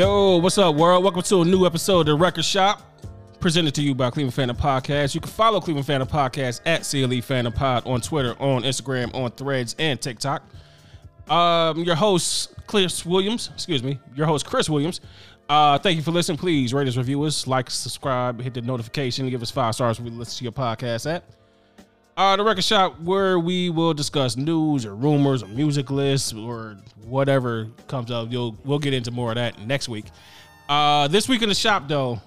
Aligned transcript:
Yo, 0.00 0.38
what's 0.38 0.56
up, 0.56 0.76
world? 0.76 1.04
Welcome 1.04 1.20
to 1.20 1.42
a 1.42 1.44
new 1.44 1.66
episode 1.66 2.00
of 2.00 2.06
The 2.06 2.14
Record 2.14 2.46
Shop, 2.46 2.80
presented 3.38 3.74
to 3.74 3.82
you 3.82 3.94
by 3.94 4.08
Cleveland 4.08 4.32
Phantom 4.32 4.56
Podcast. 4.56 5.14
You 5.14 5.20
can 5.20 5.30
follow 5.30 5.60
Cleveland 5.60 5.86
Phantom 5.86 6.08
Podcast 6.08 6.62
at 6.64 6.84
CLE 6.84 7.20
Phantom 7.20 7.52
Pod 7.52 7.86
on 7.86 8.00
Twitter, 8.00 8.34
on 8.40 8.62
Instagram, 8.62 9.14
on 9.14 9.30
Threads, 9.32 9.76
and 9.78 10.00
TikTok. 10.00 10.42
Um, 11.28 11.84
your 11.84 11.96
host, 11.96 12.54
Chris 12.66 13.04
Williams, 13.04 13.50
excuse 13.52 13.82
me, 13.82 13.98
your 14.14 14.26
host, 14.26 14.46
Chris 14.46 14.70
Williams. 14.70 15.02
Uh, 15.50 15.78
thank 15.78 15.98
you 15.98 16.02
for 16.02 16.12
listening. 16.12 16.38
Please 16.38 16.72
rate 16.72 16.88
us, 16.88 16.96
review 16.96 17.22
us, 17.24 17.46
like, 17.46 17.68
subscribe, 17.68 18.40
hit 18.40 18.54
the 18.54 18.62
notification, 18.62 19.28
give 19.28 19.42
us 19.42 19.50
five 19.50 19.74
stars 19.74 20.00
we 20.00 20.08
listen 20.08 20.38
to 20.38 20.44
your 20.44 20.52
podcast 20.52 21.14
at. 21.14 21.24
Uh, 22.20 22.36
the 22.36 22.44
record 22.44 22.62
shop 22.62 23.00
where 23.00 23.38
we 23.38 23.70
will 23.70 23.94
discuss 23.94 24.36
news 24.36 24.84
or 24.84 24.94
rumors 24.94 25.42
or 25.42 25.46
music 25.46 25.90
lists 25.90 26.34
or 26.34 26.76
whatever 27.06 27.66
comes 27.88 28.10
up. 28.10 28.30
You'll 28.30 28.58
we'll 28.62 28.78
get 28.78 28.92
into 28.92 29.10
more 29.10 29.30
of 29.30 29.36
that 29.36 29.58
next 29.66 29.88
week. 29.88 30.04
Uh, 30.68 31.08
this 31.08 31.30
week 31.30 31.40
in 31.40 31.48
the 31.48 31.54
shop 31.54 31.88
though, 31.88 32.20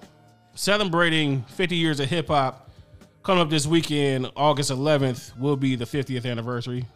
celebrating 0.56 1.42
50 1.44 1.76
years 1.76 2.00
of 2.00 2.08
hip 2.08 2.26
hop. 2.26 2.70
Coming 3.22 3.42
up 3.42 3.50
this 3.50 3.68
weekend, 3.68 4.32
August 4.34 4.72
11th, 4.72 5.38
will 5.38 5.56
be 5.56 5.76
the 5.76 5.84
50th 5.84 6.28
anniversary. 6.28 6.86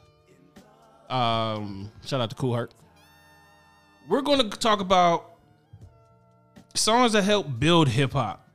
Um, 1.09 1.93
shout 2.05 2.21
out 2.21 2.31
to 2.31 2.35
Kool 2.35 2.57
Herc. 2.57 2.73
We're 4.09 4.23
going 4.23 4.51
to 4.51 4.59
talk 4.59 4.81
about 4.81 5.37
songs 6.75 7.13
that 7.13 7.23
help 7.23 7.61
build 7.61 7.87
hip 7.87 8.15
hop 8.15 8.48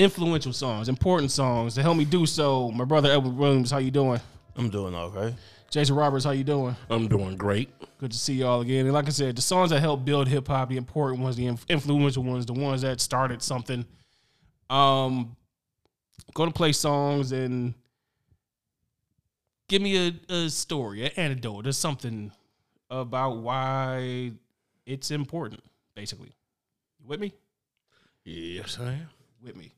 influential 0.00 0.52
songs, 0.52 0.88
important 0.88 1.30
songs 1.30 1.74
to 1.74 1.82
help 1.82 1.96
me 1.96 2.04
do 2.04 2.24
so. 2.24 2.70
My 2.70 2.84
brother 2.84 3.10
Edward 3.10 3.36
Williams, 3.36 3.70
how 3.70 3.78
you 3.78 3.90
doing? 3.90 4.20
I'm 4.56 4.70
doing 4.70 4.94
okay. 4.94 5.34
Jason 5.68 5.94
Roberts, 5.94 6.24
how 6.24 6.30
you 6.30 6.42
doing? 6.42 6.74
I'm 6.88 7.06
doing 7.06 7.36
great. 7.36 7.68
Good 7.98 8.10
to 8.10 8.18
see 8.18 8.34
y'all 8.34 8.62
again. 8.62 8.86
And 8.86 8.94
like 8.94 9.06
I 9.06 9.10
said, 9.10 9.36
the 9.36 9.42
songs 9.42 9.70
that 9.70 9.80
help 9.80 10.04
build 10.04 10.26
hip 10.26 10.48
hop, 10.48 10.70
the 10.70 10.76
important 10.76 11.22
ones, 11.22 11.36
the 11.36 11.46
influential 11.68 12.24
ones, 12.24 12.46
the 12.46 12.54
ones 12.54 12.82
that 12.82 13.00
started 13.00 13.42
something. 13.42 13.84
Um, 14.68 15.36
going 16.34 16.50
to 16.50 16.54
play 16.54 16.72
songs 16.72 17.32
and 17.32 17.74
give 19.68 19.82
me 19.82 20.08
a, 20.08 20.32
a 20.32 20.48
story, 20.48 21.04
an 21.04 21.12
anecdote, 21.16 21.66
or 21.66 21.72
something 21.72 22.32
about 22.88 23.36
why 23.36 24.32
it's 24.86 25.10
important. 25.10 25.62
Basically, 25.94 26.32
you 27.00 27.08
with 27.08 27.20
me? 27.20 27.32
Yes, 28.24 28.78
I 28.80 28.92
am. 28.92 29.08
With 29.42 29.56
me. 29.56 29.72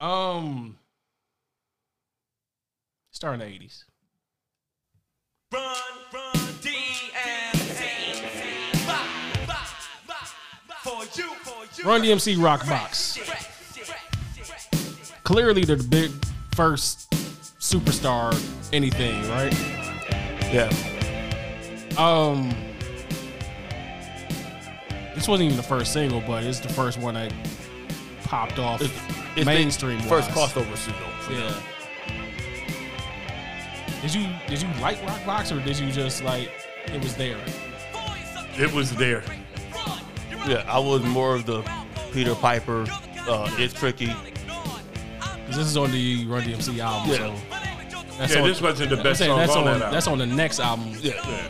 Um, 0.00 0.76
starting 3.10 3.40
the 3.40 3.46
eighties. 3.46 3.84
Run, 5.52 5.76
run, 6.12 6.32
DMC. 6.60 7.94
For 10.82 11.04
you, 11.18 11.28
for 11.34 11.80
you. 11.80 11.88
Run 11.88 12.02
DMC 12.02 12.42
Rock 12.42 12.66
Box. 12.66 13.18
Clearly, 15.22 15.64
they're 15.64 15.76
the 15.76 15.84
big 15.84 16.10
first 16.54 17.10
superstar 17.58 18.34
anything, 18.72 19.26
right? 19.30 19.52
Yeah. 20.52 20.70
Um, 21.96 22.50
this 25.14 25.26
wasn't 25.28 25.46
even 25.46 25.56
the 25.56 25.62
first 25.62 25.92
single, 25.92 26.20
but 26.20 26.44
it's 26.44 26.60
the 26.60 26.68
first 26.68 26.98
one 26.98 27.14
that 27.14 27.32
popped 28.24 28.58
off 28.58 28.82
it's, 28.82 28.92
it's 29.36 29.46
mainstream. 29.46 30.00
First 30.00 30.30
crossover 30.30 30.76
single. 30.76 31.02
Yeah. 31.30 31.60
Did 34.02 34.14
you 34.14 34.28
did 34.48 34.62
you 34.62 34.68
like 34.82 35.02
Rock 35.06 35.24
Box 35.24 35.50
or 35.50 35.60
did 35.60 35.78
you 35.78 35.90
just 35.90 36.22
like 36.24 36.50
it 36.86 37.02
was 37.02 37.14
there? 37.16 37.38
It 38.58 38.72
was 38.72 38.94
there. 38.96 39.24
Yeah, 40.46 40.64
I 40.68 40.78
was 40.78 41.02
more 41.02 41.34
of 41.34 41.46
the 41.46 41.62
Peter 42.12 42.34
Piper. 42.34 42.84
Uh, 43.26 43.50
it's 43.58 43.72
tricky. 43.72 44.14
This 45.46 45.56
is 45.56 45.76
on 45.76 45.90
the 45.90 46.26
Run 46.26 46.42
DMC 46.42 46.78
album. 46.80 47.10
Yeah. 47.10 47.16
So 47.16 48.18
that's 48.18 48.34
yeah, 48.34 48.42
on, 48.42 48.48
this 48.48 48.60
wasn't 48.60 48.90
the 48.90 48.96
best 48.96 49.20
song 49.20 49.38
that's 49.38 49.52
on, 49.52 49.66
on 49.66 49.80
that 49.80 49.90
That's 49.90 50.06
on 50.06 50.18
the 50.18 50.26
next 50.26 50.60
album. 50.60 50.92
Yeah. 51.00 51.14
yeah. 51.26 51.48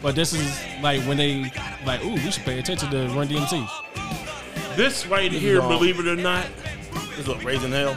But 0.00 0.14
this 0.14 0.32
is 0.32 0.58
like 0.82 1.02
when 1.02 1.16
they 1.16 1.52
like, 1.84 2.04
ooh, 2.04 2.14
we 2.14 2.30
should 2.30 2.44
pay 2.44 2.58
attention 2.58 2.90
to 2.90 3.08
Run 3.08 3.28
DMC. 3.28 3.68
This 4.78 5.08
right 5.08 5.32
here, 5.32 5.60
believe 5.60 5.98
it 5.98 6.06
or 6.06 6.14
not, 6.14 6.46
this 7.16 7.26
is 7.26 7.44
Raising 7.44 7.72
Hell. 7.72 7.96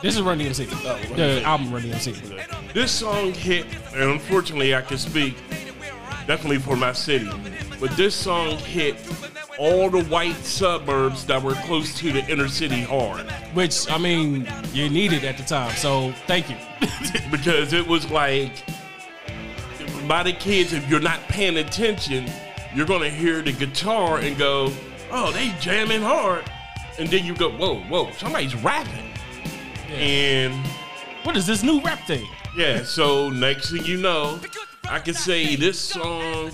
This 0.00 0.16
is 0.16 0.22
Run 0.22 0.38
DMC. 0.38 0.66
Oh, 0.86 1.14
the 1.14 1.42
album 1.42 1.70
Run 1.70 1.82
DMC. 1.82 2.72
This 2.72 2.90
song 2.90 3.34
hit, 3.34 3.66
and 3.92 4.12
unfortunately, 4.12 4.74
I 4.74 4.80
can 4.80 4.96
speak 4.96 5.36
definitely 6.26 6.56
for 6.56 6.74
my 6.74 6.94
city, 6.94 7.28
but 7.78 7.90
this 7.98 8.14
song 8.14 8.56
hit 8.56 8.96
all 9.58 9.90
the 9.90 10.04
white 10.04 10.36
suburbs 10.36 11.26
that 11.26 11.42
were 11.42 11.52
close 11.66 11.94
to 11.98 12.10
the 12.10 12.26
inner 12.30 12.48
city 12.48 12.80
hard. 12.80 13.30
Which 13.52 13.86
I 13.90 13.98
mean, 13.98 14.48
you 14.72 14.88
needed 14.88 15.22
at 15.22 15.36
the 15.36 15.44
time, 15.44 15.76
so 15.76 16.12
thank 16.26 16.48
you. 16.48 16.56
because 17.30 17.74
it 17.74 17.86
was 17.86 18.10
like 18.10 18.64
by 20.08 20.22
the 20.22 20.32
kids, 20.32 20.72
if 20.72 20.88
you're 20.88 20.98
not 20.98 21.20
paying 21.28 21.58
attention, 21.58 22.24
you're 22.74 22.86
gonna 22.86 23.10
hear 23.10 23.42
the 23.42 23.52
guitar 23.52 24.16
and 24.16 24.38
go, 24.38 24.72
"Oh, 25.10 25.32
they 25.32 25.54
jamming 25.60 26.02
hard," 26.02 26.44
and 26.98 27.08
then 27.08 27.24
you 27.24 27.34
go, 27.34 27.50
"Whoa, 27.50 27.80
whoa, 27.80 28.10
somebody's 28.12 28.54
rapping," 28.54 29.12
yeah. 29.88 29.96
and 29.96 30.66
what 31.24 31.36
is 31.36 31.46
this 31.46 31.62
new 31.62 31.80
rap 31.80 32.00
thing? 32.06 32.26
Yeah. 32.56 32.84
So 32.84 33.30
next 33.30 33.70
thing 33.70 33.84
you 33.84 33.98
know, 33.98 34.40
I 34.88 34.98
can 35.00 35.14
say 35.14 35.56
this 35.56 35.78
song 35.78 36.52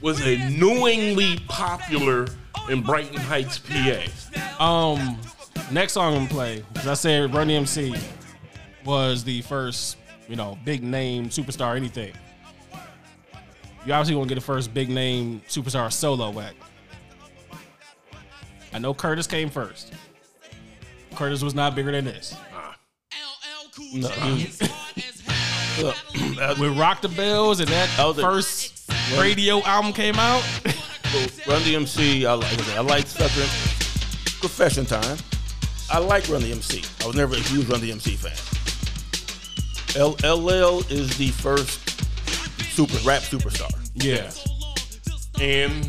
was 0.00 0.24
annoyingly 0.24 1.38
popular 1.48 2.26
in 2.68 2.82
Brighton 2.82 3.16
Heights, 3.16 3.58
PA. 3.58 4.64
Um, 4.64 5.18
next 5.72 5.94
song 5.94 6.14
I'm 6.14 6.20
gonna 6.20 6.30
play, 6.30 6.64
as 6.76 6.86
I 6.86 6.94
said, 6.94 7.34
Run 7.34 7.48
DMC 7.48 8.00
was 8.84 9.24
the 9.24 9.42
first, 9.42 9.96
you 10.28 10.36
know, 10.36 10.58
big 10.64 10.82
name 10.82 11.28
superstar 11.28 11.76
anything. 11.76 12.12
You 13.86 13.92
obviously 13.92 14.14
gonna 14.14 14.26
get 14.26 14.34
the 14.34 14.40
first 14.40 14.72
big 14.72 14.88
name 14.88 15.42
superstar 15.48 15.92
solo 15.92 16.38
act. 16.40 16.56
I 18.72 18.78
know 18.78 18.94
Kurtis 18.94 19.28
came 19.28 19.50
first. 19.50 19.92
Kurtis 21.12 21.42
was 21.42 21.54
not 21.54 21.74
bigger 21.74 21.92
than 21.92 22.04
this. 22.04 22.36
No. 23.92 24.10
Uh, 25.80 26.54
with 26.60 26.76
Rock 26.76 27.00
the 27.00 27.08
Bells 27.08 27.60
and 27.60 27.68
that, 27.70 27.88
that 27.96 28.14
first 28.16 28.90
a, 29.14 29.20
radio 29.20 29.62
album 29.62 29.94
came 29.94 30.16
out. 30.16 30.42
Run 31.46 31.62
DMC, 31.62 32.26
I 32.26 32.34
like, 32.34 32.68
I 32.76 32.80
like 32.80 33.06
Sucker. 33.06 33.46
Confession 34.40 34.84
time. 34.84 35.16
I 35.90 35.98
like 35.98 36.28
Run 36.28 36.42
DMC. 36.42 37.02
I 37.02 37.06
was 37.06 37.16
never 37.16 37.34
a 37.34 37.38
huge 37.38 37.66
Run 37.68 37.80
DMC 37.80 38.16
fan. 38.16 38.36
L- 39.98 40.16
LL 40.22 40.80
is 40.92 41.16
the 41.16 41.28
first 41.28 41.80
super 42.72 42.98
rap 43.06 43.22
superstar. 43.22 43.70
Yeah. 43.94 44.30
And 45.42 45.86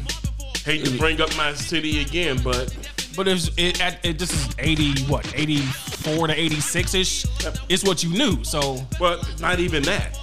hate 0.63 0.86
to 0.86 0.98
bring 0.98 1.22
up 1.22 1.36
my 1.38 1.54
city 1.54 2.02
again, 2.02 2.40
but 2.44 2.75
but 3.16 3.28
it's 3.28 3.50
it, 3.58 3.81
it, 4.04 4.19
this 4.19 4.31
is 4.31 4.56
eighty 4.60 5.02
what 5.04 5.31
eighty 5.36 5.58
four 5.58 6.28
to 6.28 6.34
eighty 6.34 6.60
six 6.60 6.94
ish. 6.94 7.25
It's 7.69 7.84
what 7.84 8.04
you 8.04 8.10
knew. 8.10 8.44
So, 8.44 8.86
but 9.00 9.40
not 9.40 9.60
even 9.60 9.84
that. 9.84 10.18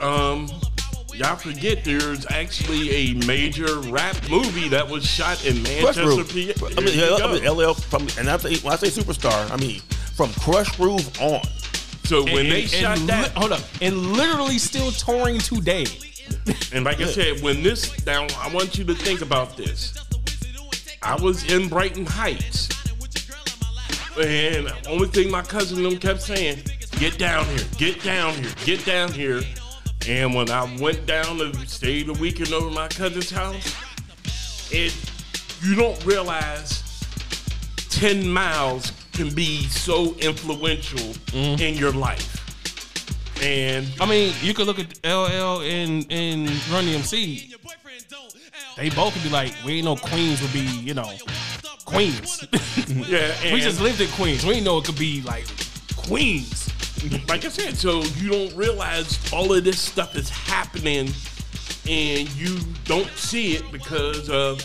Um, 0.00 0.48
y'all 1.14 1.36
forget 1.36 1.84
there's 1.84 2.26
actually 2.30 2.90
a 2.90 3.14
major 3.26 3.78
rap 3.80 4.16
movie 4.28 4.68
that 4.68 4.88
was 4.88 5.06
shot 5.06 5.44
in 5.46 5.62
Manchester, 5.62 6.24
PA. 6.24 6.66
I 6.76 6.80
mean, 6.80 7.22
I 7.22 7.32
mean, 7.32 7.44
LL 7.44 7.74
from, 7.74 8.08
and 8.18 8.28
I 8.28 8.36
say, 8.38 8.56
when 8.56 8.72
I 8.72 8.76
say 8.76 8.88
superstar, 8.88 9.50
I 9.50 9.56
mean 9.56 9.80
from 10.14 10.30
Krush 10.30 10.76
Groove 10.76 11.20
on. 11.20 11.42
So 12.04 12.24
when 12.24 12.46
and, 12.46 12.52
they 12.52 12.62
and, 12.62 12.70
shot 12.70 12.98
and 12.98 13.08
that, 13.08 13.30
hold 13.30 13.52
up, 13.52 13.60
and 13.80 14.12
literally 14.12 14.58
still 14.58 14.90
touring 14.90 15.38
today. 15.38 15.86
and 16.72 16.84
like 16.84 17.00
I 17.00 17.06
said, 17.06 17.42
when 17.42 17.62
this 17.62 18.04
now, 18.06 18.26
I 18.38 18.52
want 18.52 18.78
you 18.78 18.84
to 18.84 18.94
think 18.94 19.20
about 19.20 19.56
this. 19.56 19.98
I 21.02 21.16
was 21.16 21.52
in 21.52 21.68
Brighton 21.68 22.06
Heights, 22.06 22.68
and 24.20 24.72
only 24.86 25.08
thing 25.08 25.30
my 25.30 25.42
cousin 25.42 25.82
them 25.82 25.98
kept 25.98 26.22
saying, 26.22 26.62
"Get 26.98 27.18
down 27.18 27.44
here, 27.46 27.64
get 27.76 28.02
down 28.02 28.34
here, 28.34 28.52
get 28.64 28.84
down 28.84 29.12
here." 29.12 29.42
And 30.08 30.34
when 30.34 30.50
I 30.50 30.64
went 30.80 31.06
down 31.06 31.38
to 31.38 31.54
stay 31.66 32.02
the 32.02 32.12
weekend 32.14 32.52
over 32.52 32.70
my 32.70 32.88
cousin's 32.88 33.30
house, 33.30 33.76
it 34.72 34.94
you 35.62 35.74
don't 35.74 36.04
realize 36.04 36.82
ten 37.88 38.28
miles 38.28 38.92
can 39.12 39.34
be 39.34 39.62
so 39.64 40.14
influential 40.16 40.98
mm-hmm. 40.98 41.62
in 41.62 41.74
your 41.76 41.92
life. 41.92 42.41
And 43.42 43.88
I 44.00 44.06
mean, 44.06 44.32
you 44.40 44.54
could 44.54 44.66
look 44.66 44.78
at 44.78 44.98
LL 45.04 45.62
and 45.62 46.06
and 46.10 46.48
Run 46.70 46.84
DMC. 46.84 47.52
They 48.76 48.88
both 48.90 49.12
could 49.12 49.22
be 49.22 49.28
like, 49.28 49.52
we 49.64 49.74
ain't 49.74 49.84
know 49.84 49.96
Queens 49.96 50.40
would 50.40 50.52
be, 50.52 50.60
you 50.60 50.94
know, 50.94 51.12
Queens. 51.84 52.46
yeah, 52.88 53.52
we 53.52 53.60
just 53.60 53.80
lived 53.80 54.00
in 54.00 54.08
Queens. 54.10 54.46
We 54.46 54.54
didn't 54.54 54.64
know 54.64 54.78
it 54.78 54.84
could 54.84 54.98
be 54.98 55.22
like 55.22 55.46
Queens. 55.96 56.70
Like 57.28 57.44
I 57.44 57.48
said, 57.48 57.76
so 57.76 58.02
you 58.16 58.30
don't 58.30 58.56
realize 58.56 59.18
all 59.32 59.52
of 59.52 59.64
this 59.64 59.80
stuff 59.80 60.14
is 60.14 60.30
happening, 60.30 61.10
and 61.88 62.30
you 62.36 62.60
don't 62.84 63.10
see 63.10 63.56
it 63.56 63.70
because 63.72 64.30
of 64.30 64.64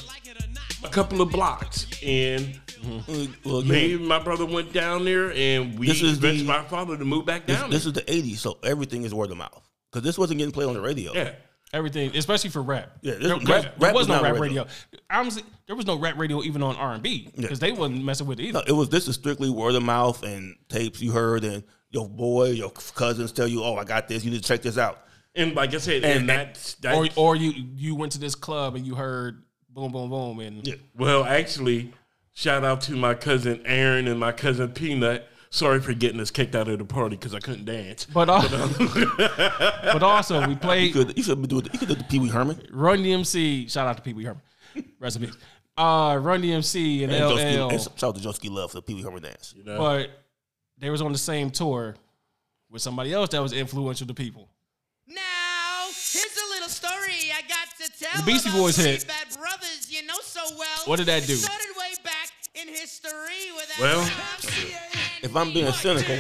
a 0.84 0.90
couple 0.90 1.22
of 1.22 1.32
blocks, 1.32 1.88
and 2.04 2.60
Uh, 2.88 3.26
Well, 3.44 3.58
again, 3.60 3.70
me 3.72 3.94
and 3.96 4.08
my 4.08 4.20
brother 4.20 4.46
went 4.46 4.74
down 4.74 5.06
there, 5.06 5.32
and 5.34 5.78
we 5.78 5.88
This 5.88 6.02
is 6.02 6.14
convinced 6.14 6.46
the- 6.46 6.52
my 6.52 6.64
father 6.64 6.98
to 6.98 7.06
move 7.06 7.26
back 7.26 7.46
this, 7.48 7.60
down. 7.60 7.70
this 7.70 7.86
is 7.86 7.94
the 7.94 8.02
'80s, 8.12 8.40
so 8.40 8.58
everything 8.64 9.04
is 9.04 9.14
word 9.14 9.32
of 9.32 9.38
mouth. 9.38 9.68
Because 9.92 10.04
this 10.04 10.18
wasn't 10.18 10.38
getting 10.40 10.52
played 10.54 10.68
on 10.68 10.74
the 10.74 10.82
radio. 10.82 11.14
yeah. 11.14 11.34
Everything, 11.74 12.16
especially 12.16 12.50
for 12.50 12.62
rap. 12.62 12.94
Yeah, 13.02 13.16
this- 13.16 13.24
there, 13.24 13.36
rap- 13.36 13.44
there- 13.46 13.62
there 13.62 13.72
rap 13.80 13.94
was 13.94 14.08
was 14.08 14.08
no 14.08 14.24
rap 14.24 14.34
radio. 14.40 14.64
radio. 14.64 14.68
Honestly, 15.10 15.44
there 15.66 15.76
was 15.76 15.86
no 15.86 15.98
rap 16.00 16.18
radio 16.18 16.42
even 16.42 16.64
on 16.64 16.78
R 16.78 16.94
and 16.94 17.04
B 17.04 17.30
because 17.36 17.60
they 17.60 17.74
wasn't 17.74 18.06
messing 18.06 18.26
with 18.26 18.40
it 18.40 18.44
either. 18.46 18.60
No, 18.60 18.66
it 18.66 18.72
was 18.72 18.88
this 18.88 19.08
is 19.10 19.16
strictly 19.16 19.50
word 19.50 19.76
of 19.76 19.84
mouth 19.84 20.24
and 20.24 20.56
tapes 20.70 21.02
you 21.02 21.12
heard 21.12 21.44
and 21.44 21.64
your 21.90 22.08
boy, 22.08 22.52
your 22.52 22.70
cousins 22.72 23.34
tell 23.34 23.48
you, 23.48 23.64
"Oh, 23.66 23.76
I 23.76 23.84
got 23.84 24.08
this. 24.08 24.24
You 24.24 24.32
need 24.32 24.42
to 24.42 24.48
check 24.48 24.62
this 24.62 24.78
out." 24.78 25.04
And 25.36 25.56
like 25.56 25.74
I 25.74 25.78
said, 25.80 26.06
and, 26.06 26.20
And- 26.22 26.30
that's 26.30 26.76
that. 26.76 26.96
Or 26.96 27.08
or 27.18 27.36
you 27.36 27.52
you 27.76 27.96
went 27.96 28.14
to 28.14 28.20
this 28.20 28.34
club 28.34 28.76
and 28.76 28.88
you 28.88 28.96
heard 28.96 29.44
boom 29.70 29.92
boom 29.92 30.10
boom 30.10 30.40
and 30.40 30.66
Yeah. 30.66 30.76
well, 30.96 31.26
actually, 31.26 31.92
shout 32.38 32.64
out 32.64 32.82
to 32.82 32.96
my 32.96 33.16
cousin 33.16 33.62
Aaron 33.66 34.08
and 34.08 34.20
my 34.20 34.32
cousin 34.32 34.72
Peanut. 34.72 35.28
Sorry 35.50 35.80
for 35.80 35.94
getting 35.94 36.20
us 36.20 36.30
kicked 36.30 36.56
out 36.56 36.68
of 36.68 36.78
the 36.78 36.86
party 36.86 37.16
because 37.16 37.34
I 37.34 37.40
couldn't 37.40 37.66
dance. 37.66 38.06
But 38.06 38.30
uh, 38.30 38.44
but 39.92 40.04
also 40.04 40.46
we 40.46 40.54
You 40.54 40.56
played 40.62 40.94
could 40.94 41.18
you 41.18 41.24
should 41.24 41.48
do 41.48 41.60
it. 41.60 41.74
You 41.74 41.80
could 41.80 41.88
do 41.88 41.96
the 41.96 42.04
Pee 42.04 42.20
Wee 42.20 42.30
Herman. 42.30 42.62
Run 42.72 43.00
DMC. 43.00 43.72
Shout 43.72 43.88
out 43.88 43.98
to 43.98 44.04
Pee 44.04 44.14
Wee 44.14 44.26
Herman. 44.26 44.42
Rest 45.00 45.16
in 45.18 45.24
peace. 45.26 45.38
Uh, 45.78 46.18
Run 46.22 46.42
DMC 46.42 47.04
and 47.04 47.12
And 47.12 47.26
LL. 47.26 47.32
Joeski- 47.38 47.72
and 47.72 47.82
shout 47.82 48.04
out 48.04 48.16
to 48.16 48.22
Joeski 48.22 48.52
Love 48.52 48.72
for 48.72 48.78
the 48.78 48.82
Pee 48.82 48.94
Wee 48.94 49.02
Herman 49.02 49.24
dance. 49.24 49.54
You 49.58 49.64
know? 49.64 49.78
but 49.78 50.10
they 50.78 50.90
was 50.90 51.02
on 51.02 51.12
the 51.12 51.18
same 51.18 51.50
tour 51.50 51.96
with 52.70 52.82
somebody 52.82 53.14
else 53.14 53.30
that 53.30 53.42
was 53.42 53.54
influential 53.54 54.06
to 54.06 54.14
people. 54.14 54.50
Now, 55.08 55.86
here's 55.86 56.38
a 56.38 56.50
little 56.54 56.70
story 56.70 57.32
I 57.34 57.42
got 57.48 57.70
to 57.80 58.00
tell. 58.00 58.22
The 58.22 58.26
Beastie 58.26 58.50
about 58.50 58.60
Boys 58.60 58.76
three 58.76 58.92
hit. 58.92 59.08
Bad 59.08 59.28
brothers 59.40 59.88
you 59.90 60.06
know 60.06 60.18
so 60.22 60.42
well. 60.58 60.80
What 60.86 60.98
did 60.98 61.06
that 61.08 61.26
do? 61.26 61.36
Started 61.36 61.67
Well, 63.80 64.02
if 65.22 65.36
I'm 65.36 65.54
being 65.54 65.72
cynical, 65.72 66.18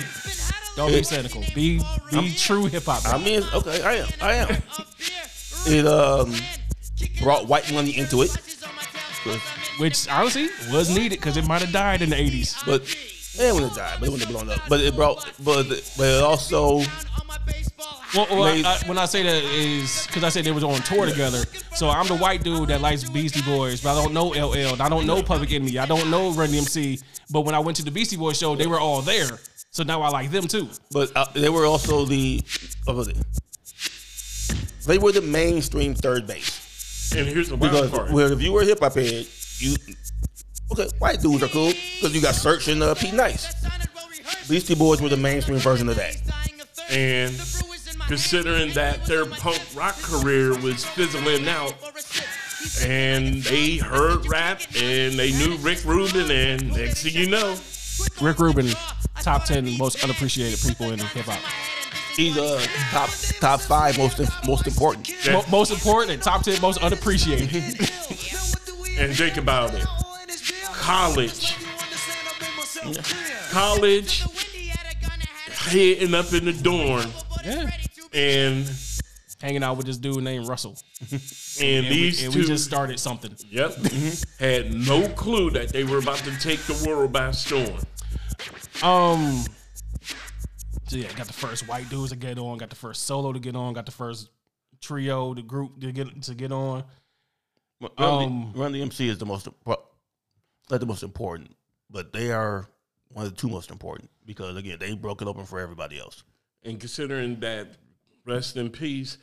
Don't 0.75 0.91
be 0.91 1.03
cynical. 1.03 1.43
Be 1.55 1.81
be 2.11 2.33
true 2.35 2.65
hip 2.65 2.83
hop. 2.85 3.05
I 3.05 3.17
mean, 3.17 3.43
okay, 3.53 3.81
I 3.81 3.93
am, 3.95 4.07
I 4.21 4.33
am. 4.35 4.61
It 5.65 5.85
um 5.87 6.33
brought 7.21 7.47
white 7.47 7.71
money 7.73 7.97
into 7.97 8.21
it, 8.21 8.31
Which 9.79 10.07
honestly 10.07 10.49
was 10.71 10.89
needed 10.95 11.19
because 11.19 11.35
it 11.37 11.45
might 11.47 11.61
have 11.61 11.71
died 11.71 12.01
in 12.01 12.09
the 12.11 12.15
eighties. 12.15 12.55
but 12.65 12.81
it 13.39 13.53
wouldn't 13.53 13.71
have 13.73 13.77
died, 13.77 13.97
but 13.99 14.07
it 14.07 14.11
wouldn't 14.11 14.29
have 14.29 14.45
blown 14.45 14.49
up. 14.55 14.61
But 14.69 14.81
it 14.81 14.95
brought, 14.95 15.25
but 15.43 15.67
but 15.97 16.07
it 16.07 16.23
also 16.23 16.81
Well, 18.15 18.27
well 18.29 18.55
Made- 18.55 18.65
I, 18.65 18.77
when 18.87 18.97
I 18.97 19.05
say 19.05 19.23
that 19.23 19.43
is 19.43 20.07
because 20.07 20.23
I 20.23 20.29
said 20.29 20.45
they 20.45 20.51
was 20.51 20.63
on 20.63 20.81
tour 20.81 21.05
together. 21.05 21.43
So 21.75 21.89
I'm 21.89 22.07
the 22.07 22.15
white 22.15 22.43
dude 22.43 22.69
that 22.69 22.81
likes 22.81 23.03
Beastie 23.09 23.41
Boys, 23.41 23.81
but 23.81 23.97
I 23.97 24.01
don't 24.01 24.13
know 24.13 24.29
LL. 24.29 24.81
I 24.81 24.89
don't 24.89 25.05
know 25.05 25.21
Public 25.21 25.51
Enemy. 25.51 25.77
I 25.79 25.85
don't 25.85 26.09
know 26.09 26.31
Run 26.31 26.49
DMC. 26.49 27.03
But 27.29 27.41
when 27.41 27.55
I 27.55 27.59
went 27.59 27.77
to 27.77 27.83
the 27.83 27.91
Beastie 27.91 28.17
Boys 28.17 28.37
show, 28.37 28.55
they 28.55 28.67
were 28.67 28.79
all 28.79 29.01
there. 29.01 29.27
So 29.71 29.83
now 29.83 30.01
I 30.01 30.09
like 30.09 30.31
them 30.31 30.47
too. 30.47 30.69
But 30.91 31.11
uh, 31.15 31.25
they 31.33 31.49
were 31.49 31.65
also 31.65 32.05
the 32.05 32.41
what 32.85 32.95
was 32.95 33.09
it? 33.09 33.17
They 34.85 34.97
were 34.97 35.11
the 35.11 35.21
mainstream 35.21 35.93
3rd 35.93 36.27
Bass 36.27 36.67
and 37.15 37.27
here's 37.27 37.49
the 37.49 37.55
wild 37.55 37.73
because 37.73 37.91
part. 37.91 38.11
well, 38.11 38.31
if 38.31 38.41
you 38.41 38.51
were 38.51 38.63
hip 38.63 38.79
hop 38.79 38.95
head, 38.95 39.25
you 39.59 39.75
okay, 40.71 40.87
white 40.99 41.21
dudes 41.21 41.43
are 41.43 41.47
cool 41.47 41.69
because 41.69 42.15
you 42.15 42.21
got 42.21 42.35
Serch 42.35 42.71
and 42.71 42.83
uh, 42.83 42.95
Pete 42.95 43.13
Nice. 43.13 43.53
Beastie 44.47 44.75
Boys 44.75 45.01
were 45.01 45.09
the 45.09 45.17
mainstream 45.17 45.57
version 45.59 45.89
of 45.89 45.95
that. 45.95 46.15
And 46.89 47.33
considering 48.07 48.71
that 48.73 49.05
their 49.05 49.25
punk 49.25 49.61
rock 49.75 49.95
career 50.01 50.57
was 50.59 50.85
fizzling 50.85 51.47
out, 51.47 51.73
and 52.81 53.43
they 53.43 53.77
heard 53.77 54.25
rap 54.27 54.61
and 54.75 55.13
they 55.13 55.31
knew 55.33 55.57
Rick 55.57 55.83
Rubin, 55.85 56.31
and 56.31 56.71
next 56.73 57.03
thing 57.03 57.13
you 57.13 57.29
know, 57.29 57.55
Rick 58.21 58.39
Rubin, 58.39 58.67
top 59.21 59.45
ten 59.45 59.77
most 59.77 60.03
unappreciated 60.03 60.59
people 60.59 60.91
in 60.91 60.99
hip 60.99 61.25
hop. 61.25 61.39
He's 62.15 62.35
a 62.37 62.59
top 62.91 63.09
top 63.39 63.61
five 63.61 63.97
most 63.97 64.19
most 64.47 64.65
important. 64.65 65.11
Mo- 65.31 65.43
most 65.51 65.71
important 65.71 66.13
and 66.13 66.21
top 66.21 66.43
ten 66.43 66.59
most 66.61 66.81
unappreciated. 66.81 67.53
and 68.97 69.15
think 69.15 69.37
about 69.37 69.75
it, 69.75 69.85
college, 70.73 71.55
college, 73.51 74.23
hitting 75.67 76.15
up 76.15 76.33
in 76.33 76.45
the 76.45 76.53
dorm, 76.53 77.05
yeah. 77.45 77.69
And 78.13 78.69
Hanging 79.39 79.61
out 79.61 79.77
with 79.77 79.85
this 79.85 79.97
dude 79.97 80.23
named 80.23 80.47
Russell. 80.47 80.79
and, 81.11 81.21
And, 81.61 81.87
we, 81.87 81.89
these 81.89 82.23
and 82.23 82.33
two 82.33 82.39
we 82.39 82.45
just 82.47 82.65
started 82.65 82.99
something. 82.99 83.35
Yep. 83.51 83.75
Had 84.39 84.73
no 84.73 85.07
clue 85.09 85.51
that 85.51 85.69
they 85.69 85.83
were 85.83 85.99
about 85.99 86.17
to 86.19 86.39
take 86.39 86.59
the 86.61 86.83
world 86.87 87.13
by 87.13 87.31
storm. 87.31 87.77
Um. 88.81 89.43
So 90.87 90.95
yeah, 90.95 91.11
got 91.13 91.27
the 91.27 91.33
first 91.33 91.67
white 91.67 91.87
dudes 91.89 92.11
to 92.11 92.15
get 92.15 92.39
on, 92.39 92.57
got 92.57 92.69
the 92.69 92.75
first 92.75 93.03
solo 93.03 93.31
to 93.31 93.39
get 93.39 93.55
on, 93.55 93.73
got 93.73 93.85
the 93.85 93.91
first 93.91 94.29
trio, 94.81 95.33
the 95.33 95.41
group 95.43 95.79
to 95.81 95.91
get 95.91 96.21
to 96.23 96.33
get 96.33 96.51
on. 96.51 96.83
Run, 97.79 97.91
Um, 97.97 98.53
Run 98.53 98.73
DMC 98.73 99.07
is 99.07 99.19
the 99.19 99.25
most 99.25 99.47
not 99.67 100.79
the 100.79 100.85
most 100.85 101.03
important, 101.03 101.55
but 101.91 102.11
they 102.11 102.31
are 102.31 102.67
one 103.09 103.25
of 103.25 103.35
the 103.35 103.37
two 103.39 103.49
most 103.49 103.69
important 103.69 104.09
because 104.25 104.55
again 104.55 104.77
they 104.79 104.95
broke 104.95 105.21
it 105.21 105.27
open 105.27 105.45
for 105.45 105.59
everybody 105.59 105.99
else. 105.99 106.23
And 106.63 106.79
considering 106.79 107.39
that, 107.41 107.75
rest 108.27 108.57
in 108.57 108.69
peace, 108.69 109.17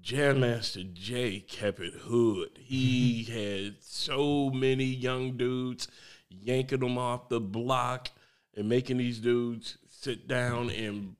Jam 0.00 0.40
Master 0.40 0.82
Jay 0.82 1.40
kept 1.40 1.80
it 1.80 1.94
hood. 1.94 2.58
He 2.60 3.26
mm-hmm. 3.26 3.64
had 3.64 3.76
so 3.80 4.50
many 4.50 4.84
young 4.84 5.36
dudes 5.36 5.88
yanking 6.28 6.80
them 6.80 6.98
off 6.98 7.28
the 7.28 7.40
block 7.40 8.10
and 8.56 8.68
making 8.68 8.98
these 8.98 9.18
dudes 9.18 9.78
sit 9.88 10.28
down 10.28 10.70
and 10.70 11.16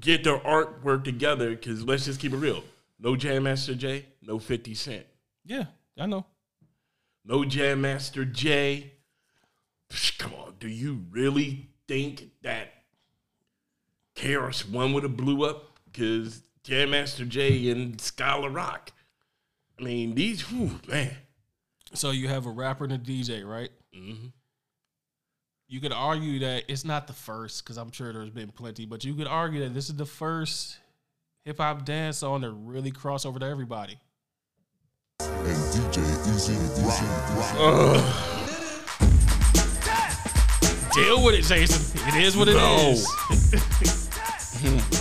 get 0.00 0.24
their 0.24 0.38
artwork 0.38 1.04
together. 1.04 1.50
Because 1.50 1.84
let's 1.84 2.04
just 2.04 2.20
keep 2.20 2.32
it 2.32 2.36
real. 2.36 2.62
No 2.98 3.16
Jam 3.16 3.44
Master 3.44 3.74
Jay, 3.74 4.06
no 4.22 4.38
50 4.38 4.74
Cent. 4.74 5.06
Yeah, 5.44 5.64
I 5.98 6.06
know. 6.06 6.26
No 7.24 7.44
Jam 7.44 7.80
Master 7.80 8.24
Jay. 8.24 8.92
Psh, 9.90 10.18
Come 10.18 10.34
on, 10.34 10.54
do 10.60 10.68
you 10.68 11.04
really 11.10 11.70
think 11.86 12.30
that 12.42 12.68
KRS 14.16 14.68
One 14.68 14.92
would 14.92 15.04
have 15.04 15.16
blew 15.16 15.44
up? 15.44 15.67
Because 15.98 16.42
Jam 16.62 16.90
Master 16.90 17.24
Jay 17.24 17.70
and 17.70 17.96
Skylar 17.98 18.54
Rock. 18.54 18.92
I 19.80 19.82
mean, 19.82 20.14
these, 20.14 20.42
whew, 20.42 20.78
man. 20.86 21.10
So 21.92 22.12
you 22.12 22.28
have 22.28 22.46
a 22.46 22.50
rapper 22.50 22.84
and 22.84 22.92
a 22.92 22.98
DJ, 22.98 23.44
right? 23.44 23.70
Mm-hmm. 23.96 24.28
You 25.66 25.80
could 25.80 25.92
argue 25.92 26.38
that 26.40 26.64
it's 26.68 26.84
not 26.84 27.08
the 27.08 27.12
first, 27.12 27.64
because 27.64 27.76
I'm 27.78 27.90
sure 27.90 28.12
there's 28.12 28.30
been 28.30 28.52
plenty, 28.52 28.86
but 28.86 29.04
you 29.04 29.14
could 29.14 29.26
argue 29.26 29.60
that 29.64 29.74
this 29.74 29.88
is 29.88 29.96
the 29.96 30.06
first 30.06 30.78
hip 31.44 31.58
hop 31.58 31.84
dance 31.84 32.18
song 32.18 32.42
to 32.42 32.50
really 32.50 32.92
cross 32.92 33.26
over 33.26 33.40
to 33.40 33.46
everybody. 33.46 33.98
and 35.20 35.56
DJ 35.74 35.98
E-Z 36.28 36.54
Rock. 36.84 38.14
Deal 40.94 41.24
with 41.24 41.34
it, 41.34 41.42
Jason. 41.42 42.00
It 42.08 42.14
is 42.22 42.36
what 42.36 42.46
it 42.48 42.56
is. 42.56 43.94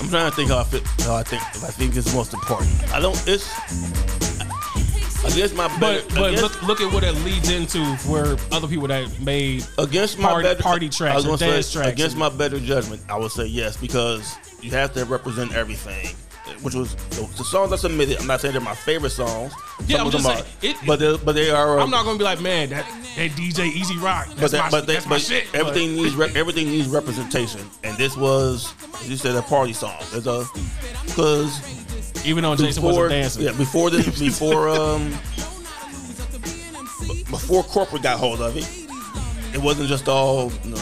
I'm 0.08 0.12
trying 0.12 0.30
to 0.30 0.36
think 0.38 0.50
how 0.50 0.60
I 0.60 0.64
fit, 0.64 0.88
how 1.02 1.16
I 1.16 1.24
think 1.24 1.42
if 1.54 1.66
I 1.66 1.68
think 1.68 1.94
it's 1.94 2.14
most 2.16 2.34
important. 2.34 2.72
I 2.94 3.02
don't. 3.02 3.22
It's. 3.28 3.46
I 5.26 5.30
guess 5.32 5.54
my 5.54 5.68
better. 5.80 6.02
But 6.08 6.16
but 6.16 6.34
against, 6.34 6.44
look 6.44 6.64
look 6.64 6.80
at 6.82 6.94
what 6.94 7.04
it 7.04 7.14
leads 7.26 7.50
into 7.50 7.84
where 8.10 8.38
other 8.54 8.70
people 8.70 8.88
that 8.88 9.20
made 9.20 9.66
against 9.78 10.18
my 10.18 10.30
party- 10.30 10.44
better 10.48 10.64
party 10.64 10.88
tracks 10.88 11.26
or 11.26 11.36
dance 11.36 11.68
say, 11.68 11.80
tracks 11.80 11.92
Against 11.92 12.16
my 12.16 12.30
better 12.30 12.58
judgment, 12.58 13.02
I 13.10 13.18
would 13.18 13.32
say 13.32 13.48
yes 13.48 13.76
because 13.76 14.38
you 14.62 14.72
have 14.72 14.94
to 14.94 15.04
represent 15.04 15.54
everything. 15.54 16.16
Which 16.64 16.74
was 16.74 16.96
the, 16.96 17.22
the 17.38 17.44
songs 17.44 17.72
I 17.72 17.76
submitted. 17.76 18.20
I'm 18.20 18.28
not 18.28 18.42
saying 18.42 18.54
they're 18.54 18.62
my 18.62 18.74
favorite 18.76 19.12
songs. 19.12 19.54
Yeah, 19.86 19.98
Some 19.98 20.02
I'm 20.02 20.08
of 20.08 20.14
just 20.14 20.26
them 20.28 20.38
saying, 20.38 20.76
are, 20.76 20.82
it- 20.82 20.88
but 20.88 21.00
they, 21.00 21.18
but 21.24 21.34
they 21.34 21.50
are. 21.52 21.80
uh, 21.80 21.84
I'm 21.84 21.90
not 21.92 22.04
gonna 22.06 22.18
be 22.18 22.24
like, 22.24 22.42
man, 22.42 22.70
that, 22.70 22.86
that 23.16 23.32
DJ 23.32 23.68
E-Z 23.68 23.96
Rock. 24.00 24.28
That's 24.30 24.40
but 24.42 24.52
that, 24.52 24.62
my, 24.64 24.70
but, 24.72 24.88
they, 24.88 24.94
that's 24.94 25.06
my 25.06 25.16
but 25.16 25.22
shit. 25.22 25.46
but- 25.52 25.60
everything 25.62 25.96
needs 25.96 26.16
re- 26.16 26.32
everything 26.36 26.68
needs 26.68 26.88
representation, 26.88 27.62
and 27.84 27.96
this 27.98 28.18
was 28.18 28.74
as 29.02 29.10
you 29.10 29.18
said 29.18 29.36
a 29.36 29.42
party 29.44 29.74
song. 29.74 29.98
It's 30.14 30.26
a 30.26 30.46
because 31.06 32.26
even 32.26 32.44
though 32.44 32.56
Jason 32.56 32.82
before 32.84 33.04
wasn't 33.04 33.12
dancing. 33.22 33.44
yeah 33.44 33.52
before 33.52 33.90
this 33.92 34.20
before 34.20 34.68
um 34.70 35.10
b- 37.08 37.24
before 37.30 37.64
corporate 37.64 38.02
got 38.04 38.20
hold 38.20 38.42
of 38.42 38.56
it, 38.58 38.68
it 39.56 39.62
wasn't 39.62 39.88
just 39.88 40.08
all 40.08 40.52
you 40.64 40.72
know, 40.72 40.82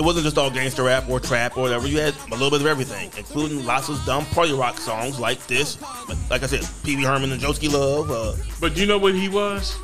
it 0.00 0.04
wasn't 0.04 0.24
just 0.24 0.38
all 0.38 0.50
gangster 0.50 0.84
rap 0.84 1.06
or 1.10 1.20
trap 1.20 1.58
or 1.58 1.60
whatever. 1.60 1.86
You 1.86 1.98
had 2.00 2.14
a 2.28 2.30
little 2.30 2.48
bit 2.50 2.62
of 2.62 2.66
everything, 2.66 3.10
including 3.18 3.66
lots 3.66 3.90
of 3.90 4.02
dumb 4.06 4.24
party 4.26 4.54
rock 4.54 4.78
songs 4.78 5.20
like 5.20 5.46
this. 5.46 5.78
Like, 6.08 6.30
like 6.30 6.42
I 6.42 6.46
said, 6.46 6.66
Pee 6.82 6.96
Wee 6.96 7.04
Herman 7.04 7.30
and 7.32 7.40
Joeski 7.40 7.70
Love. 7.70 8.10
Uh, 8.10 8.34
But 8.62 8.78
you 8.78 8.86
know 8.86 8.96
what 8.96 9.14
he 9.14 9.28
was? 9.28 9.76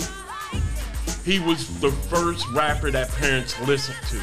He 1.27 1.39
was 1.39 1.69
the 1.81 1.91
first 1.91 2.49
rapper 2.53 2.91
that 2.93 3.11
parents 3.11 3.61
listened 3.67 3.99
to. 4.09 4.17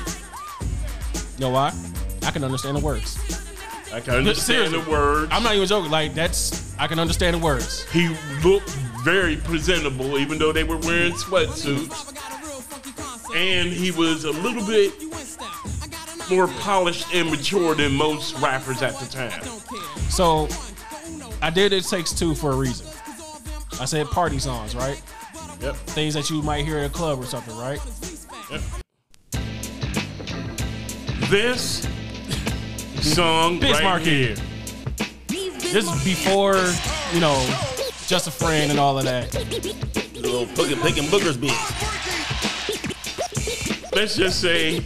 You 1.35 1.41
know 1.41 1.50
why? 1.51 1.71
I 2.23 2.31
can 2.31 2.43
understand 2.43 2.75
the 2.77 2.81
words. 2.81 3.19
I 3.93 4.00
can 4.00 4.15
understand 4.15 4.69
seriously. 4.71 4.79
the 4.81 4.89
words. 4.89 5.31
I'm 5.31 5.43
not 5.43 5.53
even 5.55 5.67
joking. 5.67 5.91
Like 5.91 6.15
that's 6.15 6.75
I 6.79 6.88
can 6.88 6.97
understand 6.97 7.35
the 7.35 7.39
words. 7.39 7.88
he 7.91 8.07
looked 8.43 8.71
very 9.03 9.35
presentable, 9.35 10.17
even 10.17 10.39
though 10.39 10.51
they 10.51 10.63
were 10.63 10.77
wearing 10.77 11.13
sweatsuits. 11.13 12.09
And 13.35 13.69
he 13.69 13.91
was 13.91 14.25
a 14.25 14.31
little 14.31 14.65
bit 14.65 14.93
more 16.36 16.48
polished 16.48 17.13
and 17.13 17.30
mature 17.30 17.75
than 17.75 17.94
most 17.94 18.38
rappers 18.40 18.82
at 18.82 18.98
the 19.00 19.06
time. 19.06 19.44
So 20.10 20.48
I 21.42 21.50
did 21.50 21.74
it 21.74 21.84
takes 21.84 22.12
two 22.13 22.34
for 22.34 22.52
a 22.52 22.56
reason. 22.56 22.88
I 23.80 23.86
said 23.86 24.08
party 24.08 24.40
songs, 24.40 24.75
right? 24.75 25.02
Yep. 25.62 25.75
Things 25.75 26.13
that 26.13 26.30
you 26.30 26.42
might 26.42 26.66
hear 26.66 26.80
at 26.80 26.90
a 26.90 26.94
club 26.94 27.20
or 27.20 27.25
something, 27.25 27.56
right? 27.58 27.80
Yep. 28.52 28.62
This 31.30 31.88
song 33.02 33.60
right 33.60 34.02
here. 34.02 34.36
This 35.28 35.92
is 35.92 36.04
before, 36.04 36.58
you 37.13 37.20
know, 37.20 37.40
just 38.08 38.28
a 38.28 38.32
friend 38.32 38.72
and 38.72 38.80
all 38.80 38.98
of 38.98 39.06
that. 39.06 39.34
Little 40.13 40.46
picking, 40.48 40.80
picking 40.82 41.04
boogers 41.06 41.40
beats. 41.40 41.94
Let's 43.94 44.16
just 44.16 44.42
say, 44.42 44.84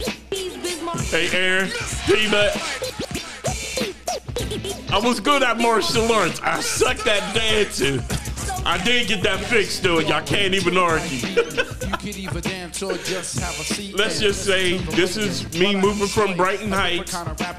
hey 1.10 1.28
Aaron, 1.32 1.70
Peanut. 2.06 2.54
I 4.90 4.98
was 5.02 5.20
good 5.20 5.42
at 5.42 5.58
martial 5.58 6.10
arts. 6.12 6.40
I 6.42 6.60
sucked 6.60 7.06
at 7.06 7.34
dancing. 7.34 8.00
I 8.64 8.82
did 8.82 9.08
get 9.08 9.22
that 9.22 9.40
fixed 9.40 9.82
though. 9.82 9.98
Y'all 9.98 10.22
can't 10.22 10.54
even 10.54 10.76
argue. 10.76 11.18
Let's 13.96 14.20
just 14.20 14.44
say 14.44 14.78
this 14.78 15.16
is 15.16 15.50
me 15.58 15.76
moving 15.76 16.08
from 16.08 16.36
Brighton 16.36 16.70
Heights 16.72 17.14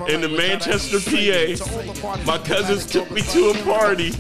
into 0.08 0.30
Manchester, 0.30 1.00
PA. 1.00 1.56
My 2.26 2.38
cousins 2.40 2.86
took 2.86 3.10
me 3.12 3.22
to 3.22 3.50
a 3.50 3.54
party 3.64 4.12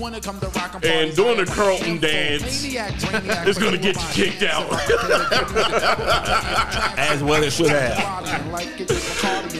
and 0.83 1.15
doing 1.15 1.39
a 1.39 1.45
Carlton 1.45 1.99
dance 1.99 2.63
is 2.63 3.57
gonna 3.57 3.77
get 3.77 3.95
you 3.95 4.25
kicked 4.25 4.43
out. 4.43 4.69
As 6.97 7.23
well 7.23 7.43
it 7.43 7.51
should 7.51 7.69
have. 7.69 7.97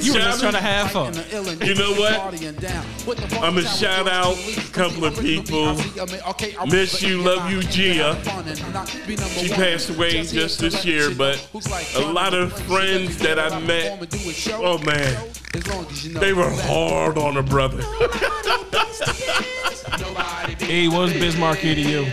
You 0.03 0.13
were 0.13 0.19
just 0.19 0.39
trying 0.41 0.53
to 0.53 0.59
have 0.59 0.91
fun. 0.91 1.13
You 1.65 1.75
know 1.75 1.93
what? 1.93 2.13
I'm 3.41 3.55
gonna 3.55 3.67
shout 3.67 4.07
out 4.07 4.37
a 4.37 4.71
couple 4.71 5.05
of 5.05 5.19
people. 5.19 5.75
Miss 6.67 7.01
you, 7.01 7.21
love 7.21 7.49
you, 7.51 7.61
Gia. 7.63 8.17
She 9.27 9.49
passed 9.49 9.89
away 9.89 10.23
just 10.23 10.58
this 10.59 10.85
year, 10.85 11.09
but 11.15 11.35
a 11.95 12.11
lot 12.11 12.33
of 12.33 12.53
friends 12.63 13.17
that 13.19 13.39
I 13.39 13.59
met, 13.59 13.99
oh 14.53 14.77
man, 14.79 15.29
they 16.19 16.33
were 16.33 16.49
hard 16.49 17.17
on 17.17 17.35
her 17.35 17.43
brother. 17.43 17.81
He 20.59 20.87
was 20.87 21.11
Biz 21.13 21.35
Markie 21.37 21.73
to 21.73 21.81
you. 21.81 22.05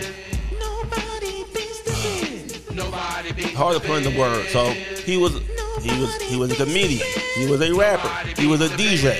Hard 3.55 3.75
to 3.75 3.87
put 3.87 4.03
in 4.03 4.11
the 4.13 4.19
word. 4.19 4.47
So 4.47 4.69
he 4.71 5.17
was 5.17 5.33
he 5.81 5.99
was 5.99 6.15
he 6.23 6.37
was 6.37 6.51
a 6.51 6.55
comedian. 6.55 7.05
He 7.35 7.45
was 7.49 7.61
a 7.61 7.71
rapper. 7.73 8.09
He 8.41 8.47
was 8.47 8.61
a 8.61 8.69
DJ. 8.69 9.15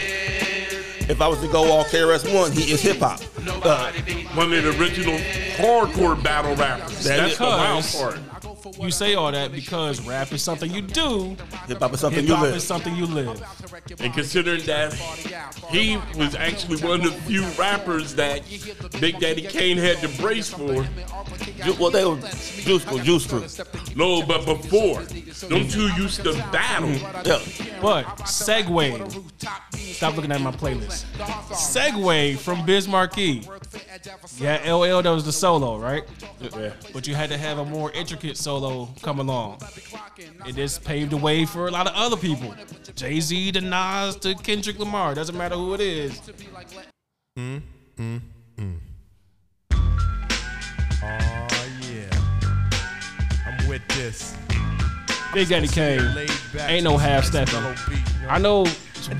If 1.10 1.22
I 1.22 1.28
was 1.28 1.40
to 1.42 1.48
go 1.50 1.72
all 1.72 1.84
KRS 1.86 2.34
One, 2.34 2.52
he 2.52 2.72
is 2.72 2.82
hip 2.82 2.98
hop. 2.98 3.20
Uh, 3.64 3.92
One 4.34 4.52
of 4.54 4.64
the 4.64 4.78
original 4.80 5.18
hardcore 5.58 6.22
battle 6.22 6.56
rappers. 6.56 7.04
That's 7.04 7.38
the 7.38 7.44
wild 7.46 7.84
Because- 7.84 7.96
part. 8.02 8.37
You 8.80 8.92
say 8.92 9.16
all 9.16 9.32
that 9.32 9.52
because 9.52 10.06
rap 10.06 10.32
is 10.32 10.42
something 10.42 10.72
you 10.72 10.82
do, 10.82 11.36
hip 11.68 11.80
hop 11.80 11.94
is 11.94 12.00
something 12.00 12.22
hip 12.22 12.30
you 12.30 12.36
hop 12.36 12.44
live. 12.46 12.56
is 12.56 12.64
something 12.64 12.96
you 12.96 13.06
live. 13.06 13.42
And 14.00 14.14
considering 14.14 14.64
that 14.66 14.94
he 15.70 15.98
was 16.16 16.36
actually 16.36 16.78
one 16.82 17.02
of 17.02 17.14
the 17.14 17.22
few 17.22 17.44
rappers 17.60 18.16
that 18.16 18.42
Big 19.00 19.20
Daddy 19.20 19.42
Kane 19.44 19.78
had 19.78 19.98
to 20.00 20.10
brace 20.22 20.50
for. 20.50 20.84
Ju- 21.64 21.76
Well, 21.80 21.92
they 21.92 22.06
were 22.06 22.18
Juice 22.18 22.84
Crew, 22.86 23.00
Juice 23.02 23.26
Crew. 23.28 23.46
No, 23.96 24.22
but 24.26 24.46
before, 24.46 25.02
them 25.04 25.68
two 25.68 25.88
used 26.02 26.24
to 26.24 26.34
battle. 26.52 26.90
Yeah. 27.26 27.40
But 27.82 28.06
segue. 28.26 29.24
Stop 29.96 30.16
looking 30.16 30.32
at 30.32 30.42
my 30.42 30.52
playlist. 30.52 31.06
Segue 31.52 32.38
from 32.40 32.66
Biz 32.66 32.88
Markie. 32.88 33.48
Yeah, 34.38 34.74
LL 34.74 35.02
that 35.02 35.10
was 35.10 35.26
the 35.26 35.32
solo, 35.32 35.78
right? 35.78 36.04
Yeah. 36.40 36.74
But 36.94 37.08
you 37.08 37.16
had 37.16 37.30
to 37.30 37.38
have 37.38 37.58
a 37.60 37.66
more 37.66 37.92
intricate 37.92 38.38
solo 38.38 38.90
come 39.02 39.20
along. 39.20 39.62
It 40.46 40.56
just 40.56 40.84
paved 40.84 41.12
the 41.12 41.18
way 41.18 41.46
for 41.46 41.68
a 41.68 41.72
lot 41.72 41.88
of 41.88 41.94
other 41.96 42.18
people. 42.18 42.54
Jay 42.96 43.20
Z 43.20 43.52
to 43.54 43.62
Nas 43.62 44.16
to 44.18 44.36
Kendrick 44.36 44.80
Lamar. 44.80 45.16
Doesn't 45.16 45.38
matter 45.38 45.56
who 45.56 45.74
it 45.74 45.82
is. 45.82 46.22
Oh 51.04 51.68
yeah, 51.82 52.10
I'm 53.46 53.68
with 53.68 53.88
this. 53.90 54.36
Big 55.34 55.50
Daddy 55.50 55.68
Kane. 55.68 56.02
Ain't 56.60 56.84
no 56.84 56.98
half 56.98 57.24
nice 57.24 57.28
stepping. 57.30 57.54
mellow 57.62 57.76
beat, 57.90 57.98
you 57.98 58.22
know? 58.24 58.30
I 58.30 58.38
know 58.40 58.66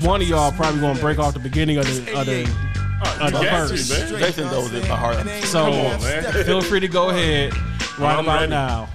one 0.00 0.20
of 0.20 0.28
y'all 0.28 0.52
probably 0.52 0.80
gonna 0.80 0.98
break 0.98 1.18
off 1.18 1.34
the 1.34 1.40
beginning 1.40 1.76
of 1.76 1.84
the 1.84 2.18
of 2.18 2.26
the, 2.26 2.67
of 3.02 3.18
the 3.18 3.24
You 3.26 3.30
got 3.44 3.68
verse. 3.68 3.88
to, 3.88 4.12
man. 4.12 4.20
Jason 4.22 4.44
knows 4.46 4.72
it 4.72 4.82
by 4.88 4.96
heart. 4.96 5.16
So 5.44 5.64
Come 5.64 5.72
on, 5.74 6.00
man. 6.02 6.44
feel 6.44 6.60
free 6.62 6.80
to 6.80 6.88
go 6.88 7.10
ahead 7.10 7.52
right 7.98 8.14
I'm 8.16 8.24
about 8.24 8.40
ready. 8.40 8.50
now. 8.50 8.88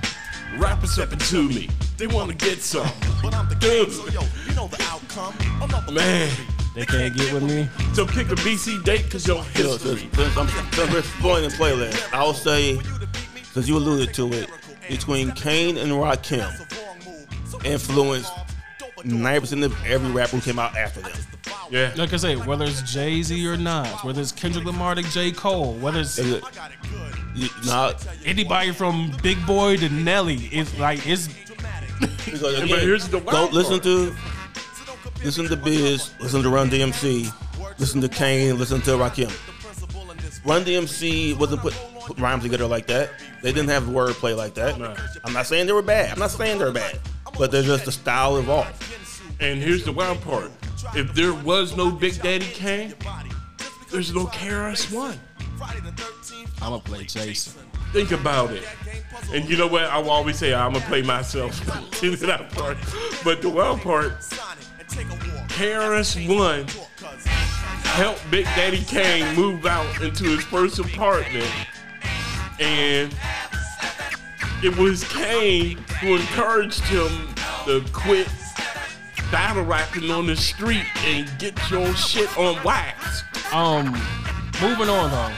Rappers 0.57 0.91
stepping 0.91 1.19
to 1.19 1.47
me. 1.47 1.69
They 1.97 2.07
want 2.07 2.29
to 2.29 2.35
get 2.35 2.61
some. 2.61 2.87
But 3.21 3.33
I'm 3.33 3.47
the 3.49 3.55
Dude. 3.55 3.87
king, 3.87 3.91
so 3.95 4.07
yo, 4.09 4.21
you 4.47 4.53
know 4.55 4.67
the 4.67 4.81
outcome. 4.83 5.33
Another 5.61 5.91
Man, 5.91 6.29
They 6.75 6.85
can't 6.85 7.15
get 7.15 7.31
with 7.33 7.43
me. 7.43 7.69
so 7.93 8.05
kick 8.05 8.27
a 8.31 8.35
BC 8.35 8.83
date 8.83 9.05
because 9.05 9.25
your 9.27 9.37
Yo, 9.37 9.43
since, 9.77 9.83
history. 9.83 10.09
since 10.13 10.37
I'm 10.37 10.47
since 10.73 10.91
we're 10.91 10.99
exploring 10.99 11.43
the 11.43 11.49
playlist, 11.55 12.13
I'll 12.13 12.33
say, 12.33 12.79
since 13.53 13.67
you 13.67 13.77
alluded 13.77 14.13
to 14.15 14.31
it, 14.33 14.49
between 14.89 15.31
Kane 15.31 15.77
and 15.77 15.91
Rakim, 15.91 16.51
influenced 17.63 18.31
90% 19.03 19.65
of 19.65 19.85
every 19.85 20.11
rapper 20.11 20.37
who 20.37 20.41
came 20.41 20.59
out 20.59 20.75
after 20.75 21.01
them. 21.01 21.11
Yeah. 21.69 21.93
Like 21.95 22.13
I 22.13 22.17
say, 22.17 22.35
whether 22.35 22.65
it's 22.65 22.81
Jay 22.83 23.21
Z 23.21 23.47
or 23.47 23.57
Nas, 23.57 23.87
whether 24.03 24.21
it's 24.21 24.31
Kendrick 24.31 24.65
Lamar 24.65 24.95
to 24.95 25.03
J. 25.03 25.31
Cole, 25.31 25.73
whether 25.75 25.99
it's 25.99 26.17
Is 26.17 26.33
it? 26.33 26.43
You, 27.35 27.49
nah, 27.65 27.93
anybody 28.25 28.71
from 28.71 29.11
Big 29.23 29.43
Boi 29.47 29.77
to 29.77 29.89
Nelly, 29.89 30.35
it's 30.51 30.77
like 30.77 31.05
it's 31.07 31.27
because 31.99 32.43
again, 32.43 32.69
but 32.69 32.81
here's 32.81 33.07
the 33.09 33.17
wild 33.17 33.31
don't 33.31 33.53
listen 33.53 33.79
part. 33.79 33.83
to 33.83 34.15
listen 35.23 35.47
to 35.47 35.55
Biz, 35.57 36.11
listen 36.19 36.43
to 36.43 36.49
Run 36.49 36.69
DMC, 36.69 37.33
listen 37.79 38.01
to 38.01 38.09
Kane, 38.09 38.57
listen 38.57 38.81
to 38.81 38.91
Rakim. 38.91 39.31
Run 40.45 40.63
DMC 40.63 41.37
wasn't 41.39 41.61
put, 41.61 41.73
put 42.01 42.19
rhymes 42.19 42.43
together 42.43 42.67
like 42.67 42.85
that. 42.87 43.11
They 43.41 43.51
didn't 43.51 43.69
have 43.69 43.83
wordplay 43.83 44.35
like 44.35 44.53
that. 44.55 44.77
Right. 44.77 44.97
I'm 45.23 45.33
not 45.33 45.47
saying 45.47 45.67
they 45.67 45.73
were 45.73 45.81
bad. 45.81 46.11
I'm 46.11 46.19
not 46.19 46.31
saying 46.31 46.59
they're 46.59 46.71
bad, 46.71 46.99
but 47.37 47.51
they're 47.51 47.63
just 47.63 47.85
the 47.85 47.91
style 47.91 48.37
evolved. 48.37 48.83
And 49.39 49.61
here's 49.61 49.83
the 49.83 49.91
wild 49.91 50.21
part. 50.21 50.51
If 50.95 51.13
there 51.13 51.33
was 51.33 51.75
no 51.75 51.91
Big 51.91 52.21
Daddy 52.21 52.45
Kane, 52.45 52.93
there's 53.91 54.13
no 54.13 54.25
KRS 54.27 54.93
One. 54.93 55.19
I'm 56.61 56.69
gonna 56.69 56.79
play 56.79 57.03
Jason. 57.05 57.61
Think 57.91 58.11
about 58.11 58.51
it. 58.51 58.63
And 59.33 59.47
you 59.49 59.57
know 59.57 59.67
what? 59.67 59.83
I 59.83 59.97
will 59.99 60.09
always 60.11 60.37
say 60.37 60.53
I'm 60.53 60.73
gonna 60.73 60.85
play 60.85 61.01
myself 61.01 61.59
to 61.99 62.15
that 62.17 62.51
part. 62.51 62.77
But 63.23 63.41
the 63.41 63.49
wild 63.49 63.81
part, 63.81 64.19
KRS 65.49 66.27
One 66.35 66.65
helped 67.83 68.29
Big 68.31 68.45
Daddy 68.45 68.83
Kane 68.85 69.35
move 69.35 69.65
out 69.65 70.01
into 70.01 70.23
his 70.23 70.43
first 70.45 70.79
apartment, 70.79 71.49
and 72.59 73.13
it 74.63 74.77
was 74.77 75.03
Kane 75.05 75.77
who 75.99 76.15
encouraged 76.15 76.83
him 76.85 77.09
to 77.65 77.83
quit 77.91 78.27
battle 79.29 79.63
rapping 79.63 80.09
on 80.09 80.27
the 80.27 80.37
street 80.37 80.85
and 81.03 81.29
get 81.37 81.57
your 81.69 81.93
shit 81.95 82.35
on 82.37 82.63
wax. 82.63 83.23
Um, 83.51 83.91
moving 84.61 84.89
on 84.89 85.11
though. 85.11 85.31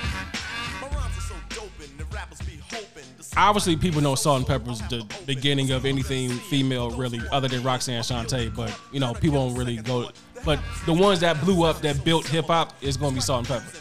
Obviously, 3.37 3.75
people 3.75 3.99
know 3.99 4.15
Salt-N-Pepa's 4.15 4.79
the 4.87 5.05
beginning 5.25 5.71
of 5.71 5.85
anything 5.85 6.29
female, 6.29 6.91
really, 6.91 7.19
other 7.33 7.49
than 7.49 7.63
Roxanne 7.63 8.01
Shante. 8.01 8.55
But 8.55 8.79
you 8.93 8.99
know, 8.99 9.13
people 9.13 9.47
don't 9.47 9.57
really 9.57 9.77
go. 9.77 10.09
But 10.45 10.59
the 10.85 10.93
ones 10.93 11.19
that 11.21 11.41
blew 11.41 11.63
up, 11.63 11.81
that 11.81 12.05
built 12.05 12.27
hip 12.27 12.45
hop, 12.45 12.73
is 12.81 12.95
gonna 12.95 13.15
be 13.15 13.21
Salt 13.21 13.49
and 13.49 13.61
Pepper. 13.61 13.79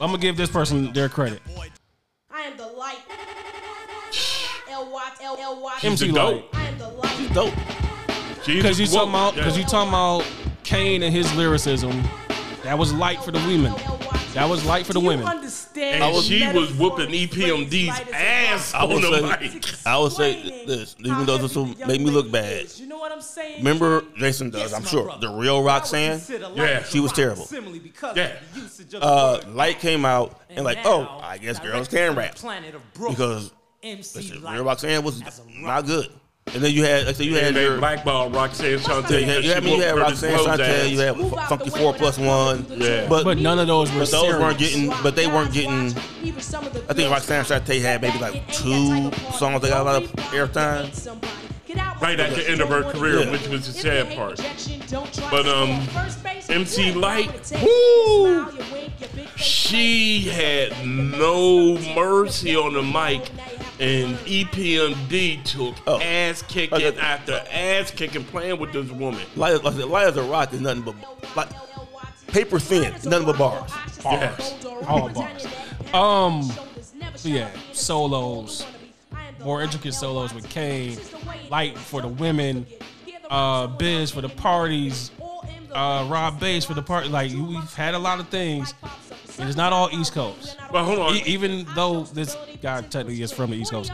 I'm 0.00 0.10
gonna 0.10 0.18
give 0.18 0.36
this 0.36 0.50
person 0.50 0.92
their 0.92 1.08
credit. 1.08 1.42
I 2.32 2.42
am 2.42 2.56
the 2.56 2.66
light. 2.66 3.09
L 4.80 4.90
Watts, 4.90 5.20
L 5.22 5.36
L 5.38 5.60
Watts. 5.62 5.84
MC 5.84 6.06
the 6.06 6.12
Light. 6.12 6.30
dope. 6.52 6.56
I 6.56 6.64
am 6.66 6.78
the 6.78 6.88
light. 6.88 7.30
Dope. 7.34 7.54
Because 8.46 8.80
you 8.80 8.86
talking 8.86 9.10
about 9.10 9.34
because 9.34 9.56
you 9.58 9.64
talking 9.64 9.90
about 9.90 10.26
Kane 10.64 11.02
and 11.02 11.14
his 11.14 11.32
lyricism. 11.36 12.02
That 12.62 12.78
was 12.78 12.92
light 12.92 13.22
for 13.22 13.30
the 13.30 13.38
women. 13.40 13.72
That 14.34 14.48
was 14.48 14.64
light 14.64 14.86
for 14.86 14.92
the 14.92 15.00
Do 15.00 15.04
you 15.04 15.08
women. 15.10 15.26
understand 15.26 16.02
And 16.04 16.14
the 16.14 16.20
she 16.22 16.46
was 16.52 16.72
whooping 16.74 17.08
EPMD's 17.08 17.88
light 17.88 18.08
as 18.08 18.12
a 18.12 18.16
ass 18.16 18.74
I 18.74 18.82
on 18.82 18.88
will 18.90 19.00
the 19.00 19.38
say, 19.38 19.48
mic. 19.48 19.64
I 19.86 19.96
will 19.98 20.10
say 20.10 20.64
this, 20.66 20.94
even 21.00 21.26
though 21.26 21.38
this 21.38 21.56
will 21.56 21.66
make 21.66 22.00
me 22.00 22.10
look 22.10 22.30
bad. 22.30 22.66
You 22.76 22.86
know 22.86 22.98
what 22.98 23.10
I'm 23.12 23.20
saying? 23.22 23.58
Remember, 23.58 24.04
Jason 24.18 24.50
does, 24.50 24.60
Yes, 24.60 24.72
I'm 24.74 24.84
sure. 24.84 25.04
brother. 25.04 25.28
The 25.28 25.34
real 25.34 25.62
Roxanne, 25.62 26.18
consider 26.18 26.50
Yeah. 26.54 26.82
she 26.84 27.00
was 27.00 27.12
terrible. 27.12 27.48
Yeah. 27.50 27.58
of 27.58 28.14
the 28.54 28.60
usage 28.60 28.94
of 28.94 29.02
uh. 29.02 29.40
Lyte 29.48 29.80
came 29.80 30.04
out 30.04 30.38
and 30.50 30.64
like, 30.64 30.78
And 30.78 30.86
oh, 30.86 31.18
I 31.22 31.38
guess 31.38 31.58
girls 31.58 31.88
can 31.88 32.14
rap 32.14 32.36
planet 32.36 32.74
of 32.74 32.82
Brooklyn, 32.94 33.14
because 33.16 33.52
MC 33.82 34.18
listen, 34.18 34.42
Light 34.42 34.54
real 34.54 34.64
Roxanne 34.64 35.02
was 35.04 35.22
not 35.56 35.86
good. 35.86 36.08
And 36.52 36.64
then 36.64 36.72
you 36.72 36.82
had, 36.84 37.06
like 37.06 37.14
I 37.14 37.18
said, 37.18 37.26
you 37.26 37.34
had 37.34 37.44
And 37.44 37.56
they 37.56 37.62
your, 37.64 37.78
blackball 37.78 38.28
Roxanne 38.30 38.78
Shante. 38.78 39.10
yeah, 39.10 39.18
you 39.18 39.26
had, 39.26 39.42
because 39.42 39.52
I 39.56 39.60
she 39.60 39.64
mean, 39.66 39.76
you 39.76 39.82
had 39.82 39.94
whooped 39.94 40.06
Curtis 40.08 40.22
Roxanne 40.22 40.44
Blow's 40.44 40.58
Chantel, 40.58 40.90
you 40.90 40.98
had 40.98 41.16
Move 41.16 41.30
Funky 41.48 41.70
way 41.70 41.78
Four 41.78 41.90
when 41.92 41.98
Plus 42.00 42.18
I 42.18 42.26
One, 42.26 42.66
Yeah. 42.76 43.08
but 43.08 43.24
But 43.24 43.38
none 43.38 43.58
of 43.60 43.66
those 43.68 43.92
were 43.92 44.00
But 44.00 44.10
those 44.10 44.34
weren't 44.34 44.58
getting, 44.58 44.88
but 45.02 45.14
they 45.16 45.26
weren't 45.28 45.52
getting. 45.52 45.86
I 46.88 46.92
think 46.92 47.10
Roxanne 47.10 47.44
Shante 47.44 47.80
had 47.80 48.02
maybe 48.02 48.18
like 48.18 48.46
two 48.52 49.12
songs 49.36 49.60
that 49.62 49.68
got 49.70 49.80
a 49.80 49.84
lot 49.84 50.02
of 50.02 50.10
airtime. 50.32 50.90
Right 52.02 52.18
at 52.18 52.34
the 52.34 52.50
end 52.50 52.60
of 52.62 52.68
her 52.70 52.82
career, 52.82 53.20
Yeah. 53.20 53.30
which 53.30 53.46
was 53.46 53.66
the 53.72 53.78
sad 53.78 54.16
part. 54.16 54.38
But 55.30 55.46
um, 55.46 55.86
MC 56.48 56.92
Lyte, 56.92 57.52
woo, 57.62 58.46
She 59.36 60.22
had 60.22 60.72
no 60.86 61.78
mercy 61.94 62.56
on 62.56 62.72
the 62.72 62.82
mic, 62.82 63.30
and 63.80 64.16
EPMD 64.26 65.42
took 65.44 65.74
Oh. 65.86 65.98
ass 66.00 66.42
kicking 66.42 66.74
Okay. 66.86 66.98
after 67.00 67.42
ass 67.50 67.90
kicking 67.90 68.24
playing 68.24 68.58
with 68.60 68.72
this 68.72 68.90
woman. 68.90 69.22
Lyte, 69.36 69.64
like 69.64 69.74
I 69.74 69.78
Lyte 69.84 70.08
as 70.08 70.16
a 70.16 70.22
Rock 70.22 70.52
is 70.52 70.60
nothing 70.60 70.82
but 70.82 70.94
like 71.36 71.48
paper 72.28 72.58
thin, 72.60 72.92
nothing 73.04 73.24
but 73.26 73.38
bars. 73.38 73.70
Yes. 74.04 74.54
All 74.86 75.08
bars. 75.08 75.46
Um, 75.94 76.52
yeah, 77.24 77.48
solos, 77.72 78.64
more 79.44 79.62
intricate 79.62 79.94
solos 79.94 80.32
with 80.34 80.48
Kane, 80.48 80.98
Lyte 81.50 81.76
for 81.76 82.00
the 82.02 82.08
women, 82.08 82.66
uh, 83.30 83.66
Biz 83.66 84.10
for 84.12 84.20
the 84.20 84.28
parties, 84.28 85.10
uh, 85.72 86.06
Rob 86.10 86.40
Base 86.40 86.64
for 86.64 86.74
the 86.74 86.82
party. 86.82 87.08
Like 87.08 87.30
you- 87.30 87.44
we've 87.44 87.74
had 87.74 87.94
a 87.94 87.98
lot 87.98 88.20
of 88.20 88.28
things. 88.28 88.74
and 89.38 89.48
It's 89.48 89.56
not 89.56 89.72
all 89.72 89.88
East 89.92 90.12
Coast. 90.12 90.56
But 90.72 90.84
hold 90.84 90.98
on, 90.98 91.14
E- 91.16 91.22
even 91.26 91.66
though 91.74 92.02
this 92.04 92.36
guy 92.62 92.80
technically 92.82 93.22
is 93.22 93.32
from 93.32 93.50
the 93.50 93.56
East 93.56 93.70
Coast, 93.70 93.90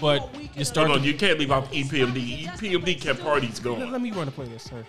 but 0.00 0.28
you 0.56 0.64
start. 0.64 0.86
hold 0.88 1.00
on, 1.00 1.04
you 1.04 1.14
can't 1.14 1.38
leave 1.38 1.50
out 1.50 1.72
E 1.72 1.82
EPMD. 1.84 2.46
EPMD 2.46 3.00
kept 3.00 3.22
parties 3.22 3.54
let, 3.56 3.64
going. 3.64 3.90
let 3.92 4.00
me 4.00 4.10
run 4.12 4.28
a 4.28 4.30
playlist, 4.30 4.68
sir. 4.70 4.84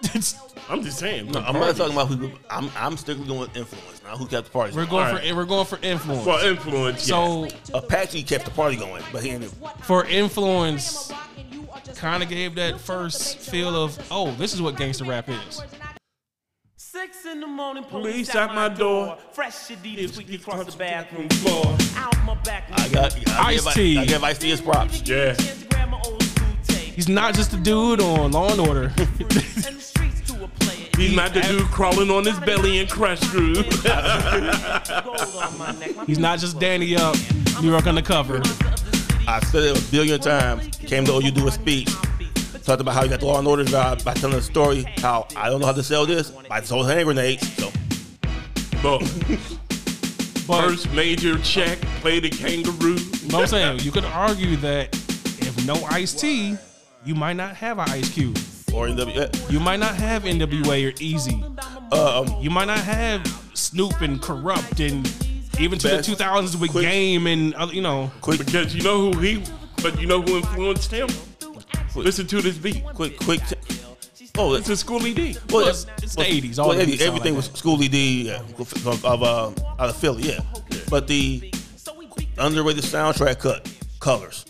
I'm 0.70 0.82
just 0.82 0.98
saying. 0.98 1.32
No, 1.32 1.40
I'm 1.40 1.54
not 1.54 1.74
talking 1.76 1.92
about 1.92 2.06
who. 2.08 2.30
I'm 2.48 2.70
I'm 2.76 2.96
strictly 2.96 3.26
going 3.26 3.40
with 3.40 3.56
influence, 3.56 4.00
not 4.04 4.16
who 4.16 4.26
kept 4.26 4.44
the 4.46 4.50
party. 4.52 4.70
we're 4.76 4.86
going. 4.86 4.90
going 4.90 5.06
Alright. 5.08 5.28
for 5.30 5.34
we're 5.36 5.44
going 5.44 5.66
for 5.66 5.78
influence. 5.82 6.24
For 6.24 6.40
influence, 6.46 7.02
so 7.02 7.44
yeah. 7.46 7.50
Apache 7.74 8.22
kept 8.22 8.44
the 8.44 8.52
party 8.52 8.76
going, 8.76 9.02
but 9.12 9.24
he 9.24 9.30
ended. 9.30 9.50
for 9.82 10.04
influence, 10.06 11.10
kind 11.96 12.22
of 12.22 12.28
gave 12.28 12.54
that 12.56 12.80
first 12.80 13.38
feel 13.38 13.74
of 13.84 13.98
oh, 14.10 14.32
this 14.32 14.54
is 14.54 14.62
what 14.62 14.76
gangster 14.76 15.04
rap 15.04 15.28
is. 15.28 15.62
Six 16.76 17.26
in 17.26 17.40
the 17.40 17.46
morning, 17.46 17.84
Police 17.84 18.34
at 18.34 18.54
my 18.54 18.68
door. 18.68 19.18
Fresh 19.32 19.54
Adidas 19.68 19.92
It's- 19.98 20.12
squeaky 20.12 20.34
it's 20.34 20.42
across 20.46 20.66
the 20.72 20.76
bathroom 20.78 21.28
bathroom 21.28 21.40
floor. 21.52 21.76
floor. 21.76 22.04
Out 22.04 22.24
my 22.24 22.34
back. 22.42 22.68
I 22.72 22.88
got. 22.88 23.14
I 23.14 23.18
give, 23.54 23.66
Ice-T. 23.66 23.98
I 23.98 24.04
give 24.06 24.24
Ice 24.24 24.38
T 24.38 24.48
his 24.50 24.60
props. 24.60 25.02
Yeah. 25.06 25.34
He's 26.94 27.08
not 27.08 27.34
just 27.34 27.52
a 27.52 27.56
dude 27.56 28.00
on 28.00 28.32
Law 28.32 28.50
and 28.50 28.60
Order. 28.60 28.88
He's 30.96 31.14
not 31.14 31.32
the 31.32 31.40
dude 31.42 31.62
crawling 31.66 32.10
on 32.10 32.24
his 32.24 32.40
belly 32.40 32.80
and 32.80 32.90
crush 32.90 33.20
through. 33.20 33.54
He's 36.06 36.18
not 36.18 36.40
just 36.40 36.58
Danny 36.58 36.96
up, 36.96 37.14
New 37.62 37.70
York 37.70 37.86
undercover. 37.86 38.42
I've 39.28 39.44
said 39.44 39.62
it 39.64 39.78
a 39.78 39.90
billion 39.90 40.18
times. 40.20 40.74
Came 40.78 41.04
to 41.04 41.12
OU 41.12 41.30
do 41.32 41.48
a 41.48 41.50
speech. 41.50 41.90
Talked 42.64 42.80
about 42.80 42.94
how 42.94 43.02
he 43.02 43.08
got 43.10 43.20
the 43.20 43.26
law 43.26 43.38
and 43.38 43.46
order 43.46 43.62
job 43.64 44.02
by 44.02 44.14
telling 44.14 44.36
a 44.38 44.42
story 44.42 44.84
how 44.98 45.26
I 45.36 45.50
don't 45.50 45.60
know 45.60 45.66
how 45.66 45.72
to 45.72 45.82
sell 45.82 46.06
this. 46.06 46.32
I 46.50 46.62
sold 46.62 46.86
hand 46.88 47.04
grenades. 47.04 47.46
So 47.56 47.70
But 48.82 49.00
But, 50.46 50.62
first 50.62 50.90
major 50.94 51.36
check, 51.40 51.78
play 52.00 52.20
the 52.20 52.30
kangaroo. 52.30 52.96
but 53.30 53.34
I'm 53.34 53.46
saying 53.46 53.80
you 53.80 53.90
could 53.92 54.06
argue 54.06 54.56
that 54.56 54.94
if 54.94 55.66
no 55.66 55.74
Ice-T, 55.90 56.56
you 57.04 57.14
might 57.14 57.34
not 57.34 57.54
have 57.54 57.78
an 57.78 57.90
Ice 57.90 58.08
Cube. 58.08 58.38
or 58.72 58.86
NW. 58.86 59.50
You 59.50 59.60
might 59.60 59.78
not 59.78 59.94
have 59.94 60.22
NWA 60.22 60.90
or 60.90 60.94
Easy. 61.00 61.44
Um, 61.92 62.34
You 62.40 62.48
might 62.48 62.64
not 62.64 62.78
have 62.78 63.26
Snoop 63.52 64.00
and 64.00 64.22
Kurupt 64.22 64.80
and 64.86 65.06
even 65.58 65.78
to 65.78 65.88
the 65.88 65.96
2000s 65.98 66.56
with 66.60 66.70
quick- 66.70 66.84
Game 66.84 67.26
and 67.26 67.54
other, 67.54 67.74
you 67.74 67.82
know. 67.82 68.10
quick, 68.20 68.38
Because 68.38 68.74
you 68.74 68.82
know 68.82 69.10
who 69.12 69.18
he, 69.20 69.42
but 69.82 70.00
you 70.00 70.06
know 70.06 70.22
who 70.22 70.36
influenced 70.38 70.90
him? 70.90 71.08
Listen 71.94 72.26
to 72.28 72.40
this 72.42 72.56
beat. 72.58 72.84
quick, 72.94 73.18
quick. 73.18 73.40
T- 73.46 73.56
oh, 74.36 74.54
It's 74.54 74.68
a 74.68 74.76
Schoolly 74.76 75.14
D. 75.14 75.36
well, 75.50 75.62
it's- 75.62 75.86
it's 76.02 76.14
the 76.14 76.22
80s, 76.24 76.58
all 76.58 76.68
Well, 76.68 76.76
the 76.76 76.82
every- 76.82 76.92
beats 76.92 77.04
sound 77.04 77.16
everything 77.16 77.34
like 77.34 77.50
was 77.50 77.58
Schoolly 77.58 77.88
D 77.88 78.22
yeah, 78.28 78.42
of, 78.58 79.04
of 79.04 79.22
uh, 79.22 79.46
out 79.78 79.88
of 79.90 79.96
Philly, 79.96 80.22
yeah. 80.30 80.40
But 80.88 81.06
the 81.08 81.52
underrated 82.38 82.84
soundtrack 82.84 83.40
cut, 83.40 83.68
Colors. 84.00 84.44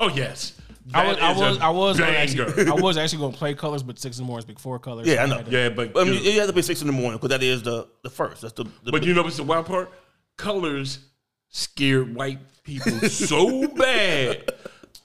Oh 0.00 0.08
yes. 0.08 0.54
I 0.94 1.08
was, 1.08 1.18
I 1.18 1.32
was, 1.32 1.58
a 1.58 1.62
I 1.64 1.68
was, 1.70 2.00
actually, 2.00 2.68
I 2.68 2.74
was 2.74 2.96
actually 2.96 3.18
going 3.18 3.32
to 3.32 3.38
play 3.38 3.54
Colors, 3.54 3.82
but 3.82 3.98
Six 3.98 4.18
in 4.18 4.22
the 4.24 4.26
Morning 4.28 4.48
is 4.48 4.54
before 4.54 4.78
Colors. 4.78 5.06
Yeah, 5.06 5.24
I 5.24 5.26
know. 5.26 5.36
had 5.38 5.46
to- 5.46 5.50
Yeah, 5.52 5.68
but 5.68 5.92
But 5.92 6.06
I 6.06 6.10
mean, 6.10 6.24
it 6.24 6.34
has 6.34 6.46
to 6.46 6.52
be 6.52 6.62
six 6.62 6.80
in 6.80 6.86
the 6.86 6.92
morning 6.92 7.14
because 7.18 7.30
that 7.30 7.42
is 7.42 7.62
the 7.64 7.88
the 8.02 8.08
first. 8.10 8.42
That's 8.42 8.54
the. 8.54 8.64
the 8.84 8.92
But 8.92 9.02
you 9.02 9.12
know 9.12 9.22
what's 9.24 9.36
the 9.36 9.42
wild 9.42 9.66
part? 9.66 9.90
Colors 10.36 10.98
scared 11.48 12.14
white 12.14 12.38
people 12.62 12.92
so 13.08 13.66
bad. 13.68 14.52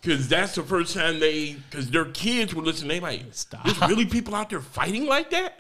Cause 0.04 0.28
that's 0.28 0.56
the 0.56 0.63
first 0.63 0.96
time 0.96 1.20
they, 1.20 1.58
cause 1.70 1.89
their 1.91 2.06
kids 2.06 2.56
were 2.56 2.63
listening. 2.63 2.89
They 2.89 3.00
like, 3.00 3.24
Stop. 3.32 3.63
there's 3.65 3.80
really 3.82 4.06
people 4.06 4.34
out 4.34 4.50
there 4.50 4.62
fighting 4.62 5.06
like 5.06 5.30
that. 5.30 5.60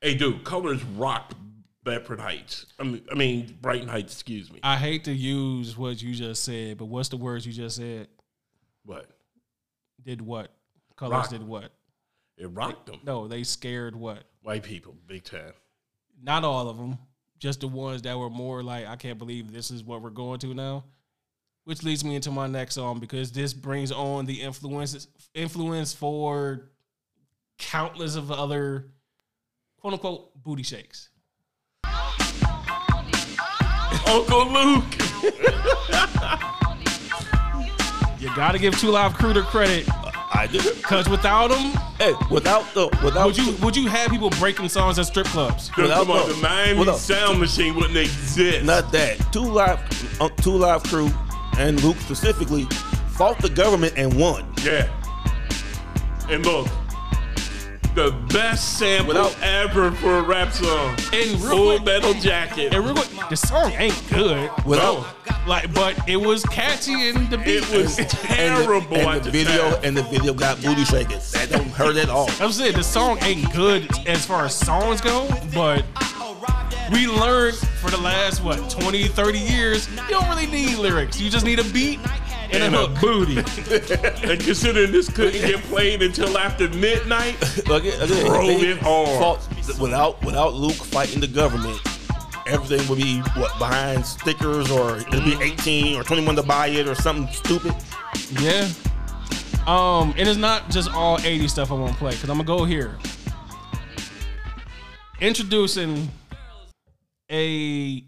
Hey, 0.00 0.14
dude, 0.14 0.44
Colors 0.44 0.82
rocked 0.82 1.34
Bedford 1.84 2.18
Heights. 2.20 2.66
I 2.78 2.84
mean, 2.84 3.02
I 3.10 3.14
mean 3.14 3.58
Brighton 3.60 3.88
Heights. 3.88 4.14
Excuse 4.14 4.50
me. 4.50 4.60
I 4.62 4.76
hate 4.76 5.04
to 5.04 5.12
use 5.12 5.76
what 5.76 6.00
you 6.02 6.14
just 6.14 6.42
said, 6.42 6.78
but 6.78 6.86
what's 6.86 7.10
the 7.10 7.18
words 7.18 7.46
you 7.46 7.52
just 7.52 7.76
said? 7.76 8.08
What? 8.84 9.10
Did 10.02 10.22
what? 10.22 10.52
Colors 10.96 11.12
Rock. 11.12 11.28
did 11.30 11.42
what? 11.42 11.70
It 12.38 12.46
rocked 12.46 12.86
them. 12.86 13.00
No, 13.04 13.28
they 13.28 13.42
scared 13.42 13.94
what? 13.94 14.24
White 14.42 14.62
people, 14.62 14.94
big 15.06 15.24
time. 15.24 15.52
Not 16.22 16.44
all 16.44 16.68
of 16.68 16.76
them, 16.76 16.98
just 17.38 17.60
the 17.60 17.68
ones 17.68 18.02
that 18.02 18.18
were 18.18 18.30
more 18.30 18.62
like, 18.62 18.86
I 18.86 18.96
can't 18.96 19.18
believe 19.18 19.52
this 19.52 19.70
is 19.70 19.84
what 19.84 20.02
we're 20.02 20.10
going 20.10 20.38
to 20.40 20.54
now. 20.54 20.84
Which 21.64 21.82
leads 21.82 22.04
me 22.04 22.14
into 22.14 22.30
my 22.30 22.46
next 22.46 22.74
song 22.74 23.00
because 23.00 23.32
this 23.32 23.52
brings 23.52 23.90
on 23.90 24.24
the 24.26 24.40
influences 24.42 25.08
influence 25.34 25.92
for 25.92 26.70
countless 27.58 28.14
of 28.14 28.30
other 28.30 28.92
quote 29.80 29.94
unquote 29.94 30.42
booty 30.42 30.62
shakes. 30.62 31.08
Uncle 34.06 34.52
Luke. 34.52 34.84
You 38.18 38.34
gotta 38.34 38.58
give 38.58 38.76
Two 38.80 38.88
Live 38.90 39.14
Crew 39.14 39.32
the 39.34 39.42
credit, 39.42 39.86
I 40.36 40.46
do. 40.46 40.60
cause 40.82 41.08
without 41.08 41.48
them, 41.48 41.72
Hey, 41.98 42.12
without 42.30 42.64
the 42.74 42.88
without 43.02 43.26
would 43.26 43.36
you 43.38 43.52
would 43.62 43.74
you 43.76 43.88
have 43.88 44.10
people 44.10 44.28
breaking 44.30 44.68
songs 44.68 44.98
at 44.98 45.06
strip 45.06 45.26
clubs? 45.26 45.70
Without 45.76 46.06
Come 46.06 46.10
on, 46.10 46.28
the- 46.28 46.34
the 46.34 46.40
Miami 46.42 46.78
without- 46.78 46.98
Sound 46.98 47.40
Machine 47.40 47.74
wouldn't 47.74 47.96
exist. 47.96 48.64
not 48.64 48.92
that 48.92 49.16
two 49.32 49.40
live 49.40 49.80
uh, 50.20 50.28
two 50.42 50.50
live 50.56 50.82
crew 50.84 51.10
and 51.58 51.82
Luke 51.82 51.96
specifically 52.00 52.64
fought 53.16 53.38
the 53.40 53.48
government 53.48 53.94
and 53.96 54.12
won. 54.20 54.44
Yeah. 54.62 54.88
And 56.28 56.44
look, 56.44 56.66
the 57.96 58.12
best 58.32 58.78
sample 58.78 59.08
Without- 59.14 59.34
ever 59.42 59.90
for 59.90 60.18
a 60.18 60.22
rap 60.22 60.52
song. 60.52 60.94
And 61.14 61.30
real 61.30 61.38
Full 61.38 61.70
quick- 61.78 61.84
Metal 61.84 62.14
Jacket. 62.14 62.74
And 62.74 62.84
real 62.84 62.94
quick, 62.94 63.08
the 63.30 63.36
song 63.36 63.72
ain't 63.78 64.00
good, 64.10 64.50
Without 64.66 65.04
like, 65.46 65.72
but 65.72 65.96
it 66.08 66.16
was 66.16 66.44
catchy 66.44 67.08
and 67.08 67.30
the 67.30 67.38
beat 67.38 67.64
It 67.64 67.70
was 67.70 67.98
and 67.98 68.08
the, 68.10 68.16
terrible 68.26 68.96
and 68.96 69.08
at 69.08 69.22
the 69.22 69.30
the 69.30 69.44
video 69.44 69.70
time. 69.70 69.80
and 69.84 69.96
the 69.96 70.02
video 70.04 70.34
got 70.34 70.60
booty 70.62 70.84
shaking. 70.84 71.18
That 71.32 71.48
don't 71.50 71.68
hurt 71.70 71.96
at 71.96 72.10
all. 72.10 72.28
I'm 72.40 72.52
saying 72.52 72.74
the 72.74 72.82
song 72.84 73.18
ain't 73.22 73.50
good 73.54 73.88
as 74.06 74.26
far 74.26 74.44
as 74.44 74.54
songs 74.54 75.00
go, 75.00 75.26
but 75.54 75.82
we 76.92 77.06
learned 77.08 77.56
for 77.56 77.90
the 77.90 77.96
last 78.00 78.42
what 78.44 78.68
20, 78.70 79.08
30 79.08 79.38
years, 79.38 79.88
you 79.90 79.96
don't 80.10 80.28
really 80.28 80.46
need 80.46 80.76
lyrics. 80.78 81.18
You 81.20 81.30
just 81.30 81.44
need 81.46 81.58
a 81.60 81.64
beat 81.64 81.98
and, 82.52 82.62
And 82.62 82.74
a 82.74 82.84
a 82.84 82.88
booty. 83.00 83.36
and 84.30 84.40
considering 84.40 84.92
this 84.92 85.08
couldn't 85.10 85.40
get 85.40 85.62
played 85.64 86.02
until 86.02 86.36
after 86.38 86.68
midnight, 86.70 87.36
Again, 87.70 88.00
again, 88.00 88.26
Drove 88.26 88.62
it 88.62 88.78
hard. 88.78 89.08
fought- 89.18 89.78
without 89.80 90.24
without 90.24 90.54
Luke 90.54 90.74
fighting 90.74 91.20
the 91.20 91.26
government, 91.26 91.80
everything 92.46 92.86
would 92.88 92.98
be 92.98 93.18
what 93.40 93.56
behind 93.58 94.06
stickers 94.06 94.70
or 94.70 94.98
it'd 94.98 95.24
be 95.24 95.36
18 95.42 95.96
or 95.96 96.04
21 96.04 96.36
to 96.36 96.42
buy 96.42 96.68
it 96.68 96.86
or 96.88 96.94
something 96.94 97.26
stupid. 97.34 97.74
Yeah. 98.40 98.68
Um, 99.66 100.14
and 100.16 100.28
it's 100.28 100.38
not 100.38 100.70
just 100.70 100.92
all 100.94 101.18
80 101.20 101.48
stuff 101.48 101.72
I 101.72 101.74
want 101.74 101.92
to 101.92 101.98
play 101.98 102.12
because 102.12 102.30
I'm 102.30 102.36
gonna 102.36 102.44
go 102.46 102.64
here. 102.64 102.96
Introducing 105.20 106.10
a 107.32 108.04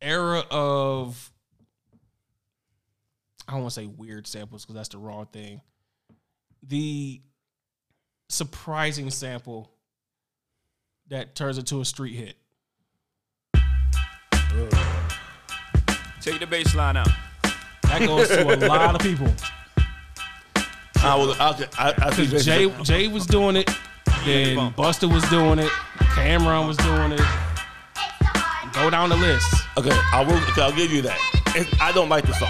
era 0.00 0.44
of 0.50 1.31
I 3.48 3.52
don't 3.52 3.62
want 3.62 3.74
to 3.74 3.80
say 3.80 3.86
weird 3.86 4.26
samples 4.26 4.64
because 4.64 4.76
that's 4.76 4.88
the 4.90 4.98
wrong 4.98 5.26
thing. 5.32 5.60
The 6.62 7.20
surprising 8.28 9.10
sample 9.10 9.70
that 11.08 11.34
turns 11.34 11.58
into 11.58 11.80
a 11.80 11.84
street 11.84 12.14
hit. 12.14 12.36
Take 16.20 16.38
the 16.38 16.46
bass 16.46 16.74
line 16.74 16.96
out. 16.96 17.08
That 17.84 18.00
goes 18.06 18.28
to 18.28 18.42
a 18.42 18.68
lot 18.68 18.94
of 18.94 19.00
people. 19.00 19.32
I 21.04 21.16
was. 21.16 21.36
I, 21.40 21.68
I, 21.78 21.94
I 21.98 22.10
see 22.12 22.26
Because 22.26 22.44
Jay 22.44 22.70
Jay 22.84 23.08
was 23.08 23.26
doing 23.26 23.56
it, 23.56 23.68
then 24.24 24.72
Buster 24.76 25.08
was 25.08 25.28
doing 25.30 25.58
it, 25.58 25.70
Cam'ron 25.98 26.68
was 26.68 26.76
doing 26.76 27.12
it. 27.12 27.20
Go 28.72 28.88
down 28.88 29.08
the 29.10 29.16
list. 29.16 29.52
Okay, 29.76 29.90
I 29.90 30.24
will. 30.24 30.36
Okay, 30.50 30.62
I'll 30.62 30.72
give 30.72 30.92
you 30.92 31.02
that. 31.02 31.18
It, 31.56 31.68
I 31.82 31.90
don't 31.92 32.08
like 32.08 32.24
the 32.24 32.34
song, 32.34 32.48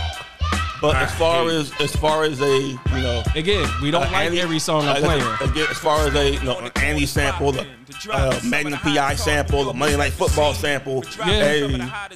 but 0.82 0.96
as 0.96 1.14
far 1.14 1.48
as 1.48 1.72
as 1.80 1.94
far 1.96 2.24
as 2.24 2.40
a 2.42 2.58
you 2.60 2.78
know, 2.92 3.22
Again, 3.34 3.66
we 3.80 3.90
don't 3.90 4.02
uh, 4.02 4.10
like 4.10 4.26
Annie- 4.26 4.40
every 4.40 4.58
song 4.58 4.82
I'm 4.86 5.02
uh, 5.02 5.06
playing. 5.06 5.50
Again, 5.50 5.66
as 5.70 5.78
far 5.78 6.06
as 6.08 6.14
a 6.14 6.30
you 6.32 6.42
know, 6.42 6.58
an 6.58 6.70
Annie 6.76 7.06
sample, 7.06 7.52
the 7.52 7.66
uh, 8.10 8.38
Magnum 8.44 8.78
PI 8.80 9.14
sample, 9.14 9.64
the 9.64 9.72
Monday 9.72 9.96
Night 9.96 10.12
Football 10.12 10.52
sample, 10.52 11.04
Yeah. 11.26 11.52
a 11.52 12.12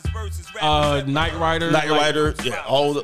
Uh, 0.61 1.03
Knight 1.07 1.35
Rider, 1.37 1.71
Night 1.71 1.89
like, 1.91 2.01
Rider, 2.01 2.35
yeah, 2.43 2.63
all 2.67 2.93
the 2.93 3.03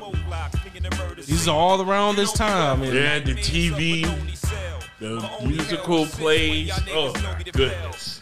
These 1.25 1.47
are 1.47 1.55
all 1.55 1.81
around 1.81 2.17
this 2.17 2.33
time. 2.33 2.81
And 2.83 2.93
Yeah, 2.93 3.19
the 3.19 3.33
TV, 3.35 4.03
the 4.99 5.29
musical 5.45 6.05
plays. 6.07 6.71
Oh 6.91 7.13
my 7.23 7.41
goodness. 7.51 8.21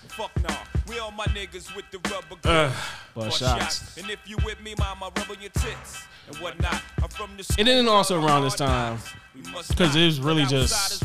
Uh, 2.44 2.72
But 3.16 3.30
shots. 3.34 3.98
And 3.98 4.10
if 4.10 4.20
you 4.26 4.38
with 4.46 4.62
me, 4.62 4.76
mama, 4.78 5.12
rub 5.18 5.30
on 5.32 5.42
your 5.42 5.50
tits 5.52 6.04
and 6.28 6.38
whatnot. 6.38 6.82
I'm 7.02 7.10
from 7.10 7.32
the 7.38 7.56
And 7.60 7.68
then 7.68 7.88
also 7.88 8.24
around 8.24 8.44
this 8.44 8.56
time, 8.56 9.00
because 9.34 9.96
it 9.96 10.06
was 10.06 10.20
really 10.20 10.46
just 10.46 11.02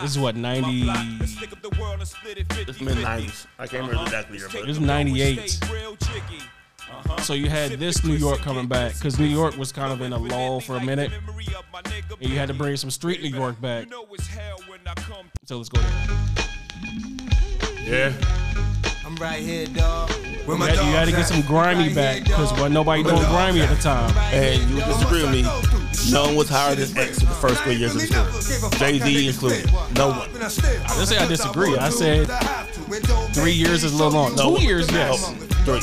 this 0.00 0.10
is 0.12 0.18
what 0.18 0.36
ninety. 0.36 0.88
it's 0.88 2.80
mid 2.80 2.98
nineties. 2.98 3.46
I 3.58 3.66
can't 3.66 3.84
remember 3.86 4.02
exactly 4.04 4.38
year, 4.38 4.46
It 4.46 4.52
but 4.52 4.66
was 4.66 4.80
ninety 4.80 5.22
eight. 5.22 5.58
So 7.22 7.34
you 7.34 7.48
had 7.48 7.72
this 7.72 8.04
New 8.04 8.14
York 8.14 8.40
coming 8.40 8.66
back 8.66 8.94
because 8.94 9.18
New 9.18 9.26
York 9.26 9.56
was 9.56 9.70
kind 9.72 9.92
of 9.92 10.00
in 10.00 10.12
a 10.12 10.18
lull 10.18 10.60
for 10.60 10.76
a 10.76 10.84
minute, 10.84 11.12
and 12.20 12.30
you 12.30 12.36
had 12.36 12.48
to 12.48 12.54
bring 12.54 12.76
some 12.76 12.90
street 12.90 13.22
New 13.22 13.28
York 13.30 13.60
back. 13.60 13.86
So 15.44 15.56
let's 15.56 15.68
go 15.68 15.80
there. 15.80 16.18
yeah. 18.12 18.12
I'm 19.20 19.26
right 19.26 19.42
here, 19.42 19.66
dog. 19.66 20.10
You 20.46 20.56
had, 20.56 20.74
you 20.76 20.92
had 20.92 21.04
to 21.04 21.12
get 21.12 21.26
some 21.26 21.42
grimy 21.42 21.92
back 21.92 22.24
because 22.24 22.52
wasn't 22.52 22.72
nobody 22.72 23.02
doing 23.02 23.18
grimy 23.24 23.60
at 23.60 23.68
the 23.68 23.80
time. 23.82 24.16
and 24.32 24.68
you 24.70 24.76
would 24.76 24.86
disagree 24.86 25.22
with 25.22 25.32
me. 25.32 25.42
No 26.10 26.24
one 26.24 26.36
was 26.36 26.48
higher 26.48 26.74
than 26.74 26.96
X 26.96 27.20
in 27.22 27.28
the 27.28 27.34
first 27.34 27.62
three 27.62 27.74
years 27.74 27.94
of 27.94 28.00
the 28.00 28.06
school. 28.06 28.70
Jay 28.70 28.98
Z 28.98 29.28
included. 29.28 29.70
No 29.94 30.08
one. 30.08 30.20
I 30.20 30.32
didn't 30.32 30.50
say 30.50 31.18
I 31.18 31.28
disagree. 31.28 31.76
I 31.76 31.90
said 31.90 32.28
three 33.34 33.52
years 33.52 33.84
is 33.84 33.92
a 33.92 33.96
little 34.02 34.12
long. 34.12 34.36
Two 34.36 34.62
years, 34.64 34.90
yes. 34.90 35.49
Three. 35.64 35.80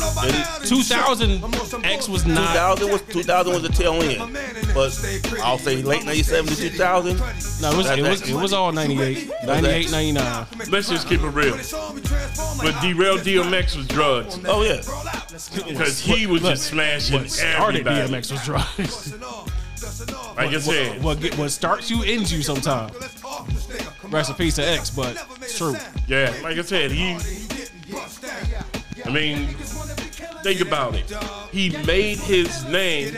2000 0.67 1.85
X 1.85 2.09
was 2.09 2.25
not. 2.25 2.77
2000 2.77 2.91
was 2.91 3.01
2000 3.03 3.53
was 3.53 3.61
the 3.61 3.69
tail 3.69 3.93
end, 4.01 4.33
but 4.73 5.39
I'll 5.43 5.57
say 5.57 5.81
late 5.81 6.03
97 6.05 6.49
to 6.49 6.55
2000. 6.55 7.17
No, 7.61 7.71
it 7.71 7.77
was 7.77 7.89
it 7.89 8.01
was 8.01 8.29
it 8.29 8.33
was 8.33 8.53
all 8.53 8.71
98, 8.71 9.29
98, 9.45 9.91
99. 9.91 10.45
Let's 10.69 10.89
just 10.89 11.07
keep 11.07 11.21
it 11.21 11.29
real. 11.29 11.55
But 11.55 12.81
derail 12.81 13.17
DMX 13.17 13.75
was 13.77 13.87
drugs 13.87 14.39
Oh 14.45 14.63
yeah, 14.63 14.81
because 15.67 15.99
he 15.99 16.25
was 16.25 16.41
just 16.41 16.63
smashing 16.67 17.21
What 17.21 17.29
started 17.29 17.87
everybody. 17.87 18.13
DMX 18.13 18.31
was 18.31 18.43
drugs. 18.43 19.13
Like 20.35 20.53
I 20.53 20.59
said, 20.59 21.03
what 21.03 21.19
get, 21.19 21.37
what 21.37 21.49
starts 21.49 21.89
you 21.89 22.03
ends 22.03 22.31
you 22.31 22.41
sometime. 22.41 22.91
Rest 24.09 24.29
in 24.29 24.35
peace 24.35 24.55
to 24.55 24.67
X, 24.67 24.89
but 24.89 25.23
it's 25.41 25.57
true. 25.57 25.75
yeah, 26.07 26.33
like 26.43 26.57
I 26.57 26.61
said, 26.61 26.91
he. 26.91 27.17
I 29.07 29.09
mean, 29.09 29.47
think 30.43 30.59
about 30.59 30.93
it. 30.93 31.09
He 31.49 31.69
made 31.85 32.17
his 32.17 32.65
name 32.65 33.15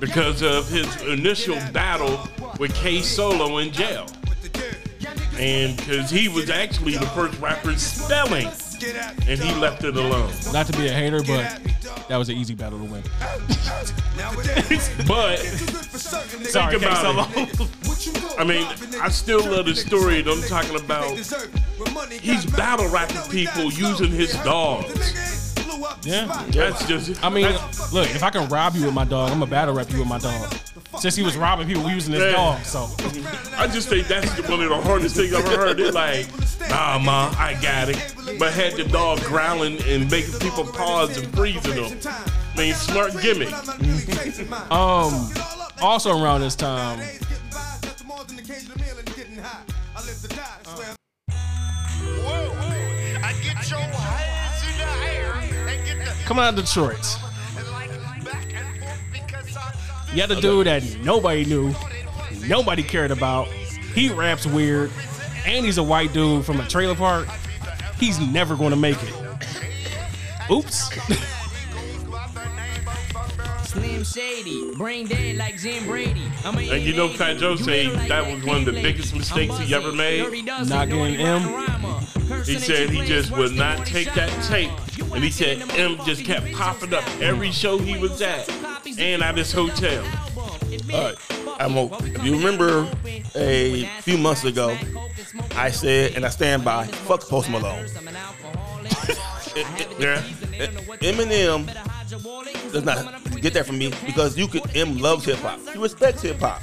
because 0.00 0.42
of 0.42 0.68
his 0.68 1.02
initial 1.02 1.54
battle 1.72 2.28
with 2.58 2.74
K 2.74 3.00
Solo 3.00 3.58
in 3.58 3.70
jail. 3.70 4.06
And 5.38 5.76
because 5.76 6.10
he 6.10 6.26
was 6.28 6.50
actually 6.50 6.96
the 6.96 7.06
first 7.06 7.38
rapper 7.40 7.76
spelling, 7.76 8.48
and 9.28 9.38
he 9.38 9.54
left 9.54 9.84
it 9.84 9.96
alone. 9.96 10.32
Not 10.52 10.66
to 10.66 10.76
be 10.76 10.88
a 10.88 10.92
hater, 10.92 11.22
but 11.22 11.60
that 12.08 12.16
was 12.16 12.28
an 12.28 12.36
easy 12.36 12.56
battle 12.56 12.80
to 12.80 12.84
win. 12.84 13.02
But 15.06 15.36
Sorry, 15.38 16.72
think 16.72 16.82
about 16.82 17.26
K-Solo. 17.26 17.26
it. 17.36 17.87
I 18.38 18.44
mean, 18.44 18.66
I 19.00 19.08
still 19.08 19.40
love 19.44 19.66
the 19.66 19.74
story 19.74 20.22
that 20.22 20.30
I'm 20.30 20.42
talking 20.48 20.76
about. 20.76 21.16
He's 22.12 22.46
battle 22.46 22.88
rapping 22.88 23.20
people 23.30 23.72
using 23.72 24.10
his 24.10 24.32
dogs. 24.44 25.54
Yeah. 26.02 26.26
That's 26.50 26.86
just. 26.86 27.22
I 27.24 27.28
mean, 27.28 27.52
look, 27.92 28.08
if 28.14 28.22
I 28.22 28.30
can 28.30 28.48
rob 28.48 28.74
you 28.74 28.84
with 28.86 28.94
my 28.94 29.04
dog, 29.04 29.30
I'm 29.30 29.42
a 29.42 29.46
battle 29.46 29.74
rap 29.74 29.90
you 29.90 29.98
with 29.98 30.08
my 30.08 30.18
dog. 30.18 30.52
Since 31.00 31.16
he 31.16 31.22
was 31.22 31.36
robbing 31.36 31.66
people 31.66 31.88
using 31.90 32.14
his 32.14 32.22
Yeah. 32.22 32.32
dog, 32.32 32.64
so 32.64 32.88
I 33.56 33.66
just 33.66 33.88
think 33.88 34.08
that's 34.08 34.26
one 34.48 34.60
of 34.62 34.68
the 34.68 34.80
hardest 34.80 35.16
things 35.16 35.34
I've 35.34 35.44
ever 35.46 35.56
heard. 35.56 35.80
It's 35.80 35.94
like, 35.94 36.26
nah, 36.70 36.98
ma, 36.98 37.32
I 37.38 37.54
got 37.60 37.88
it. 37.90 38.14
But 38.38 38.52
had 38.52 38.74
the 38.74 38.84
dog 38.84 39.20
growling 39.24 39.80
and 39.82 40.10
making 40.10 40.38
people 40.40 40.64
pause 40.64 41.16
and 41.18 41.32
freezing 41.36 41.74
them. 41.74 41.98
I 42.54 42.58
mean, 42.58 42.74
smart 42.74 43.12
gimmick. 43.20 43.52
um, 44.72 45.30
also 45.80 46.18
around 46.20 46.40
this 46.40 46.56
time, 46.56 47.00
coming 56.26 56.44
out 56.44 56.58
of 56.58 56.64
Detroit, 56.64 57.16
you 60.12 60.20
had 60.20 60.30
a 60.30 60.40
dude 60.40 60.66
that 60.66 60.82
nobody 61.02 61.44
knew, 61.44 61.72
nobody 62.46 62.82
cared 62.82 63.10
about. 63.10 63.46
He 63.46 64.12
raps 64.12 64.46
weird, 64.46 64.90
and 65.46 65.64
he's 65.64 65.78
a 65.78 65.82
white 65.82 66.12
dude 66.12 66.44
from 66.44 66.60
a 66.60 66.66
trailer 66.66 66.94
park. 66.94 67.28
He's 67.98 68.18
never 68.18 68.56
going 68.56 68.70
to 68.70 68.76
make 68.76 68.98
it. 69.02 69.14
Oops. 70.50 71.28
Slim 73.68 74.02
Shady, 74.02 74.74
brain 74.76 75.06
dead 75.06 75.36
like 75.36 75.58
Jim 75.58 75.84
Brady. 75.84 76.22
I'm 76.42 76.56
a 76.56 76.70
And 76.70 76.82
you 76.82 76.94
know, 76.94 77.10
Fat 77.10 77.36
Joe 77.36 77.54
say 77.54 77.86
that 78.08 78.24
was 78.26 78.42
one 78.42 78.60
of 78.60 78.64
the 78.64 78.72
biggest 78.72 79.14
mistakes 79.14 79.58
he 79.58 79.74
ever 79.74 79.92
made. 79.92 80.46
Not 80.46 80.88
getting 80.88 81.20
M. 81.20 81.42
He 82.46 82.58
said 82.58 82.88
he 82.88 83.04
just 83.04 83.30
would 83.30 83.52
not 83.52 83.84
take 83.84 84.10
that 84.14 84.30
tape. 84.44 84.70
And 85.12 85.22
he 85.22 85.30
said 85.30 85.60
M 85.72 85.98
just 86.06 86.24
kept 86.24 86.50
popping 86.54 86.94
up 86.94 87.04
every 87.20 87.52
show 87.52 87.76
he 87.76 87.98
was 87.98 88.22
at 88.22 88.48
and 88.98 89.22
at 89.22 89.36
his 89.36 89.52
hotel. 89.52 90.02
All 90.94 91.04
right. 91.04 91.16
I'm 91.60 91.76
a, 91.76 91.94
if 91.98 92.24
you 92.24 92.36
remember 92.38 92.90
a 93.36 93.84
few 94.00 94.16
months 94.16 94.44
ago, 94.44 94.78
I 95.56 95.70
said, 95.70 96.14
and 96.16 96.24
I 96.24 96.30
stand 96.30 96.64
by, 96.64 96.86
fuck 96.86 97.20
Post 97.28 97.50
Malone. 97.50 97.86
Yeah. 99.98 100.22
Eminem 101.00 101.66
does 102.08 102.84
not 102.84 103.22
get 103.40 103.54
that 103.54 103.66
from 103.66 103.78
me 103.78 103.92
because 104.06 104.36
you 104.36 104.48
could. 104.48 104.62
M 104.76 104.98
loves 104.98 105.24
hip 105.24 105.38
hop. 105.38 105.60
He 105.72 105.78
respects 105.78 106.22
hip 106.22 106.40
hop. 106.40 106.62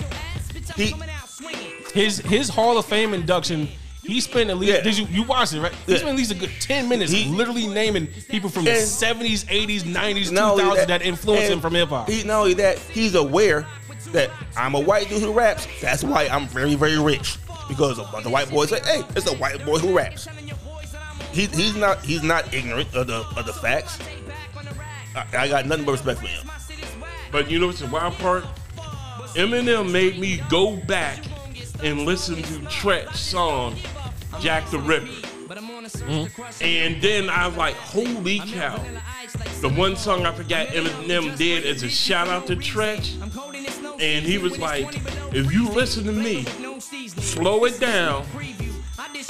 He 0.75 0.93
his 1.93 2.17
his 2.19 2.49
Hall 2.49 2.77
of 2.77 2.85
Fame 2.85 3.13
induction. 3.13 3.67
He 4.03 4.21
spent 4.21 4.49
at 4.51 4.57
least 4.57 4.73
Yeah. 4.73 4.81
did 4.81 4.97
you 4.97 5.05
you 5.09 5.23
watched 5.23 5.53
it 5.53 5.61
right? 5.61 5.73
He 5.85 5.93
Yeah. 5.93 5.97
spent 5.99 6.11
at 6.11 6.17
least 6.17 6.31
a 6.31 6.35
good 6.35 6.51
ten 6.59 6.87
minutes 6.87 7.11
He- 7.11 7.25
literally 7.25 7.67
naming 7.67 8.07
people 8.29 8.49
from 8.49 8.65
the 8.65 8.75
seventies, 8.75 9.45
eighties, 9.49 9.83
nineties, 9.85 10.29
two 10.29 10.35
not 10.35 10.57
that, 10.87 11.01
influenced 11.01 11.51
him 11.51 11.59
from 11.61 11.73
hip 11.73 11.89
hop. 11.89 12.09
He 12.09 12.23
not 12.23 12.39
only 12.41 12.53
that, 12.55 12.77
he's 12.77 13.15
aware 13.15 13.65
that 14.11 14.29
I'm 14.55 14.75
a 14.75 14.79
white 14.79 15.09
dude 15.09 15.21
who 15.21 15.31
raps. 15.31 15.67
That's 15.81 16.03
why 16.03 16.27
I'm 16.27 16.47
very 16.47 16.75
very 16.75 16.99
rich 16.99 17.37
because 17.67 17.97
of 17.97 18.23
the 18.23 18.29
white 18.29 18.49
boys 18.51 18.69
say, 18.69 18.79
hey, 18.85 19.03
it's 19.15 19.27
a 19.29 19.35
white 19.35 19.65
boy 19.65 19.79
who 19.79 19.97
raps. 19.97 20.27
He, 21.31 21.47
he's 21.47 21.75
not 21.75 22.03
he's 22.05 22.21
not 22.23 22.53
ignorant 22.53 22.93
of 22.93 23.07
the 23.07 23.25
of 23.35 23.45
the 23.45 23.53
facts. 23.53 23.97
I, 25.15 25.25
I 25.37 25.47
got 25.47 25.65
nothing 25.65 25.85
but 25.85 25.93
respect 25.93 26.19
for 26.19 26.27
him. 26.27 26.49
But 27.31 27.49
you 27.49 27.59
know 27.59 27.67
what's 27.67 27.79
the 27.79 27.87
wild 27.87 28.13
part? 28.15 28.43
Eminem 29.35 29.91
made 29.91 30.17
me 30.17 30.41
go 30.49 30.75
back 30.75 31.23
and 31.83 32.05
listen 32.05 32.35
to 32.35 32.59
Treach's 32.69 33.19
song, 33.19 33.75
Jack 34.39 34.69
the 34.69 34.79
Ripper. 34.79 35.07
Mm-hmm. 35.07 36.63
And 36.63 37.01
then 37.01 37.29
I 37.29 37.47
was 37.47 37.57
like, 37.57 37.75
holy 37.75 38.39
cow. 38.39 38.83
The 39.61 39.69
one 39.69 39.95
song 39.95 40.25
I 40.25 40.33
forgot 40.33 40.67
Eminem 40.67 41.37
did 41.37 41.65
is 41.65 41.83
a 41.83 41.89
shout 41.89 42.27
out 42.27 42.47
to 42.47 42.55
Treach. 42.55 43.15
And 44.01 44.25
he 44.25 44.37
was 44.37 44.57
like, 44.57 44.87
if 45.33 45.51
you 45.53 45.69
listen 45.69 46.03
to 46.05 46.11
me, 46.11 46.45
slow 46.79 47.65
it 47.65 47.79
down. 47.79 48.25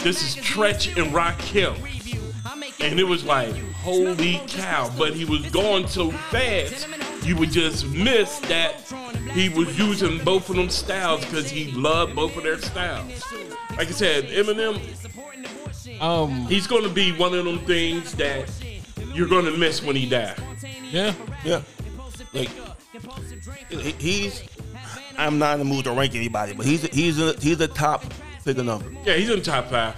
This 0.04 0.22
is 0.22 0.36
Treach 0.44 0.96
and 1.02 1.14
Rakim. 1.14 1.76
And 2.92 3.00
it 3.00 3.04
was 3.04 3.24
like, 3.24 3.56
holy 3.76 4.42
cow! 4.48 4.92
But 4.98 5.14
he 5.14 5.26
was 5.26 5.42
going 5.52 5.88
so 5.88 6.12
fast, 6.12 6.88
you 7.24 7.36
would 7.38 7.52
just 7.52 7.88
miss 7.88 8.40
that 8.42 8.82
he 9.34 9.50
was 9.50 9.78
using 9.78 10.24
both 10.24 10.50
of 10.50 10.56
them 10.56 10.70
styles 10.70 11.22
because 11.26 11.50
he 11.50 11.72
loved 11.72 12.16
both 12.16 12.36
of 12.38 12.44
their 12.44 12.60
styles. 12.60 13.24
Like 13.78 13.88
I 13.90 13.92
said, 13.92 14.26
Eminem, 14.26 14.80
Um, 16.02 16.46
he's 16.48 16.68
going 16.68 16.84
to 16.84 16.90
be 16.90 17.12
one 17.12 17.34
of 17.34 17.46
them 17.46 17.60
things 17.66 18.14
that 18.16 18.50
you're 19.14 19.28
going 19.28 19.46
to 19.46 19.58
miss 19.58 19.82
when 19.84 19.96
he 19.96 20.08
dies. 20.10 20.38
yeah. 20.92 21.14
Yeah. 21.44 21.62
Like 22.34 22.50
he's 24.00 24.44
I'm 25.18 25.38
not 25.40 25.54
in 25.54 25.60
the 25.60 25.74
mood 25.74 25.86
to 25.86 25.92
rank 25.94 26.16
anybody, 26.16 26.54
but 26.54 26.66
he's 26.66 26.82
he's 26.94 27.20
a, 27.20 27.34
he's 27.40 27.60
a 27.62 27.68
top 27.68 28.04
figure 28.42 28.64
number. 28.64 28.92
Yeah, 29.06 29.16
he's 29.16 29.30
in 29.30 29.40
the 29.40 29.46
top 29.46 29.70
five. 29.70 29.96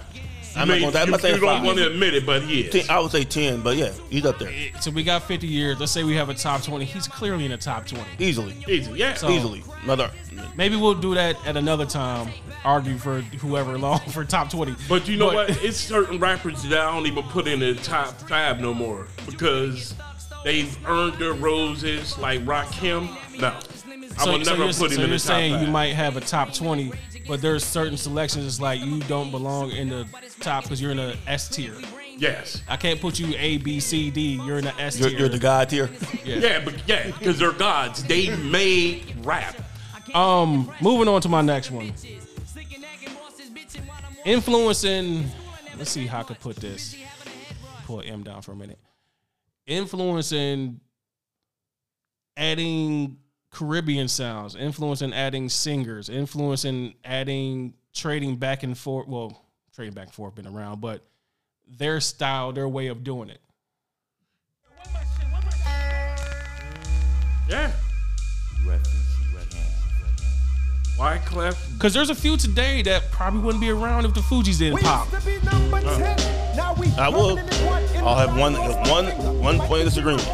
You, 0.54 0.62
I'm 0.62 0.68
not 0.68 0.80
gonna- 0.80 0.98
I'm 0.98 1.06
you, 1.06 1.10
not 1.12 1.20
saying 1.20 1.34
you 1.36 1.40
don't 1.40 1.56
five. 1.58 1.64
want 1.64 1.78
to 1.78 1.86
admit 1.88 2.14
it, 2.14 2.26
but 2.26 2.42
he 2.42 2.62
is. 2.62 2.72
Ten, 2.86 2.90
I 2.96 3.00
would 3.00 3.10
say 3.12 3.24
ten, 3.24 3.60
but 3.60 3.76
yeah, 3.76 3.92
he's 4.10 4.24
up 4.24 4.38
there 4.38 4.52
So 4.80 4.90
we 4.90 5.02
got 5.04 5.22
50 5.24 5.46
years. 5.46 5.78
Let's 5.78 5.92
say 5.92 6.04
we 6.04 6.14
have 6.16 6.28
a 6.28 6.34
top 6.34 6.62
20. 6.62 6.84
He's 6.84 7.06
clearly 7.06 7.44
in 7.44 7.50
the 7.50 7.56
top 7.56 7.86
20. 7.86 8.04
easily, 8.18 8.54
Easy, 8.68 8.90
yeah. 8.92 9.14
So- 9.14 9.30
easily. 9.30 9.62
Another 9.84 10.10
Maybe 10.56 10.74
we'll 10.76 10.94
do 10.94 11.14
that 11.14 11.36
at 11.46 11.56
another 11.56 11.86
time. 11.86 12.30
Argue 12.64 12.98
for 12.98 13.20
whoever 13.20 13.78
long 13.78 14.00
for 14.10 14.24
top 14.24 14.50
20. 14.50 14.74
But 14.88 15.06
you 15.08 15.16
know 15.16 15.26
what? 15.32 15.50
It's 15.62 15.76
certain 15.76 16.18
rappers 16.18 16.62
that 16.64 16.78
I 16.80 16.92
don't 16.92 17.06
even 17.06 17.22
put 17.24 17.46
in 17.46 17.60
the 17.60 17.74
top 17.74 18.18
five 18.28 18.60
no 18.60 18.74
more 18.74 19.06
because 19.26 19.94
they've 20.44 20.76
earned 20.86 21.14
their 21.14 21.32
roses. 21.34 22.18
Like 22.18 22.44
Rakim, 22.44 23.08
no, 23.40 23.48
I 23.48 24.24
So, 24.24 24.32
will 24.32 24.44
so 24.44 24.50
never 24.50 24.64
you're, 24.64 24.72
put 24.74 24.90
him 24.90 24.96
so 24.96 25.02
in 25.02 25.08
you're 25.10 25.18
top 25.18 25.20
saying 25.20 25.52
five. 25.54 25.62
you 25.62 25.68
might 25.70 25.94
have 25.94 26.16
a 26.16 26.20
top 26.20 26.52
20, 26.52 26.92
but 27.28 27.42
there's 27.42 27.62
certain 27.62 27.96
selections 27.96 28.46
it's 28.46 28.60
like 28.60 28.80
you 28.80 29.00
don't 29.00 29.30
belong 29.30 29.70
in 29.70 29.90
the 29.90 30.06
top 30.40 30.64
because 30.64 30.80
you're 30.80 30.90
in 30.90 30.96
the 30.96 31.16
S 31.26 31.48
tier. 31.48 31.74
yes, 32.16 32.62
I 32.66 32.76
can't 32.76 33.00
put 33.00 33.18
you 33.18 33.34
A, 33.36 33.58
B, 33.58 33.78
C, 33.78 34.10
D. 34.10 34.40
You're 34.44 34.58
in 34.58 34.64
the 34.64 34.74
S 34.80 34.98
you're, 34.98 35.10
tier. 35.10 35.18
you're 35.18 35.28
the 35.28 35.38
god 35.38 35.68
tier. 35.68 35.90
yeah, 36.24 36.64
but 36.64 36.74
yeah, 36.88 37.06
because 37.06 37.38
they're 37.38 37.52
gods. 37.52 38.02
They 38.02 38.34
made 38.36 39.14
rap. 39.24 39.56
Um, 40.14 40.72
moving 40.80 41.06
on 41.06 41.20
to 41.20 41.28
my 41.28 41.42
next 41.42 41.70
one. 41.70 41.92
Influencing. 44.24 45.26
Let's 45.76 45.90
see 45.90 46.06
how 46.06 46.20
I 46.20 46.22
could 46.24 46.40
put 46.40 46.56
this. 46.56 46.96
Pull 47.84 48.02
M 48.04 48.22
down 48.22 48.42
for 48.42 48.52
a 48.52 48.56
minute. 48.56 48.78
Influencing. 49.66 50.80
Adding 52.36 53.18
Caribbean 53.50 54.08
sounds. 54.08 54.54
Influencing 54.56 55.12
adding 55.12 55.48
singers. 55.48 56.08
Influencing 56.08 56.94
adding 57.04 57.74
trading 57.94 58.36
back 58.36 58.62
and 58.62 58.76
forth. 58.76 59.08
Well, 59.08 59.44
trading 59.74 59.94
back 59.94 60.06
and 60.06 60.14
forth 60.14 60.34
been 60.34 60.46
around, 60.46 60.80
but 60.80 61.02
their 61.66 62.00
style, 62.00 62.52
their 62.52 62.68
way 62.68 62.88
of 62.88 63.04
doing 63.04 63.30
it. 63.30 63.40
Yeah. 67.48 67.72
Wyclef. 70.98 71.56
Because 71.74 71.94
there's 71.94 72.10
a 72.10 72.14
few 72.14 72.36
today 72.36 72.82
that 72.82 73.10
probably 73.12 73.40
wouldn't 73.40 73.60
be 73.60 73.70
around 73.70 74.04
if 74.04 74.14
the 74.14 74.20
Fugees 74.20 74.58
didn't 74.58 74.80
pop. 74.80 75.08
I 76.98 77.08
will. 77.08 77.38
I'll 78.06 78.16
have 78.16 78.36
one 78.36 78.54
one 78.88 79.06
one 79.42 79.58
point 79.60 79.82
of 79.82 79.88
disagreement. 79.88 80.26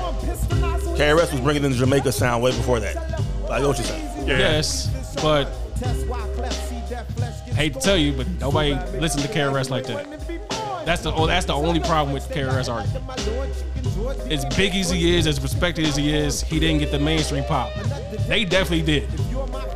KRS 0.97 1.33
was 1.33 1.41
bringing 1.41 1.65
in 1.65 1.73
the 1.73 1.77
Jamaica 1.77 2.13
sound 2.13 2.43
way 2.43 2.53
before 2.53 2.81
that. 2.81 2.97
I 3.51 3.61
know 3.61 3.69
what 3.69 3.79
you're 3.79 3.87
saying. 3.87 4.29
Yeah. 4.29 4.39
Yes, 4.39 5.17
but 5.23 5.47
hate 7.55 7.75
to 7.75 7.81
tell 7.81 7.97
you, 7.97 8.13
but 8.13 8.29
nobody 8.41 8.75
listens 8.99 9.25
to 9.25 9.29
KRS 9.29 9.71
like 9.71 9.87
that. 9.87 10.07
That's 10.85 11.03
the 11.03 11.13
oh, 11.13 11.27
that's 11.27 11.47
the 11.47 11.55
only 11.55 11.81
problem 11.81 12.13
with 12.13 12.29
KRS 12.29 12.69
argument. 12.73 14.31
As 14.31 14.45
big 14.57 14.75
as 14.75 14.91
he 14.91 15.17
is, 15.17 15.27
as 15.27 15.41
respected 15.41 15.87
as 15.87 15.97
he 15.97 16.15
is, 16.15 16.43
he 16.43 16.61
didn't 16.61 16.79
get 16.79 16.91
the 16.91 16.99
mainstream 16.99 17.45
pop. 17.45 17.73
They 18.29 18.45
definitely 18.45 18.83
did. 18.83 19.09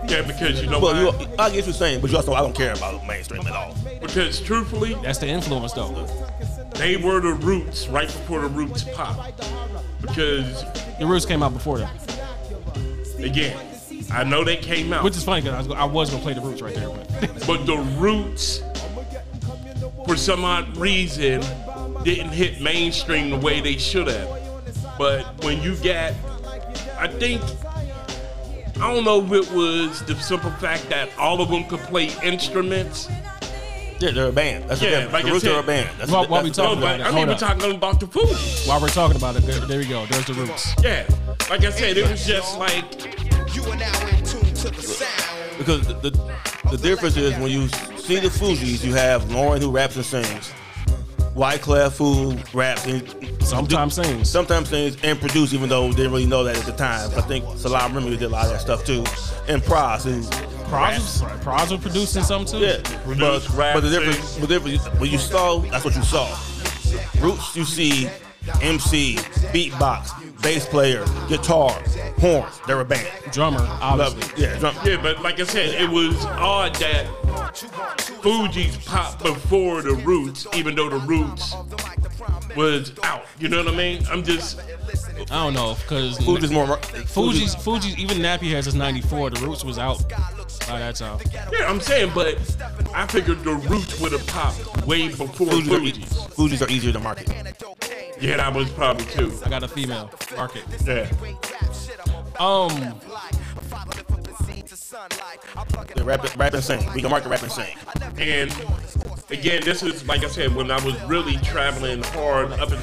Yeah, 0.09 0.23
because 0.23 0.63
you 0.63 0.71
know 0.71 0.81
Well, 0.81 1.13
why? 1.13 1.21
you, 1.21 1.29
I 1.39 1.51
get 1.51 1.57
what 1.57 1.67
you're 1.67 1.73
saying, 1.75 2.01
but 2.01 2.11
you 2.11 2.17
also 2.17 2.33
I 2.33 2.41
don't 2.41 2.55
care 2.57 2.73
about 2.73 3.07
mainstream 3.07 3.47
at 3.47 3.53
all. 3.53 3.75
Because 4.01 4.41
truthfully, 4.41 4.95
That's 5.03 5.19
the 5.19 5.27
influence, 5.29 5.73
though. 5.73 6.07
they 6.75 6.97
were 6.97 7.21
the 7.21 7.35
roots 7.35 7.89
right 7.89 8.07
before 8.07 8.41
the 8.41 8.49
roots 8.49 8.85
pop. 8.95 9.33
Because 10.01 10.65
The 10.99 11.07
Roots 11.07 11.27
came 11.27 11.43
out 11.43 11.53
before 11.53 11.79
them, 11.79 11.91
again, 13.19 13.57
I 14.11 14.25
know 14.25 14.43
they 14.45 14.57
came 14.57 14.93
out, 14.93 15.05
which 15.05 15.17
is 15.17 15.25
funny 15.25 15.43
because 15.43 15.67
I 15.67 15.69
was, 15.69 15.79
I 15.79 15.85
was 15.85 16.11
gonna 16.11 16.23
play 16.23 16.33
the 16.35 16.41
Roots 16.41 16.63
right 16.63 16.75
there, 16.75 16.89
but 16.89 17.47
but 17.47 17.67
the 17.67 17.77
roots, 17.99 18.63
for 20.07 20.17
some 20.17 20.45
odd 20.45 20.75
reason, 20.77 21.43
didn't 22.05 22.31
hit 22.31 22.61
mainstream 22.63 23.29
the 23.31 23.37
way 23.37 23.61
they 23.61 23.77
should 23.77 24.07
have. 24.07 24.29
But 24.97 25.45
when 25.45 25.61
you 25.63 25.75
got, 25.77 26.15
I 26.99 27.09
think, 27.09 27.43
I 28.81 28.95
don't 28.95 29.05
know 29.05 29.21
if 29.25 29.33
it 29.49 29.53
was 29.55 30.03
the 30.05 30.15
simple 30.17 30.51
fact 30.53 30.89
that 30.91 31.09
all 31.19 31.41
of 31.41 31.49
them 31.51 31.65
could 31.65 31.81
play 31.81 32.11
instruments. 32.23 33.09
Yeah, 34.01 34.13
they're 34.13 34.29
a 34.29 34.33
band. 34.33 34.71
That's 34.71 34.81
Yeah, 34.81 35.07
the 35.07 35.13
like 35.13 35.25
I 35.25 35.29
the 35.29 35.33
Roots 35.33 35.47
are 35.47 35.59
a 35.59 35.63
band. 35.65 35.89
That's, 35.99 36.11
While- 36.11 36.29
while 36.29 36.45
we 36.45 36.51
that's- 36.51 36.57
No, 36.59 36.65
talking 36.77 36.81
but 36.81 36.87
about 36.87 37.01
it, 37.01 37.07
I'm 37.07 37.13
hold 37.13 37.23
even 37.25 37.35
up. 37.35 37.41
talking 37.41 37.75
about 37.75 37.99
the 38.01 38.07
Fugees. 38.07 38.69
while 38.69 38.81
we're 38.81 38.89
talking 38.89 39.17
about 39.17 39.35
it, 39.37 39.41
there, 39.43 39.59
there 39.61 39.79
we 39.79 39.87
go. 39.87 40.07
There's 40.07 40.27
the 40.27 40.35
Roots. 40.35 40.73
Yeah, 40.83 41.05
like 41.51 41.65
I 41.65 41.71
said, 41.71 41.97
it 41.97 42.09
was 42.09 42.25
just 42.25 42.57
like 42.59 42.85
because 42.93 44.63
the, 44.63 44.83
sound 44.83 45.59
because 45.59 45.87
the 45.89 46.11
the 46.71 46.77
difference 46.77 47.17
is 47.17 47.33
when 47.39 47.51
you 47.51 47.67
see 47.99 48.21
the 48.21 48.29
Fugees, 48.29 48.85
you 48.85 48.95
have 48.95 49.25
Lauryn 49.25 49.61
who 49.61 49.71
raps 49.73 49.97
and 49.97 50.05
sings, 50.05 50.53
Wyclef 51.39 51.97
who 51.99 52.37
raps 52.59 52.85
and 52.87 53.03
Sometimes 53.43 53.95
sings. 53.95 54.29
sometimes 54.29 54.69
sings 54.69 54.97
and 55.05 55.19
produce, 55.21 55.55
even 55.55 55.69
though 55.69 55.89
they 55.89 55.97
didn't 55.97 56.13
really 56.13 56.27
know 56.27 56.43
that 56.45 56.57
at 56.59 56.65
the 56.65 56.73
time. 56.73 57.09
I 57.17 57.21
think 57.23 57.45
Salaam 57.57 57.95
Remi 57.95 58.11
did 58.11 58.23
a 58.23 58.29
lot 58.29 58.47
of 58.47 58.51
that 58.53 58.61
stuff 58.61 58.85
too, 58.85 59.05
and 59.47 59.63
Pras 59.63 60.03
who 60.03 60.21
Pras 60.69 60.95
was, 60.99 61.23
Pras 61.45 61.71
was 61.71 61.81
producing 61.81 62.23
something 62.25 62.59
too. 62.59 62.67
yeah, 62.67 62.79
but, 62.83 63.05
Produce, 63.05 63.51
rap, 63.53 63.75
but 63.75 63.81
the 63.85 63.89
difference, 63.91 64.37
but 64.39 64.49
the 64.49 64.59
difference, 64.59 64.85
when 65.01 65.11
you 65.11 65.17
saw, 65.19 65.61
that's 65.61 65.85
what 65.85 65.95
you 65.95 66.03
saw. 66.03 66.27
Roots, 67.21 67.55
you 67.57 67.65
see 67.65 68.09
MC, 68.61 69.15
beatbox, 69.53 70.43
bass 70.43 70.67
player, 70.67 71.05
guitar, 71.29 71.71
horns. 72.19 72.61
They're 72.67 72.81
a 72.81 72.85
band. 72.85 73.07
Drummer, 73.33 73.61
obviously. 73.81 74.21
Lovely. 74.21 74.43
Yeah, 74.43 74.59
drum. 74.59 74.77
Yeah, 74.85 75.01
but 75.03 75.23
like 75.23 75.39
I 75.41 75.45
said, 75.45 75.81
it 75.81 75.89
was 75.89 76.25
odd 76.25 76.75
that 76.77 77.07
Fugees 78.23 78.85
popped 78.87 79.23
before 79.23 79.83
the 79.83 79.95
Roots, 79.95 80.47
even 80.55 80.75
though 80.75 80.89
the 80.89 80.99
Roots 80.99 81.55
was 82.57 82.93
out. 83.03 83.25
You 83.39 83.49
know 83.49 83.63
what 83.63 83.73
I 83.73 83.77
mean? 83.77 84.05
I'm 84.11 84.23
just 84.23 84.61
I 84.61 85.25
don't 85.25 85.55
know 85.55 85.77
because 85.83 86.19
Fugees 86.19 86.53
more. 86.53 86.67
Fugees 86.79 87.55
Fugees 87.57 87.97
even 87.99 88.19
Nappy 88.19 88.51
has 88.53 88.65
his 88.65 88.75
'94. 88.75 89.31
The 89.31 89.47
Roots 89.47 89.65
was 89.65 89.79
out 89.79 90.09
by 90.69 90.79
that 90.79 90.97
time. 90.97 91.21
yeah, 91.53 91.69
I'm 91.69 91.81
saying, 91.81 92.13
but 92.15 92.37
I 92.95 93.07
figured 93.07 93.45
the 93.45 93.55
Roots 93.55 94.01
would 94.01 94.13
have 94.13 94.27
popped 94.27 94.87
way 94.87 95.09
before 95.09 95.29
Fugees 95.29 95.71
are, 95.71 95.81
Fugees. 95.81 96.35
Fugees 96.35 96.67
are 96.67 96.71
easier 96.71 96.93
to 96.93 97.01
market. 97.01 97.29
Yeah, 98.21 98.39
that 98.39 98.55
was 98.55 98.71
probably 98.71 99.05
too. 99.07 99.39
I 99.45 99.51
got 99.51 99.63
a 99.63 99.69
female 99.69 100.11
market. 100.37 100.65
Yeah. 100.85 101.11
Um, 102.41 103.01
Yeah, 104.91 106.03
rap, 106.05 106.37
rap 106.37 106.55
and 106.55 106.65
sing. 106.65 106.81
We 106.95 107.03
can 107.03 107.11
market 107.11 107.29
rap 107.29 107.43
and 107.43 107.53
sing. 107.53 107.77
And 108.17 108.51
again, 109.31 109.63
this 109.63 109.83
is 109.83 110.07
like 110.07 110.25
I 110.25 110.29
said, 110.29 110.55
when 110.55 110.71
I 110.71 110.83
was 110.83 110.99
really 111.03 111.37
traveling 111.39 112.03
hard 112.05 112.53
up 112.53 112.73
in 112.73 112.79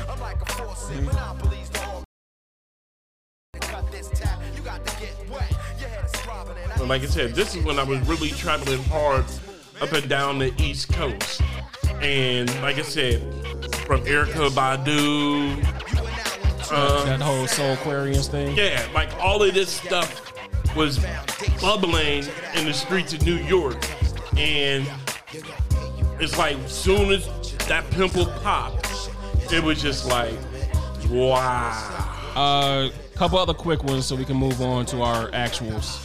But 6.77 6.87
like 6.87 7.01
I 7.01 7.05
said, 7.05 7.33
this 7.33 7.55
is 7.55 7.63
when 7.63 7.79
I 7.79 7.83
was 7.83 7.99
really 8.01 8.29
traveling 8.29 8.83
hard 8.83 9.25
up 9.81 9.91
and 9.91 10.07
down 10.07 10.37
the 10.37 10.53
East 10.61 10.93
Coast. 10.93 11.41
And 12.01 12.49
like 12.61 12.77
I 12.77 12.83
said, 12.83 13.21
from 13.87 14.01
Erykah 14.01 14.51
Badu, 14.51 15.63
uh, 16.71 17.05
that 17.05 17.21
whole 17.21 17.45
Soulquarians 17.45 18.29
thing. 18.29 18.55
yeah, 18.55 18.87
like 18.93 19.11
all 19.19 19.41
of 19.41 19.53
this 19.53 19.71
stuff 19.71 20.21
was 20.75 20.99
bubbling 21.61 22.25
in 22.55 22.65
the 22.65 22.73
streets 22.73 23.13
of 23.13 23.25
New 23.25 23.37
York. 23.37 23.77
And 24.37 24.85
it's 26.19 26.37
like 26.37 26.57
soon 26.67 27.11
as 27.11 27.25
that 27.67 27.89
pimple 27.91 28.25
popped, 28.41 29.09
it 29.51 29.63
was 29.63 29.81
just 29.81 30.07
like, 30.07 30.33
wow. 31.09 32.11
Uh, 32.35 32.89
couple 33.15 33.37
other 33.37 33.53
quick 33.53 33.83
ones 33.83 34.05
so 34.05 34.15
we 34.15 34.25
can 34.25 34.35
move 34.35 34.61
on 34.61 34.85
to 34.87 35.01
our 35.01 35.31
actuals. 35.31 36.01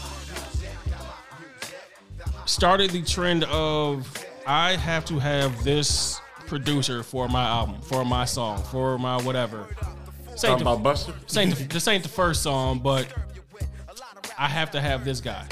Started 2.46 2.90
the 2.90 3.02
trend 3.02 3.44
of 3.44 4.24
I 4.46 4.76
have 4.76 5.04
to 5.06 5.18
have 5.18 5.64
this 5.64 6.20
producer 6.46 7.02
for 7.02 7.28
my 7.28 7.44
album, 7.44 7.80
for 7.83 8.04
my 8.04 8.24
song, 8.24 8.62
for 8.64 8.98
my 8.98 9.20
whatever. 9.22 9.68
Talking 10.37 10.64
the- 10.64 10.70
about 10.70 10.83
Buster? 10.83 11.12
The, 11.28 11.66
this 11.68 11.87
ain't 11.88 12.02
the 12.02 12.09
first 12.09 12.42
song, 12.42 12.78
but 12.78 13.06
I 14.40 14.48
have 14.48 14.70
to 14.70 14.81
have 14.81 15.05
this 15.05 15.20
guy. 15.20 15.46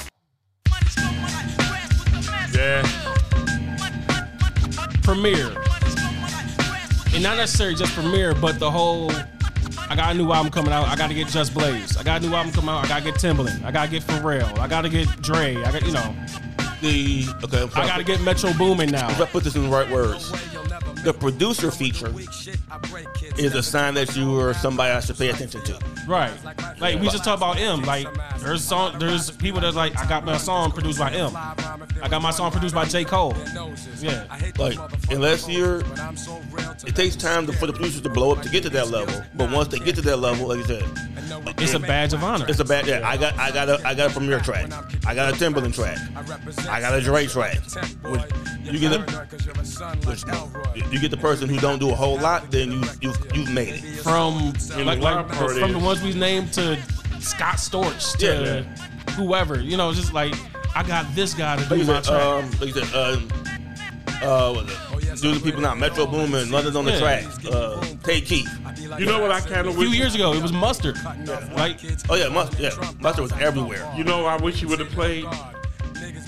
Yeah. 2.55 2.83
Premier 5.03 5.55
and 7.19 7.23
not 7.23 7.37
necessarily 7.37 7.75
just 7.75 7.93
Premier, 7.95 8.35
but 8.35 8.59
the 8.59 8.71
whole. 8.71 9.11
I 9.91 9.97
got 9.97 10.15
a 10.15 10.19
new 10.19 10.33
album 10.33 10.53
coming 10.53 10.73
out. 10.73 10.87
I 10.87 10.97
got 10.97 11.09
to 11.09 11.15
get 11.15 11.29
Just 11.29 11.53
Blaze. 11.53 11.97
I 11.97 12.03
got 12.03 12.23
a 12.23 12.27
new 12.27 12.35
album 12.35 12.53
coming 12.53 12.71
out. 12.71 12.85
I 12.85 12.89
got 12.89 12.99
to 12.99 13.05
get 13.05 13.15
Timbaland. 13.15 13.65
I 13.65 13.71
got 13.71 13.87
to 13.87 13.91
get 13.91 14.03
Pharrell. 14.05 14.59
I 14.59 14.69
got 14.69 14.83
to 14.83 14.89
get 14.89 15.09
Dre. 15.21 15.57
I 15.57 15.73
got 15.73 15.85
you 15.85 15.93
know. 15.93 16.15
The 16.81 17.27
okay, 17.43 17.63
I'm 17.63 17.87
got 17.87 17.99
to 17.99 18.05
get 18.05 18.23
Metro 18.23 18.53
Boomin 18.55 18.91
now. 18.91 19.11
If 19.11 19.21
I 19.21 19.27
put 19.27 19.45
this 19.45 19.57
in 19.57 19.65
the 19.65 19.69
right 19.69 19.91
words, 19.91 20.31
the 21.05 21.13
producer 21.13 21.71
feature 21.71 22.13
is 23.39 23.55
a 23.55 23.63
sign 23.63 23.95
that 23.95 24.17
you 24.17 24.39
are 24.39 24.55
somebody 24.55 24.93
I 24.93 25.01
should 25.01 25.17
pay 25.17 25.29
attention 25.29 25.63
to. 25.65 25.79
Right. 26.07 26.33
Like 26.81 27.01
we 27.01 27.09
just 27.09 27.25
talked 27.25 27.39
about 27.39 27.59
M. 27.59 27.83
Like 27.83 28.07
there's 28.39 28.65
song 28.65 28.99
there's 28.99 29.31
people 29.31 29.61
that 29.61 29.75
like 29.75 29.97
I 29.99 30.09
got 30.09 30.25
my 30.25 30.37
song 30.37 30.73
produced 30.73 30.99
by 30.99 31.13
M. 31.13 31.33
I 31.37 32.09
got 32.09 32.23
my 32.23 32.31
song 32.31 32.51
produced 32.51 32.75
by 32.75 32.85
J. 32.85 33.05
Cole. 33.05 33.35
Yeah. 34.01 34.25
Like 34.59 34.79
unless 35.11 35.49
you're, 35.49 35.83
it 36.87 36.95
takes 36.95 37.17
time 37.17 37.47
to, 37.47 37.53
for 37.53 37.67
the 37.67 37.73
producers 37.73 38.03
to 38.03 38.09
blow 38.09 38.33
up 38.33 38.43
to 38.43 38.49
get 38.49 38.63
to 38.65 38.71
that 38.71 38.89
level. 38.89 39.23
But 39.35 39.51
once 39.51 39.69
they 39.69 39.79
get 39.79 39.95
to 39.97 40.03
that 40.03 40.19
level, 40.19 40.49
like 40.49 40.59
you 40.59 40.65
said, 40.65 40.85
It's 41.59 41.75
a 41.75 41.79
badge 41.79 42.13
of 42.13 42.23
honor. 42.23 42.47
It's 42.49 42.61
a 42.61 42.65
badge. 42.65 42.87
Yeah, 42.87 43.07
I 43.07 43.17
got, 43.17 43.37
I 43.39 43.51
got 43.51 43.69
a, 43.69 43.87
I 43.87 43.95
got 43.95 44.11
a 44.11 44.13
Premier 44.13 44.41
track. 44.41 44.71
I 45.07 45.15
got 45.15 45.33
a 45.33 45.37
Timbaland 45.37 45.75
track. 45.75 45.99
I 46.69 46.81
got 46.81 46.95
a 46.95 47.01
Dre 47.01 47.27
track. 47.27 47.59
Which 48.03 48.23
you 48.65 48.79
get, 48.79 48.93
a, 48.93 49.01
which 50.07 50.25
you 50.93 50.99
get 51.01 51.11
the 51.11 51.17
person 51.17 51.49
who 51.49 51.59
don't 51.59 51.79
do 51.79 51.91
a 51.91 51.95
whole 51.95 52.19
lot, 52.19 52.51
then 52.51 52.73
you, 52.73 52.83
you, 53.01 53.13
you've 53.35 53.51
made 53.53 53.75
it. 53.75 53.83
From 54.03 54.53
And 54.75 54.87
like, 54.87 54.99
the 54.99 55.05
like 55.05 55.29
part 55.29 55.53
from 55.53 55.73
the 55.73 55.79
is- 55.79 55.85
ones 55.85 56.03
we 56.03 56.15
named 56.15 56.53
to 56.55 56.79
Scott 57.21 57.57
Storch 57.57 58.17
to 58.19 58.63
whoever. 59.13 59.61
You 59.61 59.77
know, 59.77 59.93
just 59.93 60.13
like 60.13 60.35
I 60.75 60.83
got 60.83 61.13
this 61.15 61.35
guy 61.35 61.57
to 61.57 61.61
Like 61.63 61.69
do 61.71 61.77
you 61.79 61.85
my 61.85 62.03
said, 62.03 62.05
track. 62.05 62.23
um, 62.23 62.51
like 62.61 62.75
you 62.75 62.85
said, 62.85 62.95
um, 62.95 63.29
uh, 64.23 64.53
what 64.53 64.65
was 64.67 64.75
it? 64.75 65.23
do 65.23 65.35
the 65.35 65.41
people 65.41 65.61
now? 65.61 65.75
Metro 65.75 66.07
Boomin, 66.07 66.51
London's 66.51 66.77
on 66.77 66.85
the 66.85 66.93
Yeah. 66.93 66.99
track. 67.01 67.25
Uh, 67.51 67.81
Tay 68.05 68.21
Keith. 68.21 68.49
You 68.99 69.07
know 69.07 69.21
what 69.21 69.31
I 69.33 69.41
kind 69.41 69.61
of 69.61 69.67
a 69.67 69.69
of 69.71 69.77
few 69.77 69.91
wish. 69.91 69.99
years 69.99 70.15
ago, 70.15 70.33
it 70.33 70.41
was 70.43 70.53
Mustard. 70.53 70.97
Like 71.55 71.81
Oh 72.09 72.15
yeah, 72.15 72.29
Mustard. 72.29 72.61
Yeah, 72.61 72.71
Mustard 73.01 73.23
was 73.23 73.33
everywhere. 73.41 73.91
You 73.97 74.05
know, 74.05 74.27
I 74.27 74.37
wish 74.37 74.63
you 74.63 74.69
would 74.69 74.79
have 74.81 74.91
played 74.91 75.25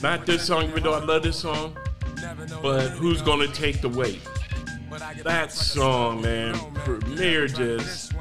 not 0.02 0.26
this 0.26 0.44
song, 0.46 0.68
even 0.68 0.82
though 0.82 0.94
I 0.94 1.04
love 1.04 1.22
this 1.22 1.38
song, 1.38 1.76
but 2.62 2.88
who's 2.90 3.22
gonna 3.22 3.48
take 3.48 3.80
the 3.80 3.88
weight? 3.88 4.20
That 5.24 5.52
song, 5.52 6.22
man, 6.22 6.54
Premier 6.76 7.46
just, 7.46 8.12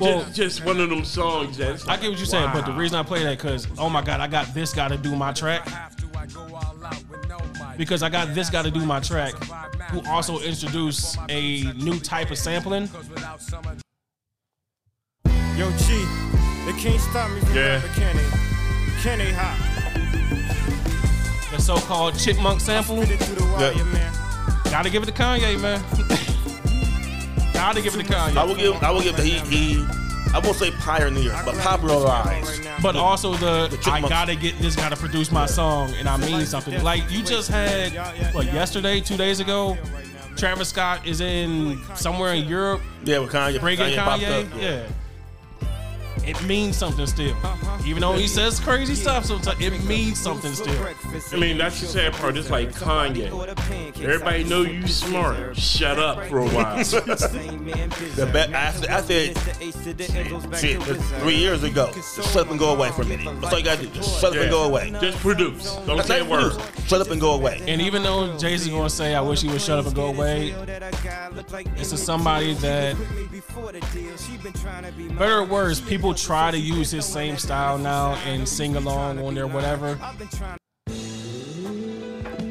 Well- 0.00 0.20
just, 0.24 0.34
just 0.34 0.64
one 0.64 0.80
of 0.80 0.88
them 0.90 1.04
songs 1.04 1.56
that's. 1.56 1.86
I 1.88 1.96
get 1.96 2.10
what 2.10 2.18
you're 2.18 2.26
saying, 2.26 2.50
but 2.52 2.64
the 2.66 2.72
reason 2.72 2.96
I 2.98 3.02
play 3.02 3.22
that 3.24 3.38
because 3.38 3.66
oh 3.78 3.88
my 3.88 4.02
god, 4.02 4.20
I 4.20 4.26
got 4.28 4.52
this 4.54 4.72
guy 4.72 4.88
to 4.88 4.96
do 4.96 5.16
my 5.16 5.32
track. 5.32 5.66
Because 7.76 8.02
I 8.02 8.08
got 8.08 8.34
this 8.34 8.50
guy 8.50 8.62
to 8.62 8.70
do 8.70 8.84
my 8.84 9.00
track, 9.00 9.34
who 9.90 10.02
also 10.08 10.38
introduced 10.40 11.16
a 11.28 11.62
new 11.74 11.98
type 11.98 12.30
of 12.30 12.38
sampling. 12.38 12.88
Yo, 15.56 15.70
G, 15.78 16.04
they 16.66 16.72
can't 16.78 17.00
stop 17.00 17.30
me 17.30 17.40
from 17.40 17.54
Yeah. 17.54 17.74
rapping, 17.76 17.90
can 17.94 18.16
they? 18.16 18.28
Can 19.02 19.18
they 19.18 19.32
hop? 19.32 19.56
The 21.50 21.62
so-called 21.62 22.18
chipmunk 22.18 22.60
sample. 22.60 23.02
Spit 23.02 23.20
it 23.20 23.24
through 23.24 23.36
the 23.36 23.52
wire, 23.52 23.72
Yeah. 23.72 24.27
Man. 24.70 24.72
Gotta 24.72 24.90
give 24.90 25.02
it 25.02 25.06
to 25.06 25.12
Kanye, 25.12 25.60
man. 25.60 25.80
Gotta 27.52 27.82
give 27.82 27.94
it 27.94 28.04
to 28.06 28.12
Kanye. 28.12 28.36
I 28.36 28.44
will 28.44 28.54
give, 28.54 28.74
I 28.82 28.90
will 28.90 29.02
give 29.02 29.16
the 29.16 29.22
he, 29.24 29.38
he 29.40 29.86
I 30.34 30.40
won't 30.40 30.56
say 30.56 30.70
pioneer, 30.72 31.30
but 31.44 31.56
popularized. 31.56 32.68
But 32.82 32.96
also 32.96 33.32
the, 33.34 33.68
The 33.68 33.90
I 33.90 34.00
gotta 34.06 34.36
get 34.36 34.58
this 34.58 34.76
guy 34.76 34.88
to 34.90 34.96
produce 34.96 35.32
my 35.32 35.46
song, 35.46 35.92
and 35.94 36.08
I 36.08 36.16
mean 36.18 36.44
something. 36.46 36.82
Like 36.84 37.10
you 37.10 37.22
just 37.22 37.50
had 37.50 37.92
what 38.34 38.46
yesterday, 38.46 39.00
two 39.00 39.16
days 39.16 39.40
ago. 39.40 39.76
Travis 40.36 40.68
Scott 40.68 41.04
is 41.04 41.20
in 41.20 41.80
somewhere 41.96 42.32
in 42.34 42.46
Europe 42.46 42.80
Yeah, 43.02 43.18
with 43.18 43.32
Kanye. 43.32 43.58
bringing 43.58 43.86
Kanye 43.86 43.96
Kanye. 44.20 44.46
up. 44.54 44.60
Yeah. 44.62 44.86
It 46.28 46.42
means 46.44 46.76
something 46.76 47.06
still. 47.06 47.34
Even 47.86 48.02
though 48.02 48.12
he 48.12 48.26
says 48.26 48.60
crazy 48.60 48.94
stuff 48.94 49.24
sometimes, 49.24 49.60
it 49.60 49.82
means 49.84 50.20
something 50.20 50.52
still. 50.52 50.76
I 51.32 51.36
mean, 51.36 51.56
that's 51.56 51.80
the 51.80 51.86
sad 51.86 52.12
part. 52.12 52.36
It's 52.36 52.50
like 52.50 52.70
Kanye. 52.72 53.28
Everybody 54.02 54.44
know 54.44 54.62
you 54.62 54.86
smart. 54.86 55.56
Shut 55.56 55.98
up 55.98 56.26
for 56.26 56.38
a 56.40 56.48
while. 56.48 56.76
The 58.18 58.26
be- 58.26 58.54
I, 58.54 58.72
said- 58.72 58.88
I 58.90 59.00
said, 59.00 60.58
shit, 60.58 60.82
three 61.20 61.36
years 61.36 61.62
ago, 61.62 61.90
just 61.94 62.32
shut 62.32 62.46
up 62.46 62.50
and 62.50 62.58
go 62.58 62.74
away 62.74 62.90
for 62.90 63.02
a 63.02 63.04
minute. 63.04 63.40
That's 63.40 63.52
all 63.52 63.58
you 63.58 63.64
gotta 63.64 63.82
do. 63.82 63.88
Just 63.90 64.20
shut 64.20 64.32
up 64.34 64.38
and 64.40 64.50
go 64.50 64.64
away. 64.64 64.90
Just 65.00 65.18
produce. 65.18 65.74
Don't 65.86 65.96
That's 65.96 66.08
say 66.08 66.18
not 66.20 66.26
a 66.26 66.30
word. 66.30 66.62
Shut 66.86 67.00
up 67.00 67.10
and 67.10 67.20
go 67.20 67.32
away. 67.34 67.62
And 67.66 67.80
even 67.80 68.02
though 68.02 68.36
Jay-Z 68.38 68.70
gonna 68.70 68.90
say, 68.90 69.14
I 69.14 69.20
wish 69.20 69.42
he 69.42 69.48
would 69.48 69.60
shut 69.60 69.78
up 69.78 69.86
and 69.86 69.94
go 69.94 70.06
away, 70.08 70.50
this 71.76 71.92
is 71.92 72.02
somebody 72.02 72.54
that, 72.54 72.96
better 75.18 75.38
or 75.38 75.44
worse, 75.44 75.80
people 75.80 76.14
try 76.22 76.50
to 76.50 76.58
use 76.58 76.90
his 76.90 77.06
same 77.06 77.36
style 77.38 77.78
now 77.78 78.14
and 78.26 78.48
sing 78.48 78.76
along 78.76 79.18
on 79.24 79.34
there, 79.34 79.46
whatever. 79.46 79.98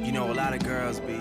You 0.05 0.11
know, 0.13 0.31
a 0.31 0.33
lot 0.35 0.53
of 0.53 0.63
girls 0.63 0.99
be 0.99 1.17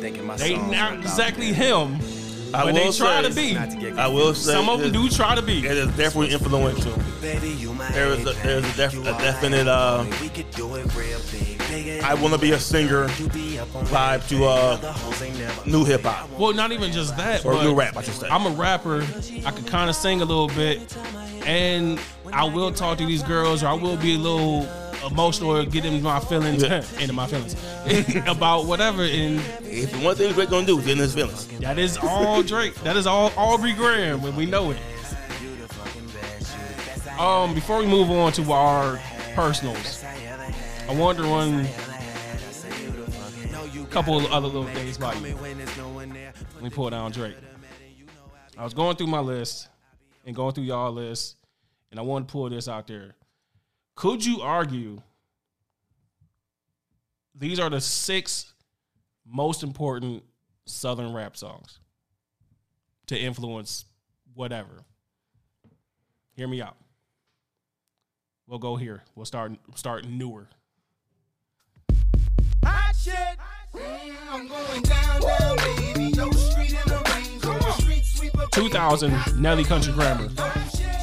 thinking 0.00 0.26
my 0.26 0.36
They 0.36 0.54
songs 0.56 0.70
not 0.72 0.94
exactly 0.98 1.52
them. 1.52 1.94
him, 1.94 2.54
I 2.54 2.64
but 2.64 2.74
they 2.74 2.90
try 2.90 3.22
say- 3.22 3.28
to 3.28 3.34
be. 3.34 3.54
To 3.90 4.00
I 4.00 4.08
will 4.08 4.34
say 4.34 4.52
Some 4.52 4.68
of 4.68 4.80
them 4.80 4.92
do 4.92 5.08
try 5.08 5.34
to 5.34 5.42
be. 5.42 5.58
It 5.64 5.76
is 5.76 5.88
definitely 5.96 6.32
influential. 6.32 6.92
Baby, 7.20 7.50
you 7.50 7.72
my 7.74 7.90
There 7.92 8.08
is 8.08 8.20
a, 8.26 8.32
there's 8.42 8.64
a, 8.64 8.76
def- 8.76 8.94
a 9.00 9.12
definite 9.18 9.66
uh, 9.68 10.04
everything. 11.70 11.94
We 11.94 12.00
could 12.00 12.00
do 12.00 12.02
it 12.02 12.02
real 12.02 12.02
big. 12.02 12.02
Bigger 12.02 12.06
I 12.06 12.14
want 12.22 12.34
to 12.34 12.40
be 12.40 12.52
a 12.52 12.58
singer 12.58 13.08
You 13.18 13.28
be 13.28 13.58
up 13.58 13.74
on 13.76 13.84
vibe 13.86 14.28
to 14.28 14.44
uh, 14.44 14.76
hoes 14.92 15.22
ain't 15.22 15.38
never 15.38 15.68
new 15.70 15.84
hip 15.84 16.02
hop 16.02 16.30
Well, 16.38 16.52
not 16.52 16.72
even 16.72 16.92
just 16.92 17.16
that, 17.16 17.44
or 17.44 17.62
new 17.62 17.74
rap, 17.74 17.96
I 17.96 18.02
should 18.02 18.14
say. 18.14 18.28
I'm 18.28 18.46
a 18.46 18.50
rapper. 18.50 19.02
I 19.46 19.50
can 19.50 19.64
kind 19.64 19.90
of 19.90 19.96
sing 19.96 20.20
a 20.20 20.24
little 20.24 20.48
bit, 20.48 20.96
and 21.46 22.00
I 22.32 22.44
will 22.44 22.72
talk 22.72 22.98
to 22.98 23.06
these 23.06 23.22
girls, 23.22 23.62
or 23.62 23.68
I 23.68 23.72
will 23.74 23.96
be 23.96 24.14
a 24.14 24.18
little 24.18 24.66
emotional 25.06 25.56
or 25.56 25.64
get 25.64 25.84
into 25.84 26.02
my 26.02 26.20
feelings, 26.20 26.62
Yeah. 26.62 26.82
into 27.00 27.12
my 27.12 27.26
feelings 27.26 27.54
about 28.26 28.66
whatever. 28.66 29.02
And 29.02 29.40
If 29.62 29.92
one 30.02 30.16
thing 30.16 30.32
Drake 30.32 30.50
gonna 30.50 30.66
do 30.66 30.78
is 30.78 30.84
get 30.84 30.92
in 30.92 30.98
his 30.98 31.14
feelings. 31.14 31.46
that 31.60 31.78
is 31.78 31.96
all 31.98 32.42
Drake. 32.42 32.74
That 32.82 32.96
is 32.96 33.06
all 33.06 33.32
Aubrey 33.36 33.72
Graham, 33.74 34.24
and 34.24 34.36
we 34.36 34.46
know 34.46 34.70
it. 34.72 34.78
Um, 37.18 37.52
before 37.54 37.78
we 37.78 37.86
move 37.86 38.10
on 38.10 38.32
to 38.32 38.52
our 38.52 39.00
personals, 39.34 40.04
I 40.88 40.94
wonder 40.94 41.28
one 41.28 41.68
couple 43.90 44.16
of 44.16 44.26
other 44.32 44.46
little 44.46 44.64
things 44.66 44.96
about 44.96 45.20
you. 45.20 45.34
Let 45.34 46.62
me 46.62 46.70
pull 46.70 46.88
down 46.90 47.10
Drake. 47.10 47.36
I 48.56 48.64
was 48.64 48.72
going 48.74 48.96
through 48.96 49.08
my 49.08 49.20
list 49.20 49.68
and 50.24 50.34
going 50.34 50.54
through 50.54 50.64
y'all 50.64 50.92
list, 50.92 51.36
and 51.90 52.00
I 52.00 52.02
want 52.02 52.26
to 52.26 52.32
pull 52.32 52.48
this 52.48 52.68
out 52.68 52.86
there. 52.86 53.16
Could 53.96 54.24
you 54.24 54.40
argue 54.40 55.02
these 57.34 57.58
are 57.60 57.70
the 57.70 57.80
six 57.80 58.52
most 59.26 59.62
important 59.62 60.22
Southern 60.64 61.12
rap 61.12 61.36
songs 61.36 61.80
to 63.08 63.18
influence 63.18 63.84
whatever? 64.34 64.84
Hear 66.32 66.48
me 66.48 66.62
out. 66.62 66.76
We'll 68.46 68.58
go 68.58 68.76
here. 68.76 69.02
We'll 69.14 69.26
start 69.26 69.52
start 69.74 70.06
newer. 70.06 70.48
Hot 72.64 72.96
shit. 72.96 73.14
Mm, 73.74 74.14
I'm 74.30 74.48
going 74.48 74.82
down, 74.82 75.20
down, 75.20 75.56
baby. 75.56 76.04
Yo, 76.16 76.30
street 76.32 76.70
in 76.70 76.88
the 76.88 77.02
range. 77.14 77.44
I'm 77.44 77.68
a 77.68 77.72
street 77.80 78.04
sweeper. 78.04 78.46
2000 78.52 79.40
Nelly 79.40 79.64
Country 79.64 79.92
Grammar. 79.92 80.28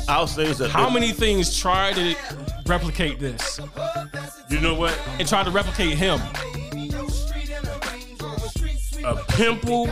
I'll 0.08 0.28
say 0.28 0.52
this. 0.52 0.72
How 0.72 0.90
many 0.90 1.12
things 1.12 1.58
try 1.58 1.94
to 1.94 2.16
replicate 2.68 3.20
this? 3.20 3.60
You 4.50 4.60
know 4.60 4.74
what? 4.76 4.98
And 5.20 5.28
try 5.28 5.44
to 5.44 5.52
replicate 5.52 5.98
him. 5.98 6.20
A 9.04 9.16
pimple 9.30 9.88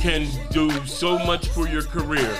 can 0.00 0.28
do 0.50 0.70
so 0.86 1.18
much 1.18 1.48
for 1.48 1.68
your 1.68 1.82
career. 1.82 2.36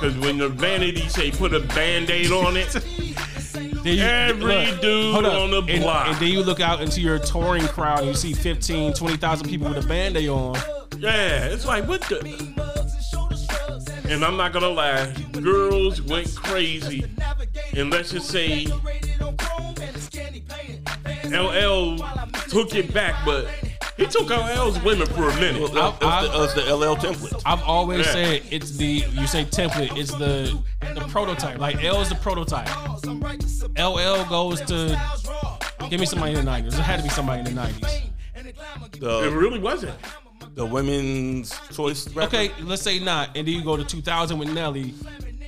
Because 0.00 0.16
when 0.18 0.38
the 0.38 0.48
vanity 0.48 1.08
say 1.08 1.30
put 1.30 1.52
a 1.52 1.60
band-aid 1.60 2.30
on 2.30 2.56
it, 2.56 2.74
Then 3.84 3.96
you- 3.96 4.02
every 4.02 4.66
look, 4.66 4.80
dude 4.80 5.12
hold 5.14 5.26
up. 5.26 5.34
on 5.34 5.50
the 5.50 5.62
and, 5.72 5.82
block. 5.82 6.08
and 6.08 6.16
then 6.16 6.28
you 6.28 6.42
look 6.42 6.60
out 6.60 6.80
into 6.80 7.00
your 7.00 7.18
touring 7.18 7.66
crowd 7.68 8.00
and 8.00 8.08
you 8.08 8.14
see 8.14 8.32
15, 8.34 8.92
20,000 8.94 9.48
people 9.48 9.68
with 9.68 9.84
a 9.84 9.88
band-aid 9.88 10.28
on. 10.28 10.56
Yeah, 10.98 11.44
it's 11.46 11.64
like 11.66 11.86
what 11.86 12.00
the. 12.02 12.18
And 14.08 14.24
I'm 14.24 14.36
not 14.38 14.52
gonna 14.54 14.68
lie, 14.68 15.12
girls 15.32 16.00
went 16.00 16.34
crazy, 16.34 17.04
and 17.76 17.90
let's 17.90 18.10
just 18.10 18.30
say 18.30 18.66
LL 21.30 21.96
took 22.48 22.74
it 22.74 22.92
back, 22.94 23.14
but 23.24 23.46
he 23.96 24.06
took 24.06 24.30
LL's 24.30 24.80
women 24.82 25.06
for 25.08 25.28
a 25.28 25.34
minute. 25.36 25.60
Well, 25.60 25.94
it's, 26.00 26.00
the, 26.00 26.42
it's 26.44 26.54
the 26.54 26.74
LL 26.74 26.96
template. 26.96 27.42
I've 27.44 27.62
always 27.62 28.06
Yeah. 28.06 28.12
said 28.12 28.42
it's 28.50 28.76
the 28.76 29.04
you 29.12 29.26
say 29.26 29.44
template, 29.44 29.96
it's 29.96 30.12
the 30.14 30.58
the 31.00 31.08
prototype. 31.08 31.58
Like 31.58 31.82
L 31.84 32.00
is 32.00 32.08
the 32.08 32.14
prototype. 32.16 32.68
LL 33.78 34.24
goes 34.28 34.60
to 34.62 35.00
give 35.90 36.00
me 36.00 36.06
somebody 36.06 36.32
in 36.32 36.38
the 36.38 36.42
nineties. 36.44 36.74
It 36.78 36.82
had 36.82 36.96
to 36.98 37.02
be 37.02 37.08
somebody 37.08 37.40
in 37.40 37.44
the 37.46 37.52
nineties. 37.52 38.02
it 38.94 39.32
really 39.32 39.58
wasn't. 39.58 39.94
the 40.54 40.66
women's 40.66 41.58
choice. 41.72 42.08
Rapper. 42.14 42.28
Okay, 42.36 42.50
let's 42.62 42.82
say 42.82 42.98
not, 42.98 43.36
and 43.36 43.46
then 43.46 43.54
you 43.54 43.62
go 43.62 43.76
to 43.76 43.84
2000 43.84 44.38
with 44.38 44.52
Nelly, 44.52 44.94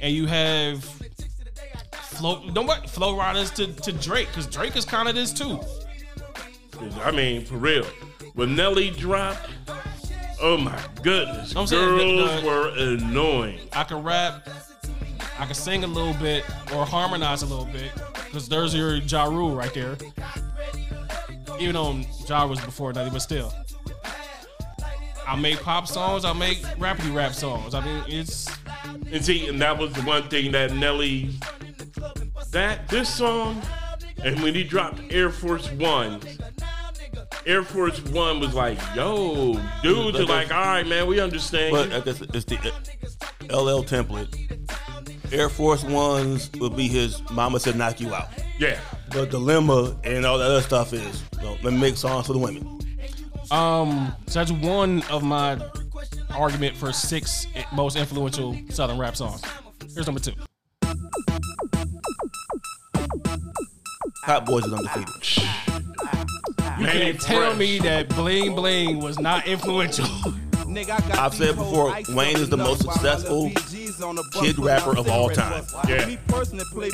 and 0.01 0.14
you 0.14 0.26
have 0.26 0.84
flow. 1.92 2.48
Don't 2.53 2.66
what 2.66 2.88
flow 2.88 3.16
riders 3.16 3.51
to, 3.53 3.66
to 3.72 3.92
Drake 3.92 4.28
because 4.28 4.46
Drake 4.46 4.76
is 4.76 4.84
kind 4.84 5.09
of 5.09 5.14
this 5.14 5.32
too. 5.32 5.59
I 7.03 7.11
mean, 7.11 7.44
for 7.44 7.57
real. 7.57 7.84
When 8.34 8.55
Nelly 8.55 8.90
dropped, 8.90 9.51
oh 10.40 10.57
my 10.57 10.80
goodness, 11.03 11.55
I'm 11.57 11.66
saying 11.66 11.84
girls 11.84 12.30
the- 12.34 12.40
the- 12.40 12.46
were 12.46 12.68
annoying. 12.94 13.59
I 13.72 13.84
can 13.84 14.03
rap, 14.03 14.48
I 15.41 15.47
can 15.47 15.55
sing 15.55 15.84
a 15.84 15.86
little 15.86 16.12
bit 16.14 16.45
or 16.74 16.84
harmonize 16.84 17.41
a 17.41 17.47
little 17.47 17.64
bit 17.64 17.91
because 18.26 18.47
there's 18.47 18.74
your 18.74 18.97
Ja 18.97 19.24
Rule 19.24 19.55
right 19.55 19.72
there. 19.72 19.97
Even 21.59 21.74
though 21.74 21.99
Ja 22.28 22.47
was 22.47 22.61
before 22.61 22.93
Nelly, 22.93 23.09
but 23.09 23.22
still. 23.22 23.51
I 25.26 25.36
make 25.36 25.62
pop 25.62 25.86
songs. 25.86 26.26
I 26.26 26.34
make 26.34 26.59
rappity 26.76 27.14
rap 27.14 27.32
songs. 27.32 27.72
I 27.72 27.82
mean, 27.82 28.05
it's 28.07 28.51
And 29.11 29.24
see, 29.24 29.49
and 29.49 29.62
that 29.62 29.78
was 29.78 29.95
the 29.95 30.03
one 30.03 30.28
thing 30.28 30.53
that 30.53 30.74
Nelly, 30.74 31.30
that 32.51 32.88
this 32.88 33.09
song, 33.09 33.62
and 34.22 34.43
when 34.43 34.55
he 34.55 34.62
dropped 34.62 35.01
Air 35.11 35.30
Force 35.30 35.70
One, 35.72 36.20
Air 37.47 37.62
Force 37.62 37.99
One 38.11 38.41
was 38.41 38.53
like, 38.53 38.78
yo, 38.95 39.59
dudes 39.82 40.20
are 40.20 40.26
like, 40.26 40.53
all 40.53 40.61
right, 40.61 40.86
man, 40.86 41.07
we 41.07 41.18
understand. 41.18 41.72
But 41.72 41.88
you." 41.88 41.97
I 41.97 42.01
guess 42.01 42.20
it's 42.20 42.45
the 42.45 42.57
LL 43.49 43.82
template. 43.84 44.51
Air 45.33 45.49
Force 45.49 45.85
Ones 45.85 46.51
would 46.55 46.76
be 46.76 46.89
his 46.89 47.22
"Mama 47.31 47.61
said 47.61 47.76
knock 47.76 48.01
you 48.01 48.14
out." 48.14 48.28
Yeah. 48.59 48.78
The 49.11 49.26
dilemma 49.26 49.97
and 50.05 50.24
all 50.24 50.39
that 50.39 50.51
other 50.51 50.62
stuff 50.62 50.93
is, 50.93 51.22
you 51.39 51.43
know, 51.43 51.57
let 51.62 51.72
me 51.72 51.78
make 51.81 51.97
songs 51.97 52.26
for 52.26 52.33
the 52.33 52.39
women. 52.39 52.81
Um, 53.51 54.14
so 54.26 54.39
that's 54.39 54.53
one 54.53 55.03
of 55.11 55.22
my 55.24 55.59
argument 56.35 56.76
for 56.76 56.93
six 56.93 57.47
most 57.72 57.97
influential 57.97 58.57
Southern 58.70 58.99
rap 58.99 59.16
songs. 59.16 59.43
Here's 59.95 60.07
number 60.07 60.20
two. 60.20 60.33
Hot 64.22 64.47
Boys 64.47 64.64
is 64.64 64.72
undefeated. 64.72 65.09
You 66.78 66.87
can't 66.87 67.20
tell 67.20 67.55
me 67.57 67.78
that 67.81 68.09
Bling 68.11 68.55
Bling 68.55 69.01
was 69.01 69.18
not 69.18 69.47
influential. 69.47 70.07
I've 70.77 71.35
said 71.35 71.57
before, 71.57 71.95
Wayne 72.11 72.37
is 72.37 72.49
the 72.49 72.57
most 72.57 72.83
successful 72.83 73.51
kid 74.41 74.59
rapper 74.59 74.97
of 74.97 75.09
all 75.09 75.29
time. 75.31 75.64
Yeah. 75.89 76.16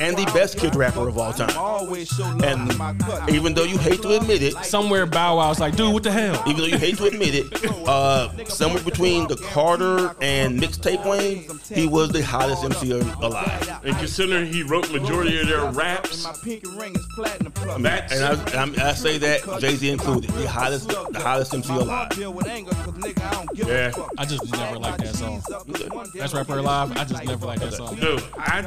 And 0.01 0.17
the 0.17 0.29
best 0.33 0.57
kid 0.57 0.75
rapper 0.75 1.07
of 1.07 1.17
all 1.17 1.31
time. 1.33 1.51
And 2.43 2.71
even 3.29 3.53
though 3.53 3.63
you 3.63 3.77
hate 3.77 4.01
to 4.01 4.17
admit 4.17 4.41
it, 4.41 4.55
somewhere 4.65 5.05
Bow 5.05 5.37
Wow's 5.37 5.59
like, 5.59 5.75
dude, 5.75 5.93
what 5.93 6.03
the 6.03 6.11
hell? 6.11 6.41
Even 6.47 6.61
though 6.61 6.67
you 6.67 6.77
hate 6.77 6.97
to 6.97 7.05
admit 7.05 7.35
it, 7.35 7.71
uh, 7.87 8.29
somewhere 8.45 8.83
between 8.83 9.27
the 9.27 9.35
Carter 9.37 10.15
and 10.21 10.59
mixtape 10.59 11.05
Wayne, 11.07 11.45
he 11.73 11.87
was 11.87 12.09
the 12.11 12.23
hottest 12.23 12.63
MC 12.63 12.91
alive. 12.91 13.79
And 13.83 13.95
considering 13.97 14.51
he 14.51 14.63
wrote 14.63 14.91
majority 14.91 15.39
of 15.39 15.47
their 15.47 15.69
raps, 15.71 16.25
That, 17.83 18.11
and 18.11 18.23
I, 18.23 18.85
I, 18.85 18.89
I 18.89 18.93
say 18.93 19.17
that 19.19 19.41
Jay 19.61 19.75
Z 19.75 19.89
included, 19.89 20.29
the 20.31 20.47
hottest, 20.47 20.89
the 20.89 21.19
hottest 21.19 21.53
MC 21.53 21.73
alive. 21.73 22.09
Yeah. 23.67 23.91
I 24.17 24.25
just 24.25 24.51
never 24.51 24.79
liked 24.79 24.99
that 24.99 25.15
song. 25.15 25.41
That's 26.15 26.33
Rapper 26.33 26.59
Alive. 26.59 26.91
I 26.97 27.03
just 27.03 27.25
never 27.25 27.45
liked 27.45 27.61
that 27.61 27.73
song. 27.73 27.95
dude, 27.95 28.23
I, 28.37 28.61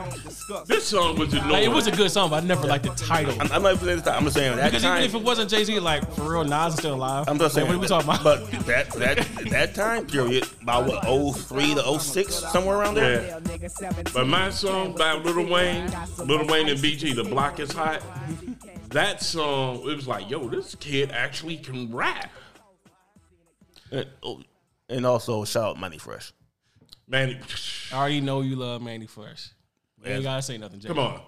this 0.67 0.87
song 0.87 1.19
was 1.19 1.33
annoying. 1.33 1.51
Like, 1.51 1.65
it 1.65 1.71
was 1.71 1.87
a 1.87 1.93
good 1.93 2.11
song, 2.11 2.31
but 2.31 2.43
I 2.43 2.47
never 2.47 2.67
liked 2.67 2.85
the 2.85 2.91
title. 2.91 3.35
I'm, 3.41 3.51
I'm 3.53 3.63
not 3.63 3.75
even 3.75 3.85
saying 3.85 3.97
this 3.97 4.05
time. 4.05 4.17
I'm 4.17 4.25
just 4.25 4.37
saying 4.37 4.57
that 4.57 4.65
because 4.67 4.83
time. 4.83 5.03
even 5.03 5.17
if 5.17 5.21
it 5.21 5.25
wasn't 5.25 5.51
Jay 5.51 5.65
Z, 5.65 5.81
like 5.81 6.11
for 6.13 6.31
real, 6.31 6.45
Nas 6.45 6.75
is 6.75 6.79
still 6.81 6.95
alive. 6.95 7.25
I'm 7.29 7.39
just 7.39 7.55
saying. 7.55 7.67
Like, 7.69 7.79
what 7.79 7.91
are 7.93 8.01
we 8.01 8.05
talking 8.05 8.11
about? 8.11 8.25
But 8.25 8.67
that 8.67 8.91
that 8.93 9.17
that 9.51 9.75
time 9.75 10.07
period, 10.07 10.47
about 10.63 10.87
what 10.87 11.05
03 11.05 11.75
to 11.75 12.01
06, 12.01 12.35
somewhere 12.35 12.77
around 12.79 12.95
there. 12.95 13.41
Yeah. 13.51 13.99
But 14.13 14.27
my 14.27 14.51
song 14.51 14.95
by 14.95 15.15
Little 15.15 15.47
Wayne, 15.47 15.91
Little 16.19 16.47
Wayne 16.47 16.69
and 16.69 16.79
BG, 16.79 17.15
The 17.15 17.25
Block 17.25 17.61
is 17.61 17.73
Hot, 17.73 18.03
that 18.91 19.23
song, 19.23 19.77
it 19.89 19.97
was 19.97 20.09
like, 20.09 20.29
yo, 20.31 20.49
this 20.49 20.75
kid 20.77 21.11
actually 21.13 21.57
can 21.57 21.93
rap. 21.93 22.31
And, 23.93 24.07
oh, 24.23 24.43
and 24.91 25.07
also 25.07 25.45
shout 25.45 25.70
out 25.70 25.80
Mannie 25.80 25.99
Fresh. 25.99 26.32
Manny, 27.09 27.38
I 27.93 27.97
already 27.97 28.20
know 28.20 28.41
you 28.43 28.57
love 28.57 28.82
Mannie 28.82 29.07
Fresh. 29.07 29.51
You 30.05 30.12
ain't 30.12 30.22
gotta 30.22 30.43
say 30.43 30.59
nothing, 30.59 30.80
Jay. 30.80 30.88
come 30.88 30.99
on. 30.99 31.20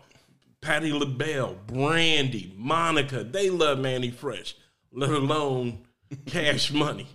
Patti 0.61 0.93
LaBelle, 0.93 1.57
Brandy, 1.67 2.55
Monica, 2.57 3.25
they 3.25 3.51
love 3.51 3.79
Mannie 3.81 4.11
Fresh, 4.13 4.55
let 4.93 5.11
alone 5.11 5.81
Cash 6.27 6.73
Money. 6.73 7.09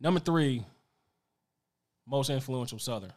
Number 0.00 0.20
three, 0.20 0.64
most 2.06 2.30
influential 2.30 2.78
Southern. 2.78 3.12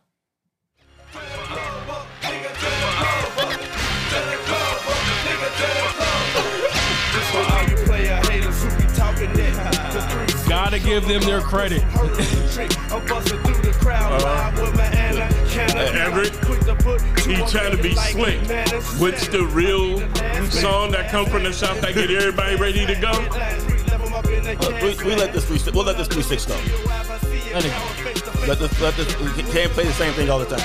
Gotta 10.64 10.80
give 10.80 11.06
them 11.10 11.22
their 11.24 11.42
credit. 11.42 11.82
Everett, 15.94 16.34
he 17.26 17.36
trying 17.52 17.76
to 17.76 17.84
be 17.84 17.94
slick. 17.96 18.40
What's 18.98 19.28
the 19.28 19.46
real 19.52 20.00
song 20.50 20.92
that 20.92 21.10
come 21.12 21.26
from 21.26 21.44
the 21.44 21.52
shop 21.52 21.80
that 21.80 21.94
get 21.94 22.10
everybody 22.10 22.56
ready 22.56 22.86
to 22.86 22.96
go? 22.96 23.12
Uh, 23.12 24.80
we, 24.82 24.96
we 25.04 25.16
let 25.18 25.34
this 25.34 25.44
three, 25.44 25.60
we'll 25.74 25.84
let 25.84 25.98
this 25.98 26.08
three 26.08 26.24
six 26.24 26.46
go. 26.46 26.56
Let 27.54 27.66
it 27.66 27.74
go. 27.74 28.48
Let 28.48 28.60
this, 28.60 28.80
let 28.80 28.96
this, 28.96 29.20
we 29.20 29.44
can't 29.52 29.74
play 29.74 29.84
the 29.84 29.92
same 29.92 30.14
thing 30.14 30.30
all 30.30 30.40
the 30.40 30.46
time. 30.46 30.62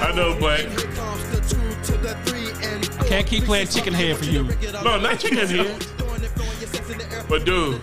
I 0.00 0.12
know, 0.14 0.38
but 0.38 0.60
I 3.00 3.04
can't 3.08 3.26
keep 3.26 3.46
playing 3.46 3.66
chicken 3.66 3.94
head 3.94 4.16
for 4.16 4.26
you. 4.26 4.44
no, 4.84 5.00
not 5.00 5.18
chicken 5.18 5.48
here. 5.48 5.76
But 7.28 7.44
dude, 7.44 7.80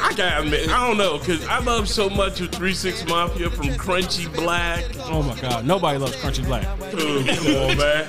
I 0.00 0.12
gotta 0.14 0.42
admit, 0.42 0.68
I 0.68 0.86
don't 0.86 0.96
know, 0.96 1.18
cause 1.18 1.44
I 1.46 1.58
love 1.58 1.88
so 1.88 2.08
much 2.08 2.40
of 2.40 2.50
Three 2.52 2.74
Six 2.74 3.06
Mafia 3.06 3.50
from 3.50 3.66
Crunchy 3.70 4.32
Black. 4.34 4.84
Oh 5.04 5.22
my 5.22 5.38
God, 5.40 5.64
nobody 5.66 5.98
loves 5.98 6.14
Crunchy 6.16 6.44
Black. 6.44 6.62
Dude, 6.92 7.26
come 7.26 7.46
on, 7.56 7.76
man. 7.76 8.06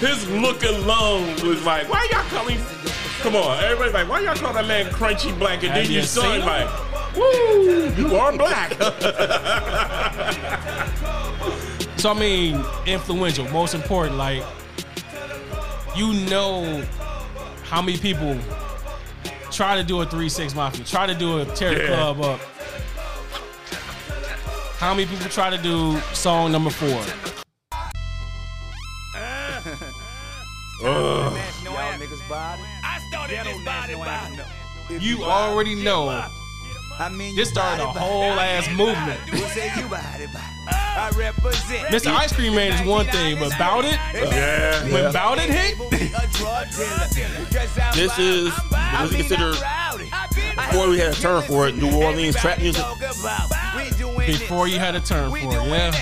His 0.00 0.28
look 0.30 0.62
alone 0.64 1.34
was 1.46 1.64
like, 1.64 1.88
why 1.88 2.06
y'all 2.12 2.22
calling? 2.24 2.56
him? 2.56 2.66
Come 3.20 3.36
on, 3.36 3.62
everybody's 3.62 3.94
like, 3.94 4.08
why 4.08 4.20
y'all 4.20 4.34
call 4.36 4.52
that 4.52 4.66
man 4.66 4.86
Crunchy 4.86 5.36
Black? 5.38 5.62
And 5.62 5.72
Have 5.72 5.82
then 5.82 5.90
you 5.90 5.98
you 5.98 6.04
saw 6.04 6.32
him 6.32 6.40
like, 6.46 6.68
woo, 7.16 7.92
you 7.96 8.16
are 8.16 8.32
black. 8.36 8.72
So 11.98 12.10
I 12.12 12.14
mean, 12.18 12.64
influential, 12.86 13.48
most 13.50 13.74
important. 13.74 14.16
Like, 14.18 14.44
you 15.98 16.14
know 16.30 16.84
how 17.64 17.82
many 17.82 17.98
people 17.98 18.38
try 19.50 19.76
to 19.76 19.82
do 19.82 20.00
a 20.00 20.06
three 20.06 20.28
six 20.28 20.54
mafia, 20.54 20.84
try 20.84 21.06
to 21.06 21.14
do 21.14 21.38
a 21.40 21.44
tear 21.44 21.74
the 21.74 21.80
Yeah. 21.82 21.86
club 21.88 22.20
up. 22.20 22.40
How 24.78 24.94
many 24.94 25.06
people 25.06 25.28
try 25.28 25.50
to 25.50 25.58
do 25.58 25.98
song 26.14 26.52
number 26.52 26.70
four? 26.70 26.88
Ugh. 30.84 31.36
You 35.00 35.24
already 35.24 35.74
know. 35.74 36.08
I 37.00 37.08
mean, 37.10 37.36
This 37.36 37.50
started 37.50 37.82
a 37.82 37.86
whole 37.86 38.32
ass 38.32 38.68
movement. 38.70 39.20
I 40.70 41.10
represent. 41.16 41.88
Mr. 41.88 42.14
Ice 42.14 42.32
Cream 42.32 42.54
Man 42.54 42.72
is 42.72 42.86
one 42.86 43.06
thing, 43.06 43.38
but 43.38 43.56
Bout 43.58 43.84
It, 43.84 43.98
Yeah. 44.14 44.92
when 44.92 45.12
Bout 45.12 45.38
It 45.38 45.50
hit, 45.50 45.78
This 47.94 48.18
is 48.18 48.52
was 49.00 49.10
considered 49.14 49.56
before 50.56 50.88
we 50.88 50.98
had 50.98 51.12
a 51.12 51.14
term 51.20 51.42
for 51.42 51.68
it. 51.68 51.76
New 51.76 51.94
Orleans 52.02 52.36
trap 52.36 52.58
music. 52.58 52.84
before 54.26 54.68
you 54.68 54.78
had 54.78 54.94
a 54.94 55.00
turn 55.00 55.30
for 55.30 55.36
it, 55.36 55.42
yeah. 55.68 55.92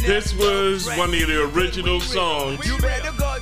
This 0.00 0.34
was 0.34 0.86
one 0.96 1.12
of 1.14 1.26
the 1.26 1.42
original 1.54 2.00
songs 2.00 2.60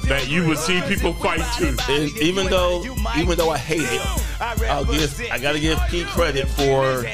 that 0.04 0.28
you 0.28 0.46
would 0.46 0.58
see 0.58 0.80
people 0.82 1.12
fight 1.14 1.40
to. 1.58 1.76
And 1.90 2.10
even 2.18 2.46
though, 2.46 2.84
even 3.16 3.36
though 3.36 3.50
I 3.50 3.58
hate 3.58 3.82
it, 3.82 4.00
I'll 4.70 4.84
give, 4.84 5.20
I 5.30 5.38
gotta 5.38 5.60
give 5.60 5.78
Pete 5.88 6.06
credit 6.06 6.48
for 6.48 7.04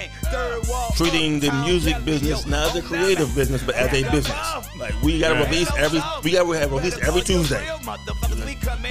treating 0.97 1.41
the 1.41 1.51
music 1.65 2.05
business 2.05 2.47
not 2.47 2.71
as 2.71 2.77
a 2.77 2.83
creative 2.83 3.35
business, 3.35 3.63
but 3.63 3.75
as 3.75 3.93
a 3.93 4.09
business. 4.11 4.37
Like 4.79 5.01
we 5.03 5.19
gotta 5.19 5.45
release 5.45 5.71
every, 5.77 6.01
we 6.23 6.33
gotta 6.33 6.59
have 6.59 6.73
release 6.73 6.99
every 6.99 7.23
Tuesday. 7.23 7.65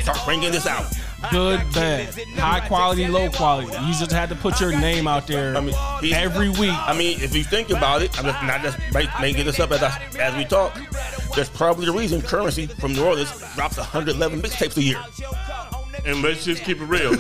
Start 0.02 0.26
bringing 0.26 0.52
this 0.52 0.66
out. 0.66 0.92
Good, 1.32 1.60
bad, 1.74 2.14
high 2.38 2.66
quality, 2.68 3.08
low 3.08 3.30
quality. 3.30 3.68
You 3.86 3.94
just 3.94 4.12
had 4.12 4.30
to 4.30 4.36
put 4.36 4.62
your 4.62 4.72
name 4.72 5.08
out 5.08 5.28
there 5.28 5.56
I 5.56 5.60
mean, 5.60 5.76
every 6.14 6.50
week. 6.50 6.72
I 6.72 6.98
mean, 6.98 7.20
if 7.22 7.36
you 7.36 7.44
think 7.44 7.70
about 7.72 8.02
it, 8.02 8.18
I'm 8.18 8.26
just 8.26 8.44
not 8.44 8.62
just 8.62 8.78
making 9.22 9.46
this 9.46 9.60
up 9.60 9.72
as, 9.72 9.84
I, 9.84 10.02
as 10.18 10.36
we 10.36 10.46
talk. 10.46 10.78
There's 11.36 11.50
probably 11.50 11.86
the 11.86 11.92
reason 11.92 12.22
Currency 12.22 12.68
from 12.68 12.94
New 12.94 13.06
Orleans 13.06 13.32
drops 13.56 13.78
111 13.78 14.42
mixtapes 14.42 14.78
a 14.78 14.84
year. 14.84 15.04
And 16.10 16.24
let's 16.24 16.44
just 16.44 16.64
keep 16.64 16.82
it 16.82 16.86
real. 16.86 17.16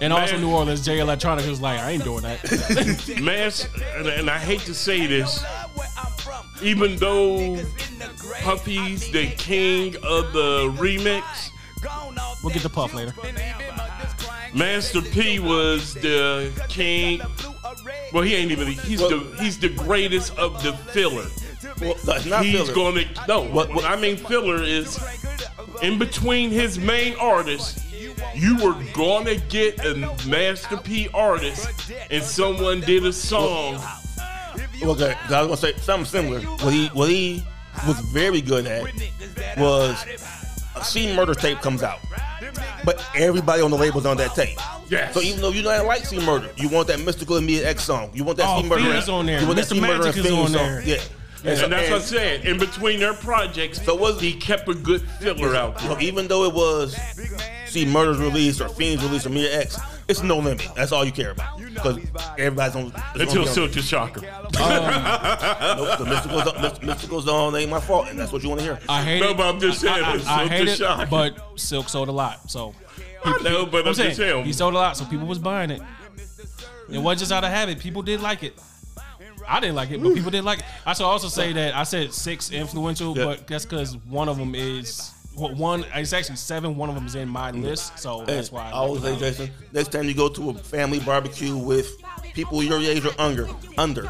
And 0.00 0.12
also 0.12 0.38
New 0.38 0.50
Orleans, 0.50 0.84
Jay 0.84 0.98
Electronica 0.98 1.48
was 1.48 1.60
like, 1.60 1.80
I 1.80 1.90
ain't 1.90 2.04
doing 2.04 2.22
that. 2.22 3.18
Mass, 3.22 3.68
and, 3.96 4.06
and 4.06 4.30
I 4.30 4.38
hate 4.38 4.60
to 4.60 4.74
say 4.74 5.06
this, 5.06 5.44
even 6.62 6.96
though 6.96 7.56
Puffy's 8.40 9.10
the 9.10 9.30
king 9.32 9.96
of 9.96 10.32
the 10.32 10.72
remix, 10.78 11.50
we'll 12.42 12.52
get 12.52 12.62
the 12.62 12.68
puff 12.68 12.94
later. 12.94 13.12
Master 14.54 15.02
P 15.02 15.40
was 15.40 15.94
the 15.94 16.52
king. 16.68 17.20
Well, 18.12 18.22
he 18.22 18.36
ain't 18.36 18.52
even. 18.52 18.68
He's 18.68 19.00
the 19.00 19.36
he's 19.40 19.58
the 19.58 19.70
greatest 19.70 20.36
of 20.38 20.62
the 20.62 20.72
filler. 20.92 21.26
Well, 21.80 21.94
that's 22.04 22.26
not 22.26 22.44
he's 22.44 22.68
filler. 22.68 22.74
gonna 22.74 23.04
no. 23.26 23.42
What, 23.42 23.84
I 23.84 23.96
mean 23.96 24.16
filler 24.16 24.62
is 24.62 25.02
in 25.82 25.98
between 25.98 26.50
his 26.50 26.78
main 26.78 27.16
artists. 27.16 27.82
You 28.34 28.56
were 28.56 28.74
gonna 28.94 29.36
get 29.36 29.84
a 29.84 29.94
Master 30.26 30.76
P 30.76 31.08
artist, 31.14 31.68
and 32.10 32.22
someone 32.22 32.80
did 32.80 33.04
a 33.04 33.12
song. 33.12 33.80
Okay, 34.82 35.14
'cause 35.22 35.32
I 35.32 35.42
was 35.42 35.60
gonna 35.60 35.72
say 35.74 35.80
something 35.82 36.04
similar. 36.06 36.40
What 36.40 36.72
he 36.72 36.86
what 36.88 37.08
he 37.08 37.44
was 37.86 37.98
very 38.12 38.40
good 38.40 38.66
at 38.66 38.84
was 39.58 39.96
a 40.76 40.84
C 40.84 41.14
Murder 41.14 41.34
tape 41.34 41.60
comes 41.60 41.82
out, 41.82 41.98
but 42.84 43.02
everybody 43.14 43.62
on 43.62 43.70
the 43.70 43.76
label's 43.76 44.06
on 44.06 44.16
that 44.18 44.34
tape. 44.34 44.58
Yes. 44.88 45.14
So 45.14 45.20
even 45.22 45.40
though 45.40 45.50
you 45.50 45.62
don't 45.62 45.86
like 45.86 46.04
C 46.04 46.18
Murder, 46.18 46.50
you 46.56 46.68
want 46.68 46.88
that 46.88 46.98
Mystikal 46.98 47.38
Immediate 47.38 47.66
X 47.66 47.84
song. 47.84 48.10
You 48.14 48.24
want 48.24 48.38
that 48.38 48.46
Oh, 48.48 48.62
C 48.62 48.68
Murder. 48.68 48.82
Fiend's 48.82 49.08
on 49.08 49.26
there. 49.26 49.40
You 49.40 49.46
want 49.46 49.56
that 49.56 49.66
Mr. 49.66 49.74
C 49.74 49.80
Murder 49.80 49.98
Magic 50.04 50.16
and 50.16 50.18
is 50.18 50.26
Fiend 50.26 50.38
on 50.40 50.46
song. 50.48 50.56
there. 50.66 50.82
Yeah. 50.84 50.96
And, 51.46 51.58
so- 51.58 51.68
that's 51.68 51.90
what 51.90 52.00
I'm 52.00 52.06
saying. 52.06 52.44
In 52.44 52.58
between 52.58 53.00
their 53.00 53.12
projects, 53.14 53.82
so 53.84 53.94
was 53.94 54.20
he 54.20 54.32
kept 54.34 54.68
a 54.68 54.74
good 54.74 55.02
filler 55.20 55.54
out 55.56 55.78
there. 55.78 55.90
So 55.90 56.00
even 56.00 56.26
though 56.28 56.44
it 56.44 56.52
was 56.54 56.96
C 57.74 57.84
Murder's 57.84 58.18
released 58.18 58.60
or 58.60 58.68
Fiend's 58.68 59.02
released 59.02 59.26
or 59.26 59.30
Mia 59.30 59.60
X, 59.62 59.78
it's 60.06 60.22
no 60.22 60.38
limit. 60.38 60.68
That's 60.76 60.92
all 60.92 61.04
you 61.04 61.10
care 61.10 61.32
about 61.32 61.58
because 61.58 61.98
everybody's 62.38 62.76
on. 62.76 62.92
Until 63.16 63.46
Silk 63.46 63.72
the 63.72 63.82
Shocker. 63.82 64.20
Um, 64.20 64.52
nope, 64.54 65.98
the 65.98 66.04
Mystikal's 66.04 66.46
on, 66.52 66.62
Myst- 66.62 66.80
Mystikal's 66.82 67.28
on 67.28 67.56
ain't 67.56 67.70
my 67.70 67.80
fault, 67.80 68.06
and 68.08 68.16
that's 68.18 68.30
what 68.32 68.44
you 68.44 68.48
want 68.48 68.60
to 68.60 68.64
hear. 68.64 68.78
I 68.88 69.02
hate 69.02 69.18
No, 69.20 69.30
it. 69.30 69.36
but 69.36 69.46
I'm 69.52 69.58
just 69.58 69.80
saying, 69.80 70.04
I, 70.04 70.12
I, 70.12 70.14
it's 70.14 70.26
I 70.26 70.38
Silk 70.38 70.50
hate 70.52 70.68
it, 70.68 70.76
Shocker. 70.76 71.06
but 71.10 71.38
Silk 71.56 71.88
sold 71.88 72.08
a 72.08 72.12
lot. 72.12 72.48
So 72.48 72.74
I 73.24 73.42
know, 73.42 73.66
but 73.66 73.88
I'm 73.88 73.94
just 73.94 74.16
saying. 74.16 74.44
he 74.44 74.52
sold 74.52 74.74
a 74.74 74.76
lot, 74.76 74.96
so 74.96 75.04
people 75.06 75.26
was 75.26 75.40
buying 75.40 75.70
it. 75.72 75.82
It 76.92 76.98
wasn't 76.98 77.18
just 77.20 77.32
out 77.32 77.42
of 77.42 77.50
habit. 77.50 77.80
People 77.80 78.02
did 78.02 78.20
like 78.20 78.44
it. 78.44 78.56
I 79.48 79.58
didn't 79.58 79.74
like 79.74 79.90
it, 79.90 80.00
but 80.00 80.14
people 80.14 80.30
did 80.30 80.44
like 80.44 80.60
it. 80.60 80.64
I 80.86 80.92
should 80.92 81.04
also 81.06 81.26
say 81.28 81.52
that 81.54 81.74
I 81.74 81.82
said 81.82 82.14
six 82.14 82.52
influential, 82.52 83.16
Yeah. 83.18 83.24
but 83.24 83.46
that's 83.48 83.64
because 83.66 83.96
one 84.08 84.28
of 84.28 84.38
them 84.38 84.54
is 84.54 85.10
well, 85.36 85.54
one. 85.54 85.84
It's 85.94 86.12
actually 86.12 86.36
seven. 86.36 86.76
One 86.76 86.88
of 86.88 86.94
them 86.94 87.06
is 87.06 87.14
in 87.14 87.28
my 87.28 87.50
list, 87.50 87.98
so 87.98 88.20
Hey, 88.20 88.36
that's 88.36 88.52
why. 88.52 88.68
I 88.68 88.72
always 88.72 89.02
say, 89.02 89.16
Jason, 89.16 89.50
next 89.72 89.92
time 89.92 90.04
you 90.04 90.14
go 90.14 90.28
to 90.28 90.50
a 90.50 90.54
family 90.54 91.00
barbecue 91.00 91.56
with 91.56 91.96
people 92.34 92.62
your 92.62 92.80
age 92.80 93.04
or 93.04 93.12
under, 93.18 93.48
under, 93.78 94.04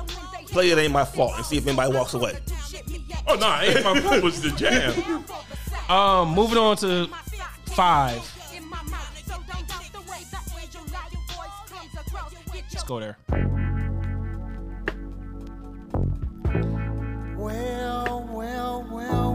play 0.46 0.70
it 0.70 0.78
ain't 0.78 0.92
my 0.92 1.04
fault 1.04 1.32
and 1.36 1.44
see 1.44 1.56
if 1.56 1.66
anybody 1.66 1.92
walks 1.94 2.14
away. 2.14 2.38
Oh 3.26 3.36
no, 3.36 3.60
ain't 3.60 3.84
my 3.84 4.00
fault 4.00 4.22
was 4.22 4.40
the 4.42 4.50
jam. 4.50 5.24
Um, 5.88 6.34
moving 6.34 6.58
on 6.58 6.76
to 6.78 7.08
five. 7.66 8.30
Let's 12.52 12.84
go 12.84 13.00
there. 13.00 13.16
Well, 17.36 18.28
well, 18.32 18.86
well, 18.88 18.88
well. 18.90 19.33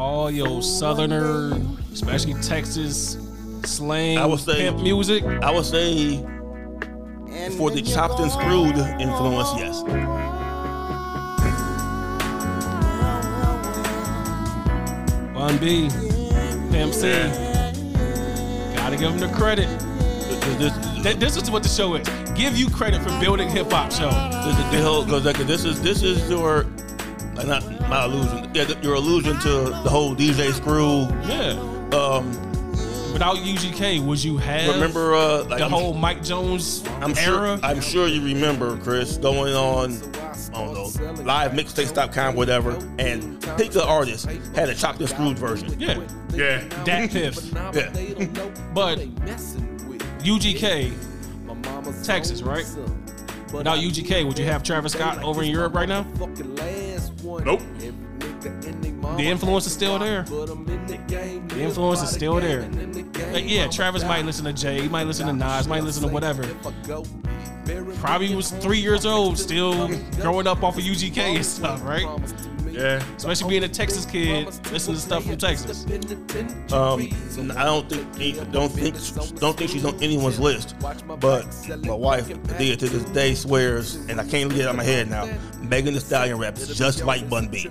All 0.00 0.30
your 0.30 0.62
southerner, 0.62 1.52
especially 1.92 2.32
Texas 2.40 3.18
slang, 3.64 4.16
I 4.16 4.24
would 4.24 4.40
say 4.40 4.56
pimp 4.56 4.80
music. 4.80 5.22
I 5.24 5.50
would 5.50 5.66
say 5.66 6.16
for 7.58 7.70
the 7.70 7.82
chopped 7.82 8.18
and 8.18 8.32
screwed 8.32 8.76
influence, 8.98 9.50
yes. 9.58 9.82
Bun 15.34 15.56
B, 15.58 15.88
Pimp 16.70 16.92
C. 16.92 17.10
Gotta 18.76 18.96
give 18.96 19.10
them 19.10 19.18
the 19.20 19.30
credit. 19.36 19.68
Th- 21.02 21.16
This 21.16 21.36
is 21.36 21.50
what 21.50 21.62
the 21.62 21.68
show 21.68 21.94
is. 21.94 22.06
Give 22.34 22.56
you 22.56 22.68
credit 22.70 23.02
for 23.02 23.10
building 23.20 23.48
hip 23.48 23.70
hop 23.70 23.90
show. 23.92 24.10
This 24.44 24.58
is 24.58 24.70
the 24.70 24.82
whole 24.82 25.04
because 25.04 25.24
like, 25.24 25.38
this 25.46 25.64
is 25.64 25.80
this 25.82 26.02
is 26.02 26.28
your 26.30 26.64
not 27.46 27.64
my 27.88 28.04
illusion. 28.04 28.50
Yeah, 28.54 28.64
th- 28.64 28.82
your 28.82 28.94
illusion 28.96 29.38
to 29.40 29.48
the 29.82 29.90
whole 29.90 30.14
DJ 30.14 30.52
Screw. 30.52 31.02
Yeah. 31.28 31.52
Um, 31.96 32.30
Without 33.12 33.36
UGK, 33.38 34.04
would 34.04 34.22
you 34.22 34.36
have 34.38 34.72
remember 34.72 35.14
uh, 35.16 35.44
like 35.44 35.58
the 35.58 35.68
whole 35.68 35.92
Mike 35.94 36.22
Jones 36.22 36.84
I'm 37.00 37.10
era? 37.18 37.58
sure 37.58 37.58
I'm 37.62 37.80
sure 37.80 38.06
you 38.06 38.22
remember 38.24 38.76
Chris 38.78 39.16
going 39.18 39.52
on 39.54 39.92
I 40.54 40.64
don't 40.64 40.74
know 40.74 41.22
live 41.24 41.50
mixtape.com 41.52 42.36
whatever 42.36 42.78
and 43.00 43.42
pick 43.56 43.72
the 43.72 43.84
artist 43.84 44.26
had 44.54 44.68
a 44.68 44.74
chopped 44.76 45.00
and 45.00 45.08
screwed 45.08 45.38
version. 45.38 45.78
Yeah. 45.78 46.00
Yeah. 46.32 46.68
Dat 46.84 47.10
Piff. 47.10 47.52
Yeah. 47.52 47.90
But 48.72 49.00
UGK, 50.20 50.92
Texas, 52.04 52.42
right? 52.42 52.64
Without 53.52 53.78
UGK, 53.78 54.26
would 54.26 54.38
you 54.38 54.44
have 54.44 54.62
Travis 54.62 54.92
Scott 54.92 55.22
over 55.22 55.42
in 55.42 55.50
Europe 55.50 55.74
right 55.74 55.88
now? 55.88 56.06
Nope. 57.44 57.60
The 59.16 59.24
influence 59.26 59.66
is 59.66 59.72
still 59.72 59.98
there. 59.98 60.22
The 60.22 61.56
influence 61.58 62.02
is 62.02 62.10
still 62.10 62.36
there. 62.36 62.62
Like, 63.32 63.34
uh, 63.34 63.46
yeah, 63.46 63.66
Travis 63.68 64.02
might 64.04 64.24
listen 64.24 64.44
to 64.46 64.52
Jay, 64.52 64.80
he 64.82 64.88
might 64.88 65.06
listen 65.06 65.26
to 65.26 65.32
Nas, 65.32 65.68
might 65.68 65.84
listen 65.84 66.02
to 66.06 66.08
whatever. 66.08 66.42
Probably 67.96 68.34
was 68.34 68.50
three 68.50 68.78
years 68.78 69.04
old, 69.04 69.38
still 69.38 69.88
growing 70.20 70.46
up 70.46 70.62
off 70.62 70.78
of 70.78 70.84
UGK 70.84 71.18
and 71.18 71.44
stuff, 71.46 71.84
right? 71.84 72.06
Yeah. 72.70 73.02
Especially 73.16 73.48
being 73.50 73.64
a 73.64 73.68
Texas 73.68 74.04
kid, 74.06 74.46
listening 74.72 74.96
to 74.96 75.02
stuff 75.02 75.24
from 75.24 75.36
Texas. 75.36 75.84
Um, 76.72 77.08
I 77.56 77.64
don't 77.64 77.88
think 77.88 78.52
don't 78.52 78.68
think 78.70 78.94
don't 79.40 79.56
think 79.56 79.70
she's 79.70 79.84
on 79.84 79.94
anyone's 80.02 80.38
list, 80.40 80.76
but 80.80 81.46
my 81.84 81.94
wife 81.94 82.30
Adia 82.54 82.76
to 82.76 82.88
this 82.88 83.04
day 83.10 83.34
swears, 83.34 83.96
and 84.08 84.20
I 84.20 84.26
can't 84.26 84.50
get 84.50 84.60
it 84.60 84.64
out 84.66 84.70
of 84.70 84.76
my 84.76 84.84
head 84.84 85.10
now. 85.10 85.28
Megan 85.62 85.94
Thee 85.94 86.00
Stallion 86.00 86.38
raps 86.38 86.66
just 86.76 87.04
like 87.04 87.28
Bun 87.28 87.48
B. 87.48 87.68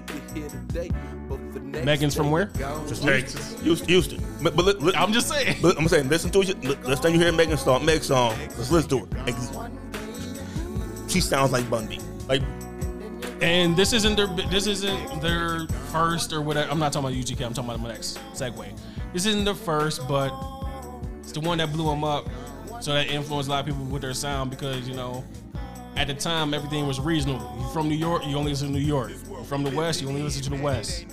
Megan's 1.84 2.16
from 2.16 2.32
where? 2.32 2.47
Just 2.88 3.04
Texas, 3.04 3.60
Houston. 3.62 3.88
Houston. 3.88 4.24
But, 4.41 4.56
but 4.56 4.66
li- 4.66 4.74
li- 4.80 4.93
I'm 4.95 5.14
just 5.14 5.28
saying. 5.30 5.58
But 5.62 5.78
I'm 5.78 5.88
saying, 5.88 6.10
listen 6.10 6.32
to 6.32 6.41
it. 6.41 6.62
li- 6.64 6.76
Last 6.84 7.04
time 7.04 7.14
you 7.14 7.20
hear 7.20 7.32
Megan 7.32 7.58
song, 7.58 7.86
Meg 7.86 8.04
song, 8.04 8.36
let's 8.58 8.72
listen 8.72 8.89
to 8.89 9.00
her. 9.00 9.08
Ex- 9.28 9.52
She 11.08 11.22
sounds 11.22 11.52
like 11.52 11.70
Bun 11.70 11.88
B. 11.88 12.00
Like 12.28 12.41
And 13.42 13.76
this 13.78 13.94
isn't 13.94 14.16
their 14.16 14.28
this 14.28 14.68
isn't 14.68 15.22
their 15.22 15.66
first 15.92 16.34
or 16.34 16.42
whatever. 16.42 16.70
I'm 16.70 16.80
not 16.80 16.92
talking 16.92 17.10
about 17.10 17.18
UGK. 17.18 17.46
I'm 17.46 17.54
talking 17.54 17.70
about 17.70 17.80
my 17.80 17.90
next 17.90 18.20
segue. 18.34 18.78
This 19.14 19.26
isn't 19.26 19.46
their 19.46 19.56
first, 19.56 20.08
but 20.08 20.34
it's 21.20 21.32
the 21.32 21.40
one 21.40 21.58
that 21.60 21.72
blew 21.72 21.86
them 21.90 22.04
up. 22.04 22.28
So 22.82 22.94
that 22.94 23.08
influenced 23.08 23.48
a 23.48 23.52
lot 23.52 23.60
of 23.62 23.66
people 23.66 23.86
with 23.86 24.02
their 24.02 24.14
sound 24.14 24.50
because 24.50 24.88
you 24.88 24.96
know, 24.96 25.24
at 25.96 26.08
the 26.08 26.14
time 26.14 26.54
everything 26.54 26.86
was 26.86 27.00
regional. 27.00 27.40
You 27.60 27.70
from 27.70 27.88
New 27.88 27.96
York, 27.96 28.26
you 28.26 28.36
only 28.36 28.52
listen 28.52 28.68
to 28.68 28.74
New 28.74 28.86
York. 28.86 29.12
You 29.12 29.44
from 29.46 29.64
the 29.64 29.72
West, 29.72 30.02
you 30.02 30.10
only 30.10 30.22
listen 30.22 30.44
to 30.44 30.50
the 30.50 30.62
West. 30.62 31.06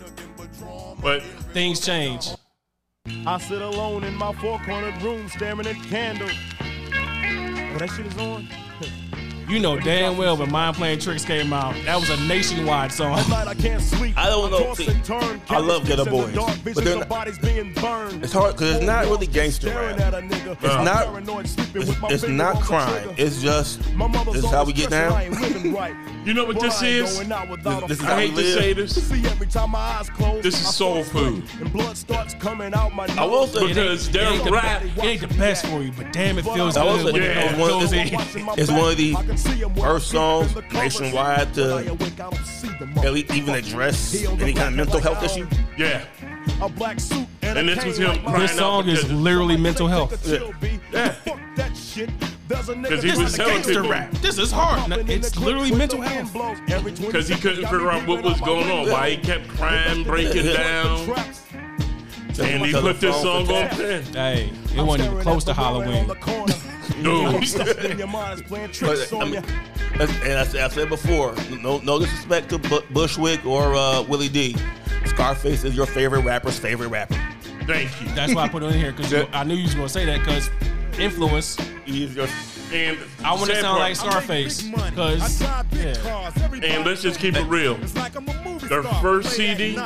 But 1.01 1.22
things 1.53 1.85
change. 1.85 2.29
I 3.24 3.39
sit 3.39 3.62
alone 3.62 4.03
in 4.03 4.14
my 4.14 4.33
four-cornered 4.33 5.01
room 5.01 5.29
staring 5.29 5.66
at 5.66 5.77
candle. 5.85 6.29
Oh, 6.29 7.79
that 7.79 7.93
shit 7.95 8.07
is 8.07 8.18
on. 8.18 8.49
You 9.49 9.61
know 9.61 9.78
damn 9.78 10.16
well 10.16 10.36
when 10.36 10.51
Mind 10.51 10.74
Playing 10.76 10.99
Tricks 10.99 11.24
came 11.24 11.53
out, 11.53 11.74
that 11.84 12.01
was 12.01 12.11
a 12.11 12.16
nationwide 12.26 12.90
song. 12.90 13.16
I 13.16 13.55
can't 13.55 13.80
sleep. 13.80 14.18
I 14.18 14.26
don't 14.28 14.51
know. 14.51 14.64
toss 14.64 14.78
See, 14.78 14.88
and 14.88 15.11
I 15.49 15.59
love 15.59 15.86
countless 15.86 16.09
Geto 16.09 16.11
Boys, 16.11 16.34
but 16.34 16.55
visions 16.64 16.84
they're 16.84 16.99
not- 16.99 17.09
bodies 17.09 17.38
being 17.38 17.72
burned. 17.74 18.24
it's 18.24 18.32
hard 18.32 18.55
because 18.57 18.76
it's 18.76 18.84
not 18.84 19.05
really 19.05 19.28
gangster 19.28 19.68
rap. 19.68 20.01
at 20.01 20.14
a 20.14 20.18
nigga. 20.18 20.57
It's 20.61 20.84
not. 20.84 21.47
It's, 21.76 22.12
it's 22.24 22.28
not 22.28 22.61
crime. 22.61 23.14
It's 23.16 23.40
just 23.40 23.80
this 23.82 24.44
is 24.44 24.51
how 24.51 24.64
we 24.64 24.72
get 24.72 24.90
down. 24.90 25.12
ain't 25.20 25.40
living 25.40 25.72
right. 25.74 25.94
You 26.24 26.34
know 26.34 26.44
what 26.44 26.59
this 26.59 26.82
is? 26.82 27.14
going 27.18 27.30
out 27.30 27.49
without 27.49 27.84
a 27.84 27.86
This 27.86 28.01
is 28.01 28.05
how 28.05 28.16
I 28.16 28.24
we 28.24 28.30
hate 28.30 28.34
to 28.36 28.53
say 28.55 28.72
this. 28.72 29.09
See, 29.09 29.24
every 29.26 29.47
time 29.47 29.70
my 29.70 29.78
eyes 29.78 30.11
close, 30.11 30.42
This 30.42 30.61
is 30.61 30.74
soul 30.74 31.05
food. 31.05 31.44
And 31.61 31.72
blood 31.72 31.97
starts 31.97 32.34
coming 32.34 32.74
out 32.74 32.92
my 32.97 33.07
nose. 33.07 33.16
I 33.18 33.24
will 33.26 33.47
say 33.47 33.68
Because 33.68 34.09
it 34.09 34.12
their 34.12 34.32
ain't, 34.32 34.42
the, 34.44 34.51
rap, 34.51 34.82
it 34.84 35.05
ain't 35.05 35.20
the 35.20 35.28
best 35.28 35.66
for 35.66 35.82
you, 35.82 35.92
but 35.92 36.12
damn, 36.12 36.36
it 36.36 36.42
feels 36.44 36.74
good 36.74 36.99
say 36.99 37.05
when 37.12 37.22
it 37.22 37.36
it's, 37.36 37.59
one, 37.59 37.68
goes 37.68 37.92
in. 37.92 38.09
it's, 38.12 38.34
it's 38.59 38.70
one 38.72 38.90
of 38.90 38.97
the 38.97 39.14
first 39.37 40.11
songs 40.11 40.55
nationwide 40.72 41.53
to 41.55 41.76
at 43.05 43.12
least 43.12 43.32
even 43.34 43.55
address 43.55 44.14
any 44.24 44.53
kind 44.53 44.68
of 44.68 44.74
mental 44.74 45.01
health 45.01 45.22
issue. 45.22 45.47
yeah. 45.76 46.05
A 46.62 46.68
black 46.68 46.99
suit 47.01 47.26
and, 47.43 47.59
And 47.59 47.68
this 47.68 47.84
was 47.84 47.99
him 47.99 48.24
This 48.39 48.57
song 48.57 48.89
is 48.89 49.11
literally 49.12 49.57
mental 49.57 49.89
health. 49.89 50.26
Yeah. 50.26 50.51
Yeah. 50.93 51.11
Fuck 51.12 51.39
that 51.57 51.76
shit. 51.76 52.09
There's 52.49 52.68
a 52.68 52.74
nigga 52.74 52.82
Because 52.82 53.03
he 53.03 53.09
that's 53.11 53.20
was 53.20 53.34
telling 53.34 53.62
people- 53.62 53.89
rap. 53.91 54.11
This 54.18 54.39
is 54.39 54.51
hard. 54.53 54.89
No, 54.89 54.97
It's 55.07 55.37
literally 55.37 55.72
mental 55.74 56.01
health. 56.01 56.32
Because 57.01 57.28
he 57.28 57.34
couldn't 57.34 57.64
figure 57.64 57.91
out 57.91 58.07
what 58.07 58.22
was 58.22 58.41
going 58.41 58.70
on, 58.70 58.89
why 58.91 59.11
he 59.11 59.16
kept 59.18 59.49
crying, 59.49 60.05
breaking 60.05 60.47
down. 60.47 61.14
And 62.39 62.64
he 62.66 62.72
put 62.72 63.01
this 63.01 63.20
song 63.22 63.49
on 63.51 63.68
pen. 63.70 64.03
Hey, 64.12 64.53
it 64.76 64.82
wasn't 64.82 65.11
even 65.11 65.22
close 65.22 65.43
to 65.45 65.55
Halloween. 65.55 66.07
No. 66.99 67.40
But, 68.80 69.12
I 69.12 69.24
mean, 69.24 69.42
as- 70.01 70.11
and 70.22 70.32
I 70.38 70.44
said, 70.44 70.61
I 70.64 70.68
said 70.68 70.88
before, 70.88 71.34
no, 71.62 71.78
no 71.78 71.99
disrespect 71.99 72.49
to 72.51 72.59
Bu- 72.59 72.82
Bushwick 72.90 73.44
or 73.47 73.74
uh, 73.74 74.03
Willie 74.03 74.28
D. 74.28 74.57
Scarface 75.07 75.64
is 75.64 75.74
your 75.76 75.86
favorite 75.86 76.22
rapper's 76.24 76.59
favorite 76.59 76.88
rapper. 76.88 77.14
Thank 77.66 77.90
you. 78.01 78.09
That's 78.14 78.34
why 78.34 78.44
I 78.44 78.49
put 78.49 78.62
it 78.62 78.66
in 78.66 78.74
here 78.74 78.92
because 78.92 79.12
I 79.32 79.44
knew 79.44 79.55
you 79.55 79.64
was 79.64 79.74
gonna 79.74 79.88
say 79.88 80.05
that 80.05 80.20
because 80.20 80.51
influence. 80.99 81.57
He's 81.84 82.14
your. 82.14 82.28
And 82.72 82.99
I 83.24 83.32
want 83.32 83.47
to 83.47 83.55
sad 83.55 83.62
sound 83.62 83.78
part- 83.78 83.80
like 83.80 83.97
Scarface 83.97 84.62
because 84.62 85.40
yeah. 85.72 86.64
And 86.64 86.84
let's 86.84 87.03
just 87.03 87.18
keep 87.20 87.36
it 87.36 87.44
real. 87.44 87.74
Their 88.68 88.82
first 88.82 89.30
CD, 89.30 89.78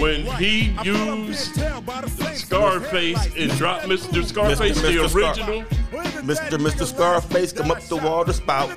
when 0.00 0.26
he 0.38 0.76
used 0.82 1.54
Scarface 2.34 3.26
and 3.36 3.50
dropped 3.52 3.84
Mr. 3.86 4.24
Scarface, 4.24 4.78
Mr. 4.78 4.82
the 4.82 4.88
Mr. 4.88 5.14
Original. 5.14 5.62
Mr. 6.22 6.58
Mr. 6.58 6.86
Scarface 6.86 7.52
come 7.52 7.70
up 7.70 7.80
the 7.82 7.96
wall 7.96 8.24
to 8.24 8.32
spout. 8.32 8.70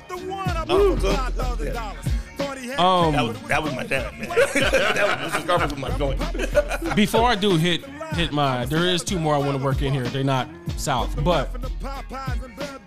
Um, 2.78 3.12
that 3.12 3.22
was 3.22 3.40
that 3.42 3.62
was 3.62 3.72
my 3.74 3.84
dad, 3.84 4.12
man. 4.18 4.28
that 4.28 5.22
was 5.22 5.32
Mr. 5.32 5.42
Scarface 5.42 5.70
was 5.70 5.80
my 5.80 5.98
joint. 5.98 6.96
Before 6.96 7.28
I 7.28 7.34
do 7.36 7.56
hit 7.56 7.84
hit 8.14 8.32
my, 8.32 8.64
there 8.64 8.86
is 8.88 9.04
two 9.04 9.18
more 9.18 9.34
I 9.34 9.38
want 9.38 9.56
to 9.58 9.64
work 9.64 9.82
in 9.82 9.92
here. 9.92 10.04
They're 10.04 10.24
not 10.24 10.48
south, 10.76 11.22
but 11.22 11.50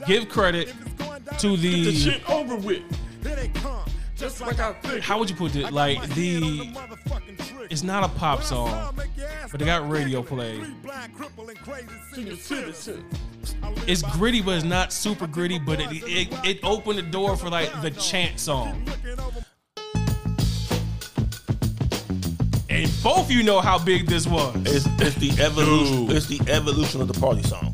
give 0.05 0.27
credit 0.29 0.73
to 1.39 1.55
the 1.55 1.85
the. 1.85 1.93
shit 1.93 2.29
over 2.29 2.55
with. 2.55 2.83
Just 4.17 4.41
like 4.41 4.59
I 4.59 4.73
think. 4.73 5.03
How 5.03 5.19
would 5.19 5.29
you 5.29 5.35
put 5.35 5.55
it? 5.55 5.71
Like 5.71 6.01
the, 6.15 6.73
it's 7.69 7.83
not 7.83 8.03
a 8.03 8.07
pop 8.07 8.41
song, 8.41 8.95
but 9.51 9.59
they 9.59 9.65
got 9.65 9.87
radio 9.87 10.23
play. 10.23 10.59
It's 13.85 14.01
gritty, 14.01 14.41
but 14.41 14.55
it's 14.55 14.65
not 14.65 14.91
super 14.91 15.27
gritty. 15.27 15.59
But 15.59 15.79
it 15.79 15.89
it, 15.91 16.27
it 16.43 16.59
opened 16.63 16.97
the 16.97 17.03
door 17.03 17.37
for 17.37 17.49
like 17.49 17.71
the 17.81 17.91
chant 17.91 18.39
song. 18.39 18.87
And 22.69 22.91
both 23.03 23.31
you 23.31 23.43
know 23.43 23.59
how 23.59 23.77
big 23.77 24.07
this 24.07 24.27
was. 24.27 24.55
It's, 24.65 24.85
it's 24.99 25.15
the 25.15 25.31
evolution. 25.43 26.15
It's 26.15 26.25
the 26.27 26.39
evolution 26.51 27.01
of 27.01 27.07
the 27.07 27.19
party 27.19 27.43
song. 27.43 27.73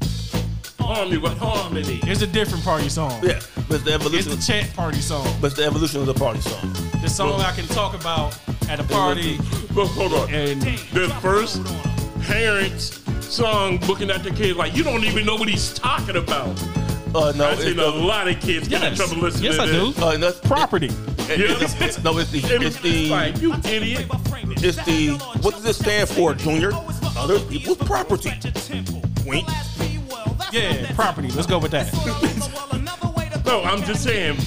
Harmony 0.84 1.18
with 1.18 1.38
harmony. 1.38 2.00
It's 2.04 2.22
a 2.22 2.28
different 2.28 2.64
party 2.64 2.90
song. 2.90 3.20
Yeah, 3.24 3.40
but 3.68 3.76
it's 3.76 3.84
the 3.84 3.94
It's 3.94 4.06
evolution. 4.06 4.32
the 4.32 4.38
chant 4.38 4.74
party 4.76 5.00
song. 5.02 5.26
but 5.42 5.48
it's 5.48 5.56
the 5.56 5.66
evolution 5.66 6.00
of 6.02 6.06
the 6.08 6.14
party 6.14 6.42
song. 6.42 6.74
The 7.02 7.08
song 7.10 7.40
I 7.42 7.52
can 7.54 7.66
talk 7.68 7.94
about 8.00 8.38
at 8.70 8.80
a 8.80 8.84
party. 8.84 9.38
But 9.74 9.88
hold 9.88 10.14
on. 10.14 10.30
And 10.34 10.62
The 10.62 11.10
first 11.22 11.62
parents 12.22 13.02
song 13.22 13.80
looking 13.88 14.10
at 14.12 14.24
the 14.24 14.32
kid 14.32 14.56
like 14.58 14.76
you 14.76 14.84
don't 14.84 15.04
even 15.04 15.26
know 15.26 15.36
what 15.36 15.50
he's 15.50 15.74
talking 15.74 16.16
about. 16.18 16.62
Uh, 17.16 17.32
no, 17.36 17.46
I've 17.48 17.54
it's 17.54 17.64
seen 17.64 17.78
the, 17.78 17.88
a 17.88 17.90
lot 17.90 18.28
of 18.28 18.40
kids 18.40 18.68
get 18.68 18.82
in 18.84 18.90
Yes. 18.90 18.98
trouble 18.98 19.18
listening 19.24 19.46
Yes, 19.46 19.56
to 19.58 19.62
I 19.62 19.66
this. 19.68 19.96
do. 19.96 20.04
Uh, 20.04 20.18
no, 20.18 20.28
it's 20.30 20.40
property. 20.40 20.88
it- 20.88 21.62
it's 21.62 21.74
the- 21.96 22.02
no, 22.04 22.18
it's 22.18 22.32
the 22.32 22.40
it's 22.40 22.80
the 22.80 23.10
like 23.10 23.40
you 23.42 23.54
idiot. 23.66 24.06
it's 24.64 24.84
the 24.86 25.10
what 25.42 25.54
does 25.56 25.66
it 25.66 25.76
stand 25.76 26.10
for, 26.10 26.34
Junior? 26.34 26.72
Other 27.18 27.40
people's 27.40 27.78
property. 27.78 28.32
Wink. 29.26 29.48
Yeah, 30.54 30.92
property. 30.94 31.30
Let's 31.32 31.48
go 31.48 31.58
with 31.58 31.72
that. 31.72 31.92
No, 33.44 33.64
I'm 33.64 33.82
just 33.84 34.04
saying. 34.04 34.38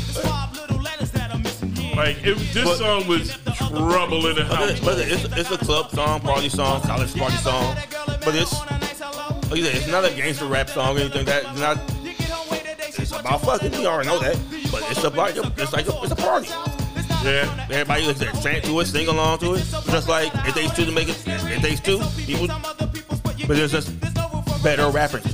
Like 1.96 2.24
if 2.24 2.52
this 2.52 2.64
But- 2.64 2.76
song 2.78 3.08
was 3.08 3.36
trouble 3.56 4.26
in 4.28 4.36
the 4.36 4.44
But, 4.48 4.56
house. 4.56 4.70
it, 4.70 4.84
but 4.84 4.98
it's, 4.98 5.24
it's 5.24 5.50
a 5.50 5.58
club 5.58 5.90
song, 5.90 6.20
party 6.20 6.48
song, 6.48 6.80
college 6.82 7.12
party 7.16 7.36
song. 7.38 7.76
But 8.24 8.36
it's 8.36 8.52
like 9.50 9.56
you 9.56 9.64
said, 9.64 9.74
it's 9.74 9.88
not 9.88 10.04
a 10.04 10.10
gangster 10.10 10.44
rap 10.46 10.68
song 10.70 10.96
or 10.96 11.00
anything. 11.00 11.24
That 11.24 11.42
it's 11.44 11.58
not. 11.60 11.78
It's 12.98 13.10
about 13.10 13.40
fucking. 13.42 13.72
We 13.72 13.86
already 13.86 14.08
know 14.08 14.20
that. 14.20 14.36
But 14.70 14.88
it's 14.90 15.02
about 15.02 15.36
it's 15.58 15.72
like 15.72 15.88
a, 15.88 16.02
it's 16.02 16.12
a 16.12 16.16
party. 16.16 16.48
Yeah. 17.24 17.66
Everybody 17.70 18.06
like, 18.06 18.16
that 18.18 18.40
chant 18.42 18.64
to 18.66 18.78
it, 18.78 18.86
sing 18.86 19.08
along 19.08 19.38
to 19.40 19.54
it. 19.54 19.64
Just 19.90 20.08
like 20.08 20.32
it 20.46 20.54
takes 20.54 20.72
two 20.76 20.84
to 20.84 20.92
make 20.92 21.08
it. 21.08 21.20
It 21.26 21.60
takes 21.62 21.80
two 21.80 21.98
people. 22.24 22.46
But 22.46 23.56
there's 23.56 23.72
just 23.72 23.90
better 24.62 24.88
rappers. 24.90 25.24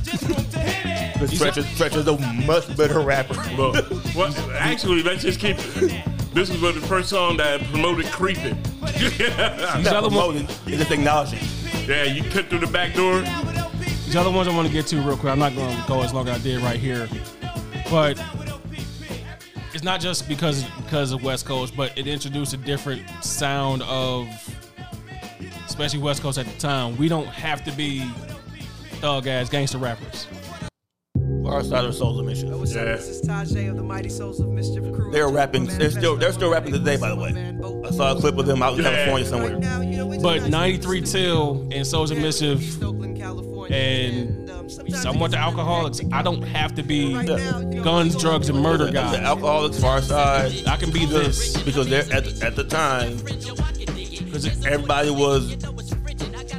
Because 1.23 1.37
Stretch 1.37 1.57
is, 1.57 1.65
Stretch 1.67 1.95
is 1.95 2.07
a 2.07 2.17
much 2.45 2.75
better 2.75 2.99
rapper. 2.99 3.35
Well, 3.57 3.71
well, 4.15 4.33
actually, 4.57 5.03
let's 5.03 5.21
just 5.21 5.39
keep. 5.39 5.57
This 6.33 6.49
was 6.49 6.61
the 6.61 6.73
first 6.81 7.09
song 7.09 7.37
that 7.37 7.61
promoted 7.65 8.07
creeping. 8.07 8.57
These 8.97 9.19
Not 9.37 9.87
other, 9.87 10.09
one, 10.09 10.09
promoting, 10.09 10.43
it's 10.65 10.77
just 10.77 10.91
acknowledging. 10.91 11.39
yeah, 11.87 12.03
you 12.03 12.23
cut 12.29 12.47
through 12.47 12.59
the 12.59 12.67
back 12.67 12.93
door. 12.93 13.21
these 13.21 14.15
other 14.15 14.31
ones 14.31 14.47
I 14.47 14.55
want 14.55 14.67
to 14.67 14.73
get 14.73 14.85
to 14.87 14.97
real 15.01 15.15
quick. 15.15 15.31
I'm 15.31 15.39
not 15.39 15.55
going 15.55 15.75
to 15.75 15.87
go 15.87 16.01
as 16.01 16.13
long 16.13 16.27
as 16.27 16.39
I 16.39 16.43
did 16.43 16.61
right 16.61 16.79
here, 16.79 17.07
but 17.89 18.21
it's 19.73 19.83
not 19.83 20.01
just 20.01 20.27
because 20.27 20.63
because 20.81 21.11
of 21.11 21.23
West 21.23 21.45
Coast, 21.45 21.75
but 21.77 21.97
it 21.97 22.07
introduced 22.07 22.53
a 22.53 22.57
different 22.57 23.03
sound 23.23 23.81
of, 23.83 24.27
especially 25.67 25.99
West 25.99 26.21
Coast 26.21 26.37
at 26.37 26.45
the 26.47 26.57
time. 26.59 26.97
We 26.97 27.07
don't 27.07 27.27
have 27.27 27.63
to 27.65 27.71
be 27.71 28.01
thug 28.99 29.27
ass 29.27 29.49
gangster 29.49 29.77
rappers. 29.77 30.27
Pharcyde 31.43 31.85
of 31.85 31.93
Souls 31.93 32.19
of 32.19 32.25
Mischief. 32.25 32.49
What's 32.51 32.71
up? 32.71 32.77
Yeah. 32.85 32.95
This 32.95 33.07
is 33.09 33.21
Tajai 33.21 33.69
of 33.69 33.75
the 33.75 33.83
Mighty 33.83 34.07
Souls 34.09 34.39
of 34.39 34.47
Mischief 34.47 34.83
crew. 34.93 35.11
They're 35.11 35.27
rapping. 35.27 35.65
They're 35.65 35.91
still. 35.91 36.15
They're 36.15 36.31
still 36.31 36.49
rapping 36.51 36.71
today. 36.71 36.95
By 36.97 37.09
the 37.09 37.15
way, 37.17 37.85
I 37.85 37.91
saw 37.91 38.15
a 38.15 38.19
clip 38.19 38.37
of 38.37 38.45
them 38.45 38.63
out 38.63 38.77
in 38.79 38.83
Yeah. 38.85 38.91
California 38.91 39.27
somewhere. 39.27 40.19
But 40.21 40.49
93 40.49 41.01
Till 41.01 41.67
and 41.71 41.85
Souls 41.85 42.11
of 42.11 42.17
Mischief 42.17 42.81
and 43.71 44.49
somewhat 44.95 45.31
the 45.31 45.37
Alkaholiks, 45.37 46.13
I 46.13 46.21
don't 46.21 46.43
have 46.43 46.75
to 46.75 46.83
be 46.83 47.13
guns, 47.83 48.15
drugs, 48.15 48.47
and 48.49 48.59
murder 48.61 48.85
The. 48.85 48.99
Alkaholiks, 48.99 49.81
Far 49.81 50.01
Side. 50.01 50.65
I 50.65 50.77
can 50.77 50.91
be 50.91 51.05
this. 51.05 51.61
because 51.63 51.89
they're 51.89 52.03
at, 52.13 52.41
at 52.41 52.55
the 52.55 52.63
time. 52.63 53.17
Because 53.17 54.65
everybody 54.65 55.09
was 55.11 55.55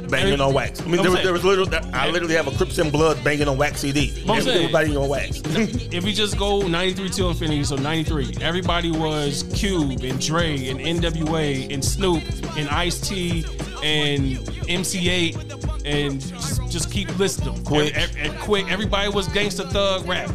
banging 0.09 0.41
on 0.41 0.53
wax. 0.53 0.81
I 0.81 0.85
mean, 0.85 1.01
there 1.01 1.11
was, 1.11 1.21
there 1.23 1.33
was 1.33 1.43
literally. 1.43 1.75
I 1.93 2.09
literally 2.09 2.35
have 2.35 2.47
a 2.47 2.51
Crips 2.51 2.77
and 2.77 2.91
Blood 2.91 3.23
banging 3.23 3.47
on 3.47 3.57
wax 3.57 3.81
CD. 3.81 4.13
I'm 4.29 4.41
saying- 4.41 4.57
Everybody 4.65 4.95
on 4.95 5.07
wax. 5.09 5.41
if 5.45 6.03
we 6.03 6.13
just 6.13 6.37
go 6.37 6.67
93 6.67 7.09
to 7.09 7.27
infinity, 7.29 7.63
so 7.63 7.75
93, 7.75 8.37
everybody 8.41 8.91
was 8.91 9.43
Cube 9.53 10.01
and 10.03 10.19
Dre 10.19 10.67
and 10.67 10.79
NWA 10.79 11.73
and 11.73 11.83
Snoop 11.83 12.23
and 12.57 12.69
Ice-T 12.69 13.45
and 13.83 14.37
MC 14.69 15.05
Eiht 15.07 15.85
and 15.85 16.19
just, 16.19 16.71
just 16.71 16.91
keep 16.91 17.15
listing 17.19 17.53
them. 17.53 17.63
Quick. 17.63 17.93
And, 17.95 18.11
and 18.17 18.39
quick. 18.39 18.71
Everybody 18.71 19.09
was 19.09 19.27
gangster 19.27 19.63
thug 19.63 20.07
rap. 20.07 20.29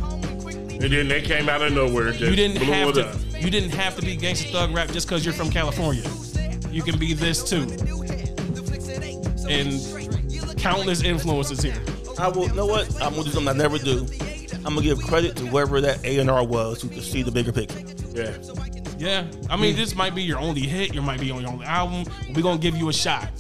And 0.83 0.91
then 0.93 1.09
they 1.09 1.21
came 1.21 1.49
out 1.49 1.61
of 1.61 1.73
nowhere. 1.73 2.11
Just 2.13 2.21
You 2.21 2.37
didn't 2.37 2.59
blew 2.59 2.73
have 2.73 2.89
it 2.91 2.93
to. 2.95 3.09
up. 3.09 3.17
You 3.43 3.51
didn't 3.51 3.71
have 3.71 3.97
to 3.97 4.03
be 4.03 4.17
gangster 4.17 4.49
thug 4.51 4.73
rap 4.75 4.89
just 4.91 5.07
because 5.09 5.25
you're 5.25 5.35
from 5.35 5.51
California. 5.51 6.03
You 6.71 6.83
can 6.83 6.99
be 6.99 7.13
this 7.15 7.43
too. 7.43 7.67
And 9.51 10.59
countless 10.59 11.03
influences 11.03 11.61
here. 11.63 11.83
I 12.19 12.29
will. 12.29 12.49
You 12.49 12.55
know 12.55 12.67
what? 12.67 12.87
I'm 13.03 13.11
gonna 13.15 13.25
do 13.25 13.31
something 13.31 13.49
I 13.49 13.53
never 13.53 13.79
do. 13.79 14.07
I'm 14.65 14.75
gonna 14.75 14.83
give 14.83 15.01
credit 15.03 15.37
to 15.37 15.47
whoever 15.47 15.81
that 15.81 16.05
A 16.05 16.19
and 16.19 16.31
R 16.31 16.45
was 16.47 16.83
who 16.83 16.89
could 16.89 17.03
see 17.03 17.23
the 17.23 17.31
bigger 17.31 17.53
picture. 17.53 17.81
Yeah. 18.13 18.37
Yeah, 18.99 19.25
I 19.49 19.57
mean, 19.57 19.77
this 19.77 19.95
might 19.95 20.15
be 20.15 20.23
your 20.23 20.39
only 20.39 20.61
hit. 20.61 20.95
You 20.95 21.01
might 21.01 21.21
be 21.21 21.31
on 21.31 21.41
your 21.41 21.51
only 21.51 21.65
album. 21.65 22.05
We're 22.35 22.43
gonna 22.43 22.59
give 22.61 22.77
you 22.77 22.91
a 22.91 22.93
shot. 22.93 23.31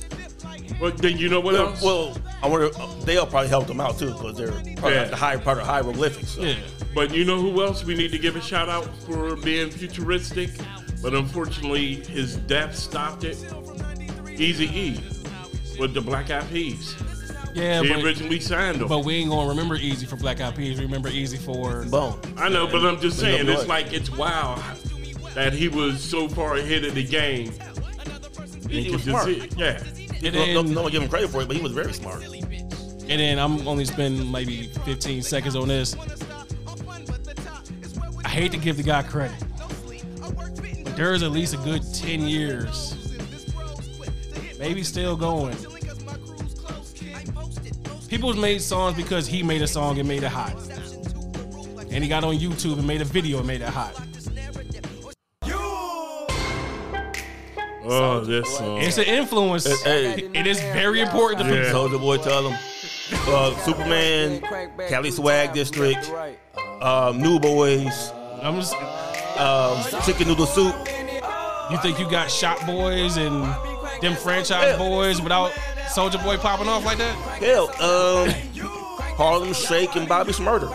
Well, 0.80 0.90
then 0.92 1.18
you 1.18 1.28
know 1.28 1.40
what 1.40 1.52
Well, 1.52 1.66
else? 1.68 1.82
well, 1.82 2.16
I 2.42 2.48
wonder. 2.48 2.70
uh, 2.80 2.88
They'll 3.04 3.26
probably 3.26 3.50
help 3.50 3.66
them 3.66 3.78
out 3.80 3.98
too 3.98 4.06
because 4.12 4.38
they're 4.38 4.52
part 4.76 4.94
Yeah. 4.94 5.02
of 5.02 5.10
the 5.10 5.16
higher 5.16 5.38
part 5.38 5.58
of 5.58 5.66
hieroglyphics. 5.66 6.30
So. 6.30 6.42
Yeah. 6.42 6.54
But 6.94 7.14
you 7.14 7.26
know 7.26 7.38
who 7.38 7.62
else 7.62 7.84
we 7.84 7.94
need 7.94 8.10
to 8.12 8.18
give 8.18 8.36
a 8.36 8.40
shout 8.40 8.70
out 8.70 8.88
for 9.04 9.36
being 9.36 9.68
futuristic? 9.70 10.48
But 11.02 11.12
unfortunately, 11.14 11.96
his 12.08 12.36
death 12.36 12.74
stopped 12.74 13.24
it. 13.24 13.36
Easy 14.38 14.64
E 14.66 15.00
with 15.80 15.94
the 15.94 16.00
Black 16.00 16.30
Eyed 16.30 16.48
Peas. 16.50 16.94
Yeah, 17.54 17.82
he 17.82 17.88
but, 17.88 18.04
originally 18.04 18.38
signed 18.38 18.80
them. 18.80 18.86
but 18.86 19.04
we 19.04 19.14
ain't 19.16 19.30
gonna 19.30 19.48
remember 19.48 19.76
Eazy 19.76 20.06
for 20.06 20.16
Black 20.16 20.40
Eyed 20.40 20.54
Peas. 20.54 20.78
Remember 20.78 21.10
Eazy 21.10 21.38
for 21.38 21.84
Bone. 21.90 22.20
I 22.36 22.48
know, 22.48 22.66
but 22.68 22.84
I'm 22.86 23.00
just 23.00 23.18
saying, 23.18 23.48
it's 23.48 23.66
like 23.66 23.92
it's 23.92 24.10
wild 24.10 24.62
that 25.34 25.52
he 25.52 25.68
was 25.68 26.00
so 26.00 26.28
far 26.28 26.56
ahead 26.56 26.84
of 26.84 26.94
the 26.94 27.04
game. 27.04 27.52
he 28.68 28.90
was 28.90 29.02
smart. 29.02 29.28
it. 29.28 29.56
Yeah. 29.56 29.82
And 30.22 30.34
No, 30.34 30.62
no, 30.62 30.62
no 30.62 30.82
one 30.82 30.92
give 30.92 31.02
him 31.02 31.08
credit 31.08 31.30
for 31.30 31.40
it, 31.40 31.48
but 31.48 31.56
he 31.56 31.62
was 31.62 31.72
very 31.72 31.92
smart. 31.92 32.22
and 32.22 33.02
then 33.02 33.38
I'm 33.38 33.66
only 33.66 33.84
spending 33.84 34.30
maybe 34.30 34.64
15 34.84 35.22
seconds 35.22 35.56
on 35.56 35.68
this. 35.68 35.96
I 38.24 38.28
hate 38.28 38.52
to 38.52 38.58
give 38.58 38.76
the 38.76 38.82
guy 38.82 39.02
credit, 39.02 39.36
but 40.84 40.94
there's 40.94 41.22
at 41.22 41.32
least 41.32 41.54
a 41.54 41.56
good 41.56 41.82
10 41.94 42.28
years, 42.28 43.09
maybe 44.60 44.84
still 44.84 45.16
going. 45.16 45.56
People 48.08 48.32
made 48.34 48.60
songs 48.60 48.96
because 48.96 49.26
he 49.26 49.42
made 49.42 49.62
a 49.62 49.66
song 49.66 49.98
and 49.98 50.06
made 50.06 50.22
it 50.22 50.30
hot. 50.30 50.54
and 51.90 52.04
he 52.04 52.08
got 52.08 52.22
on 52.22 52.36
YouTube 52.36 52.78
and 52.78 52.86
made 52.86 53.00
a 53.00 53.04
video 53.04 53.38
and 53.38 53.46
made 53.46 53.62
it 53.62 53.68
hot. 53.68 53.94
Oh, 57.92 58.20
this 58.20 58.56
song. 58.56 58.78
It's 58.82 58.98
an 58.98 59.04
influence. 59.04 59.82
Hey. 59.82 60.28
it 60.34 60.46
is 60.46 60.60
very 60.60 61.00
important 61.00 61.40
to 61.48 61.54
Yeah. 61.54 61.72
Soulja 61.72 61.98
Boy 61.98 62.18
tell 62.18 62.48
him. 62.48 62.58
Uh, 63.26 63.56
Superman, 63.64 64.40
Cali 64.88 65.10
Swag 65.10 65.52
District, 65.52 66.08
um, 66.80 67.20
New 67.20 67.40
Boyz, 67.40 68.14
I'm 68.40 68.54
just, 68.54 68.74
um, 69.36 70.02
Chicken 70.04 70.28
Noodle 70.28 70.46
Soup. 70.46 70.74
you 71.72 71.78
think 71.78 71.98
you 71.98 72.08
got 72.08 72.30
Shop 72.30 72.58
Boyz 72.58 73.16
and 73.16 73.69
them 74.00 74.14
Franchize 74.14 74.78
Boys 74.78 75.20
without 75.20 75.50
Soulja 75.94 76.22
Boy 76.22 76.36
popping 76.36 76.68
off 76.68 76.84
like 76.84 76.98
that? 76.98 77.14
Hell, 77.38 77.68
um, 77.82 78.30
Harlem 79.16 79.52
Shake 79.52 79.96
and 79.96 80.08
Bobby 80.08 80.32
Shmurda. 80.32 80.68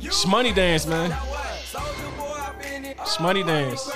Shmoney 0.00 0.54
dance, 0.54 0.86
man. 0.86 1.10
Shmoney 3.06 3.46
dance. 3.46 3.90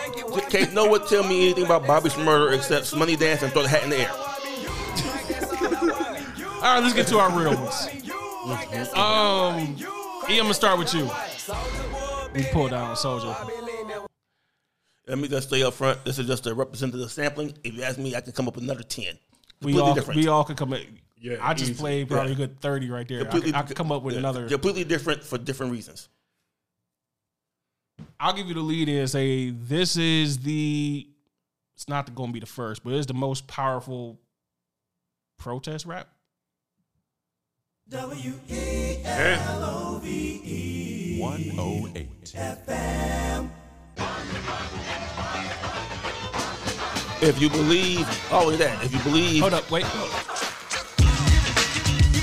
Can't 0.49 0.73
no 0.73 0.87
one 0.87 1.07
tell 1.07 1.23
me 1.23 1.45
anything 1.45 1.65
about 1.65 1.87
Bobby 1.87 2.09
Shmurda 2.09 2.57
except 2.57 2.95
Money 2.97 3.17
Dance 3.17 3.43
and 3.43 3.53
throw 3.53 3.63
the 3.63 3.69
hat 3.69 3.85
in 3.85 3.91
the 3.91 3.99
air. 3.99 4.11
All 6.57 6.63
right, 6.75 6.81
let's 6.83 6.95
get 6.95 7.07
to 7.09 7.19
our 7.19 7.31
real 7.39 7.55
ones. 7.55 7.89
Um, 8.95 9.77
E, 10.29 10.37
I'm 10.39 10.45
gonna 10.45 10.55
start 10.55 10.79
with 10.79 10.93
you. 10.95 11.09
We 12.35 12.45
pull 12.53 12.69
down 12.69 12.97
Soldier. 12.97 13.35
Let 15.11 15.19
me 15.19 15.27
just 15.27 15.49
stay 15.49 15.63
up 15.65 15.75
front. 15.75 16.05
This 16.05 16.21
is 16.21 16.27
just 16.29 16.47
a 16.47 16.55
representative 16.55 17.11
sampling. 17.11 17.53
If 17.65 17.75
you 17.75 17.83
ask 17.83 17.99
me, 17.99 18.15
I 18.15 18.21
can 18.21 18.33
come 18.33 18.47
up 18.47 18.55
with 18.55 18.63
another 18.63 18.85
10. 18.85 19.19
We 19.61 19.77
all 19.81 19.93
different. 19.93 20.21
we 20.21 20.29
all 20.29 20.45
could 20.45 20.57
come. 20.57 20.73
Up, 20.73 20.79
Yeah, 21.21 21.37
I 21.41 21.53
just 21.53 21.73
easy. 21.73 21.81
played 21.81 22.09
probably 22.09 22.29
Yeah. 22.31 22.35
a 22.37 22.39
good 22.47 22.61
thirty 22.61 22.89
right 22.89 23.07
there. 23.09 23.19
I 23.19 23.23
Completely- 23.25 23.51
could, 23.53 23.59
I 23.59 23.63
could 23.63 23.77
come 23.77 23.91
up 23.91 24.03
with 24.05 24.15
yeah, 24.15 24.21
another. 24.21 24.49
Completely 24.49 24.85
different 24.85 25.25
for 25.25 25.37
different 25.37 25.73
reasons. 25.73 26.09
I'll 28.21 28.33
give 28.33 28.47
you 28.47 28.55
the 28.55 28.61
lead 28.61 28.89
and 28.89 29.11
say 29.11 29.51
this 29.51 29.97
is 29.97 30.39
the. 30.39 31.09
It's 31.75 31.89
not 31.89 32.15
going 32.15 32.29
to 32.31 32.33
be 32.33 32.41
the 32.41 32.47
first, 32.47 32.85
but 32.85 32.93
it's 32.95 33.07
the 33.07 33.13
most 33.15 33.49
powerful 33.49 34.21
protest 35.39 35.87
rap. 35.87 36.09
Yeah. 37.91 37.99
108. 41.19 42.35
If 47.23 47.39
you 47.41 47.51
believe, 47.51 48.07
not 48.31 48.45
only 48.45 48.57
that, 48.57 48.83
if 48.83 48.93
you 48.95 48.99
believe, 49.01 49.43
Hold 49.43 49.53
up, 49.53 49.71
wait. 49.71 49.85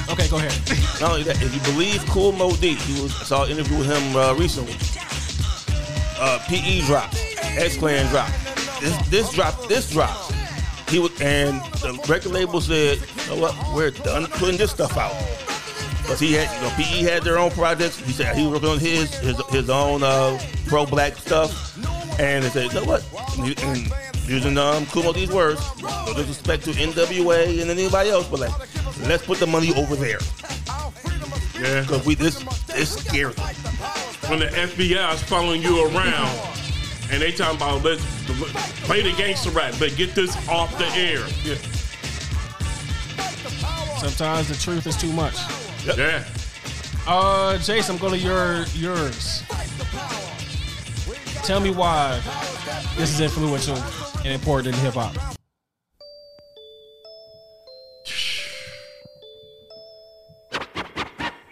Okay, 0.09 0.27
go 0.29 0.37
ahead. 0.37 0.53
not 1.01 1.11
only 1.11 1.23
that, 1.23 1.39
if 1.41 1.53
you 1.53 1.61
believe 1.71 2.03
Kool 2.07 2.31
Moe 2.31 2.55
Dee, 2.55 2.73
he 2.73 3.01
was, 3.03 3.13
I 3.21 3.23
saw 3.23 3.43
an 3.43 3.51
interview 3.51 3.77
with 3.77 3.87
him 3.87 4.15
uh, 4.15 4.33
recently. 4.33 4.75
Uh, 6.19 6.39
PE 6.47 6.81
dropped, 6.87 7.15
X 7.43 7.77
Clan 7.77 8.09
dropped. 8.09 8.33
This 8.81 9.09
this 9.09 9.31
dropped, 9.33 9.69
this 9.69 9.91
dropped. 9.91 10.33
He 10.89 10.97
was, 10.97 11.11
and 11.21 11.61
the 11.81 11.93
record 12.07 12.31
label 12.31 12.59
said, 12.61 12.97
you 12.97 13.35
know 13.35 13.41
what, 13.41 13.55
we're 13.75 13.91
done 13.91 14.25
putting 14.27 14.57
this 14.57 14.71
stuff 14.71 14.97
out. 14.97 15.13
Because 16.07 16.21
he 16.21 16.31
had, 16.33 16.49
you 16.55 16.61
know, 16.61 16.73
PE 16.77 17.01
had 17.03 17.23
their 17.23 17.37
own 17.37 17.51
projects. 17.51 17.99
He 17.99 18.13
said 18.13 18.33
he 18.33 18.43
was 18.47 18.53
working 18.53 18.69
on 18.69 18.79
his 18.79 19.13
his, 19.19 19.45
his 19.47 19.69
own 19.69 20.03
uh, 20.03 20.39
pro 20.67 20.85
black 20.85 21.17
stuff, 21.17 21.77
and 22.17 22.45
they 22.45 22.49
said, 22.49 22.71
you 22.71 22.79
know 22.79 22.85
what, 22.85 23.03
and, 23.37 23.59
and 23.61 23.93
using 24.25 24.57
um, 24.57 24.85
Kumo 24.85 25.11
these 25.11 25.29
words, 25.29 25.59
no 25.81 26.13
disrespect 26.15 26.63
to 26.63 26.71
NWA 26.71 27.61
and 27.61 27.69
anybody 27.69 28.09
else, 28.09 28.25
but 28.29 28.39
like, 28.39 28.53
let's 29.07 29.25
put 29.25 29.37
the 29.39 29.47
money 29.47 29.73
over 29.75 29.97
there 29.97 30.19
Yeah. 31.59 31.81
because 31.81 32.05
we 32.05 32.15
this 32.15 32.39
this 32.67 32.95
scary. 33.03 33.33
When 34.29 34.39
the 34.39 34.47
FBI 34.47 35.13
is 35.13 35.23
following 35.23 35.61
you 35.61 35.85
around 35.87 36.39
and 37.11 37.21
they 37.21 37.33
talking 37.33 37.57
about 37.57 37.83
let's 37.83 38.01
play 38.85 39.01
the 39.01 39.11
gangster 39.17 39.49
rap, 39.49 39.73
but 39.77 39.93
get 39.97 40.15
this 40.15 40.35
off 40.47 40.71
the 40.77 40.87
air. 40.87 41.19
Yeah. 41.43 41.55
Sometimes 43.97 44.47
the 44.47 44.55
truth 44.55 44.87
is 44.87 44.95
too 44.95 45.11
much. 45.11 45.35
Yeah. 45.95 46.23
Uh, 47.07 47.57
Jason, 47.59 47.95
I'm 47.95 48.01
going 48.01 48.13
to 48.13 48.19
your 48.19 48.65
yours. 48.73 49.43
Tell 51.43 51.61
me 51.61 51.71
why 51.71 52.19
this 52.97 53.13
is 53.13 53.21
influential 53.21 53.77
and 54.17 54.27
important 54.33 54.75
in 54.75 54.81
hip 54.81 54.95
hop. 54.95 55.15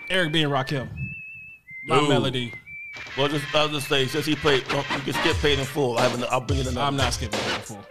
Eric 0.10 0.34
B. 0.34 0.44
and 0.44 0.52
Rakim. 0.52 0.90
My 1.88 2.00
Ooh. 2.00 2.10
melody. 2.10 2.52
Well, 3.18 3.28
just 3.30 3.46
I'll 3.56 3.70
just 3.70 3.88
say 3.88 4.08
since 4.08 4.26
he 4.26 4.36
played, 4.36 4.68
well, 4.68 4.84
you 4.94 5.00
can 5.02 5.14
skip 5.14 5.38
paid 5.38 5.58
in 5.60 5.66
full. 5.66 5.98
I 5.98 6.04
have 6.08 6.14
an, 6.22 6.26
I'll 6.30 6.42
bring 6.42 6.60
it 6.60 6.68
another. 6.68 6.86
I'm 6.86 6.98
not 6.98 7.14
skipping 7.14 7.40
that 7.40 7.60
before. 7.62 7.86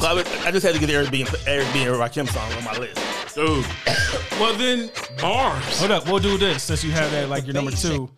So 0.00 0.06
I, 0.06 0.14
would- 0.14 0.26
I 0.46 0.50
just 0.50 0.64
had 0.64 0.74
to 0.74 0.80
get 0.80 0.88
Eric 0.90 1.10
B. 1.10 1.20
and 1.22 1.30
Eric 1.46 1.66
B. 1.72 1.82
and 1.82 1.94
Rakim 1.96 2.28
song 2.28 2.50
on 2.54 2.64
my 2.64 2.76
list. 2.78 3.34
Dude. 3.34 3.64
Well 4.40 4.54
then 4.56 4.90
bars. 5.20 5.78
Hold 5.78 5.90
up, 5.92 6.06
we'll 6.06 6.18
do 6.18 6.36
this 6.38 6.64
since 6.64 6.82
you 6.82 6.90
have 6.92 7.10
that 7.12 7.28
like 7.28 7.44
your 7.44 7.54
number 7.54 7.70
two. 7.70 8.10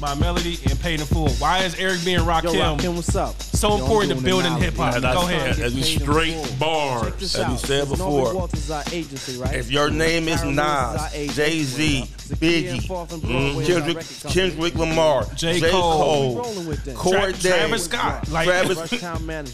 My 0.00 0.14
melody 0.14 0.58
and 0.68 0.80
paid 0.80 0.98
in 1.00 1.06
full. 1.06 1.28
Why 1.32 1.58
is 1.64 1.78
Eric 1.78 2.02
B. 2.06 2.14
and 2.14 2.24
Rakim, 2.24 2.54
Yo, 2.54 2.76
Rakim, 2.76 2.94
what's 2.96 3.14
up? 3.14 3.40
so 3.42 3.76
Yo, 3.76 3.82
important 3.82 4.16
to 4.18 4.24
building 4.24 4.56
hip 4.56 4.74
hop? 4.76 4.94
And 4.94 5.04
I- 5.04 5.12
Go 5.14 5.22
ahead. 5.28 5.58
As 5.60 5.74
we 5.74 5.82
Straight 5.82 6.58
bars. 6.58 7.02
Check 7.04 7.18
this 7.18 7.34
As 7.34 7.50
we 7.50 7.56
said 7.58 7.88
before, 7.88 8.34
Walters 8.34 8.60
is 8.64 8.70
our 8.70 8.82
agency, 8.92 9.36
right? 9.36 9.54
If 9.54 9.70
your 9.70 9.90
name 9.90 10.26
is 10.28 10.40
Aaron 10.40 10.56
Lewis 10.56 10.64
is 10.66 10.68
our 10.70 11.10
Nas. 11.26 11.36
Jay 11.36 11.62
Z, 11.64 12.04
Biggie, 12.30 12.80
mm, 12.80 12.86
Broadway 12.88 13.18
is 13.18 13.70
our 13.70 13.80
Kendrick. 13.82 14.06
Kendrick 14.32 14.74
Lamar, 14.76 15.26
J. 15.34 15.60
J. 15.60 15.70
Cole. 15.70 15.82
Cole, 15.92 16.36
Rolling 16.36 16.66
with 16.66 16.84
them. 16.84 16.96
Corey 16.96 17.32
Tra- 17.34 17.42
Day, 17.42 17.48
Travis 17.58 17.84
Scott. 17.84 18.28
Like, 18.30 18.46
Travis, 18.48 18.92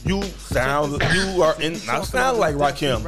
you 0.04 0.22
sound, 0.38 1.02
you 1.12 1.42
are 1.42 1.60
in, 1.60 1.80
not 1.86 2.06
sound 2.06 2.38
like 2.38 2.54
Rakim, 2.54 3.02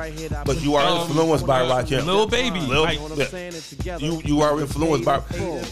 but 0.45 0.61
you 0.61 0.74
are 0.74 1.03
influenced 1.03 1.47
by 1.47 1.61
Rakim. 1.61 2.05
Little 2.05 2.26
Baby. 2.26 2.59
Lil- 2.61 2.82
Like, 2.82 2.95
You 2.95 3.09
know 3.09 3.14
what 3.14 3.18
yeah. 3.18 3.24
I'm 3.26 3.30
saying? 3.30 3.55
And 3.93 4.03
You 4.03 4.22
you 4.24 4.41
are 4.43 4.59
influenced 4.61 5.05
by 5.05 5.20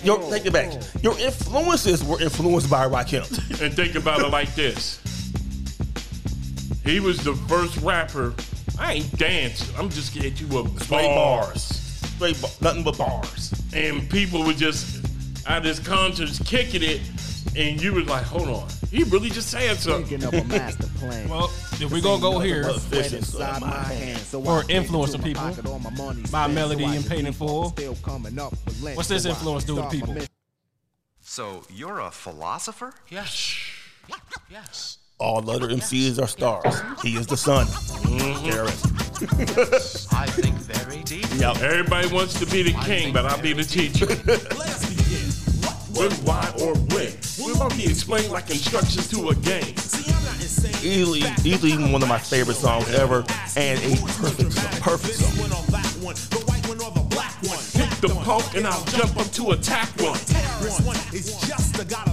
your 0.04 0.18
take 0.30 0.46
it 0.46 0.52
back. 0.52 0.72
Your 1.02 1.18
influences 1.57 2.04
were 2.04 2.20
influenced 2.20 2.70
by 2.70 2.86
Rakim. 2.86 3.24
And 3.62 3.72
think 3.74 3.94
about 3.94 4.20
it 4.20 4.28
like 4.30 4.54
this. 4.54 5.00
He 6.84 7.00
was 7.00 7.18
the 7.24 7.34
first 7.48 7.76
rapper. 7.78 8.34
I 8.78 8.94
ain't 8.94 9.18
dancing. 9.18 9.74
I'm 9.76 9.88
just 9.88 10.12
getting 10.14 10.36
you 10.36 10.59
a 10.61 10.68
Straight 10.80 11.07
bars. 11.07 11.46
bars. 11.46 11.62
Straight 12.16 12.40
bar, 12.42 12.50
nothing 12.61 12.84
but 12.84 12.98
bars. 12.98 13.54
And 13.74 14.09
people 14.11 14.44
were 14.44 14.52
just 14.52 15.04
out 15.46 15.59
of 15.59 15.64
his 15.64 15.80
concerts 15.80 16.38
kicking 16.44 16.82
it, 16.82 17.00
and 17.57 17.80
you 17.82 17.94
were 17.94 18.02
like, 18.02 18.22
hold 18.24 18.48
on. 18.48 18.68
He 18.90 19.02
really 19.04 19.30
just 19.30 19.50
saying 19.50 19.76
something. 19.76 20.18
thinking 20.20 20.28
of 20.28 20.34
a 20.34 20.44
master 20.44 20.86
plan. 20.98 21.28
Well, 21.30 21.50
if 21.80 21.90
we 21.90 22.00
gonna 22.00 22.20
go 22.22 22.38
here 22.38 22.64
Sweat 22.78 23.12
inside 23.12 23.61
my 23.61 23.68
hand, 23.82 24.18
so 24.20 24.40
Or 24.42 24.59
I 24.59 24.61
can't 24.61 24.70
influence 24.70 25.11
do 25.12 25.18
the 25.18 25.22
my 25.22 25.24
people. 25.28 25.42
pocket, 25.42 25.66
all 25.66 25.78
my 25.78 25.90
money 25.90 26.20
My 26.32 26.44
spent, 26.44 26.54
melody 26.54 26.84
so 26.84 26.88
I 26.90 26.94
and 26.94 27.04
can 27.04 27.11
paid 27.11 27.18
in 27.20 27.26
keep 27.26 27.34
full. 27.34 27.68
still 27.70 27.94
coming 27.96 28.38
up 28.38 28.52
with 28.64 28.82
less, 28.82 28.96
What's 28.96 29.09
this 29.09 29.24
so 29.24 29.30
I 29.30 29.32
influence 29.32 29.64
can 29.64 29.74
do 29.74 29.82
to 29.82 29.88
start 29.88 29.94
my 30.09 30.14
people? 30.14 30.26
Mission. 31.37 31.62
So 31.66 31.74
you're 31.74 32.01
a 32.01 32.11
philosopher? 32.11 32.93
Yes. 33.09 33.59
Yes. 34.51 34.99
All 35.18 35.49
other 35.51 35.68
MCs 35.68 36.22
are 36.22 36.26
stars. 36.26 36.82
He 37.03 37.16
is 37.16 37.26
the 37.26 37.37
sun. 37.37 37.66
Mm-hmm. 37.66 38.51
There 38.51 38.64
it 38.64 39.59
is. 39.72 40.09
I 40.12 40.26
think 40.26 40.57
very 40.57 41.03
deep. 41.05 41.26
Yep. 41.37 41.57
Everybody 41.59 42.12
wants 42.12 42.39
to 42.39 42.47
be 42.47 42.62
the 42.62 42.78
king, 42.84 43.14
but 43.14 43.24
I'll 43.24 43.41
be 43.41 43.55
the 43.55 43.64
teacher. 43.64 44.07
when, 45.97 46.12
why, 46.26 46.53
or 46.61 46.74
when. 46.93 47.12
We're 47.41 47.57
about 47.57 47.72
to 47.72 47.82
explain 47.82 48.30
like 48.30 48.51
instructions 48.51 49.09
to 49.09 49.30
a 49.30 49.34
game. 49.34 49.74
Easily, 50.84 51.22
easily 51.45 51.91
one 51.91 52.03
of 52.03 52.09
my 52.09 52.18
favorite 52.18 52.57
songs 52.57 52.89
ever, 52.91 53.24
and 53.57 53.78
a 53.80 53.97
perfect 54.03 54.53
song. 54.53 54.80
Perfect 54.82 55.14
song. 55.14 55.37
Pick 58.07 58.16
the 58.16 58.22
punk 58.22 58.54
and 58.54 58.66
I'll 58.66 58.84
jump 58.84 59.16
up 59.16 59.26
to 59.32 59.50
attack 59.50 59.88
one. 60.00 60.18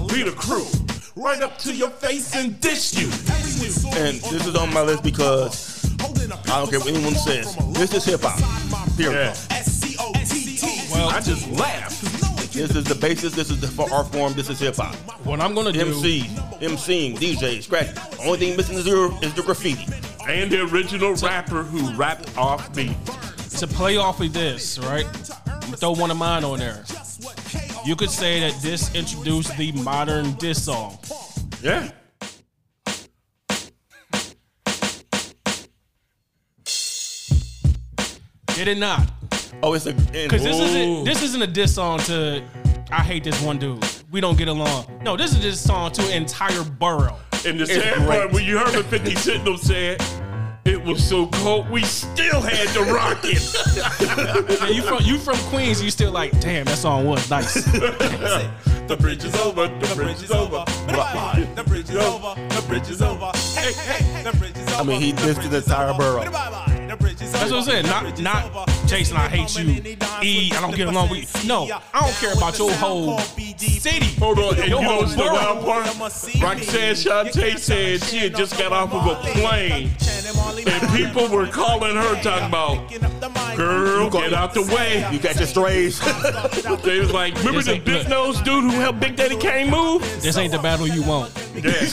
Be 0.07 0.23
the 0.23 0.33
crew. 0.35 0.65
Right 1.15 1.41
up 1.41 1.57
to 1.59 1.73
your 1.73 1.89
face 1.89 2.35
and 2.35 2.59
dish 2.59 2.93
you. 2.95 3.05
And 3.99 4.17
this 4.17 4.47
is 4.47 4.55
on 4.55 4.73
my 4.73 4.81
list 4.81 5.03
because 5.03 5.85
I 6.01 6.59
don't 6.59 6.69
care 6.69 6.79
what 6.79 6.87
anyone 6.87 7.15
says. 7.15 7.55
This 7.73 7.93
is 7.93 8.05
hip 8.05 8.21
hop. 8.23 8.39
Period. 8.97 9.33
Well, 10.91 11.09
I 11.09 11.19
just 11.19 11.49
laugh. 11.51 12.01
This 12.51 12.75
is 12.75 12.85
the 12.85 12.95
basis. 12.95 13.35
This 13.35 13.51
is 13.51 13.59
the 13.59 13.83
art 13.93 14.11
form. 14.11 14.33
This 14.33 14.49
is 14.49 14.59
hip 14.59 14.75
hop. 14.77 14.95
What 15.25 15.41
I'm 15.41 15.53
gonna 15.53 15.71
do 15.71 15.81
MC, 15.81 16.21
MCing, 16.59 17.17
DJ, 17.17 17.61
scratch. 17.61 17.95
Only 18.19 18.39
thing 18.39 18.57
missing 18.57 18.77
is 18.77 18.85
the, 18.85 19.19
is 19.21 19.33
the 19.33 19.43
graffiti. 19.43 19.87
And 20.27 20.51
the 20.51 20.63
original 20.63 21.13
rapper 21.15 21.63
who 21.63 21.93
rapped 21.95 22.35
off 22.37 22.73
beat. 22.75 22.95
to 23.57 23.67
play 23.67 23.97
off 23.97 24.21
of 24.21 24.33
this, 24.33 24.79
right? 24.79 25.05
I'm 25.63 25.71
throw 25.73 25.91
one 25.91 26.11
of 26.11 26.17
mine 26.17 26.43
on 26.43 26.59
there. 26.59 26.83
You 27.85 27.95
could 27.95 28.09
say 28.09 28.39
that 28.41 28.61
this 28.61 28.93
introduced 28.95 29.55
the 29.57 29.71
modern 29.73 30.33
diss 30.33 30.65
song. 30.65 30.97
Yeah. 31.61 31.91
Did 38.47 38.67
it 38.67 38.77
not? 38.77 39.11
Oh, 39.63 39.73
it's 39.73 39.85
a 39.85 39.93
Because 39.93 40.43
this 40.43 40.59
isn't 40.59 41.05
this 41.05 41.23
isn't 41.23 41.41
a 41.41 41.47
diss 41.47 41.75
song 41.75 41.99
to 41.99 42.43
I 42.91 43.01
hate 43.01 43.23
this 43.23 43.41
one 43.41 43.57
dude. 43.57 43.83
we 44.11 44.21
don't 44.21 44.37
get 44.37 44.47
along. 44.47 44.85
No, 45.01 45.17
this 45.17 45.31
is 45.31 45.39
just 45.39 45.65
a 45.65 45.67
song 45.67 45.91
to 45.93 46.01
an 46.03 46.11
entire 46.21 46.63
borough. 46.63 47.17
And 47.45 47.59
the 47.59 47.63
It's 47.63 47.73
sad 47.73 47.95
great. 47.95 48.07
part, 48.07 48.31
when 48.31 48.43
you 48.45 48.57
heard 48.59 48.75
what 48.75 48.85
50 48.85 49.15
Cent 49.15 49.45
them 49.45 49.57
said, 49.57 49.99
it 50.65 50.83
was 50.83 51.03
so 51.03 51.27
cold, 51.27 51.69
we 51.69 51.83
still 51.83 52.41
had 52.41 52.67
to 52.69 52.93
rock 52.93 53.19
it. 53.23 53.43
Yeah, 54.63 54.69
you 54.69 54.81
from 54.81 55.03
you 55.03 55.17
from 55.17 55.35
Queens, 55.49 55.81
you 55.81 55.91
still 55.91 56.11
like, 56.11 56.39
damn, 56.39 56.65
that 56.65 56.77
song 56.77 57.05
was 57.05 57.29
nice. 57.29 57.53
the 58.87 58.97
bridge 58.99 59.23
is 59.23 59.35
over, 59.35 59.67
the 59.67 59.95
bridge 59.95 60.23
is 60.23 60.31
over. 60.31 60.63
The 60.65 61.63
bridge 61.65 61.89
is 61.89 61.95
over. 61.95 62.35
The 62.49 62.63
bridge 62.67 62.89
is 62.89 63.01
over. 63.01 63.31
Hey, 63.55 63.73
hey, 63.73 64.23
the 64.23 64.37
bridge 64.37 64.57
is 64.57 64.67
over. 64.69 64.81
I 64.81 64.83
mean, 64.83 65.01
he 65.01 65.13
dissed 65.13 65.49
the 65.49 65.57
entire 65.57 65.93
borough. 65.93 66.72
That's 67.33 67.51
what 67.51 67.59
I'm 67.59 67.63
saying. 67.63 67.85
Not 67.85 68.19
not 68.19 68.69
Jason, 68.87 69.17
I 69.17 69.27
hate 69.27 69.57
you. 69.57 69.95
E, 70.21 70.51
I 70.53 70.61
don't 70.61 70.75
get 70.75 70.87
along 70.87 71.09
with 71.09 71.43
you. 71.43 71.47
No, 71.47 71.63
I 71.93 71.99
don't 72.01 72.13
care 72.15 72.33
about 72.33 72.57
your 72.57 72.71
whole 72.73 73.19
city. 73.19 74.05
Hold 74.19 74.39
on, 74.39 74.55
and 74.55 74.63
you 74.65 74.69
your 74.69 74.81
know 74.81 74.89
whole 74.89 75.01
what's 75.01 75.15
the 75.15 75.23
wild 75.23 75.65
part? 75.65 75.85
Roxanne 76.41 76.95
Shante 76.95 77.57
said 77.57 78.03
she 78.03 78.17
had 78.19 78.35
just 78.35 78.57
got 78.57 78.71
off 78.71 78.93
of 78.93 79.05
a 79.05 79.15
plane, 79.31 79.91
and 80.67 80.89
people 80.95 81.27
were 81.27 81.47
calling 81.47 81.95
her 81.95 82.21
talking 82.21 82.47
about, 82.47 83.57
"Girl, 83.57 84.09
get 84.09 84.33
out 84.33 84.53
the 84.53 84.61
way." 84.63 85.05
You 85.11 85.19
got 85.19 85.35
your 85.37 85.47
strays. 85.47 85.99
They 86.83 86.99
was 86.99 87.11
like, 87.11 87.35
"Remember 87.39 87.61
the 87.61 87.79
big 87.79 88.09
nose 88.09 88.41
dude 88.41 88.63
who 88.63 88.79
helped 88.79 88.99
Big 88.99 89.15
Daddy 89.15 89.37
Kane 89.37 89.69
move?" 89.69 90.01
This 90.21 90.37
ain't 90.37 90.51
the 90.51 90.59
battle 90.59 90.87
you 90.87 91.01
want. 91.03 91.31
Yeah. 91.55 91.87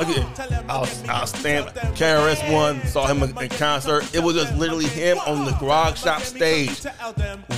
Okay, 0.00 0.26
I'll, 0.68 0.88
I'll 1.08 1.26
stand. 1.26 1.66
KRS 1.94 2.52
One 2.52 2.84
saw 2.86 3.06
him 3.06 3.22
in 3.22 3.48
concert. 3.50 4.03
It 4.12 4.22
was 4.22 4.34
just 4.36 4.54
literally 4.56 4.86
him 4.86 5.18
on 5.18 5.44
the 5.44 5.52
Grog 5.52 5.96
shop 5.96 6.20
stage, 6.22 6.84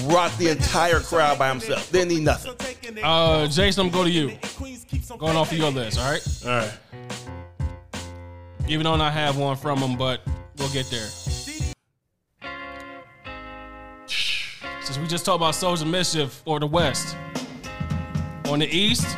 rocked 0.04 0.38
the 0.38 0.48
entire 0.50 1.00
crowd 1.00 1.38
by 1.38 1.48
himself. 1.48 1.90
Didn't 1.92 2.08
need 2.08 2.22
nothing. 2.22 2.54
Uh, 3.02 3.46
Jason, 3.46 3.86
I'm 3.86 3.92
going 3.92 4.06
to 4.06 4.10
you. 4.12 4.38
Going 5.18 5.36
off 5.36 5.52
of 5.52 5.58
your 5.58 5.70
list, 5.70 5.98
all 5.98 6.10
right? 6.10 6.38
All 6.44 6.50
right. 6.50 6.72
Even 8.68 8.84
though 8.84 8.94
I 8.94 9.10
have 9.10 9.36
one 9.36 9.56
from 9.56 9.78
him, 9.78 9.96
but 9.96 10.20
we'll 10.58 10.70
get 10.70 10.86
there. 10.90 11.08
Since 14.82 14.98
we 14.98 15.06
just 15.06 15.24
talked 15.24 15.36
about 15.36 15.54
Souls 15.54 15.82
of 15.82 15.88
Mischief 15.88 16.42
or 16.44 16.60
the 16.60 16.66
West. 16.66 17.16
On 18.46 18.60
the 18.60 18.66
East, 18.66 19.16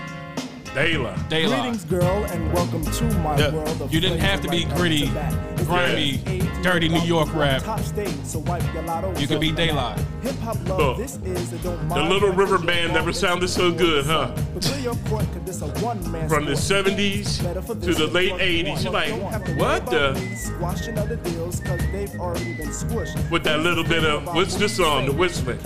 De 0.79 0.97
La. 0.97 1.13
Dayla. 1.29 1.61
Greetings, 1.63 1.85
girl, 1.87 2.25
and 2.31 2.53
welcome 2.53 2.85
to 2.85 3.05
my 3.19 3.37
Yeah. 3.37 3.51
world 3.51 3.83
of 3.83 3.93
You 3.93 4.01
didn't 4.01 4.21
have 4.21 4.41
to 4.43 4.49
be 4.49 4.65
right 4.65 4.77
gritty, 4.77 5.05
off 5.09 5.09
the 5.57 5.65
bat. 5.65 5.67
grimy, 5.67 6.21
dirty 6.63 6.89
New 6.89 7.01
York 7.01 7.29
rap. 7.35 7.65
Top 7.65 7.81
stage, 7.81 8.15
so 8.23 8.39
wipe 8.39 8.63
your 8.73 8.85
lotto. 8.85 9.13
You 9.19 9.27
could 9.27 9.41
be 9.41 9.51
Daylight. 9.51 9.99
Hip 10.23 10.39
hop 10.41 10.57
love, 10.69 10.79
Look, 10.79 10.97
this 10.99 11.19
is 11.25 11.53
a 11.53 11.57
don't 11.59 11.89
The 11.89 12.03
Little 12.03 12.31
River 12.31 12.59
Band 12.59 12.93
never 12.93 13.13
sounded 13.13 13.49
so 13.51 13.73
good, 13.73 14.07
huh? 14.07 14.29
But 14.55 14.63
clear 14.63 14.79
your 14.81 14.95
court, 15.09 15.25
'cause 15.33 15.43
this 15.45 15.63
a 15.63 15.67
one-man 15.85 16.29
From 16.29 16.45
the 16.45 16.55
70s 16.55 17.39
to 17.39 17.95
the 17.95 18.07
late 18.07 18.35
80s, 18.39 18.85
you're 18.85 18.93
like, 18.93 19.13
what 19.59 19.85
the? 19.87 20.17
Squashing 20.37 20.97
other 20.97 21.17
deals, 21.17 21.59
'cause 21.59 21.81
they've 21.93 22.15
already 22.21 22.55
been 22.55 22.69
squished. 22.69 23.31
With 23.33 23.43
that 23.43 23.61
little 23.65 23.85
bit 23.85 24.05
of 24.05 24.33
what's 24.33 24.55
this 24.55 24.77
song? 24.77 25.07
The 25.07 25.13
whistling. 25.13 25.59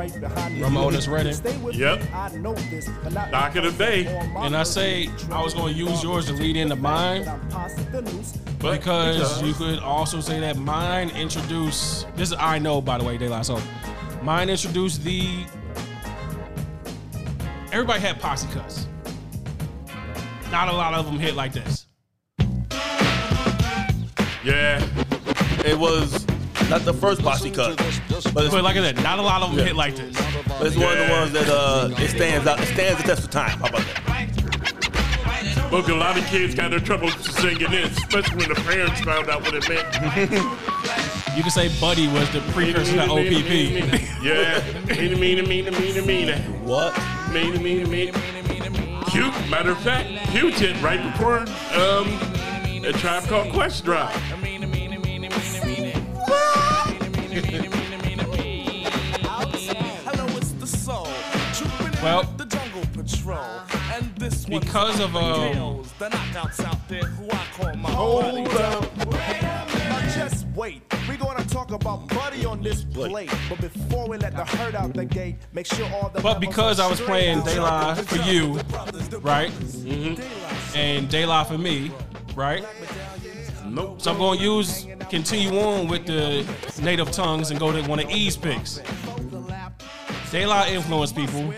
Continue 0.00 0.26
right 0.26 0.34
behind 0.34 0.56
you. 0.56 0.64
Ramona's 0.64 1.08
Redding. 1.08 1.32
Stay 1.34 1.56
with 1.58 1.76
Yep. 1.76 2.00
me, 2.02 2.08
I 2.12 2.28
know 2.36 2.54
this, 2.54 2.88
Knock 3.10 3.56
of 3.56 3.64
the 3.64 3.72
day. 3.72 4.06
And 4.38 4.56
I 4.56 4.62
say 4.62 5.10
I 5.30 5.42
was 5.42 5.54
going 5.54 5.74
to 5.74 5.78
use 5.78 6.02
yours 6.02 6.26
to 6.26 6.32
lead 6.32 6.56
into 6.56 6.76
mine 6.76 7.24
But 8.58 8.72
because 8.72 9.42
you 9.42 9.52
could 9.54 9.78
also 9.80 10.20
say 10.20 10.40
that 10.40 10.56
mine 10.56 11.10
introduced. 11.10 12.06
This 12.16 12.30
is 12.30 12.36
I 12.38 12.58
know 12.58 12.80
by 12.80 12.98
the 12.98 13.04
way, 13.04 13.18
Daylight. 13.18 13.46
So 13.46 13.60
mine 14.22 14.48
introduced 14.48 15.04
the. 15.04 15.44
Everybody 17.72 18.00
had 18.00 18.20
posse 18.20 18.48
cuts. 18.48 18.86
Not 20.50 20.68
a 20.68 20.72
lot 20.72 20.94
of 20.94 21.06
them 21.06 21.18
hit 21.18 21.34
like 21.34 21.52
this. 21.52 21.86
Yeah. 24.42 24.84
It 25.64 25.78
was 25.78 26.26
not 26.70 26.82
the 26.82 26.94
first 26.94 27.20
posse 27.22 27.50
cut, 27.50 27.76
but 27.76 27.86
it's, 27.86 28.30
But 28.54 28.62
like 28.64 28.76
I 28.76 28.80
said, 28.80 29.02
not 29.02 29.18
a 29.18 29.22
lot 29.22 29.42
of 29.42 29.50
them 29.50 29.58
Yeah. 29.58 29.64
hit 29.66 29.76
like 29.76 29.96
this. 29.96 30.14
but 30.48 30.66
it's 30.68 30.76
one 30.76 30.96
of 30.96 31.06
the 31.06 31.12
ones 31.12 31.32
that 31.32 31.48
uh, 31.48 31.90
it 31.98 32.08
stands 32.08 32.46
out. 32.46 32.60
It 32.60 32.66
stands 32.66 33.02
the 33.02 33.08
test 33.08 33.24
of 33.24 33.30
time. 33.30 33.58
How 33.58 33.66
about 33.68 33.82
that? 33.82 35.70
Look, 35.72 35.88
a 35.88 35.94
lot 35.94 36.16
of 36.18 36.24
kids 36.26 36.54
got 36.54 36.70
their 36.70 36.80
trouble 36.80 37.10
singing 37.10 37.70
this, 37.70 37.96
especially 37.98 38.36
when 38.38 38.48
the 38.48 38.54
parents 38.56 39.00
found 39.00 39.28
out 39.28 39.42
what 39.42 39.54
it 39.54 39.68
meant. 39.68 40.46
You 41.36 41.42
can 41.42 41.52
say 41.52 41.68
Buddy 41.80 42.08
was 42.08 42.28
the 42.32 42.40
precursor 42.52 42.94
to 42.96 43.02
OPP. 43.04 44.20
Yeah. 44.20 44.60
Meena, 44.90 45.14
meena, 45.16 45.42
meena, 45.46 45.70
meena, 45.70 46.02
meena. 46.02 46.60
What? 46.62 46.92
Meena, 47.32 47.56
meena, 47.56 47.86
meena. 47.86 49.06
Q, 49.10 49.30
matter 49.48 49.70
of 49.70 49.78
fact, 49.78 50.08
Q 50.32 50.48
hit 50.48 50.80
right 50.82 51.00
before 51.12 51.38
um, 51.80 52.84
a 52.84 52.92
tribe 52.92 53.22
called 53.28 53.52
Quest 53.52 53.84
Drive. 53.84 54.20
Well, 62.02 62.22
the 62.38 62.46
jungle 62.46 62.82
patrol. 62.92 63.60
And 63.92 64.14
this 64.16 64.46
because 64.46 65.00
of, 65.00 65.12
the 65.12 65.18
um, 65.20 65.82
the 65.98 66.08
knockouts 66.08 66.64
out 66.64 66.88
there 66.88 67.02
who 67.02 67.30
I 67.30 67.44
call 67.54 67.74
my 67.76 67.90
Hold 67.90 68.44
buddies. 68.46 68.54
up. 68.56 69.06
Now 69.06 70.00
just 70.14 70.46
wait. 70.56 70.82
We're 71.06 71.18
gonna 71.18 71.44
talk 71.44 71.72
about 71.72 72.08
Buddy 72.08 72.46
on 72.46 72.62
this 72.62 72.84
plate. 72.84 73.30
But 73.50 73.60
before 73.60 74.08
we 74.08 74.16
let 74.16 74.34
the 74.34 74.44
herd 74.44 74.74
out 74.74 74.94
the 74.94 75.04
gate, 75.04 75.36
make 75.52 75.66
sure 75.66 75.86
all 75.92 76.08
the 76.08 76.20
But 76.22 76.40
because 76.40 76.80
I 76.80 76.88
was 76.88 77.00
playing 77.00 77.42
Daylight 77.42 77.98
for 77.98 78.16
you, 78.28 78.58
right? 79.20 79.52
And 80.74 81.08
Daylight 81.08 81.46
for 81.48 81.58
me, 81.58 81.92
right? 82.34 82.64
Nope. 83.70 84.02
So 84.02 84.10
I'm 84.10 84.18
going 84.18 84.38
to 84.38 84.44
use, 84.44 84.86
continue 85.08 85.58
on 85.60 85.86
with 85.86 86.04
the 86.06 86.44
native 86.82 87.12
tongues 87.12 87.50
and 87.50 87.60
go 87.60 87.70
to 87.70 87.88
one 87.88 88.00
of 88.00 88.10
E's 88.10 88.36
picks. 88.36 88.80
Daylight 90.32 90.72
influence 90.72 91.12
people. 91.12 91.52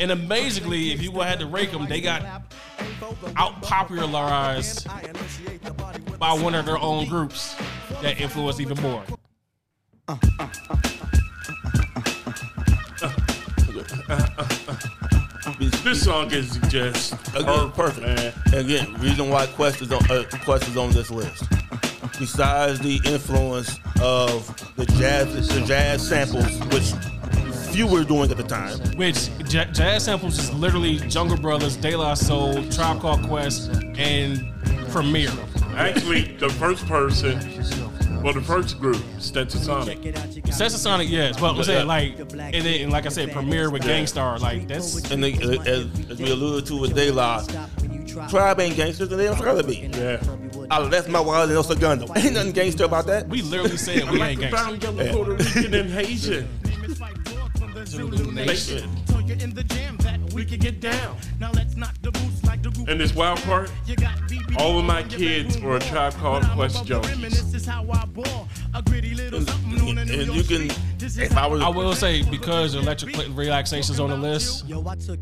And 0.00 0.10
amazingly, 0.10 0.92
if 0.92 1.00
you 1.00 1.12
had 1.20 1.38
to 1.38 1.46
rate 1.46 1.70
them, 1.70 1.86
they 1.86 2.00
got 2.00 2.22
out 3.36 3.62
popularized 3.62 4.88
by 6.18 6.32
one 6.32 6.54
of 6.54 6.66
their 6.66 6.78
own 6.78 7.06
groups 7.06 7.54
that 8.00 8.20
influenced 8.20 8.60
even 8.60 8.80
more. 8.82 9.04
This 15.70 16.02
song 16.04 16.30
is 16.32 16.58
just 16.68 17.12
Again, 17.36 17.70
perfect. 17.72 18.00
man. 18.06 18.32
Again, 18.52 18.94
reason 19.00 19.28
why 19.28 19.46
Quest 19.46 19.80
is 19.82 19.92
on 19.92 20.10
uh, 20.10 20.24
Quest 20.44 20.68
is 20.68 20.76
on 20.76 20.90
this 20.90 21.10
list. 21.10 21.44
Besides 22.18 22.80
the 22.80 23.00
influence 23.04 23.78
of 24.00 24.46
the 24.76 24.86
jazz, 24.86 25.48
the 25.48 25.60
jazz 25.62 26.06
samples, 26.06 26.46
which 26.72 26.92
few 27.72 27.86
were 27.86 28.04
doing 28.04 28.30
at 28.30 28.36
the 28.36 28.42
time. 28.42 28.78
Which 28.96 29.28
J- 29.48 29.68
Jazz 29.72 30.04
Samples 30.04 30.38
is 30.38 30.52
literally 30.52 30.96
Jungle 31.08 31.38
Brothers, 31.38 31.76
De 31.76 31.96
La 31.96 32.14
Soul, 32.14 32.62
Tribe 32.70 33.00
Called 33.00 33.22
Quest, 33.22 33.70
and 33.96 34.52
Premier. 34.90 35.30
Actually, 35.76 36.36
the 36.36 36.50
first 36.50 36.86
person, 36.86 37.40
well, 38.22 38.32
the 38.32 38.40
first 38.42 38.78
group, 38.80 38.96
Stetsasonic. 39.18 40.52
Sonic, 40.70 41.10
yes, 41.10 41.38
but 41.38 41.54
I'm 41.56 41.62
saying 41.64 41.86
like, 41.86 42.18
and 42.18 42.30
then 42.30 42.82
and 42.82 42.92
like 42.92 43.06
I 43.06 43.08
said, 43.08 43.32
Premier 43.32 43.70
with 43.70 43.82
Gang 43.82 44.06
Starr, 44.06 44.38
like 44.38 44.68
that's 44.68 45.10
And 45.10 45.22
they, 45.22 45.34
uh, 45.34 45.62
as, 45.62 45.86
as 46.10 46.18
we 46.18 46.30
alluded 46.30 46.66
to 46.66 46.80
with 46.80 46.94
De 46.94 47.10
La, 47.10 47.44
Tribe 48.28 48.60
ain't 48.60 48.76
gangsters 48.76 49.10
and 49.10 49.18
they 49.18 49.24
don't 49.24 49.38
try 49.38 49.54
to 49.54 49.62
be. 49.62 49.88
Yeah. 49.94 50.22
I 50.70 50.80
left 50.80 51.08
my 51.08 51.20
wallet 51.20 51.50
in 51.50 51.56
El 51.56 51.62
Segundo. 51.62 52.06
Ain't 52.14 52.34
nothing 52.34 52.52
gangster 52.52 52.84
about 52.84 53.06
that. 53.06 53.26
we 53.28 53.40
literally 53.42 53.76
said 53.78 54.08
we 54.10 54.20
ain't 54.22 54.50
Brown, 54.50 54.78
gangsters. 54.78 54.82
yellow, 54.82 55.02
Yeah. 55.04 55.12
Puerto 55.12 55.34
Rican, 55.34 55.74
and 55.74 55.90
Haitian. 55.90 56.48
Nation. 58.34 58.90
We 60.34 60.44
can 60.44 60.58
get 60.58 60.80
down. 60.80 61.16
And 62.88 63.00
this 63.00 63.14
wild 63.14 63.40
part, 63.42 63.70
all 64.58 64.78
of 64.78 64.84
my 64.84 65.02
kids 65.04 65.58
were 65.60 65.76
a 65.76 65.80
tribe 65.80 66.12
called 66.14 66.44
Quest 66.50 66.84
Junkies. 66.84 67.62
And, 69.34 69.98
and 69.98 70.34
you 70.34 70.42
can, 70.42 70.70
if 71.00 71.36
I 71.36 71.46
was, 71.46 71.62
I 71.62 71.68
will 71.68 71.94
say 71.94 72.22
because 72.22 72.74
Electric 72.74 73.14
Cl- 73.16 73.30
Relaxation's 73.32 73.98
on 74.00 74.10
the 74.10 74.16
list, 74.16 74.64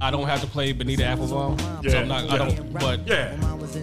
I 0.01 0.11
don't 0.11 0.27
have 0.27 0.41
to 0.41 0.47
play 0.47 0.73
Bonita 0.73 1.03
Applebum. 1.03 1.61
So 1.61 1.89
Yeah, 1.89 2.01
I'm 2.01 2.09
not, 2.09 2.25
yeah. 2.27 2.35
I 2.35 2.39
don't. 2.39 2.73
But 2.73 3.07
Yeah. 3.07 3.37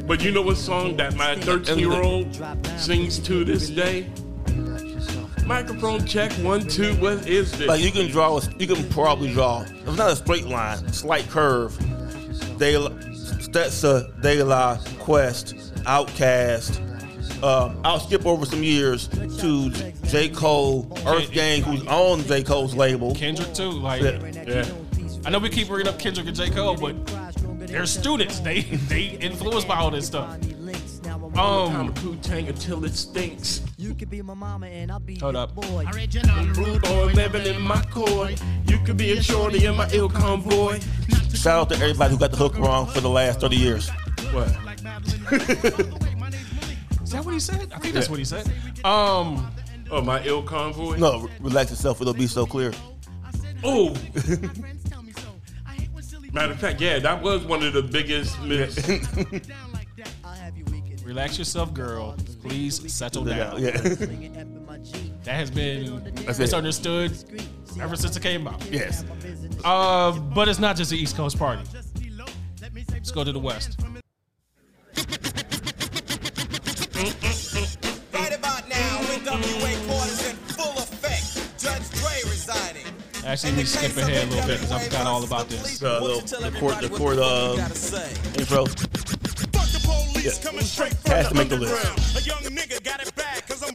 But 0.06 0.24
you 0.24 0.32
know 0.32 0.42
what 0.42 0.58
song 0.58 0.98
that 0.98 1.16
my 1.16 1.36
13 1.36 1.80
year 1.80 1.94
old 1.94 2.36
sings 2.78 3.20
to 3.20 3.46
this 3.46 3.70
day? 3.70 4.10
Microphone 5.46 6.06
check 6.06 6.32
one, 6.44 6.68
two. 6.68 6.94
What 6.96 7.26
is 7.26 7.58
this? 7.58 7.68
like 7.70 7.82
you 7.82 7.92
can 7.92 8.08
draw, 8.12 8.38
a, 8.38 8.42
you 8.60 8.68
can 8.68 8.88
probably 8.90 9.32
draw. 9.32 9.62
It's 9.62 9.98
not 9.98 10.12
a 10.12 10.16
straight 10.18 10.46
line, 10.46 10.92
slight 10.92 11.30
curve. 11.30 11.78
De 12.58 12.78
La, 12.78 12.90
Stetsa, 13.58 14.22
De 14.22 14.44
La, 14.44 14.78
Quest, 15.00 15.56
OutKast. 15.86 16.84
Um, 17.44 17.80
I'll 17.84 18.00
skip 18.00 18.24
over 18.28 18.46
some 18.46 18.62
years 18.62 19.08
to 19.08 19.72
J. 20.06 20.30
Cole, 20.30 20.88
Earth 21.08 21.32
Gang, 21.32 21.64
who's 21.64 21.86
on 21.88 22.22
J. 22.26 22.44
Cole's 22.44 22.76
label. 22.76 23.16
Kendrick 23.16 23.54
too, 23.56 23.72
like 23.72 24.04
Yeah. 24.04 24.32
yeah. 24.46 24.66
I 25.26 25.32
know 25.32 25.40
we 25.40 25.50
keep 25.50 25.70
bringing 25.70 25.88
up 25.88 25.98
Kendrick 25.98 26.28
and 26.28 26.36
J. 26.36 26.52
Cole, 26.52 26.78
but 26.78 26.96
they're 27.68 27.88
students. 27.88 28.40
They 28.40 28.62
they 28.62 29.18
influenced 29.20 29.68
by 29.68 29.78
all 29.78 29.90
this 29.90 30.06
stuff. 30.06 30.38
Um, 31.36 31.94
Poo 31.96 32.16
Tang 32.18 32.48
until 32.48 32.86
it 32.86 32.94
stinks. 32.96 33.62
You 33.80 33.94
could 33.94 34.10
be 34.10 34.24
my 34.24 34.34
mama 34.34 34.66
and 34.66 34.92
I'll 34.92 35.00
be 35.00 35.20
hold 35.20 35.36
up. 35.36 35.54
boy. 35.54 35.86
Rude 36.56 36.82
boy 36.82 37.06
living 37.14 37.46
in 37.46 37.62
my 37.62 37.80
core. 37.92 38.32
You 38.66 38.80
could 38.80 38.98
be 38.98 39.12
a 39.12 39.22
shorty 39.22 39.66
in 39.66 39.76
my 39.76 39.88
ill 39.94 40.10
boy. 40.10 40.80
Shout 41.34 41.60
out 41.60 41.70
to 41.70 41.76
everybody 41.76 42.12
who 42.12 42.18
got 42.20 42.32
the 42.32 42.38
hook 42.38 42.58
wrong 42.58 42.88
for 42.88 43.02
the 43.02 43.10
last 43.10 43.40
30 43.40 43.56
years. 43.56 43.90
What? 44.32 44.48
Is 47.04 47.12
that 47.12 47.24
what 47.24 47.36
he 47.36 47.40
said? 47.40 47.72
I 47.72 47.78
think 47.78 47.94
that's 47.94 48.10
what 48.10 48.18
he 48.18 48.26
said. 48.26 48.52
Um, 48.84 49.52
oh 49.92 50.02
my 50.02 50.24
ill 50.24 50.42
convoy. 50.42 50.98
No, 50.98 51.20
re- 51.20 51.30
relax 51.40 51.70
yourself. 51.70 52.02
It'll 52.02 52.16
be 52.16 52.26
so 52.26 52.48
clear. 52.48 52.74
Oh. 53.64 53.90
Matter 56.34 56.52
of 56.52 56.60
fact, 56.60 56.82
yeah, 56.82 57.00
that 57.00 57.22
was 57.22 57.46
one 57.46 57.64
of 57.64 57.74
the 57.74 57.84
biggest 57.84 58.40
myths. 58.42 58.88
Relax 61.08 61.38
yourself, 61.38 61.74
girl. 61.74 62.18
Please 62.44 62.94
settle 62.94 63.24
down. 63.24 63.62
Yeah. 63.62 63.72
that 65.24 65.36
has 65.36 65.50
been 65.50 66.04
That's 66.26 66.38
it. 66.38 66.42
misunderstood 66.42 67.14
ever 67.80 67.96
since 67.96 68.18
it 68.18 68.22
came 68.22 68.46
out. 68.46 68.62
Yes. 68.70 69.06
Uh, 69.64 70.12
but 70.12 70.50
it's 70.50 70.60
not 70.60 70.76
just 70.76 70.92
the 70.92 70.98
East 70.98 71.16
Coast 71.16 71.40
party. 71.40 71.64
Let's 72.92 73.12
go 73.12 73.24
to 73.24 73.32
the 73.32 73.40
West. 73.40 73.80
Right 78.14 78.36
about 78.36 78.68
now, 78.68 79.00
NWA 79.00 79.88
quarters 79.88 80.30
in 80.30 80.36
full 80.36 80.74
effect. 80.74 81.58
Judge 81.58 81.90
Dre 82.02 82.30
residing. 82.30 82.84
Actually, 83.26 83.54
we 83.54 83.64
skip 83.64 83.96
ahead 83.96 84.28
a 84.28 84.30
little 84.30 84.46
bit 84.46 84.60
because 84.60 84.74
I 84.74 84.80
forgot 84.80 85.08
all 85.08 85.24
about 85.24 85.48
this. 85.48 85.82
Uh, 85.82 86.02
little, 86.02 86.20
the 86.20 86.60
court, 86.60 86.82
the 86.82 86.90
court 86.90 87.18
uh, 87.18 87.56
intro. 88.38 88.66
Yeah. 90.28 90.34
Has 90.34 91.30
to 91.30 91.36
make 91.36 91.48
the 91.48 91.56
list. 91.58 92.18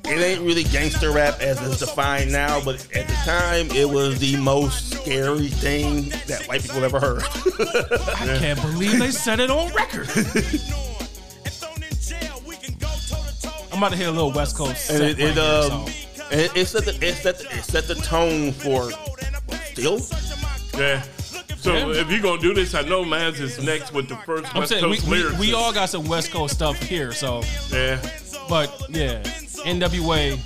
It 0.04 0.20
ain't 0.20 0.42
really 0.42 0.64
gangster 0.64 1.10
rap 1.10 1.40
as 1.40 1.58
it's 1.66 1.78
defined 1.78 2.30
now, 2.30 2.62
but 2.62 2.74
at 2.94 3.08
the 3.08 3.14
time, 3.24 3.70
it 3.70 3.88
was 3.88 4.18
the 4.18 4.36
most 4.36 4.90
scary 4.90 5.48
thing 5.48 6.10
that 6.26 6.44
white 6.46 6.60
people 6.60 6.84
ever 6.84 7.00
heard. 7.00 7.22
I 7.22 8.36
can't 8.38 8.60
believe 8.60 8.98
they 8.98 9.10
said 9.10 9.40
it 9.40 9.50
on 9.50 9.72
record. 9.72 10.10
I'm 13.72 13.78
about 13.78 13.92
to 13.92 13.96
hit 13.96 14.08
a 14.08 14.12
little 14.12 14.32
West 14.32 14.54
Coast. 14.54 14.90
and 14.90 14.98
set 14.98 15.00
it, 15.00 15.18
it 15.18 15.24
right 15.24 15.34
here, 15.34 15.72
um, 15.72 15.86
so. 15.88 16.24
it, 16.32 16.56
it 16.56 16.66
set 16.66 16.84
the 16.84 16.98
it 17.00 17.14
set 17.14 17.38
the, 17.38 17.44
it 17.46 17.64
set 17.64 17.88
the 17.88 17.94
tone 17.94 18.52
for 18.52 18.90
still. 19.72 19.98
Yeah. 20.78 21.02
So 21.62 21.90
if 21.92 22.10
you're 22.10 22.20
gonna 22.20 22.42
do 22.42 22.52
this, 22.52 22.74
I 22.74 22.82
know 22.82 23.04
Maz 23.04 23.38
is 23.38 23.62
next 23.62 23.92
with 23.94 24.08
the 24.08 24.16
first 24.16 24.52
I'm 24.52 24.62
West 24.62 24.72
saying 24.72 24.90
we, 24.90 24.96
Coast 24.96 25.08
we, 25.08 25.18
lyrics. 25.18 25.38
we 25.38 25.54
all 25.54 25.72
got 25.72 25.88
some 25.88 26.04
West 26.08 26.32
Coast 26.32 26.54
stuff 26.54 26.76
here, 26.76 27.12
so 27.12 27.42
yeah. 27.70 28.00
But 28.48 28.68
yeah, 28.88 29.22
NWA. 29.62 30.40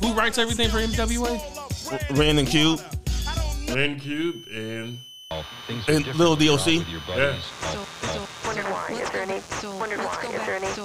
Who 0.00 0.14
writes 0.14 0.38
everything 0.38 0.70
for 0.70 0.78
NWA? 0.78 2.16
Ren 2.16 2.38
and 2.38 2.46
Cube 2.46 2.80
Ren 3.68 3.98
Cube 3.98 4.46
and 4.54 4.98
and 5.88 6.06
Little 6.14 6.36
DOC. 6.36 6.86
Yeah. 7.16 7.36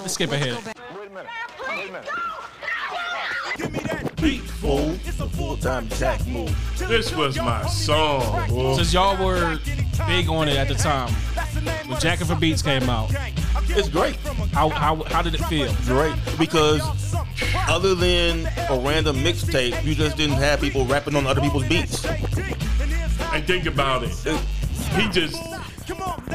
Let's 0.01 0.13
skip 0.13 0.31
ahead. 0.31 0.57
Full, 4.33 4.93
full 4.95 5.55
time 5.57 5.87
Jack 5.89 6.25
move. 6.25 6.51
This 6.79 7.13
was 7.15 7.37
my 7.37 7.63
song. 7.67 8.49
boy. 8.49 8.75
Since 8.75 8.93
y'all 8.93 9.23
were 9.23 9.59
big 10.07 10.27
on 10.29 10.47
it 10.47 10.57
at 10.57 10.67
the 10.67 10.73
time, 10.73 11.13
when 11.87 11.99
Jackin' 11.99 12.25
for 12.25 12.35
Beats 12.35 12.63
came 12.63 12.89
out, 12.89 13.11
it's 13.69 13.87
great. 13.87 14.15
How 14.51 14.69
how 14.69 15.03
how 15.03 15.21
did 15.21 15.35
it 15.35 15.41
feel? 15.45 15.71
Great 15.85 16.15
because 16.39 16.81
other 17.67 17.93
than 17.93 18.47
a 18.69 18.79
random 18.79 19.17
mixtape, 19.17 19.83
you 19.83 19.93
just 19.93 20.17
didn't 20.17 20.37
have 20.37 20.59
people 20.59 20.85
rapping 20.85 21.15
on 21.15 21.27
other 21.27 21.41
people's 21.41 21.67
beats. 21.67 22.03
And 22.05 23.45
think 23.45 23.67
about 23.67 24.03
it. 24.03 24.11
He 24.95 25.07
just 25.09 25.39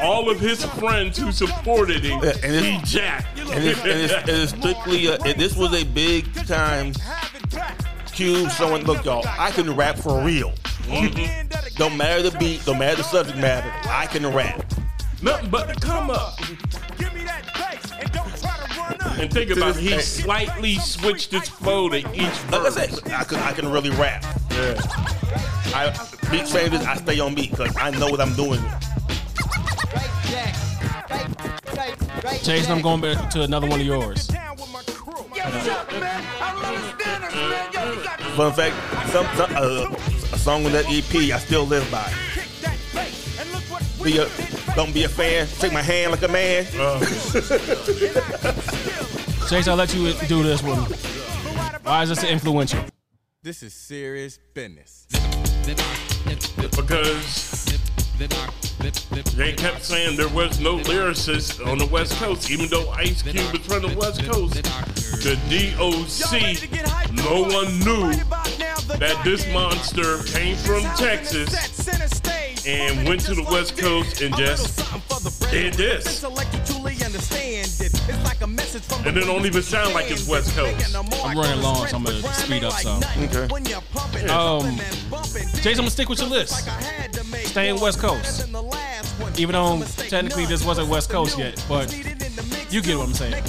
all 0.01 0.29
of 0.29 0.39
his 0.39 0.63
friends 0.63 1.17
who 1.17 1.31
supported 1.33 2.03
him, 2.05 2.21
Yeah, 2.23 2.31
and 2.43 2.55
it's- 2.55 2.63
he 2.63 2.97
jacked. 2.97 3.37
And 3.37 3.63
it's, 3.65 3.79
and 3.81 3.89
it's, 3.91 4.13
and 4.13 4.29
it's 4.29 4.51
strictly, 4.57 5.09
uh, 5.09 5.17
and 5.25 5.37
this 5.37 5.57
was 5.57 5.73
a 5.73 5.83
big 5.83 6.33
time 6.47 6.93
Cube 8.13 8.51
showing, 8.51 8.83
look, 8.85 9.05
y'all, 9.05 9.25
I 9.27 9.51
can 9.51 9.75
rap 9.75 9.97
for 9.97 10.23
real. 10.23 10.51
Mm-hmm. 10.83 11.75
Don't 11.75 11.95
matter 11.97 12.21
the 12.29 12.37
beat, 12.37 12.63
don't 12.65 12.77
matter 12.77 12.97
the 12.97 13.03
subject 13.03 13.37
matter, 13.37 13.71
I 13.89 14.05
can 14.07 14.25
rap. 14.33 14.65
Nothing 15.21 15.49
but 15.49 15.67
the 15.67 15.75
come 15.75 16.09
up. 16.09 16.39
And 16.39 18.11
don't 18.11 18.41
try 18.41 18.57
to 18.57 18.79
run 18.79 19.01
up. 19.01 19.17
And 19.19 19.31
think 19.31 19.51
about 19.51 19.77
it, 19.77 19.81
he 19.81 19.99
slightly 19.99 20.75
switched 20.75 21.31
his 21.31 21.47
flow 21.47 21.89
to 21.89 21.97
each 21.97 22.05
Like 22.05 22.53
I 22.53 22.69
verse. 22.69 22.73
said, 22.73 23.11
I 23.13 23.23
can, 23.23 23.37
I 23.39 23.51
can 23.53 23.71
really 23.71 23.91
rap. 23.91 24.23
Yeah. 24.51 24.81
I 25.73 25.93
beat 26.29 26.47
changes, 26.47 26.81
I 26.81 26.95
stay 26.95 27.19
on 27.19 27.35
beat 27.35 27.51
because 27.51 27.75
I 27.77 27.91
know 27.91 28.09
what 28.09 28.19
I'm 28.19 28.33
doing. 28.35 28.61
Jason, 32.43 32.71
I'm 32.71 32.81
going 32.81 33.01
back 33.01 33.29
to 33.31 33.43
another 33.43 33.67
one 33.67 33.79
of 33.79 33.85
yours. 33.85 34.29
Fun 37.31 38.51
fact, 38.51 38.75
some, 39.09 39.25
some 39.37 39.49
uh, 39.55 39.87
a 40.33 40.37
song 40.37 40.65
on 40.65 40.73
that 40.73 40.83
EP 40.89 41.15
I 41.33 41.39
still 41.39 41.65
live 41.65 41.89
by. 41.89 42.11
Be 44.03 44.17
a, 44.17 44.27
don't 44.75 44.93
be 44.93 45.05
a 45.05 45.09
fan, 45.09 45.47
take 45.59 45.71
my 45.71 45.81
hand 45.81 46.11
like 46.11 46.23
a 46.23 46.27
man. 46.27 46.65
Chase, 49.49 49.67
I'll 49.67 49.77
let 49.77 49.93
you 49.93 50.13
do 50.27 50.43
this 50.43 50.61
one. 50.61 50.79
Why 51.83 52.03
is 52.03 52.09
this 52.09 52.23
influential? 52.23 52.83
This 53.43 53.63
is 53.63 53.73
serious 53.73 54.37
business. 54.53 55.07
Because 56.75 57.65
they 59.35 59.53
kept 59.53 59.85
saying 59.85 60.17
there 60.17 60.27
was 60.29 60.59
no 60.59 60.79
lyricist 60.79 61.65
on 61.65 61.77
the 61.77 61.85
West 61.85 62.13
Coast, 62.15 62.51
even 62.51 62.67
though 62.67 62.89
Ice 62.89 63.21
Cube 63.21 63.55
is 63.55 63.65
from 63.65 63.83
the 63.83 63.95
West 63.97 64.21
Coast. 64.25 65.00
The 65.21 65.35
DOC, 65.51 67.13
no 67.13 67.41
one 67.43 67.77
knew 67.79 68.11
that 68.97 69.21
this 69.23 69.45
monster 69.53 70.23
came 70.23 70.55
from 70.55 70.81
Texas 70.97 71.53
and 72.65 73.07
went 73.07 73.21
to 73.21 73.35
the 73.35 73.43
West 73.43 73.77
Coast 73.77 74.21
and 74.21 74.35
just 74.35 74.79
did 75.51 75.75
this. 75.75 76.23
And 79.05 79.15
it 79.15 79.25
don't 79.25 79.45
even 79.45 79.61
sound 79.61 79.93
like 79.93 80.09
it's 80.09 80.27
West 80.27 80.55
Coast. 80.55 80.95
I'm 80.95 81.37
running 81.37 81.61
long, 81.61 81.85
so 81.85 81.97
I'm 81.97 82.03
gonna 82.03 82.23
speed 82.33 82.63
up 82.63 82.73
some. 82.73 83.03
Okay. 83.19 84.27
Um, 84.27 84.77
Jason, 85.61 85.69
I'm 85.69 85.75
gonna 85.75 85.89
stick 85.91 86.09
with 86.09 86.19
your 86.19 86.29
list. 86.29 86.67
Staying 87.45 87.79
West 87.79 87.99
Coast. 87.99 88.47
Even 89.37 89.53
though 89.53 89.83
technically 90.09 90.45
this 90.45 90.65
wasn't 90.65 90.89
West 90.89 91.11
Coast 91.11 91.37
yet, 91.37 91.63
but 91.69 91.93
you 92.71 92.81
get 92.81 92.97
what 92.97 93.07
I'm 93.07 93.13
saying. 93.13 93.43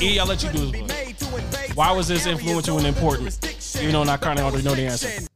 E, 0.00 0.18
I'll 0.18 0.26
let 0.26 0.42
you 0.42 0.50
do 0.50 0.70
this 0.70 1.22
one. 1.30 1.42
Why 1.74 1.92
was 1.92 2.08
this 2.08 2.26
influential 2.26 2.78
and 2.78 2.86
important? 2.86 3.38
Even 3.80 3.92
though 3.92 4.02
I 4.02 4.16
kind 4.16 4.38
of 4.38 4.44
already 4.46 4.64
know 4.64 4.74
the 4.74 4.86
answer. 4.86 5.26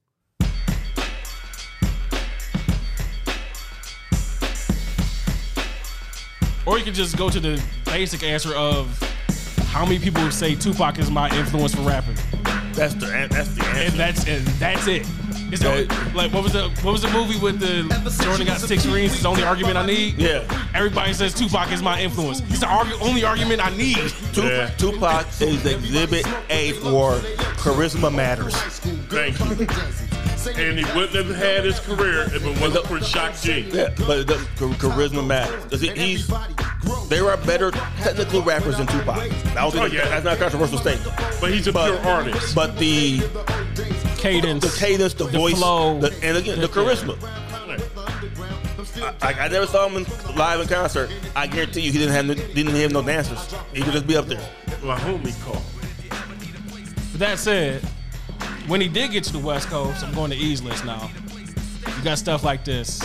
Or 6.64 6.78
you 6.78 6.84
can 6.84 6.95
just 6.95 7.16
go 7.16 7.28
to 7.28 7.40
the 7.40 7.62
basic 7.84 8.22
answer 8.22 8.55
of 8.55 8.99
how 9.68 9.84
many 9.84 9.99
people 9.99 10.30
say 10.30 10.55
Tupac 10.55 10.99
is 10.99 11.11
my 11.11 11.28
influence 11.36 11.74
for 11.74 11.82
rapping. 11.82 12.14
That's 12.72 12.95
the 12.95 13.07
that's 13.30 13.49
the 13.49 13.64
answer. 13.64 13.80
And 13.80 13.95
that's 13.95 14.28
and 14.28 14.47
that's 14.59 14.86
it. 14.86 15.07
It's 15.53 15.61
the, 15.63 16.13
like 16.15 16.33
what 16.33 16.43
was 16.43 16.55
the 16.55 16.71
what 16.83 16.93
was 16.93 17.03
the 17.03 17.11
movie 17.11 17.39
with 17.39 17.61
the 17.61 17.83
Jordan 18.25 18.47
got 18.47 18.59
six 18.61 18.87
rings? 18.87 19.13
It's 19.13 19.23
the 19.23 19.29
only 19.29 19.43
argument 19.43 19.77
I 19.77 19.85
need. 19.85 20.17
Yeah. 20.17 20.45
Everybody 20.75 21.13
says 21.13 21.35
Tupac 21.35 21.71
is 21.73 21.83
my 21.83 22.01
influence. 22.01 22.41
It's 22.49 22.61
the 22.61 22.67
argu- 22.67 23.01
only 23.07 23.23
argument 23.25 23.65
I 23.65 23.69
need. 23.77 23.99
Tup- 24.33 24.79
Tupac 24.79 25.27
is 25.43 25.65
exhibit 25.67 26.27
A 26.49 26.73
for 26.73 27.13
charisma 27.61 28.15
matters. 28.15 28.55
Thank 28.57 29.39
you. 29.39 30.12
And 30.47 30.78
he 30.78 30.84
wouldn't 30.97 31.14
have 31.14 31.34
had 31.36 31.64
his 31.64 31.78
career 31.80 32.22
if 32.22 32.45
it 32.45 32.61
wasn't 32.61 32.86
for 32.86 33.01
Shock 33.01 33.34
G. 33.40 33.61
Yeah, 33.72 33.90
but 34.07 34.18
it 34.18 34.26
doesn't, 34.26 34.49
char- 34.57 34.68
charisma 34.70 35.26
matters. 35.26 35.64
'Cause 35.66 35.80
he- 35.80 35.90
he's, 35.90 36.30
there 37.09 37.28
are 37.30 37.36
better 37.38 37.70
technical 38.03 38.43
rappers 38.43 38.78
than 38.78 38.86
Tupac. 38.88 39.18
I 39.18 39.28
don't 39.55 39.70
think 39.72 39.82
Oh, 39.84 39.86
yeah. 39.86 40.09
that's 40.09 40.24
not 40.24 40.34
a 40.34 40.40
controversial 40.40 40.78
statement. 40.78 41.16
But 41.40 41.53
he's 41.53 41.66
a 41.66 41.72
pure 41.72 41.99
artist. 42.01 42.55
But 42.55 42.76
the 42.78 43.20
cadence, 44.18 44.64
the 44.64 44.78
cadence, 44.78 45.14
the, 45.14 45.24
the 45.26 45.38
voice, 45.38 45.59
flow. 45.59 46.01
the, 46.01 46.12
and 46.22 46.36
again 46.36 46.61
the 46.61 46.68
charisma. 46.68 47.16
I, 49.20 49.32
I 49.32 49.49
never 49.49 49.66
saw 49.66 49.88
him 49.88 49.97
in, 50.05 50.36
live 50.36 50.61
in 50.61 50.68
concert. 50.68 51.11
I 51.34 51.47
guarantee 51.47 51.80
you, 51.82 51.93
he 51.93 51.99
didn't 51.99 52.14
have 52.14 52.26
no, 52.26 52.34
didn't 52.34 52.74
have 52.76 52.93
no 52.93 53.03
dancers. 53.03 53.55
He 53.72 53.82
could 53.82 53.93
just 53.93 54.07
be 54.07 54.16
up 54.16 54.26
there. 54.26 54.40
My 54.82 54.97
homie 54.99 55.32
called. 55.45 55.62
that 57.18 57.38
said, 57.38 57.82
when 58.66 58.80
he 58.80 58.88
did 58.88 59.11
get 59.11 59.24
to 59.24 59.32
the 59.32 59.38
West 59.38 59.68
Coast, 59.68 60.05
I'm 60.05 60.14
going 60.14 60.30
to 60.30 60.36
E's 60.36 60.62
list 60.62 60.84
now. 60.84 61.11
You 61.97 62.05
got 62.05 62.18
stuff 62.18 62.45
like 62.45 62.64
this. 62.64 63.01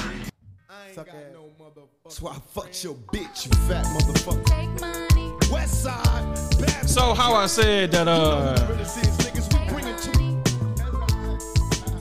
That's 0.96 2.22
why 2.22 2.32
I 2.32 2.40
fucked 2.40 2.84
your 2.84 2.94
bitch, 2.96 3.46
you 3.46 3.52
fat 3.68 3.86
motherfucker. 3.86 5.52
West 5.52 5.84
side, 5.84 6.60
bad 6.60 6.90
So 6.90 7.14
how 7.14 7.34
I 7.36 7.48
said 7.48 7.92
that 7.92 8.08
uh 8.08 8.56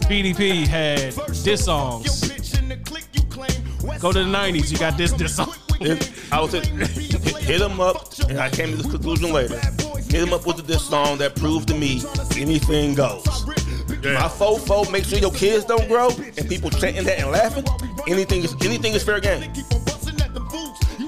BDP 0.09 0.66
had 0.66 1.14
diss 1.43 1.64
songs. 1.64 2.20
Go 4.01 4.12
to 4.12 4.18
the 4.20 4.24
90s, 4.24 4.70
you 4.70 4.78
got 4.78 4.97
this 4.97 5.12
diss 5.12 5.37
song. 5.37 5.53
I 6.30 6.41
was 6.41 6.53
hit, 6.53 6.66
hit 6.68 7.61
him 7.61 7.80
up, 7.80 8.12
and 8.28 8.39
I 8.39 8.49
came 8.49 8.70
to 8.70 8.76
this 8.76 8.91
conclusion 8.91 9.32
later. 9.32 9.61
Hit 10.09 10.23
him 10.23 10.33
up 10.33 10.47
with 10.47 10.67
this 10.67 10.85
song 10.89 11.19
that 11.19 11.35
proved 11.37 11.69
to 11.69 11.75
me 11.75 12.03
anything 12.37 12.95
goes. 12.95 13.25
My 14.05 14.29
fofo, 14.29 14.91
make 14.91 15.05
sure 15.05 15.19
your 15.19 15.33
kids 15.33 15.65
don't 15.65 15.87
grow, 15.89 16.09
and 16.39 16.49
people 16.49 16.71
chanting 16.71 17.05
that 17.05 17.19
and 17.19 17.31
laughing. 17.31 17.65
Anything 18.07 18.45
is 18.45 18.55
anything 18.63 18.93
is 18.95 19.03
fair 19.03 19.21
game. 19.21 19.51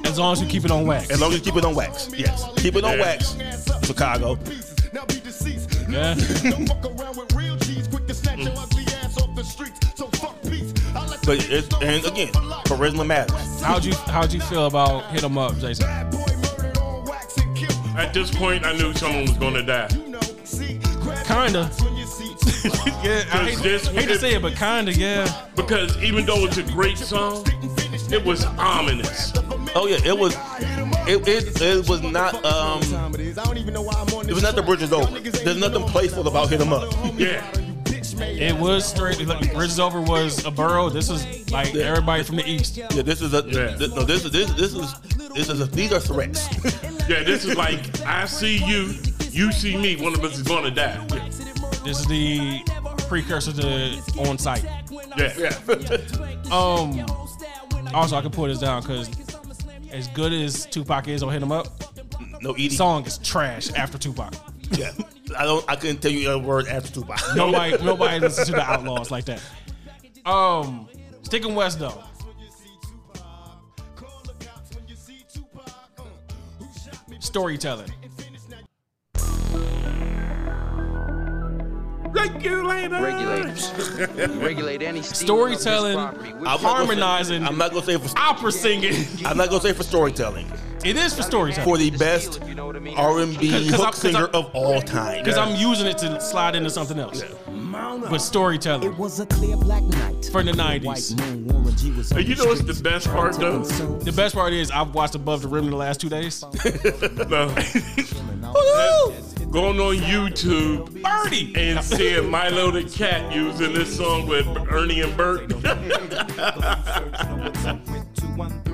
As 0.05 0.19
long 0.19 0.33
as 0.33 0.41
you 0.43 0.49
keep 0.49 0.65
it 0.65 0.71
on 0.71 0.87
wax. 0.87 1.11
As 1.11 1.21
long 1.21 1.31
as 1.33 1.39
you 1.39 1.45
keep 1.45 1.57
it 1.57 1.65
on 1.65 1.75
wax. 1.75 2.11
Yes, 2.17 2.45
keep 2.57 2.75
it 2.77 2.85
on 2.85 2.99
Yeah. 2.99 3.05
wax. 3.05 3.37
Chicago. 3.87 4.39
Yeah. 5.89 6.15
But 11.25 11.45
it, 11.51 11.73
and 11.83 12.05
again, 12.07 12.33
charisma 12.65 13.07
matters. 13.07 13.61
How'd 13.63 13.85
you 13.85 13.93
how'd 14.07 14.33
you 14.33 14.41
feel 14.41 14.67
about 14.67 15.05
hit 15.13 15.23
'em 15.23 15.37
up, 15.37 15.59
Jason? 15.59 15.87
At 17.99 18.15
this 18.15 18.31
point, 18.31 18.65
I 18.65 18.73
knew 18.75 18.95
someone 18.95 19.23
was 19.23 19.33
going 19.33 19.55
to 19.55 19.63
die. 19.65 19.89
Kinda. 21.25 21.69
yeah, 23.03 23.25
I 23.33 23.51
hate, 23.51 23.59
this, 23.59 23.89
hate 23.89 24.07
to 24.07 24.19
say 24.19 24.35
it, 24.35 24.43
but 24.43 24.55
kinda, 24.55 24.93
yeah. 24.95 25.47
Because 25.57 26.01
even 26.03 26.25
though 26.25 26.45
it's 26.47 26.59
a 26.59 26.63
great 26.63 26.97
song, 26.97 27.45
it 28.11 28.25
was 28.25 28.45
ominous. 28.45 29.33
Oh 29.75 29.89
yeah, 29.89 29.99
it 30.05 30.17
was. 30.17 30.37
It, 31.09 31.27
it, 31.27 31.61
it 31.61 31.89
was 31.89 32.01
not 32.03 32.35
um. 32.45 32.81
It 33.19 34.33
was 34.33 34.43
not 34.43 34.55
the 34.55 34.63
bridges 34.65 34.93
over. 34.93 35.19
There's 35.19 35.59
nothing 35.59 35.83
playful 35.83 36.27
about 36.29 36.51
hit 36.51 36.61
'em 36.61 36.73
up. 36.73 36.93
Yeah. 37.17 37.45
It 38.21 38.57
was 38.57 38.85
straight. 38.85 39.25
Like, 39.27 39.53
Bridges 39.53 39.79
Over 39.79 40.01
was 40.01 40.45
a 40.45 40.51
borough. 40.51 40.89
This 40.89 41.09
is 41.09 41.51
like 41.53 41.75
everybody 41.75 42.23
from 42.25 42.37
the 42.37 42.49
east. 42.49 42.77
Yeah, 42.77 42.89
this 42.89 43.21
is 43.21 43.33
a 43.35 43.43
th- 43.43 43.91
no. 43.91 44.05
This 44.05 44.25
is 44.25 44.33
this 44.33 44.51
this 44.55 44.75
is 44.75 44.95
this 45.35 45.49
is 45.49 45.61
a, 45.61 45.67
these 45.67 45.93
are 45.93 46.01
threats. 46.01 46.49
Yeah, 47.09 47.23
this 47.23 47.45
is 47.45 47.57
like, 47.57 48.01
I 48.03 48.27
see 48.27 48.59
you, 48.65 48.95
you 49.31 49.51
see 49.53 49.77
me, 49.77 49.97
one 49.97 50.15
of 50.15 50.23
us 50.25 50.37
is 50.37 50.43
going 50.43 50.65
to 50.65 50.71
die. 50.71 51.05
This 51.85 52.01
is 52.01 52.07
the 52.07 52.61
precursor 53.09 53.53
to 53.53 54.21
on 54.29 54.39
site. 54.39 54.65
Yeah. 55.17 55.33
yeah. 55.39 55.99
Um. 56.53 57.05
Also, 57.93 58.17
I 58.17 58.23
can 58.23 58.31
pull 58.31 58.47
this 58.47 58.59
down 58.59 58.81
because 58.81 59.11
as 59.93 60.09
good 60.09 60.33
as 60.33 60.65
Tupac 60.65 61.09
is 61.09 61.23
on 61.23 61.31
Hit 61.31 61.43
'Em 61.43 61.53
Up, 61.53 61.67
no 62.43 62.53
Edie. 62.53 62.71
song 62.71 63.05
is 63.05 63.19
trash 63.19 63.71
after 63.75 63.99
Tupac. 63.99 64.33
Yeah, 64.71 64.93
I 65.37 65.45
don't. 65.45 65.63
I 65.69 65.77
couldn't 65.77 65.99
tell 66.01 66.11
you 66.11 66.31
a 66.31 66.39
word 66.39 66.69
after 66.69 66.91
Tupac. 66.91 67.21
Nobody, 67.37 67.77
nobody 67.85 68.19
listens 68.21 68.47
to 68.47 68.53
the 68.55 68.61
Outlawz 68.63 69.11
like 69.11 69.27
that. 69.27 69.43
Um, 70.25 70.89
sticking 71.23 71.55
west 71.55 71.79
though. 71.79 72.03
Storytelling. 77.29 77.91
Regulator. 82.11 83.03
Regulators. 83.03 83.71
Regulate 84.41 84.81
any 84.81 85.03
Storytelling, 85.03 85.99
I'm 85.99 86.43
not 86.43 86.61
say- 86.61 86.67
harmonizing, 86.67 87.45
I'm 87.45 87.59
not 87.59 87.73
gonna 87.73 87.85
say 87.85 87.99
for 87.99 88.19
opera 88.19 88.51
singing. 88.51 88.95
I'm 89.27 89.37
not 89.37 89.51
gonna 89.51 89.61
say 89.61 89.75
for 89.75 89.83
storytelling. 89.83 90.51
It 90.87 90.97
is 90.97 91.13
for 91.15 91.23
storytelling. 91.23 91.65
For 91.69 91.77
the 91.77 91.91
best 91.91 92.41
R&B 92.41 92.55
'Cause- 92.97 92.97
'cause 92.97 93.73
I'm- 93.73 93.73
hook 93.73 93.85
'cause 93.85 93.99
singer 93.99 94.19
I'm- 94.19 94.31
of 94.35 94.47
all 94.55 94.81
time. 94.81 95.23
Because 95.23 95.37
I'm 95.37 95.55
using 95.57 95.87
it 95.87 95.99
to 95.99 96.19
slide 96.23 96.57
into 96.57 96.71
something 96.71 96.99
else. 96.99 97.23
But 97.97 98.19
storytelling. 98.19 98.97
was 98.99 99.19
a 99.19 99.27
clear 99.27 99.57
black 99.57 99.83
night. 99.83 100.27
For 100.31 100.43
the 100.43 100.53
90s. 100.53 101.19
And 102.13 102.29
you 102.29 102.35
know 102.37 102.45
what's 102.47 102.63
the 102.63 102.79
best 102.83 103.09
part 103.09 103.39
though? 103.39 103.63
The 103.63 104.13
best 104.13 104.35
part 104.35 104.53
is 104.53 104.71
I've 104.71 104.95
watched 104.95 105.15
Above 105.15 105.43
the 105.43 105.49
Rim 105.49 105.65
in 105.65 105.71
the 105.71 105.77
last 105.77 106.01
two 106.01 106.09
days. 106.09 106.45
No. 108.39 109.13
Going 109.51 109.81
on 109.81 109.97
YouTube 109.97 111.03
Birdie! 111.03 111.53
and 111.57 111.83
seeing 111.85 112.31
Milo 112.31 112.71
the 112.71 112.85
Cat 112.85 113.35
using 113.35 113.73
this 113.73 113.97
song 113.97 114.27
with 114.27 114.47
Ernie 114.71 115.01
and 115.01 115.17
Bert. 115.17 115.53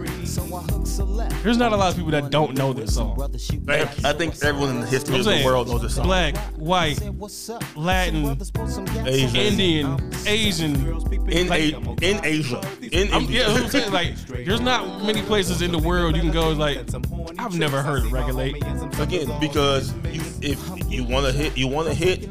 There's 0.24 1.58
not 1.58 1.72
a 1.72 1.76
lot 1.76 1.90
of 1.90 1.96
people 1.96 2.10
that 2.12 2.30
don't 2.30 2.56
know 2.56 2.72
this 2.72 2.94
song. 2.94 3.16
Thank 3.66 3.98
you. 3.98 4.08
I 4.08 4.12
think 4.12 4.42
everyone 4.42 4.70
in 4.76 4.80
the 4.80 4.86
history 4.86 5.14
I'm 5.14 5.20
of 5.20 5.26
the 5.26 5.42
world 5.44 5.68
knows 5.68 5.82
this 5.82 5.94
song. 5.96 6.06
Black, 6.06 6.36
white, 6.56 6.98
Latin, 7.76 8.38
Asian. 9.06 9.36
Indian, 9.36 10.10
Asian. 10.26 10.74
in 11.28 11.48
like- 11.48 11.74
a, 11.74 11.76
in 12.02 12.24
Asia, 12.24 12.60
in 12.92 13.12
I'm, 13.12 13.22
India. 13.22 13.48
yeah, 13.48 13.54
I'm 13.54 13.68
saying 13.68 13.92
like, 13.92 14.16
there's 14.26 14.60
not 14.60 15.04
many 15.04 15.22
places 15.22 15.62
in 15.62 15.72
the 15.72 15.78
world 15.78 16.16
you 16.16 16.22
can 16.22 16.30
go 16.32 16.50
like, 16.50 16.78
I've 17.38 17.58
never 17.58 17.82
heard 17.82 18.04
of 18.04 18.12
regulate. 18.12 18.56
Again, 18.98 19.30
because 19.40 19.92
you, 20.06 20.22
if 20.40 20.90
you 20.90 21.04
want 21.04 21.26
to 21.26 21.32
hit, 21.32 21.56
you 21.56 21.68
want 21.68 21.88
to 21.88 21.94
hit, 21.94 22.28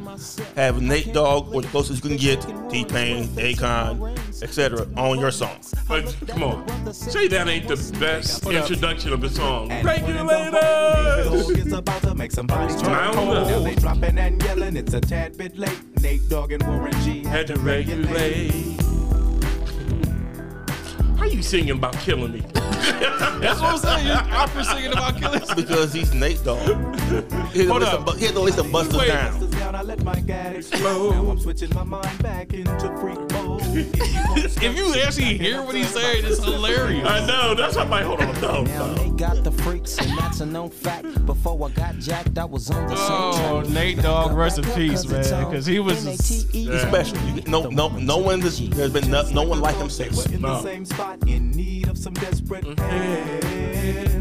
have 0.55 0.81
Nate 0.81 1.13
Dogg 1.13 1.53
or 1.53 1.61
the 1.61 1.67
closest 1.67 2.03
you 2.03 2.09
can 2.09 2.17
get, 2.17 2.41
T 2.69 2.85
Pain, 2.85 3.27
Akon, 3.29 4.17
etc. 4.41 4.87
on 4.97 5.19
your 5.19 5.31
song. 5.31 5.59
But 5.87 6.15
come 6.27 6.43
on, 6.43 6.93
say 6.93 7.27
that 7.27 7.47
ain't 7.47 7.67
the 7.67 7.77
best 7.91 8.45
up. 8.45 8.53
introduction 8.53 9.13
of 9.13 9.21
the 9.21 9.29
song. 9.29 9.69
Dog 9.69 9.83
Regulators. 9.85 11.49
is 11.51 11.73
about 11.73 12.01
to 12.03 12.15
make 12.15 12.31
somebody 12.31 12.73
Round 12.73 12.83
turn 12.83 12.93
up. 12.93 13.47
Now 13.47 13.59
they 13.59 13.75
dropping 13.75 14.17
and 14.17 14.41
yelling, 14.43 14.75
it's 14.77 14.93
a 14.93 15.01
tad 15.01 15.37
bit 15.37 15.57
late. 15.57 15.79
Nate 16.01 16.27
Dogg 16.29 16.51
and 16.51 16.63
Warren 16.67 16.93
G 17.03 17.23
Had 17.23 17.47
to 17.47 17.59
regulate. 17.59 18.51
How 21.17 21.25
you 21.25 21.41
singing 21.41 21.71
about 21.77 21.93
killing 21.99 22.33
me? 22.33 22.39
That's 22.53 23.61
what 23.61 23.73
I'm 23.73 23.77
saying. 23.77 24.07
You're 24.07 24.17
opera 24.17 24.63
singing 24.65 24.91
about 24.91 25.17
killing. 25.17 25.41
Because 25.55 25.93
he's 25.93 26.13
Nate 26.13 26.43
Dogg. 26.43 26.59
He 26.67 26.69
had 26.75 27.29
to 27.29 27.67
Hold 27.67 27.81
list 27.81 27.93
up. 27.93 28.05
bu- 28.05 28.15
he 28.17 28.25
had 28.25 28.33
to 28.35 28.41
list 28.41 28.57
some 28.57 28.71
busters 28.71 28.97
Wait. 28.97 29.07
down. 29.07 29.49
down, 29.51 29.75
I 29.75 29.81
let 29.83 30.03
my 30.03 30.19
gat 30.19 30.55
explode. 30.57 31.11
Now 31.11 31.29
I'm 31.31 31.39
switching 31.39 31.73
my 31.73 31.83
mind 31.83 32.21
back 32.21 32.53
into 32.53 32.87
freak 32.99 33.19
mode. 33.31 33.62
If 34.35 34.77
you 34.77 34.93
actually 35.01 35.37
hear 35.37 35.61
what 35.61 35.75
he's 35.75 35.89
saying, 35.89 36.25
it's 36.25 36.43
hilarious. 36.43 37.07
I 37.07 37.25
know. 37.25 37.55
That's 37.55 37.75
why 37.75 37.83
I'm 37.83 38.05
hold 38.05 38.21
on, 38.21 38.41
no, 38.41 38.63
Now 38.63 38.85
no. 38.87 38.93
they 38.93 39.09
got 39.09 39.43
the 39.43 39.51
freaks, 39.51 39.97
and 39.97 40.15
that's 40.17 40.41
a 40.41 40.45
known 40.45 40.69
fact. 40.69 41.25
Before 41.25 41.67
I 41.67 41.71
got 41.71 41.97
jacked, 41.97 42.37
I 42.37 42.45
was 42.45 42.69
on 42.69 42.87
the 42.87 42.93
Oh, 42.95 43.63
soundtrack. 43.65 43.73
Nate 43.73 44.01
Dogg, 44.01 44.33
rest 44.33 44.59
in 44.59 44.65
peace, 44.73 45.05
man. 45.07 45.23
Because 45.45 45.65
he 45.65 45.79
was. 45.79 46.03
He's 46.03 46.81
special. 46.81 47.17
You- 47.21 47.41
No, 47.47 47.63
no, 47.69 47.89
no 47.89 48.17
one. 48.17 48.41
Has, 48.41 48.69
there's 48.69 48.93
been 48.93 49.09
no, 49.09 49.23
no 49.29 49.43
one 49.43 49.59
like 49.59 49.75
him 49.75 49.89
since. 49.89 50.25
In 50.27 50.41
the 50.41 50.61
same 50.61 50.85
spot, 50.85 51.27
in 51.27 51.51
need 51.51 51.87
of 51.87 51.97
some 51.97 52.13
desperate 52.13 52.65
mm-hmm. 52.65 52.83
help. 52.83 54.13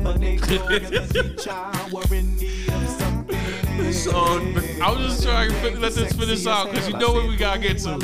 Song. 3.93 4.57
I 4.81 4.91
was 4.91 5.07
just 5.07 5.23
trying 5.25 5.51
to 5.51 5.57
fin- 5.57 5.81
let 5.81 5.93
this 5.93 6.13
finish 6.13 6.47
out 6.47 6.71
because 6.71 6.89
you 6.89 6.97
know 6.99 7.13
what 7.13 7.29
we 7.29 7.37
gotta 7.37 7.61
get 7.61 7.79
to. 7.79 7.99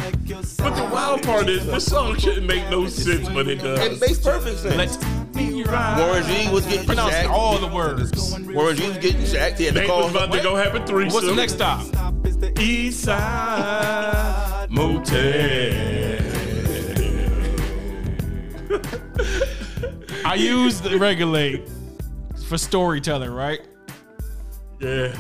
But 0.59 0.75
the 0.77 0.89
wild 0.93 1.23
part 1.23 1.49
is, 1.49 1.67
this 1.67 1.87
song 1.87 2.17
shouldn't 2.19 2.47
make 2.47 2.69
no 2.71 2.87
sense, 2.87 3.29
but 3.29 3.49
it 3.49 3.57
does. 3.57 3.79
It 3.81 3.89
does. 3.91 4.01
makes 4.01 4.19
perfect 4.19 4.59
sense. 4.61 4.77
Let's 4.77 4.97
be 5.35 5.63
right. 5.65 5.99
Warren 5.99 6.25
G 6.27 6.49
was 6.53 6.67
getting 6.67 6.87
Pronounce 6.87 7.13
jacked. 7.13 7.29
all 7.31 7.59
the 7.59 7.69
words. 7.69 8.39
Warren 8.49 8.77
G 8.77 8.89
was 8.89 8.99
getting 8.99 9.25
jacked. 9.25 9.59
He 9.59 9.65
had 9.67 9.75
to 9.75 9.81
Nate 9.81 9.89
was 9.91 10.11
about 10.11 10.33
to 10.33 10.43
go 10.43 10.55
have 10.57 10.75
a 10.75 10.87
threesome. 10.87 11.15
What's 11.15 11.27
the 11.27 11.35
next 11.35 11.55
stop? 11.55 11.87
East 12.59 13.05
Side 13.05 14.71
Motel. 14.71 15.17
I 20.25 20.35
use 20.35 20.81
the 20.81 20.99
regulate 20.99 21.69
for 22.49 22.59
storytelling, 22.59 23.31
right? 23.31 23.61
Yeah. 24.81 25.17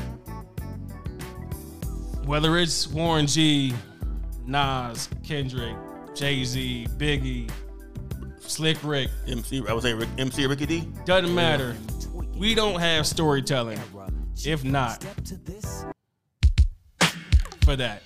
Whether 2.29 2.59
it's 2.59 2.87
Warren 2.87 3.27
G, 3.27 3.73
Nas, 4.45 5.09
Kendrick, 5.25 5.75
Jay 6.15 6.45
Z, 6.45 6.87
Biggie, 6.99 7.51
Slick 8.39 8.77
Rick, 8.85 9.09
MC, 9.27 9.65
I 9.67 9.73
would 9.73 9.83
say 9.83 9.95
Rick, 9.95 10.11
MC 10.19 10.47
Ricky 10.47 10.67
D. 10.67 10.81
doesn't 11.07 11.35
matter. 11.35 11.75
We 12.37 12.55
don't 12.55 12.79
have 12.81 13.07
storytelling. 13.07 13.81
If 14.45 14.63
not, 14.63 15.03
for 17.63 17.77
that. 17.77 18.03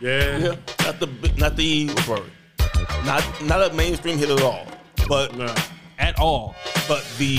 Yeah. 0.00 0.36
Yeah, 0.36 0.56
not 0.80 0.98
the 0.98 1.32
not 1.38 1.56
the 1.56 1.86
what's 1.86 2.08
the? 2.08 2.24
Not 3.04 3.42
not 3.44 3.70
a 3.70 3.72
mainstream 3.72 4.18
hit 4.18 4.30
at 4.30 4.42
all. 4.42 4.66
But 5.08 5.36
No. 5.36 5.54
At 6.10 6.18
all. 6.18 6.56
but 6.88 7.06
the 7.18 7.36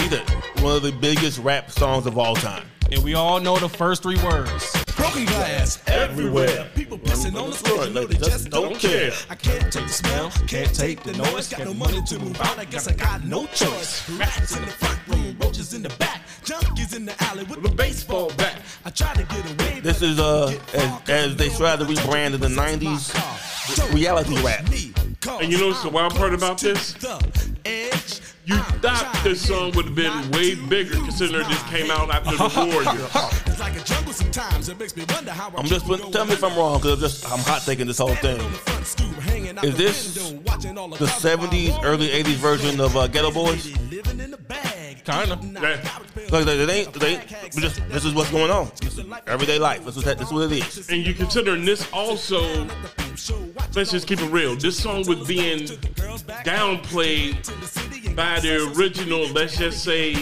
either 0.00 0.20
one 0.60 0.76
of 0.76 0.82
the 0.82 0.92
biggest 1.00 1.38
rap 1.38 1.70
songs 1.70 2.04
of 2.04 2.18
all 2.18 2.34
time. 2.34 2.66
And 2.90 3.02
we 3.02 3.14
all 3.14 3.40
know 3.40 3.56
the 3.56 3.70
first 3.70 4.02
three 4.02 4.22
words. 4.22 4.84
Broken 4.96 5.24
glass 5.24 5.82
everywhere. 5.86 6.68
People 6.74 6.98
pissing 6.98 7.40
on 7.40 7.48
the 7.48 7.56
floor. 7.56 7.86
You 7.86 7.94
know 7.94 8.04
they 8.04 8.18
just 8.18 8.50
don't 8.50 8.78
care. 8.78 9.12
I 9.30 9.34
can't 9.34 9.72
take 9.72 9.86
the 9.86 9.88
smell, 9.88 10.30
can't 10.46 10.74
take 10.74 11.02
the 11.04 11.14
noise. 11.14 11.48
Got 11.48 11.64
no 11.64 11.72
money 11.72 12.02
to 12.02 12.18
move 12.18 12.38
out. 12.42 12.58
I 12.58 12.66
guess 12.66 12.86
I 12.86 12.92
got 12.92 13.24
no 13.24 13.46
choice. 13.46 14.06
Rats 14.10 14.58
in 14.58 14.62
the 14.66 14.70
front 14.70 15.00
room, 15.08 15.34
roaches 15.40 15.72
in 15.72 15.82
the 15.82 15.88
back, 15.98 16.20
junkies 16.44 16.94
in 16.94 17.06
the 17.06 17.14
alley 17.24 17.44
with 17.44 17.62
the 17.62 17.70
baseball 17.70 18.30
bat. 18.36 18.60
I 18.84 18.90
try 18.90 19.14
to 19.14 19.22
get 19.22 19.52
away. 19.52 19.80
This 19.80 20.02
is 20.02 20.20
uh 20.20 20.54
as, 20.74 21.08
as 21.08 21.36
they 21.36 21.48
tried 21.48 21.78
to 21.78 21.86
rebrand 21.86 22.34
in 22.34 22.40
the 22.40 22.48
'90s, 22.48 23.94
reality 23.94 24.36
rap. 24.44 24.66
And 25.28 25.52
you 25.52 25.58
know 25.58 25.68
what's 25.68 25.82
the 25.82 25.88
wild 25.88 26.14
part 26.14 26.34
about 26.34 26.58
this? 26.58 26.94
You 28.44 28.56
thought 28.56 29.20
this 29.22 29.46
song 29.46 29.70
would 29.72 29.84
have 29.84 29.94
been 29.94 30.30
way 30.32 30.56
bigger 30.56 30.96
considering 30.96 31.46
this 31.48 31.62
came 31.64 31.92
out 31.92 32.10
after 32.10 32.36
the 32.36 32.72
war. 32.72 32.82
It's 33.46 33.60
like 33.60 33.76
a 33.80 33.84
jungle 33.84 34.12
sometimes. 34.12 34.68
It 34.68 34.78
makes 34.80 34.96
me 34.96 35.04
wonder 35.10 35.30
how 35.30 35.50
I 35.50 35.60
I'm 35.60 35.66
just 35.66 35.86
tell 36.12 36.24
me 36.26 36.32
if 36.32 36.42
I'm 36.42 36.56
wrong 36.56 36.80
because 36.80 36.98
just 36.98 37.30
I'm 37.30 37.38
hot 37.40 37.62
taking 37.62 37.86
this 37.86 37.98
whole 37.98 38.16
thing. 38.16 38.40
Is 39.62 39.76
this 39.76 40.14
the 40.14 41.06
'70s, 41.06 41.78
early 41.84 42.08
'80s 42.08 42.34
version 42.34 42.80
of 42.80 42.96
uh, 42.96 43.06
Geto 43.06 43.32
Boys? 43.32 43.72
Kinda. 45.04 45.36
Like 46.30 46.44
they, 46.44 46.64
they 46.64 46.80
ain't, 46.80 46.92
they 46.94 47.16
just 47.54 47.80
this 47.88 48.04
is 48.04 48.14
what's 48.14 48.30
going 48.30 48.50
on. 48.50 48.70
This 48.80 48.98
is 48.98 49.06
everyday 49.26 49.58
life. 49.58 49.84
This 49.84 49.96
is 49.96 50.04
that, 50.04 50.18
this 50.18 50.28
is 50.28 50.32
what 50.32 50.50
it 50.50 50.52
is. 50.52 50.88
And 50.90 51.06
you 51.06 51.14
considering 51.14 51.64
this 51.64 51.88
also, 51.92 52.66
let's 53.74 53.90
just 53.90 54.06
keep 54.06 54.20
it 54.20 54.30
real. 54.30 54.56
This 54.56 54.78
song 54.80 55.04
was 55.06 55.26
being 55.26 55.60
downplayed 56.44 57.36
by 58.16 58.40
the 58.40 58.72
original, 58.76 59.26
let's 59.28 59.56
just 59.56 59.82
say, 59.82 60.14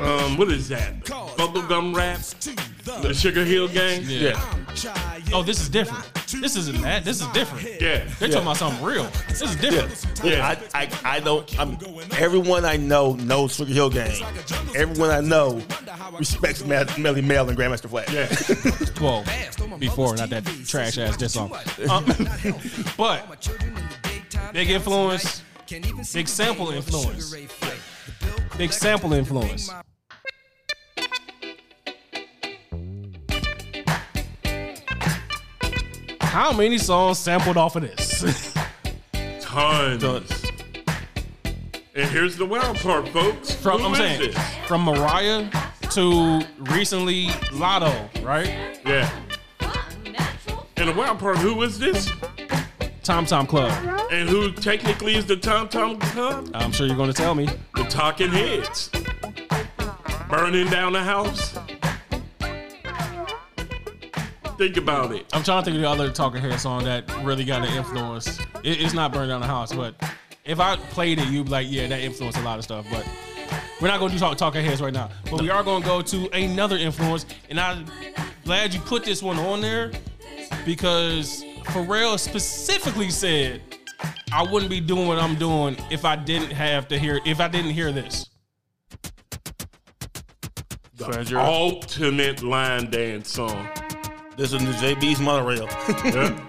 um, 0.00 0.36
what 0.36 0.50
is 0.50 0.68
that? 0.68 1.04
Bubblegum 1.04 1.94
rap? 1.94 2.20
The 3.02 3.12
Sugar 3.12 3.44
Hill 3.44 3.68
Gang? 3.68 4.02
Yeah. 4.06 4.40
Oh, 5.32 5.42
this 5.42 5.60
is 5.60 5.68
different. 5.68 6.04
This 6.40 6.56
isn't 6.56 6.80
that. 6.82 7.04
This 7.04 7.20
is 7.20 7.26
different. 7.28 7.80
Yeah. 7.80 8.04
They're 8.18 8.28
talking 8.28 8.42
about 8.42 8.56
something 8.56 8.84
real. 8.84 9.04
This 9.28 9.42
is 9.42 9.56
different. 9.56 10.24
Yeah, 10.24 10.56
I, 10.74 10.82
I, 10.82 11.16
I 11.16 11.20
don't. 11.20 11.58
I'm, 11.58 11.78
everyone 12.16 12.64
I 12.64 12.76
know 12.76 13.14
knows 13.14 13.54
Sugar 13.56 13.72
Hill 13.72 13.90
Gang. 13.90 14.22
Everyone 14.74 15.10
I 15.10 15.20
know 15.20 15.62
respects 16.18 16.64
Mel- 16.64 16.84
Melle 16.86 17.22
Mel 17.22 17.48
and 17.48 17.58
Grandmaster 17.58 17.88
Flash. 17.88 18.12
Yeah. 18.12 19.00
well, 19.00 19.24
before, 19.78 20.16
not 20.16 20.30
that 20.30 20.44
trash 20.66 20.98
ass 20.98 21.16
diss 21.16 21.34
song. 21.34 21.52
Um, 21.88 22.04
but 22.96 23.48
big 24.52 24.70
influence, 24.70 25.42
big 25.68 26.28
sample 26.28 26.70
influence, 26.70 27.34
big 28.56 28.72
sample 28.72 29.12
influence. 29.12 29.70
How 36.38 36.52
many 36.52 36.78
songs 36.78 37.18
sampled 37.18 37.56
off 37.56 37.74
of 37.74 37.82
this? 37.82 38.22
Tons. 39.40 40.04
And 40.04 42.10
here's 42.10 42.36
the 42.36 42.46
wild 42.46 42.76
part, 42.76 43.08
folks. 43.08 43.52
From 43.52 43.80
Who 43.80 43.86
I'm 43.86 43.92
is 43.94 43.98
saying, 43.98 44.20
this? 44.20 44.54
from 44.68 44.82
Mariah 44.82 45.50
to 45.90 46.42
recently 46.60 47.26
Latto, 47.50 48.24
right? 48.24 48.78
Yeah. 48.86 49.10
And 50.76 50.88
the 50.88 50.94
wild 50.96 51.18
part, 51.18 51.38
who 51.38 51.60
is 51.62 51.76
this? 51.76 52.08
Tom 53.02 53.26
Tom 53.26 53.44
Club. 53.44 53.72
And 54.12 54.28
who 54.28 54.52
technically 54.52 55.16
is 55.16 55.26
the 55.26 55.36
Tom 55.36 55.68
Tom 55.68 55.98
Club? 55.98 56.52
I'm 56.54 56.70
sure 56.70 56.86
you're 56.86 56.94
going 56.94 57.10
to 57.10 57.20
tell 57.20 57.34
me. 57.34 57.48
The 57.74 57.82
Talking 57.82 58.30
Heads. 58.30 58.90
Burning 60.28 60.68
down 60.68 60.92
the 60.92 61.02
house. 61.02 61.58
Think 64.58 64.76
about 64.76 65.12
it. 65.12 65.24
I'm 65.32 65.44
trying 65.44 65.62
to 65.62 65.64
think 65.64 65.76
of 65.76 65.82
the 65.82 65.88
other 65.88 66.10
Talking 66.10 66.40
Head 66.40 66.58
song 66.58 66.82
that 66.82 67.08
really 67.24 67.44
got 67.44 67.64
an 67.64 67.72
influence. 67.74 68.40
It, 68.64 68.80
it's 68.82 68.92
not 68.92 69.12
Burn 69.12 69.28
Down 69.28 69.40
the 69.40 69.46
House, 69.46 69.72
but 69.72 69.94
if 70.44 70.58
I 70.58 70.74
played 70.74 71.20
it, 71.20 71.28
you'd 71.28 71.44
be 71.44 71.50
like, 71.50 71.68
yeah, 71.70 71.86
that 71.86 72.00
influenced 72.00 72.38
a 72.38 72.42
lot 72.42 72.58
of 72.58 72.64
stuff. 72.64 72.84
But 72.90 73.08
we're 73.80 73.86
not 73.86 74.00
going 74.00 74.10
to 74.10 74.16
do 74.16 74.18
talk, 74.18 74.36
Talking 74.36 74.64
Heads 74.64 74.82
right 74.82 74.92
now. 74.92 75.10
But 75.30 75.42
we 75.42 75.48
are 75.48 75.62
going 75.62 75.82
to 75.82 75.88
go 75.88 76.02
to 76.02 76.28
another 76.36 76.76
influence. 76.76 77.24
And 77.48 77.60
I'm 77.60 77.86
glad 78.44 78.74
you 78.74 78.80
put 78.80 79.04
this 79.04 79.22
one 79.22 79.38
on 79.38 79.60
there 79.60 79.92
because 80.66 81.44
Pharrell 81.66 82.18
specifically 82.18 83.10
said, 83.10 83.62
I 84.32 84.42
wouldn't 84.42 84.72
be 84.72 84.80
doing 84.80 85.06
what 85.06 85.18
I'm 85.18 85.36
doing 85.36 85.76
if 85.88 86.04
I 86.04 86.16
didn't 86.16 86.50
have 86.50 86.88
to 86.88 86.98
hear, 86.98 87.20
if 87.24 87.38
I 87.38 87.46
didn't 87.46 87.70
hear 87.70 87.92
this. 87.92 88.28
The 90.96 91.38
ultimate 91.38 92.42
line 92.42 92.90
dance 92.90 93.30
song. 93.30 93.68
This 94.38 94.52
is 94.52 94.60
the 94.60 94.86
JB's 94.86 95.20
monorail. 95.20 95.68
Yeah. 96.04 96.44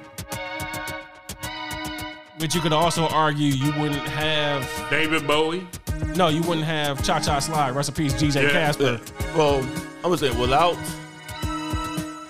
But 2.38 2.56
you 2.56 2.61
could 2.61 2.72
also 2.72 3.06
argue 3.07 3.48
you 3.48 3.74
wouldn't 3.78 3.99
have 4.07 4.66
David 4.90 5.28
Bowie. 5.28 5.68
No, 6.16 6.30
you 6.30 6.41
wouldn't 6.44 6.66
have 6.66 7.03
Cha 7.03 7.20
Cha 7.20 7.40
Slide. 7.40 7.72
Rest 7.76 7.90
in 7.90 7.95
peace, 7.95 8.14
DJ 8.14 8.44
Yeah. 8.44 8.52
Casper. 8.52 9.02
Well, 9.36 9.57
I'm 9.57 10.03
gonna 10.03 10.18
say 10.18 10.30
without 10.40 10.78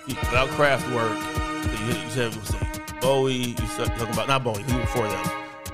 without 0.07 0.49
Kraftwerk, 0.49 1.15
you, 1.79 2.01
you 2.03 2.09
said 2.09 2.35
what's 2.35 2.49
it, 2.51 3.01
Bowie. 3.01 3.33
You 3.33 3.67
said 3.75 3.87
talking 3.97 4.13
about 4.13 4.27
not 4.27 4.43
Bowie. 4.43 4.63
He 4.63 4.73
was 4.73 4.81
before 4.81 5.07
them. 5.07 5.25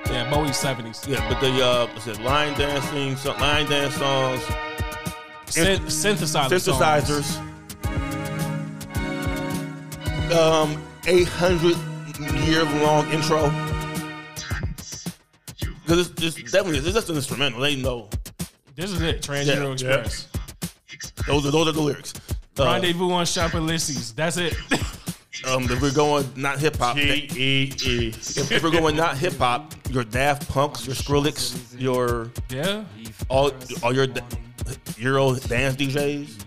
Yeah, 0.08 0.30
Bowie's 0.30 0.58
seventies. 0.58 1.02
Yeah, 1.08 1.26
but 1.30 1.40
the 1.40 1.64
uh, 1.66 1.88
what's 1.94 2.08
it, 2.08 2.20
line 2.22 2.58
dancing, 2.58 3.16
some 3.16 3.40
line 3.40 3.70
dance 3.70 3.96
songs, 3.96 4.44
Syn- 5.46 5.80
synthesizer 5.84 6.50
synthesizers, 6.50 7.42
um, 10.34 10.82
eight 11.08 11.28
hundred 11.28 11.78
year 12.46 12.64
long 12.84 13.10
intro. 13.12 13.50
Because 15.84 16.10
it's, 16.10 16.38
it's 16.38 16.52
definitely 16.52 16.80
it's 16.80 16.94
just 16.94 17.10
an 17.10 17.16
instrumental. 17.16 17.62
They 17.62 17.76
know. 17.76 18.10
This 18.76 18.92
is 18.92 19.02
it. 19.02 19.22
Trans-Europe 19.22 19.74
Express. 19.74 20.28
Those 21.28 21.46
are 21.46 21.52
those 21.52 21.68
are 21.68 21.72
the 21.72 21.82
lyrics. 21.82 22.14
Uh, 22.58 22.64
Rendezvous 22.66 23.12
on 23.12 23.26
Champs-Élysées. 23.26 24.16
That's 24.16 24.38
it. 24.38 24.56
Um, 25.46 25.64
if 25.70 25.82
we're 25.82 25.92
going 25.92 26.28
not 26.36 26.60
hip 26.60 26.78
hop, 26.78 26.96
G-E-E. 26.96 28.08
if, 28.08 28.52
if 28.52 28.64
we're 28.64 28.72
going 28.72 28.96
not 28.96 29.18
hip 29.18 29.34
hop, 29.34 29.76
your 29.92 30.04
Daft 30.04 30.48
Punks, 30.50 30.88
your 30.88 30.96
Skrillex, 30.96 31.80
your 31.80 32.32
yeah, 32.50 32.86
all 33.30 33.52
all 33.84 33.94
your 33.94 34.08
da- 34.08 34.24
Euro 34.98 35.36
dance 35.36 35.76
DJs. 35.76 36.46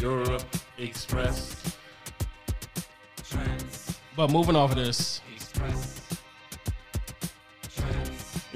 Europe 0.00 0.42
Express. 0.78 1.76
But 4.16 4.30
moving 4.30 4.56
off 4.56 4.70
of 4.70 4.76
this, 4.76 5.20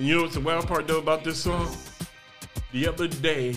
And 0.01 0.09
you 0.09 0.16
know 0.16 0.22
what's 0.22 0.34
the 0.34 0.40
wild 0.40 0.66
part 0.66 0.86
though 0.86 0.98
about 0.98 1.24
this 1.24 1.42
song? 1.42 1.68
The 2.72 2.88
other 2.88 3.06
day, 3.06 3.55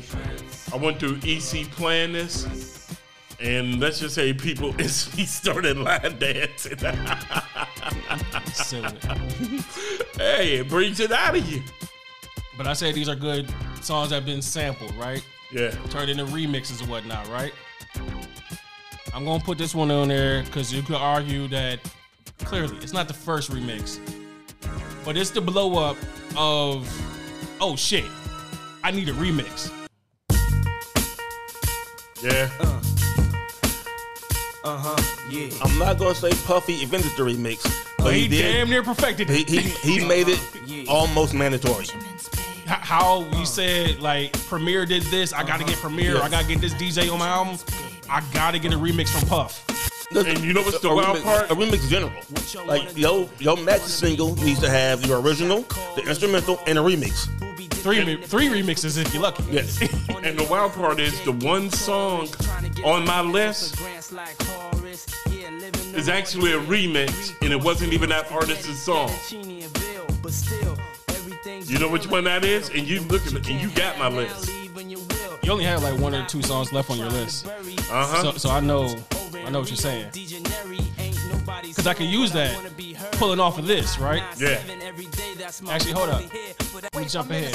I 0.74 0.76
went 0.76 1.00
through 1.00 1.20
EC 1.24 1.72
playing 1.72 2.12
this, 2.12 2.94
and 3.40 3.80
let's 3.80 4.00
just 4.00 4.14
say 4.14 4.34
people 4.34 4.76
instantly 4.78 5.24
started 5.26 5.78
line 5.78 6.20
dancing. 6.20 6.78
hey, 10.18 10.58
it 10.58 10.68
brings 10.68 11.00
it 11.00 11.14
out 11.14 11.38
of 11.38 11.50
you. 11.50 11.64
But 12.58 12.68
I 12.68 12.74
say 12.74 12.92
these 12.92 13.08
are 13.08 13.16
good 13.16 13.48
songs 13.80 14.10
that 14.10 14.16
have 14.16 14.26
been 14.26 14.42
sampled, 14.42 14.94
right? 14.96 15.26
Yeah. 15.54 15.72
Turned 15.90 16.10
into 16.10 16.26
remixes 16.26 16.82
and 16.82 16.90
whatnot, 16.90 17.26
right? 17.30 17.54
I'm 19.14 19.26
gonna 19.26 19.44
put 19.44 19.60
this 19.60 19.76
one 19.76 19.92
on 19.92 20.08
there 20.08 20.42
because 20.44 20.74
you 20.74 20.82
could 20.82 20.96
argue 20.96 21.48
that 21.50 21.80
clearly 22.40 22.76
it's 22.78 22.94
not 22.94 23.08
the 23.08 23.14
first 23.14 23.52
remix, 23.52 24.00
but 25.06 25.16
it's 25.16 25.30
the 25.30 25.40
blow 25.40 25.78
up 25.78 25.98
of 26.36 26.90
oh 27.62 27.76
shit, 27.76 28.06
I 28.84 28.90
need 28.90 29.10
a 29.10 29.14
remix. 29.14 29.72
Yeah. 32.24 32.50
Uh 34.64 34.78
huh. 34.78 35.28
Yeah. 35.30 35.50
I'm 35.62 35.78
not 35.78 36.00
gonna 36.00 36.16
say 36.16 36.32
Puffy 36.46 36.82
invented 36.82 37.12
the 37.16 37.24
remix, 37.24 37.64
but 38.00 38.14
he 38.16 38.22
he, 38.22 38.28
did. 38.30 38.42
damn 38.54 38.70
near 38.70 38.82
perfected 38.82 39.30
it. 39.30 39.48
he, 39.48 39.60
he 39.60 40.04
made 40.08 40.28
it 40.28 40.90
almost 40.90 41.36
mandatory. 41.36 41.86
How 42.66 43.30
you 43.38 43.46
said 43.46 44.00
like 44.00 44.34
Premier 44.48 44.88
did 44.88 45.04
this, 45.04 45.34
I 45.34 45.44
gotta 45.44 45.66
get 45.66 45.76
Premier, 45.76 46.18
I 46.18 46.30
gotta 46.30 46.48
get 46.48 46.62
this 46.62 46.74
DJ 46.74 47.12
on 47.12 47.20
my 47.20 47.28
album, 47.28 47.60
I 48.10 48.24
gotta 48.34 48.60
get 48.60 48.74
a 48.74 48.78
remix 48.78 49.10
from 49.10 49.28
Puff. 49.28 49.66
And 50.16 50.40
you 50.44 50.54
know 50.54 50.62
what's 50.62 50.80
the 50.80 50.90
a 50.90 50.96
wild 50.96 51.18
remix, 51.18 51.24
part? 51.24 51.52
A 51.52 51.56
remix 51.56 51.90
general. 51.90 52.68
Like 52.68 52.96
yo, 52.96 53.30
your 53.40 53.58
match 53.58 53.82
single 53.82 54.36
needs 54.36 54.60
to 54.60 54.70
have 54.70 55.06
your 55.06 55.22
original, 55.22 55.62
the 55.96 56.04
instrumental, 56.08 56.60
and 56.68 56.78
a 56.78 56.82
remix. 56.82 57.28
Three 57.74 58.06
mi- 58.06 58.18
three 58.18 58.48
remixes 58.48 58.98
if 58.98 59.14
you're 59.14 59.24
lucky. 59.24 59.44
Yes. 59.52 59.80
And 60.24 60.40
the 60.40 60.48
wild 60.50 60.72
part 60.72 61.02
is 61.02 61.20
the 61.26 61.34
one 61.34 61.70
song 61.70 62.30
on 62.86 63.04
my 63.06 63.20
list 63.20 63.76
is 65.94 66.08
actually 66.08 66.54
a 66.54 66.60
remix, 66.62 67.34
and 67.42 67.52
it 67.52 67.62
wasn't 67.62 67.92
even 67.92 68.10
that 68.10 68.32
artist's 68.32 68.80
song. 68.82 69.12
You 71.66 71.78
know 71.80 71.90
which 71.90 72.08
one 72.08 72.24
that 72.24 72.46
is, 72.46 72.70
and 72.70 72.88
you 72.88 73.02
look 73.02 73.28
at 73.28 73.34
it, 73.34 73.50
and 73.50 73.60
you 73.60 73.70
got 73.72 74.00
my 74.00 74.08
list. 74.08 74.50
You 75.44 75.52
only 75.52 75.66
had 75.66 75.84
like 75.84 76.00
one 76.00 76.16
or 76.16 76.26
two 76.26 76.42
songs 76.42 76.72
left 76.72 76.90
on 76.90 76.98
your 76.98 77.10
list. 77.10 77.46
Uh-huh. 77.46 78.24
So, 78.24 78.32
so 78.38 78.50
I 78.50 78.62
know, 78.62 78.96
I 79.46 79.50
know 79.50 79.60
what 79.60 79.70
you're 79.70 79.76
saying. 79.76 80.10
Because 80.14 81.86
I 81.86 81.94
can 81.94 82.08
use 82.08 82.32
that 82.32 82.56
pulling 83.14 83.42
off 83.42 83.58
of 83.58 83.68
this, 83.68 84.00
right? 84.00 84.24
Yeah. 84.38 84.62
Actually, 85.70 85.92
hold 85.92 86.10
up. 86.10 86.24
Let 86.74 86.96
me 86.96 87.06
jump 87.06 87.30
ahead. 87.32 87.54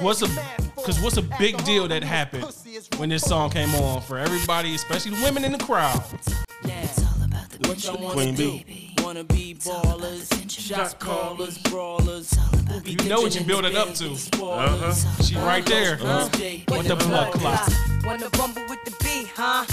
What's 0.00 0.22
a 0.22 0.28
because 0.76 1.00
what's 1.00 1.16
a 1.16 1.22
big 1.22 1.64
deal 1.64 1.88
that 1.88 2.04
happened 2.04 2.46
when 2.96 3.08
this 3.08 3.24
song 3.24 3.50
came 3.50 3.74
on 3.74 4.02
for 4.02 4.18
everybody, 4.18 4.74
especially 4.76 5.16
the 5.16 5.22
women 5.24 5.44
in 5.44 5.52
the 5.52 5.58
crowd? 5.58 6.00
Queen 8.12 8.36
B. 8.36 8.85
Wanna 9.06 9.22
be 9.22 9.54
ballers, 9.54 10.50
shot 10.50 10.98
callers, 10.98 11.58
brawlers. 11.58 12.36
You 12.84 12.96
know 13.08 13.20
what 13.20 13.36
you're 13.36 13.44
building 13.44 13.76
up 13.76 13.94
to. 13.94 14.10
Uh-huh. 14.10 15.22
She 15.22 15.36
right 15.36 15.64
there. 15.64 15.96
What 15.98 16.32
the 16.32 16.96
blood 16.96 17.32
clot? 17.34 17.72
Wanna 18.04 18.28
bumble 18.30 18.62
with 18.68 18.84
the 18.84 18.90
B, 19.04 19.30
huh? 19.32 19.64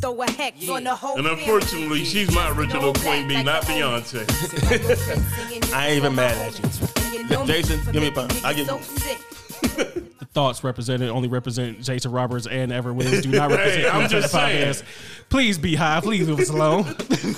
Throw 0.00 0.22
a 0.22 0.30
hex 0.30 0.66
on 0.66 0.84
the 0.84 0.94
whole 0.94 1.18
And 1.18 1.26
unfortunately, 1.26 2.06
she's 2.06 2.34
my 2.34 2.50
original 2.52 2.94
Queen 2.94 3.28
Bee, 3.28 3.42
not 3.42 3.64
Beyonce. 3.64 4.24
I 5.74 5.88
ain't 5.88 5.98
even 5.98 6.14
mad 6.14 6.34
at 6.38 6.58
you. 6.58 7.44
Jason, 7.46 7.80
give 7.92 8.00
me 8.00 8.08
a 8.08 8.12
pound. 8.12 8.32
I'll 8.42 8.54
give 8.54 8.66
you. 8.66 10.08
The 10.32 10.40
thoughts 10.40 10.64
represented 10.64 11.10
only 11.10 11.28
represent 11.28 11.82
Jason 11.82 12.10
Roberts 12.10 12.46
and 12.46 12.72
Ever 12.72 12.94
Williams. 12.94 13.22
Do 13.22 13.30
not 13.32 13.50
represent 13.50 13.82
Hey, 13.82 13.88
I'm 13.90 14.04
the 14.04 14.08
just 14.08 14.32
saying. 14.32 14.72
podcast. 14.72 14.82
Please 15.28 15.58
be 15.58 15.74
high. 15.74 16.00
Please 16.00 16.26
leave 16.26 16.40
us 16.40 16.48
alone. 16.48 16.84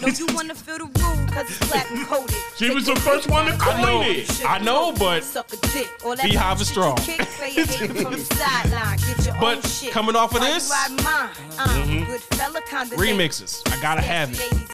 No, 0.00 0.06
you 0.08 0.26
wanna 0.32 0.54
feel 0.54 0.78
the 0.78 0.84
room, 0.84 1.28
cause 1.28 1.44
it's 1.48 1.58
platinum 1.70 2.06
coated. 2.06 2.36
She 2.56 2.70
was 2.72 2.86
the 2.86 2.94
first 2.96 3.28
one 3.28 3.46
to 3.46 3.52
I 3.60 3.80
know, 3.82 3.86
coin 4.02 4.06
it. 4.16 4.44
I 4.48 4.58
know, 4.60 4.92
but 4.92 5.24
Suck 5.24 5.52
a 5.52 5.56
dick. 5.72 5.88
All 6.04 6.14
that 6.14 6.24
Beehive 6.24 6.60
is 6.60 6.68
shit 6.68 6.76
you 6.76 6.82
strong. 6.82 6.96
kick, 6.98 7.18
play 7.20 7.48
it 7.48 7.68
hating 7.68 7.96
from 8.04 8.12
the 8.12 8.18
sideline. 8.34 8.98
Get 8.98 9.26
your 9.26 9.34
But 9.40 9.88
coming 9.90 10.14
off 10.14 10.32
of 10.34 10.40
this- 10.42 10.70
ride 10.70 10.90
mine? 11.02 11.30
Uh, 11.58 11.66
Mhm. 11.66 12.06
Good 12.06 12.20
fella 12.20 12.60
kinda 12.62 12.94
remixes. 12.96 13.60
I 13.72 13.80
gotta 13.82 14.02
have 14.02 14.30
it. 14.32 14.70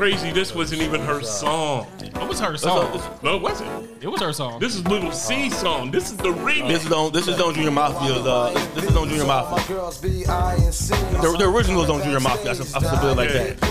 Crazy, 0.00 0.30
this 0.30 0.54
wasn't 0.54 0.80
even 0.80 1.02
her 1.02 1.20
song. 1.20 1.86
It 2.00 2.16
was 2.26 2.40
her 2.40 2.56
song. 2.56 3.02
No, 3.22 3.36
it 3.36 3.42
wasn't. 3.42 4.02
It 4.02 4.08
was 4.08 4.22
her 4.22 4.32
song. 4.32 4.58
This 4.58 4.74
is 4.74 4.82
Little 4.88 5.12
C 5.12 5.50
song. 5.50 5.90
This 5.90 6.10
is 6.10 6.16
the 6.16 6.30
remix. 6.30 6.68
This 6.68 6.86
is 6.86 6.92
on 6.92 7.12
this 7.12 7.28
is 7.28 7.38
on 7.38 7.52
Junior 7.52 7.70
Mafia's 7.70 8.26
uh 8.26 8.50
this 8.74 8.84
is 8.84 8.96
on 8.96 9.10
Junior 9.10 9.26
Mafia. 9.26 9.74
The, 9.76 11.36
the 11.38 11.44
original 11.54 11.82
is 11.84 11.90
on 11.90 12.02
Junior 12.02 12.18
Mafia. 12.18 12.52
I 12.52 12.54
should, 12.54 12.74
I 12.74 12.80
should 12.80 13.00
do 13.02 13.08
it 13.08 13.16
like 13.18 13.28
that. 13.28 13.62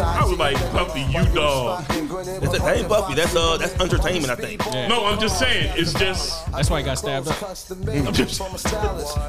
I 0.00 0.24
was 0.24 0.38
like, 0.38 0.56
Puffy, 0.70 1.00
you 1.00 1.34
dog. 1.34 1.84
That's, 1.88 2.58
that 2.60 2.76
ain't 2.76 2.88
Buffy. 2.88 3.14
That's 3.16 3.34
uh 3.34 3.56
that's 3.56 3.74
entertainment. 3.80 4.30
I 4.30 4.36
think. 4.36 4.64
No, 4.88 5.04
I'm 5.04 5.18
just 5.18 5.40
saying, 5.40 5.72
it's 5.76 5.94
just. 5.94 6.48
That's 6.52 6.70
why 6.70 6.78
he 6.78 6.84
got 6.84 6.98
stabbed 6.98 7.26
up. 7.26 7.42
I'm 7.42 8.12
just- 8.12 8.40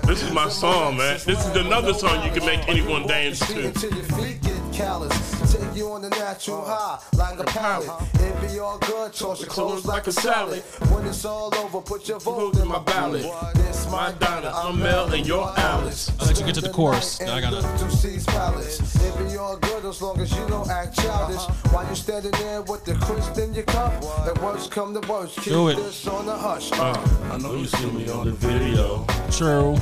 this 0.06 0.22
is 0.22 0.32
my 0.32 0.50
song, 0.50 0.98
man. 0.98 1.20
This 1.26 1.44
is 1.48 1.56
another 1.56 1.96
song 1.96 2.24
you 2.24 2.32
can 2.32 2.46
make 2.46 2.70
anyone 2.70 3.08
dance 3.08 3.40
to. 3.48 4.53
Take 4.74 5.76
you 5.76 5.92
on 5.92 6.02
the 6.02 6.10
natural 6.10 6.66
high, 6.66 7.00
like 7.16 7.38
a 7.38 7.44
pallet. 7.44 7.92
It 8.16 8.42
be 8.42 8.58
all 8.58 8.80
good, 8.80 9.14
toss 9.14 9.40
your 9.40 9.48
clothes 9.48 9.86
like 9.86 10.08
a 10.08 10.12
salad. 10.12 10.64
When 10.90 11.06
it's 11.06 11.24
all 11.26 11.54
over, 11.58 11.80
put 11.80 12.08
your 12.10 12.20
vote 12.20 12.58
in 12.58 12.68
my 12.68 12.80
ballot. 12.80 13.24
This 13.54 13.88
my 13.92 14.12
Donna, 14.14 14.52
I'm 14.52 14.80
Mel 14.80 15.14
and 15.14 15.28
your 15.28 15.54
Alice. 15.60 16.12
I'll 16.20 16.26
let 16.26 16.40
you 16.40 16.46
get 16.46 16.56
to 16.56 16.62
the 16.62 16.70
chorus. 16.72 17.22
I 17.22 17.40
gotta. 17.40 17.62
To 17.62 17.92
C's 17.92 18.26
palace. 18.26 18.80
It 18.96 19.16
be 19.20 19.38
all 19.38 19.58
good 19.58 19.86
as 19.86 20.02
long 20.02 20.20
as 20.20 20.32
you 20.32 20.44
don't 20.48 20.68
act 20.68 20.98
childish. 20.98 21.44
While 21.72 21.88
you 21.88 21.96
standing 21.96 22.32
there 22.32 22.64
with 22.64 22.84
the 22.84 22.96
crisp 22.96 23.38
in 23.38 23.54
your 23.54 23.66
cup, 23.66 23.94
and 24.28 24.38
worst 24.40 24.72
come 24.72 25.00
to 25.00 25.08
worst, 25.08 25.36
keep 25.36 25.54
Do 25.54 25.68
it. 25.68 25.76
this 25.76 26.08
on 26.08 26.26
the 26.26 26.36
hush. 26.36 26.72
I 26.72 27.38
know 27.38 27.54
you 27.56 27.66
see 27.66 27.92
me 27.92 28.10
on 28.10 28.26
the 28.26 28.32
video. 28.32 29.06
True. 29.30 29.76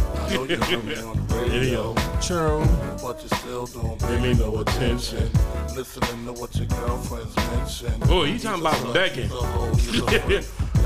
Video. 1.47 1.95
True. 2.21 2.65
But 3.01 3.21
you 3.23 3.29
still 3.37 3.65
don't 3.67 3.99
Pay 3.99 4.19
me 4.21 4.33
no 4.33 4.59
attention. 4.59 4.80
Listening 4.81 6.25
to 6.25 6.33
what 6.33 6.55
your 6.55 6.65
girlfriends 6.65 7.35
mention. 7.35 7.93
Oh, 8.09 8.23
you 8.23 8.39
talking 8.39 8.61
about 8.61 8.93
begging? 8.93 9.29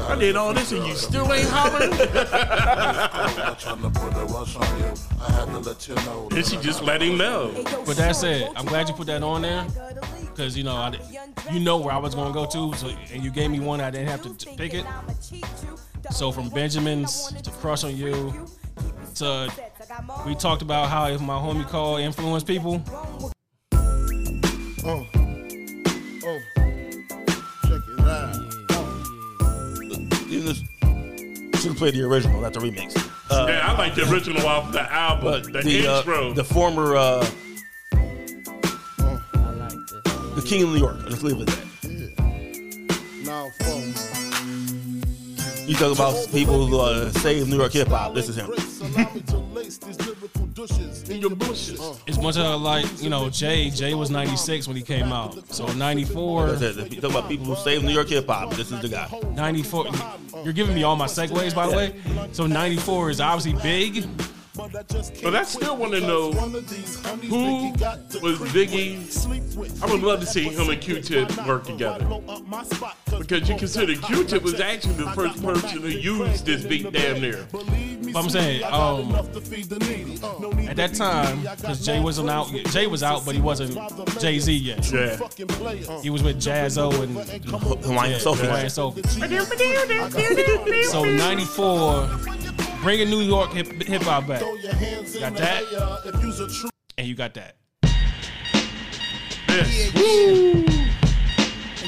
I 0.07 0.15
did 0.19 0.35
all 0.35 0.53
this 0.53 0.71
and 0.73 0.85
you 0.85 0.95
still 0.95 1.31
ain't 1.31 1.47
hollering. 1.49 1.91
trying 3.57 3.81
to 3.81 3.89
put 3.89 4.13
a 4.13 4.25
rush 4.25 4.55
on 4.57 4.79
you. 4.79 4.93
I 5.21 5.31
had 5.31 5.45
to 5.45 5.59
let 5.59 5.87
you 5.87 5.95
know. 5.95 6.27
and 6.31 6.45
she 6.45 6.57
just 6.57 6.83
let 6.83 7.01
him 7.01 7.17
know. 7.17 7.51
But 7.85 7.95
that's 7.95 8.23
it. 8.23 8.49
I'm 8.55 8.65
glad 8.65 8.89
you 8.89 8.95
put 8.95 9.07
that 9.07 9.23
on 9.23 9.43
there 9.43 9.65
because 10.21 10.57
you 10.57 10.63
know 10.65 10.75
I, 10.75 10.93
you 11.51 11.61
know 11.61 11.77
where 11.77 11.93
I 11.93 11.97
was 11.97 12.13
gonna 12.13 12.33
go 12.33 12.45
to, 12.45 12.77
so 12.77 12.89
and 13.13 13.23
you 13.23 13.31
gave 13.31 13.49
me 13.49 13.59
one 13.59 13.79
I 13.79 13.91
didn't 13.91 14.09
have 14.09 14.21
to 14.23 14.33
t- 14.33 14.55
pick 14.57 14.73
it. 14.73 14.85
So 16.11 16.31
from 16.31 16.49
Benjamin's 16.49 17.31
to 17.31 17.49
Crush 17.51 17.85
on 17.85 17.95
You 17.95 18.45
to 19.15 19.49
we 20.25 20.35
talked 20.35 20.61
about 20.61 20.89
how 20.89 21.07
if 21.07 21.21
my 21.21 21.37
homie 21.37 21.67
called 21.67 22.01
influence 22.01 22.43
people. 22.43 22.83
Oh. 24.87 25.07
Oh. 26.23 26.39
Check 27.63 27.81
it 27.89 27.99
out. 28.01 28.35
You 30.29 30.41
just 30.43 30.63
should 31.59 31.71
have 31.71 31.77
played 31.77 31.95
the 31.95 32.03
original, 32.03 32.39
not 32.39 32.53
the 32.53 32.59
remix. 32.59 32.95
Uh, 33.31 33.47
yeah, 33.49 33.67
I 33.67 33.75
like 33.75 33.95
the 33.95 34.07
original 34.11 34.45
off 34.45 34.71
the 34.71 34.83
album, 34.93 35.23
but 35.23 35.43
the, 35.51 35.61
the 35.63 35.87
uh, 35.87 35.97
intro. 35.97 36.33
the 36.33 36.43
former 36.43 36.95
uh, 36.95 37.27
the 40.35 40.43
King 40.45 40.63
of 40.63 40.69
New 40.69 40.77
York. 40.77 40.97
Let's 41.09 41.23
leave 41.23 41.41
it 41.41 41.49
at 41.49 41.55
that. 41.55 41.65
Now, 43.25 43.49
phone. 43.61 43.91
You 45.67 45.73
talk 45.73 45.95
about 45.95 46.27
people 46.31 46.67
who 46.67 46.79
uh, 46.79 47.09
save 47.09 47.47
New 47.49 47.57
York 47.57 47.73
hip 47.73 47.87
hop. 47.87 48.13
This 48.13 48.29
is 48.29 48.35
him. 48.35 48.51
In 51.15 51.21
your 51.21 51.35
bushes. 51.35 51.79
As 52.07 52.19
much 52.19 52.37
as 52.37 52.59
like, 52.59 52.85
you 53.01 53.09
know, 53.09 53.29
Jay, 53.29 53.69
Jay 53.69 53.93
was 53.93 54.09
96 54.09 54.67
when 54.67 54.77
he 54.77 54.83
came 54.83 55.11
out. 55.11 55.53
So 55.53 55.65
94, 55.73 56.51
That's 56.51 56.77
it. 56.77 56.93
You 56.93 57.01
talk 57.01 57.11
about 57.11 57.29
people 57.29 57.45
who 57.45 57.55
saved 57.55 57.85
New 57.85 57.93
York 57.93 58.09
hip 58.09 58.27
hop. 58.27 58.53
This 58.53 58.71
is 58.71 58.81
the 58.81 58.89
guy. 58.89 59.09
94. 59.33 59.87
You're 60.43 60.53
giving 60.53 60.75
me 60.75 60.83
all 60.83 60.95
my 60.95 61.07
segues, 61.07 61.55
by 61.55 61.67
the 61.67 61.75
way. 61.75 61.95
So 62.31 62.45
94 62.45 63.09
is 63.09 63.21
obviously 63.21 63.61
big. 63.61 64.07
But 64.55 65.35
I 65.35 65.43
still 65.43 65.75
want 65.75 65.91
to 65.93 65.99
know 65.99 66.31
who 66.31 67.71
was 68.21 68.39
Biggie. 68.53 69.83
I 69.83 69.91
would 69.91 70.01
love 70.01 70.21
to 70.21 70.25
see 70.25 70.45
him 70.45 70.69
and 70.69 70.79
Q-Tip 70.79 71.45
work 71.45 71.65
together. 71.65 72.05
Because 73.19 73.49
you 73.49 73.57
consider 73.57 73.95
Q-Tip 73.95 74.43
was 74.43 74.61
actually 74.61 74.93
the 74.93 75.11
first 75.11 75.43
person 75.43 75.81
who 75.81 75.89
used 75.89 76.45
this 76.45 76.63
beat 76.63 76.89
damn 76.93 77.19
near. 77.19 77.45
But 78.15 78.23
I'm 78.23 78.29
saying, 78.29 78.63
um, 78.63 79.13
at 80.69 80.77
that 80.77 80.93
time, 80.93 81.41
because 81.41 81.85
Jay 81.85 81.99
wasn't 81.99 82.29
out, 82.29 82.47
Jay 82.71 82.87
was 82.87 83.03
out, 83.03 83.25
but 83.25 83.35
he 83.35 83.41
wasn't 83.41 83.77
Jay 84.21 84.39
Z 84.39 84.53
yet. 84.53 84.89
Yeah. 84.89 85.17
He 86.01 86.09
was 86.09 86.23
with 86.23 86.41
Jaz-O 86.41 86.91
and 87.01 87.13
Hawaiian 87.83 88.13
yeah, 88.13 88.17
Sophie. 88.17 88.45
Hawaiian 88.45 88.69
Sophie. 88.69 89.01
So 90.91 91.03
94, 91.03 92.09
bringing 92.81 93.09
New 93.09 93.19
York 93.19 93.51
hip 93.51 93.83
hip 93.83 94.03
hop 94.03 94.27
back. 94.27 94.39
Got 94.39 95.35
that, 95.35 96.71
and 96.97 97.07
you 97.07 97.15
got 97.15 97.33
that. 97.33 97.57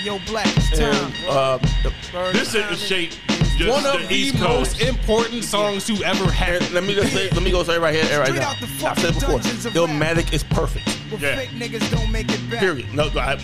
Yo, 0.03 0.19
Black, 0.25 0.47
it's 0.57 0.77
time. 0.77 1.13
And, 1.21 1.29
uh, 1.29 1.57
the, 1.83 1.93
This 2.33 2.53
is 2.53 2.67
the 2.69 2.75
shape 2.75 3.13
just 3.57 3.69
One 3.71 3.85
of 3.85 4.01
the 4.01 4.07
the 4.07 4.15
East 4.15 4.39
most 4.39 4.81
important 4.81 5.43
songs 5.43 5.85
to 5.87 5.95
ever 6.03 6.29
have. 6.31 6.71
let 6.71 6.83
me 6.83 6.93
just 6.93 7.11
say, 7.13 7.29
let 7.31 7.41
me 7.43 7.51
go 7.51 7.63
say 7.63 7.77
right 7.79 7.93
here, 7.93 8.19
right 8.19 8.33
now. 8.33 8.51
I 8.51 8.93
said 8.95 9.15
it 9.15 9.19
before. 9.19 9.39
Illmatic 9.39 10.31
is 10.33 10.43
perfect. 10.43 10.87
Yeah. 11.19 11.45
Niggas 11.45 11.89
don't 11.91 12.11
make 12.11 12.29
it 12.29 12.49
back. 12.49 12.59
Period. 12.59 12.93
No, 12.93 13.09
I, 13.15 13.35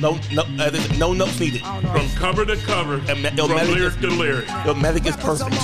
no, 0.00 0.18
no, 0.32 0.42
uh, 0.58 0.70
no 0.98 1.12
notes 1.12 1.38
needed. 1.38 1.60
From 1.60 2.08
cover 2.16 2.44
to 2.46 2.56
cover, 2.56 2.98
from 3.00 3.18
Illmatic 3.18 3.74
lyric 3.74 3.94
is, 3.94 4.00
to 4.00 4.08
lyric. 4.08 4.46
Illmatic 4.46 5.06
is 5.06 5.16
perfect. 5.16 5.54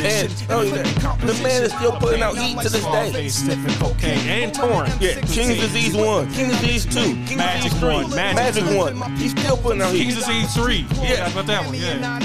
And 0.00 0.28
oh, 0.50 0.62
yeah, 0.62 0.82
the 1.18 1.34
man 1.42 1.62
is 1.62 1.72
still 1.72 1.92
putting 1.92 2.22
out 2.22 2.36
heat 2.36 2.58
to 2.60 2.68
this 2.68 2.84
day. 2.84 3.28
Sniffing 3.28 3.74
cocaine 3.74 4.18
and 4.28 4.54
torn. 4.54 4.90
Yeah, 5.00 5.20
King's 5.20 5.60
Disease 5.60 5.94
one, 5.94 6.30
King's 6.32 6.60
Disease 6.60 6.84
two, 6.86 7.14
King's 7.26 7.36
Magic 7.36 7.62
Disease 7.64 7.80
three, 7.80 7.94
one, 7.94 8.10
Magic 8.10 8.36
Magic 8.36 8.64
two. 8.64 8.76
one. 8.76 9.16
He's 9.16 9.30
still 9.30 9.56
putting 9.56 9.82
out 9.82 9.92
heat. 9.92 10.04
King's 10.04 10.16
Disease 10.16 10.54
three. 10.54 10.86
Yeah. 11.00 11.28
How 11.28 11.40
about 11.40 11.46
that 11.46 11.64
one? 11.66 11.74
Yeah. 11.74 12.20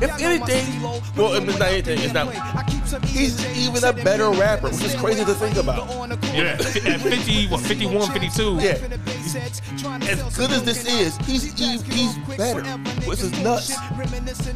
If 0.00 0.20
anything, 0.20 0.82
well, 1.16 1.34
if 1.34 1.48
it's 1.48 1.58
not 1.58 1.68
anything, 1.68 1.98
it's 2.00 2.12
not. 2.12 2.32
He's 3.04 3.44
even 3.56 3.82
a 3.84 3.92
better 3.92 4.30
rapper, 4.30 4.68
which 4.68 4.82
is 4.82 4.94
crazy 4.94 5.07
to 5.16 5.34
think 5.34 5.56
about. 5.56 5.88
Yeah. 6.34 6.58
At 6.92 7.00
50, 7.00 7.46
what, 7.48 7.60
51, 7.60 8.10
52? 8.10 8.58
Yeah. 8.60 8.78
As 10.02 10.36
good 10.36 10.50
as 10.50 10.62
this 10.64 10.86
is, 10.86 11.16
he's 11.18 11.52
he's, 11.58 11.82
he's 11.82 12.18
better, 12.36 12.62
which 13.06 13.20
is 13.20 13.32
nuts. 13.42 13.74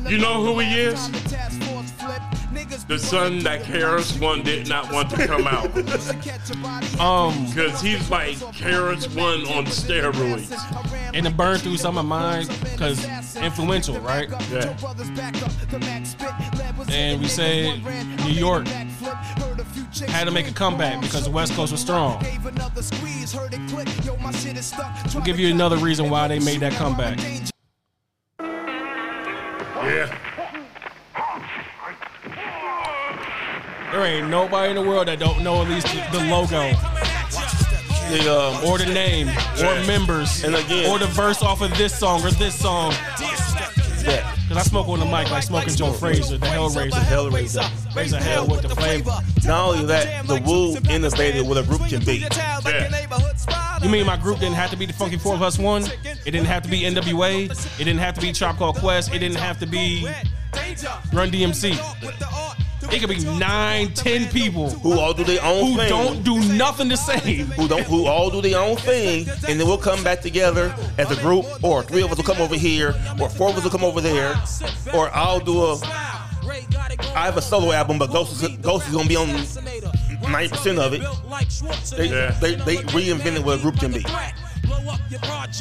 You 0.08 0.18
know 0.18 0.42
who 0.44 0.58
he 0.60 0.80
is? 0.80 1.08
The 2.88 2.98
son 2.98 3.38
that 3.40 3.62
KRS-One 3.62 4.42
did 4.42 4.68
not 4.68 4.92
want 4.92 5.10
to 5.10 5.26
come 5.26 5.46
out. 5.46 5.70
Um, 7.00 7.46
because 7.46 7.80
he's 7.80 8.10
like 8.10 8.36
KRS-One 8.36 9.46
on 9.56 9.64
steroids. 9.66 10.52
and 11.14 11.26
it 11.26 11.36
burned 11.36 11.62
through 11.62 11.78
some 11.78 11.98
of 11.98 12.04
mine 12.04 12.46
because 12.62 13.04
influential, 13.36 13.98
right? 14.00 14.28
Yeah. 14.50 14.76
And 16.90 17.20
we 17.20 17.28
said 17.28 17.82
New 18.24 18.32
York 18.32 18.66
had 20.08 20.24
to 20.24 20.30
make 20.30 20.48
a 20.48 20.52
comeback 20.52 21.00
because 21.00 21.24
the 21.24 21.30
West 21.30 21.54
Coast 21.54 21.72
was 21.72 21.80
strong. 21.80 22.22
We'll 25.14 25.24
give 25.24 25.38
you 25.40 25.48
another 25.50 25.76
reason 25.78 26.10
why 26.10 26.28
they 26.28 26.38
made 26.38 26.60
that 26.60 26.72
comeback. 26.74 27.18
Yeah. 29.84 30.31
There 33.92 34.04
ain't 34.04 34.28
nobody 34.28 34.70
in 34.70 34.76
the 34.76 34.82
world 34.82 35.08
that 35.08 35.18
don't 35.18 35.42
know 35.42 35.60
at 35.62 35.68
least 35.68 35.86
the, 35.88 36.18
the 36.18 36.24
logo 36.24 36.70
The, 38.10 38.32
um, 38.34 38.64
or 38.64 38.78
the 38.78 38.86
name 38.86 39.28
or 39.28 39.86
members 39.86 40.42
And 40.44 40.54
again- 40.54 40.90
or 40.90 40.98
the 40.98 41.06
verse 41.06 41.42
off 41.42 41.60
of 41.60 41.76
this 41.76 41.96
song 41.98 42.24
or 42.24 42.30
this 42.30 42.58
song. 42.58 42.92
yeah. 44.04 44.34
Cause 44.48 44.56
I 44.56 44.62
smoke 44.62 44.88
on 44.88 44.98
the 44.98 45.04
mic 45.06 45.30
like 45.30 45.42
smoking 45.42 45.74
Joe 45.74 45.92
Frazier, 45.92 46.36
the 46.38 46.46
Hellraiser. 46.46 46.90
Hellraiser. 46.92 47.94
Raise 47.96 48.12
a 48.12 48.20
hell 48.20 48.46
with 48.46 48.62
the 48.62 48.68
flavor. 48.70 49.10
Not 49.44 49.68
only 49.68 49.84
that, 49.86 50.26
the 50.26 50.40
Wu 50.44 50.76
innovated 50.90 51.46
what 51.46 51.56
a 51.58 51.62
group 51.62 51.86
can 51.88 52.04
be. 52.04 52.16
Yeah. 52.34 53.78
You 53.82 53.88
mean 53.88 54.06
my 54.06 54.16
group 54.16 54.38
didn't 54.40 54.54
have 54.56 54.70
to 54.70 54.76
be 54.76 54.86
the 54.86 54.92
Funky 54.92 55.16
Four 55.18 55.36
Plus 55.36 55.58
One? 55.58 55.84
It 55.84 56.30
didn't 56.32 56.44
have 56.46 56.62
to 56.64 56.68
be 56.70 56.80
NWA. 56.82 57.50
It 57.50 57.84
didn't 57.84 57.98
have 58.00 58.14
to 58.14 58.20
be 58.20 58.32
Tribe 58.32 58.56
Called 58.58 58.76
Quest. 58.76 59.14
It 59.14 59.18
didn't 59.20 59.38
have 59.38 59.58
to 59.60 59.66
be 59.66 60.06
Run 61.12 61.30
DMC. 61.30 61.76
It 62.90 63.00
could 63.00 63.08
be 63.08 63.24
nine, 63.38 63.92
ten 63.94 64.28
people 64.30 64.70
Who 64.70 64.98
all 64.98 65.14
do 65.14 65.24
their 65.24 65.42
own 65.42 65.72
who 65.72 65.76
thing. 65.76 65.88
don't 65.88 66.22
do 66.24 66.40
nothing 66.54 66.88
the 66.88 66.96
same. 66.96 67.46
who 67.46 67.68
don't 67.68 67.84
who 67.84 68.06
all 68.06 68.30
do 68.30 68.40
their 68.40 68.58
own 68.58 68.76
thing, 68.76 69.28
and 69.48 69.60
then 69.60 69.66
we'll 69.66 69.78
come 69.78 70.02
back 70.02 70.20
together 70.20 70.74
as 70.98 71.10
a 71.10 71.16
group, 71.20 71.44
or 71.62 71.82
three 71.82 72.02
of 72.02 72.10
us 72.10 72.16
will 72.16 72.24
come 72.24 72.40
over 72.40 72.56
here, 72.56 72.94
or 73.20 73.28
four 73.28 73.50
of 73.50 73.56
us 73.56 73.64
will 73.64 73.70
come 73.70 73.84
over 73.84 74.00
there, 74.00 74.34
or 74.94 75.10
I'll 75.14 75.40
do 75.40 75.62
a. 75.64 75.78
I 77.14 77.24
have 77.26 77.36
a 77.36 77.42
solo 77.42 77.72
album, 77.72 77.98
but 77.98 78.10
Ghost 78.10 78.42
is, 78.42 78.48
Ghost 78.58 78.88
is 78.88 78.94
gonna 78.94 79.08
be 79.08 79.16
on 79.16 79.28
ninety 80.30 80.48
percent 80.48 80.78
of 80.78 80.92
it. 80.92 81.02
They, 81.96 82.08
Yeah. 82.08 82.30
they 82.40 82.54
they 82.56 82.76
reinvented 82.92 83.44
what 83.44 83.58
a 83.58 83.62
group 83.62 83.78
can 83.78 83.92
be. 83.92 84.04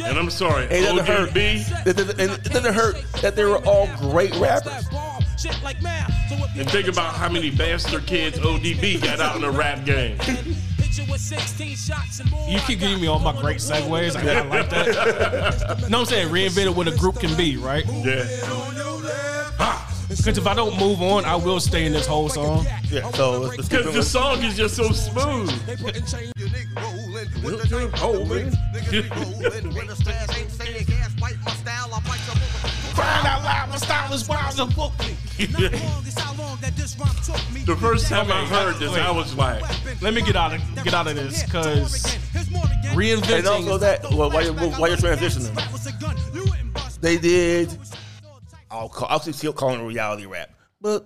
And 0.04 0.18
I'm 0.18 0.30
sorry, 0.30 0.66
It 0.66 0.82
doesn't 0.82 1.06
hurt. 1.06 1.30
ODB. 1.32 1.86
It 1.88 1.98
doesn't, 1.98 2.20
and 2.20 2.32
it 2.32 2.52
doesn't 2.52 2.74
hurt 2.74 2.96
that 3.22 3.36
they 3.36 3.44
were 3.44 3.58
all 3.66 3.88
great 3.98 4.34
rappers. 4.36 4.88
And 6.58 6.70
think 6.70 6.88
about 6.88 7.16
how 7.16 7.30
many 7.30 7.50
bastard 7.50 8.06
kids 8.06 8.38
ODB 8.40 9.02
got 9.02 9.20
out 9.20 9.36
in 9.36 9.42
the 9.42 9.52
rap 9.52 9.86
game. 9.86 10.18
You 12.48 12.60
keep 12.68 12.80
giving 12.80 13.00
me 13.02 13.08
all 13.08 13.20
my 13.20 13.40
great 13.40 13.58
segues. 13.58 14.16
I, 14.16 14.40
I 14.40 14.42
like 14.48 14.70
that. 14.70 15.80
you 15.82 15.88
no, 15.90 16.00
I'm 16.00 16.06
saying 16.06 16.30
reinvented 16.30 16.76
what 16.76 16.88
a 16.88 16.96
group 16.98 17.20
can 17.20 17.36
be, 17.38 17.58
right? 17.58 17.86
Yeah. 17.88 18.26
Because 20.10 20.38
if 20.38 20.46
I 20.46 20.54
don't 20.54 20.78
move 20.78 21.02
on, 21.02 21.24
I 21.24 21.36
will 21.36 21.60
stay 21.62 21.86
in 21.86 21.94
this 21.94 22.06
whole 22.06 22.28
song. 22.28 22.66
Yeah. 22.90 23.10
So 23.12 23.40
let's, 23.40 23.58
let's 23.58 23.70
keep 23.70 23.80
Because 23.80 23.96
it- 23.96 23.98
the 23.98 24.04
song 24.04 24.44
is 24.44 24.58
just 24.58 24.76
so 24.76 24.92
smooth. 24.92 25.50
Crying 32.94 33.26
out 33.26 33.44
loud, 33.44 33.70
my 33.70 33.78
style 33.78 34.14
is 34.14 34.28
wild 34.28 34.60
and 34.60 34.74
funky. 34.74 35.16
The 37.66 37.78
first 37.80 38.08
time 38.08 38.32
I 38.32 38.46
heard 38.46 38.76
this, 38.76 38.92
Wait. 38.92 39.02
I 39.02 39.12
was 39.12 39.34
like, 39.36 39.64
Let 40.02 40.14
me 40.14 40.22
get 40.22 40.36
out 40.36 40.54
of 40.54 40.84
get 40.84 40.94
out 40.94 41.08
of 41.08 41.16
this 41.16 41.44
because 41.44 42.18
reinventing. 42.94 43.40
And 43.40 43.48
also 43.48 43.78
that 43.78 44.04
well, 44.12 44.30
while 44.30 44.44
you're, 44.44 44.54
while 44.54 44.88
you're 44.90 44.98
transitioning, 44.98 45.52
they 47.02 47.18
did. 47.18 47.76
I'll 48.70 48.90
call, 48.90 49.08
I'll 49.10 49.20
still 49.20 49.54
call 49.54 49.72
it 49.72 49.84
reality 49.84 50.26
rap, 50.26 50.50
but 50.80 51.06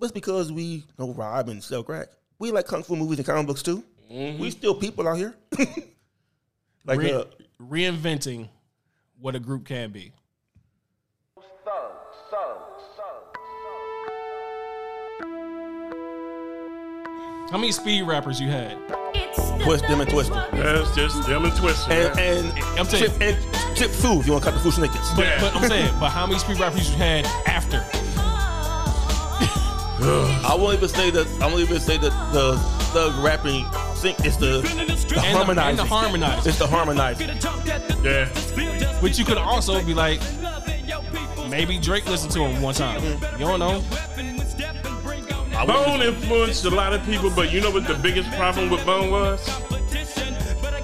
that's 0.00 0.12
because 0.12 0.50
we 0.50 0.84
know 0.98 1.12
rob 1.12 1.48
and 1.48 1.62
sell 1.62 1.82
crack. 1.82 2.08
We 2.38 2.50
like 2.52 2.66
kung 2.66 2.82
fu 2.82 2.96
movies 2.96 3.18
and 3.18 3.26
comic 3.26 3.46
books 3.46 3.62
too. 3.62 3.84
We 4.10 4.50
still 4.50 4.74
people 4.74 5.06
out 5.06 5.18
here. 5.18 5.34
like 6.84 6.98
re- 6.98 7.12
uh, 7.12 7.24
reinventing 7.62 8.48
what 9.20 9.36
a 9.36 9.38
group 9.38 9.66
can 9.66 9.90
be. 9.90 10.12
How 17.50 17.56
many 17.58 17.72
speed 17.72 18.02
rappers 18.02 18.40
you 18.40 18.48
had? 18.48 18.76
twist 19.62 19.86
them 19.88 20.00
and 20.00 20.08
twist 20.08 20.30
them. 20.32 20.44
that's 20.52 20.94
just 20.94 21.26
them 21.26 21.44
and 21.44 21.52
Twista. 21.52 21.90
And 21.90 22.18
and 22.18 22.78
I'm 22.78 22.86
saying- 22.86 23.04
chip 23.12 23.20
and 23.20 23.76
chip 23.76 23.90
food. 23.90 24.20
If 24.20 24.26
you 24.26 24.32
want 24.32 24.44
to 24.44 24.50
cut 24.50 24.56
the 24.56 24.62
food 24.62 24.72
snickers. 24.74 25.10
But, 25.14 25.24
Yeah. 25.26 25.40
but 25.40 25.54
I'm 25.54 25.68
saying, 25.68 25.92
but 26.00 26.08
how 26.10 26.26
many 26.26 26.38
speed 26.38 26.58
rappers 26.58 26.90
you 26.90 26.96
had 26.96 27.26
after? 27.46 27.84
I 30.02 30.56
won't 30.58 30.74
even 30.74 30.88
say 30.88 31.10
that. 31.10 31.26
I 31.42 31.46
won't 31.46 31.60
even 31.60 31.78
say 31.80 31.98
that 31.98 32.32
the 32.32 32.56
thug 32.92 33.22
rapping 33.22 33.66
sync. 33.94 34.18
It's 34.20 34.36
the, 34.36 34.62
the 34.62 34.86
And 34.86 34.88
the, 34.88 35.20
harmonizing. 35.20 35.68
and 35.70 35.78
the 35.78 35.84
harmonizing. 35.84 36.48
It's 36.48 36.58
the 36.58 36.66
harmonizing. 36.66 37.28
yeah. 38.02 38.98
But 39.02 39.18
you 39.18 39.24
could 39.26 39.36
also 39.38 39.82
be 39.84 39.92
like, 39.92 40.20
maybe 41.50 41.78
Drake 41.78 42.06
listened 42.08 42.32
to 42.32 42.40
him 42.46 42.62
one 42.62 42.74
time. 42.74 43.02
You 43.38 43.44
don't 43.46 43.58
know. 43.58 43.82
I 45.60 45.66
Bone 45.66 46.00
influenced 46.02 46.64
a 46.64 46.70
lot 46.70 46.92
of 46.94 47.04
people, 47.04 47.30
but 47.30 47.52
you 47.52 47.60
know 47.60 47.70
what 47.70 47.86
the 47.86 47.94
biggest 47.94 48.30
problem 48.32 48.70
with 48.70 48.84
Bone 48.86 49.10
was? 49.10 49.44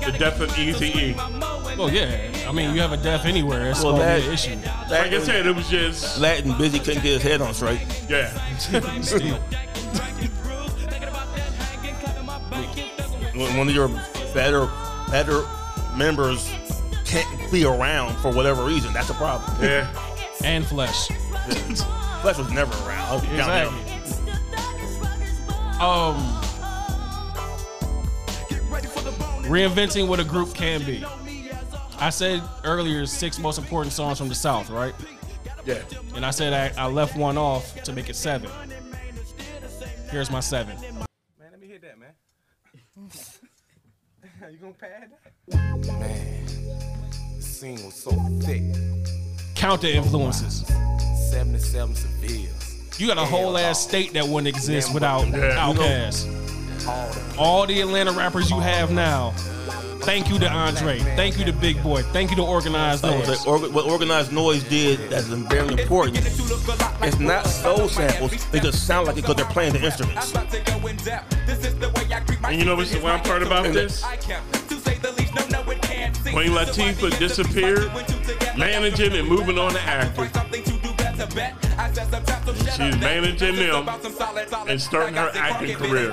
The 0.04 0.14
death 0.18 0.40
of 0.40 0.56
Easy 0.58 0.86
E. 0.88 1.14
Well, 1.76 1.90
yeah. 1.90 2.30
I 2.48 2.52
mean, 2.52 2.74
you 2.74 2.80
have 2.80 2.92
a 2.92 2.96
death 2.96 3.24
anywhere. 3.24 3.64
That's 3.64 3.82
Well, 3.82 3.92
gonna 3.94 4.04
that- 4.04 4.20
be 4.20 4.26
an 4.28 4.32
issue. 4.34 4.56
Like 4.90 5.12
I 5.12 5.18
said, 5.20 5.46
it 5.46 5.54
was 5.56 5.68
just 5.68 6.18
Latin 6.18 6.56
busy 6.58 6.78
couldn't 6.78 7.02
get 7.02 7.14
his 7.14 7.22
head 7.22 7.40
on 7.40 7.54
straight. 7.54 7.80
yeah. 8.08 8.30
Still. 9.02 9.38
One 13.56 13.68
of 13.68 13.74
your 13.74 13.88
better 14.34 14.68
better 15.10 15.44
members 15.96 16.50
can't 17.04 17.50
be 17.52 17.64
around 17.64 18.16
for 18.18 18.30
whatever 18.32 18.64
reason, 18.64 18.92
that's 18.92 19.10
a 19.10 19.14
problem. 19.14 19.50
Yeah. 19.62 19.88
And 20.44 20.64
Flesh. 20.66 21.08
Flesh 22.22 22.38
was 22.38 22.50
never 22.52 22.72
around. 22.86 23.06
Oh, 23.10 23.26
exactly. 23.30 23.95
Um, 25.80 26.16
reinventing 29.44 30.08
what 30.08 30.20
a 30.20 30.24
group 30.24 30.54
can 30.54 30.82
be. 30.84 31.04
I 31.98 32.08
said 32.10 32.42
earlier 32.64 33.04
six 33.04 33.38
most 33.38 33.58
important 33.58 33.92
songs 33.92 34.16
from 34.18 34.28
the 34.28 34.34
South, 34.34 34.70
right? 34.70 34.94
Yeah. 35.66 35.82
And 36.14 36.24
I 36.24 36.30
said 36.30 36.52
I, 36.54 36.84
I 36.84 36.86
left 36.86 37.16
one 37.16 37.36
off 37.36 37.82
to 37.82 37.92
make 37.92 38.08
it 38.08 38.16
seven. 38.16 38.50
Here's 40.10 40.30
my 40.30 40.40
seven. 40.40 40.80
Man, 40.80 41.06
let 41.50 41.60
me 41.60 41.66
hear 41.66 41.78
that, 41.80 41.98
man. 41.98 42.12
you 44.50 44.58
gonna 44.58 44.72
pad 44.72 45.10
that? 45.48 45.98
Man, 45.98 46.46
the 47.36 47.42
scene 47.42 47.84
was 47.84 47.94
so 47.94 48.12
thick. 48.40 48.62
Counter 49.54 49.88
influences. 49.88 50.66
77 51.30 51.94
civilians. 51.94 52.55
You 52.98 53.06
got 53.06 53.18
a 53.18 53.24
whole 53.26 53.58
ass 53.58 53.82
state 53.82 54.14
that 54.14 54.26
wouldn't 54.26 54.48
exist 54.48 54.94
without 54.94 55.24
Outkast. 55.26 56.26
All 57.38 57.66
the 57.66 57.80
Atlanta 57.80 58.12
rappers 58.12 58.50
you 58.50 58.58
have 58.60 58.90
now. 58.90 59.32
Thank 60.00 60.30
you 60.30 60.38
to 60.38 60.48
Andre. 60.48 60.98
Thank 61.00 61.36
you 61.38 61.44
to 61.44 61.52
Big 61.52 61.82
Boi. 61.82 62.02
Thank 62.02 62.30
you 62.30 62.36
to 62.36 62.42
Organized 62.42 63.02
Noise. 63.02 63.26
say 63.26 63.50
orga- 63.50 63.72
what 63.72 63.86
organized 63.86 64.32
noise 64.32 64.62
did 64.64 65.00
that's 65.10 65.26
very 65.26 65.72
important. 65.82 66.18
It's 67.02 67.18
not 67.18 67.44
soul 67.46 67.88
samples; 67.88 68.32
they 68.52 68.60
just 68.60 68.86
sound 68.86 69.08
like 69.08 69.16
it 69.18 69.22
because 69.22 69.34
they're 69.36 69.44
playing 69.46 69.72
the 69.72 69.84
instruments. 69.84 70.32
And 72.44 72.58
you 72.58 72.64
know 72.64 72.76
what's 72.76 72.92
the 72.92 73.00
wild 73.00 73.24
part 73.24 73.42
about 73.42 73.72
this? 73.72 74.02
Queen 76.22 76.52
Latifah 76.52 77.18
disappeared, 77.18 77.90
managing 78.56 79.12
and 79.16 79.28
moving 79.28 79.58
on 79.58 79.72
to 79.72 79.80
acting. 79.80 80.30
She's 82.76 82.96
managing 82.98 83.56
them 83.56 83.88
and 84.68 84.80
starting 84.80 85.14
her 85.14 85.30
acting 85.34 85.76
career. 85.76 86.12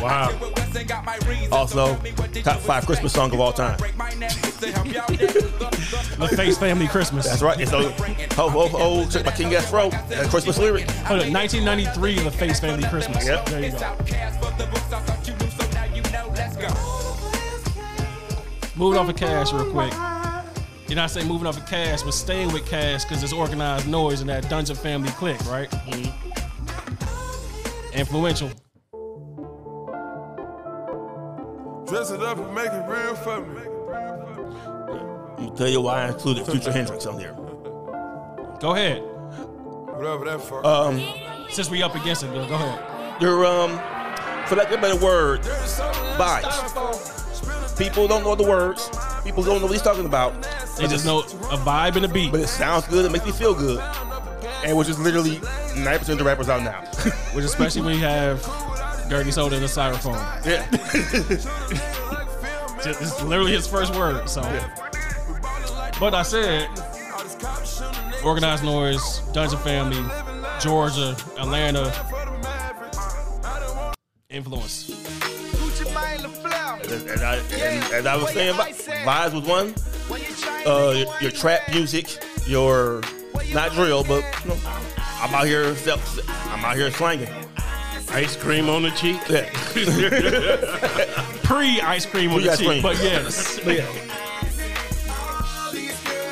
Wow. 0.00 0.30
Also, 1.52 1.96
top 2.42 2.60
five 2.60 2.86
Christmas 2.86 3.12
song 3.12 3.32
of 3.32 3.40
all 3.40 3.52
time. 3.52 3.78
LaFace 6.18 6.58
Family 6.58 6.86
Christmas. 6.88 7.26
That's 7.28 7.42
right. 7.42 7.60
It's 7.60 7.72
a 7.72 7.90
ho 8.34 8.48
ho 8.48 8.68
ho 8.68 9.08
check 9.08 9.24
my 9.24 9.32
King 9.32 9.54
Afro 9.54 9.90
that 9.90 10.12
uh, 10.26 10.28
Christmas 10.28 10.58
lyric. 10.58 10.88
Hold 10.90 11.22
on, 11.22 11.32
1993, 11.32 12.16
LaFace 12.16 12.60
Family 12.60 12.88
Christmas. 12.88 13.26
Yep. 13.26 13.46
There 13.46 13.60
you 13.64 13.72
go. 13.72 13.78
Moving 18.76 18.98
off 19.00 19.08
of 19.08 19.16
cash 19.16 19.52
real 19.52 19.70
quick. 19.70 19.92
You're 20.88 20.96
not 20.96 21.10
saying 21.10 21.26
moving 21.26 21.46
up 21.46 21.56
in 21.56 21.62
Cash, 21.64 22.02
but 22.02 22.12
staying 22.12 22.52
with 22.52 22.66
Cash 22.66 23.04
because 23.04 23.22
it's 23.22 23.32
organized 23.32 23.88
noise 23.88 24.20
and 24.20 24.28
that 24.28 24.48
Dungeon 24.50 24.76
family 24.76 25.10
clique, 25.10 25.42
right? 25.46 25.72
Influential. 27.94 28.50
Dress 31.86 32.10
it 32.10 32.22
up 32.22 32.38
and 32.38 32.54
make 32.54 32.72
it 32.72 32.88
real 32.88 33.14
for 33.16 33.40
me. 33.40 33.62
I'm 33.92 35.46
gonna 35.46 35.56
tell 35.56 35.68
you 35.68 35.80
why 35.80 36.04
I 36.04 36.08
included 36.08 36.46
Future 36.46 36.72
Hendrix 36.78 37.06
on 37.06 37.18
there. 37.18 37.34
Go 38.60 38.74
ahead. 38.74 39.02
Whatever 39.02 40.24
that 40.26 40.40
for. 40.40 40.66
Um, 40.66 41.02
Since 41.50 41.70
we 41.70 41.82
up 41.82 41.94
against 41.94 42.22
it, 42.22 42.28
though, 42.28 42.48
go 42.48 42.54
ahead. 42.54 43.20
You're 43.20 43.44
um, 43.44 43.70
for 44.46 44.56
lack 44.56 44.70
of 44.70 44.78
a 44.78 44.82
better 44.82 44.96
word, 45.04 45.42
vibes. 46.16 47.78
People 47.78 48.08
don't 48.08 48.22
know 48.24 48.34
the 48.34 48.44
words. 48.44 48.88
People 49.24 49.42
don't 49.42 49.60
know 49.60 49.66
what 49.66 49.72
he's 49.72 49.82
talking 49.82 50.06
about. 50.06 50.32
They 50.78 50.86
just 50.88 51.04
know 51.04 51.20
a 51.20 51.56
vibe 51.58 51.96
and 51.96 52.04
a 52.04 52.08
beat. 52.08 52.32
But 52.32 52.40
it 52.40 52.48
sounds 52.48 52.86
good. 52.86 53.04
It 53.04 53.12
makes 53.12 53.26
me 53.26 53.32
feel 53.32 53.54
good. 53.54 53.80
And 54.64 54.76
which 54.76 54.88
is 54.88 54.98
literally 54.98 55.36
90% 55.36 56.08
of 56.10 56.18
the 56.18 56.24
rappers 56.24 56.48
out 56.48 56.62
now. 56.62 56.80
Which 57.34 57.44
especially 57.44 57.82
when 57.82 57.94
you 57.96 58.02
have 58.04 58.40
Dirty 59.08 59.30
Soda 59.32 59.56
and 59.56 59.64
a 59.64 59.68
styrofoam. 59.68 60.16
Yeah. 60.46 60.68
Just- 62.82 63.00
it's 63.02 63.22
literally 63.22 63.52
his 63.52 63.66
first 63.66 63.94
word. 63.94 64.28
So, 64.28 64.40
but 66.00 66.14
I 66.14 66.22
said, 66.22 66.68
organized 68.24 68.64
noise, 68.64 69.18
Dungeon 69.32 69.58
Family, 69.60 70.02
Georgia, 70.60 71.16
Atlanta, 71.38 71.92
influence. 74.30 74.90
And, 76.44 77.08
and 77.08 77.20
I, 77.22 77.36
and, 77.52 77.92
and 77.94 78.08
I 78.08 78.16
was 78.16 78.30
saying, 78.32 78.56
vi- 78.56 78.72
vibes 78.72 79.34
was 79.34 79.44
one. 79.46 79.74
Uh, 80.66 80.90
your, 80.96 81.14
your 81.20 81.30
trap 81.30 81.60
music, 81.70 82.18
your 82.46 83.02
not 83.52 83.72
drill, 83.72 84.04
but 84.04 84.24
you 84.44 84.50
know, 84.50 84.58
I'm 85.20 85.34
out 85.34 85.46
here, 85.46 85.74
I'm 86.18 86.64
out 86.64 86.76
here 86.76 86.90
slanging. 86.90 87.28
Ice 88.10 88.36
cream 88.36 88.68
on 88.68 88.82
the 88.82 88.90
cheek. 88.90 89.18
Yeah. 89.28 89.48
Pre 91.44 91.80
ice 91.80 92.04
cream 92.04 92.32
on 92.32 92.42
the 92.42 92.48
Pre-ice 92.48 92.58
cheek, 92.58 92.68
cream. 92.68 92.82
but 92.82 92.96
yes. 93.02 93.58
But 93.64 93.76
yeah. 93.78 93.86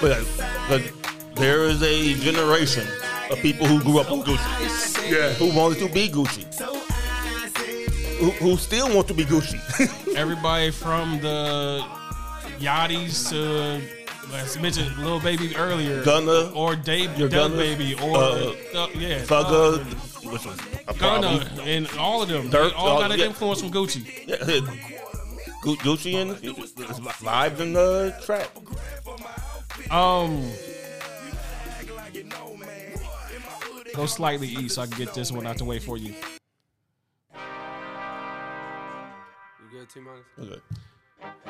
But, 0.01 0.27
but 0.69 0.83
there 1.37 1.65
is 1.65 1.83
a 1.83 2.15
generation 2.15 2.87
of 3.31 3.39
people 3.39 3.67
who 3.67 3.81
grew 3.83 3.99
up 4.01 4.11
on 4.11 4.23
Gucci. 4.23 5.11
Yeah. 5.11 5.33
Who 5.35 5.57
wanted 5.57 5.79
to 5.79 5.89
be 5.93 6.09
Gucci. 6.09 6.45
Who, 8.21 8.31
who 8.33 8.57
still 8.57 8.95
want 8.95 9.09
to 9.09 9.15
be 9.15 9.25
Gucci. 9.25 9.59
Everybody 10.17 10.71
from 10.71 11.21
the 11.21 11.83
Yachties 12.59 13.31
to 13.31 13.81
let's 14.31 14.59
mention 14.59 14.87
Lil 15.03 15.21
Baby 15.21 15.57
earlier, 15.57 16.05
Gunna, 16.05 16.53
or 16.55 16.77
Dave 16.77 17.17
your 17.19 17.29
Gunna, 17.31 17.57
Baby, 17.57 17.95
or 17.95 18.17
uh, 18.19 18.53
Thug- 18.73 18.95
yeah, 18.97 19.21
Thugger, 19.23 19.83
Thug- 19.83 20.33
which 20.33 20.45
was 20.45 20.59
a 20.87 20.93
problem. 20.95 21.39
Gunna, 21.39 21.63
and 21.63 21.89
all 21.99 22.23
of 22.23 22.29
them. 22.29 22.51
Dirt, 22.51 22.69
they 22.71 22.75
all 22.77 22.89
all- 22.89 23.01
got 23.01 23.13
an 23.13 23.19
yeah. 23.19 23.25
influence 23.27 23.61
from 23.61 23.71
Gucci. 23.71 24.05
Yeah, 24.27 24.37
Gu- 25.63 25.77
Gucci 25.77 26.15
and 26.21 26.37
vibes 26.37 27.61
in 27.61 27.73
the 27.73 28.15
trap. 28.25 28.51
Um, 29.91 30.51
go 33.95 34.05
slightly 34.07 34.49
east 34.49 34.75
so 34.75 34.83
I 34.83 34.87
can 34.87 34.99
get 34.99 35.15
this 35.15 35.33
one 35.33 35.47
out 35.47 35.57
the 35.57 35.65
way 35.65 35.79
for 35.79 35.97
you. 35.97 36.15
Good, 39.81 39.91
T 39.91 40.01
minus? 40.01 40.53
Okay. 40.53 40.61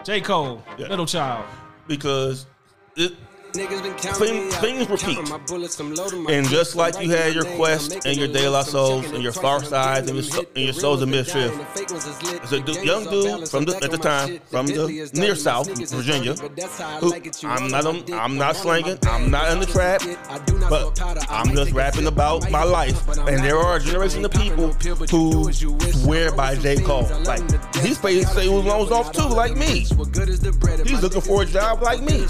J 0.05 0.21
Cole, 0.21 0.63
Yeah. 0.79 0.89
Little 0.89 1.07
Child, 1.07 1.45
Because 1.87 2.47
it, 2.97 3.13
Niggas 3.13 3.17
been 3.17 3.19
counting 3.19 3.30
thing- 3.53 4.51
things 4.51 4.89
repeat. 4.89 5.17
Counting 5.17 5.29
my 5.31 5.39
bullets, 5.39 5.79
I'm 5.81 5.95
loading 5.95 6.23
my 6.23 6.33
And 6.33 6.47
just 6.49 6.77
like 6.77 7.01
you 7.01 7.11
had 7.11 7.35
your 7.35 7.45
Quest 7.57 7.99
and 8.05 8.17
your 8.17 8.29
De 8.29 8.49
La 8.49 8.63
Souls 8.63 9.05
and 9.11 9.23
your 9.23 9.33
Pharcydes 9.33 10.07
and 10.09 10.15
your, 10.15 10.23
so, 10.23 10.45
and 10.55 10.65
your 10.65 10.73
Souls 10.73 11.03
of 11.03 11.09
Mischief. 11.09 11.35
dying, 11.35 11.59
the 11.59 11.65
fake 11.67 11.91
ones 11.91 12.07
is 12.07 12.23
lit. 12.23 12.43
It's 12.43 12.53
a 12.53 12.61
du- 12.61 12.85
young 12.85 13.05
dude 13.05 13.49
from 13.49 13.65
the, 13.65 13.77
at 13.77 13.81
the 13.83 13.87
I'm 13.87 13.91
back 13.91 14.07
on 14.07 14.29
time 14.29 14.41
from 14.51 14.67
the 14.67 15.11
near 15.15 15.35
South, 15.35 15.69
Virginia. 15.91 16.35
dirty, 16.35 16.43
but 16.49 16.57
that's 16.57 16.79
how 16.79 16.89
I 16.89 16.99
Who, 17.01 17.11
like 17.11 17.27
it. 17.27 17.43
You 17.43 17.49
I'm 17.49 17.69
not 17.69 17.87
I'm 17.87 18.05
not 18.07 18.13
all 18.13 18.21
on 18.23 18.39
my 18.39 18.53
slanging. 18.53 18.99
I'm 19.07 19.31
not 19.31 19.53
in 19.53 19.61
the 19.61 19.67
trap. 19.67 20.03
I 20.29 20.39
do 20.41 20.59
not 20.59 20.71
But 20.71 21.31
I'm 21.31 21.55
just 21.55 21.73
rapping 21.73 22.07
about 22.07 22.51
my 22.51 22.65
life. 22.65 23.03
flip, 23.03 23.17
but 23.17 23.29
I'm 23.29 23.35
And 23.35 23.45
there 23.45 23.59
are 23.59 23.77
a 23.77 23.81
generation 23.81 24.25
of 24.25 24.31
people 24.33 24.69
no 24.69 24.73
pill, 24.75 24.97
but 24.97 25.13
you 25.13 25.31
do 25.31 25.39
who 25.39 25.49
as 25.49 25.63
you 25.63 25.73
wish. 25.73 25.95
swear 25.97 26.33
by 26.33 26.55
J. 26.57 26.77
Cole. 26.77 27.09
Like 27.25 27.43
he's 27.77 27.99
paid 27.99 28.27
say 28.29 28.47
who 28.47 28.61
loans 28.61 28.91
off 28.91 29.13
too, 29.13 29.23
like 29.27 29.57
me. 29.57 29.81
He's 29.81 31.03
looking 31.03 31.21
for 31.21 31.43
a 31.43 31.47
job 31.47 31.83
like 31.83 32.01
me. 32.03 32.27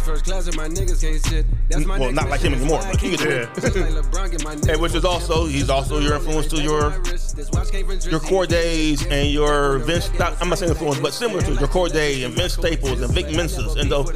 First 1.10 1.24
class 1.24 1.26
and 1.26 1.26
my 1.26 1.26
niggas 1.26 1.26
can't 1.26 1.26
sit. 1.26 1.46
That's 1.70 1.86
my 1.86 1.98
Well, 1.98 2.12
not 2.12 2.28
like 2.28 2.40
him 2.40 2.54
anymore, 2.54 2.80
That's 2.82 2.96
but 2.96 3.02
why 3.02 3.08
I 3.08 3.10
you 3.10 3.16
keep 3.16 3.20
get 3.20 3.32
it. 3.32 3.42
it. 3.42 3.54
Just 3.54 3.76
like 3.76 4.04
LeBron, 4.04 4.30
get 4.30 4.44
my 4.44 4.72
And 4.72 4.80
which 4.80 4.94
is 4.94 5.04
also 5.04 5.46
he's 5.46 5.70
also 5.70 5.98
your 5.98 6.14
influence 6.14 6.46
to 6.48 6.62
your 6.62 6.90
your 8.10 8.20
Cordaes 8.20 9.06
and 9.10 9.30
your 9.30 9.78
Vince. 9.78 10.10
Not, 10.18 10.40
I'm 10.40 10.48
not 10.48 10.58
saying 10.58 10.70
influence, 10.70 10.98
but 11.00 11.12
similar 11.14 11.40
to 11.42 11.52
your 11.54 11.68
Cordae 11.68 12.24
and 12.24 12.34
Vince 12.34 12.54
Staples 12.54 13.00
and 13.00 13.12
Vic 13.12 13.26
Mensa's 13.34 13.76
and 13.76 13.90
those 13.90 14.10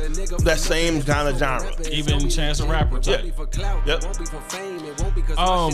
that 0.44 0.58
same 0.58 1.02
kind 1.02 1.28
of 1.28 1.38
genre. 1.38 1.70
even 1.90 2.28
Chance 2.28 2.58
the 2.58 2.66
Rapper. 2.66 2.98
Yeah. 3.02 3.22
Yep. 3.86 4.04
Um, 5.38 5.72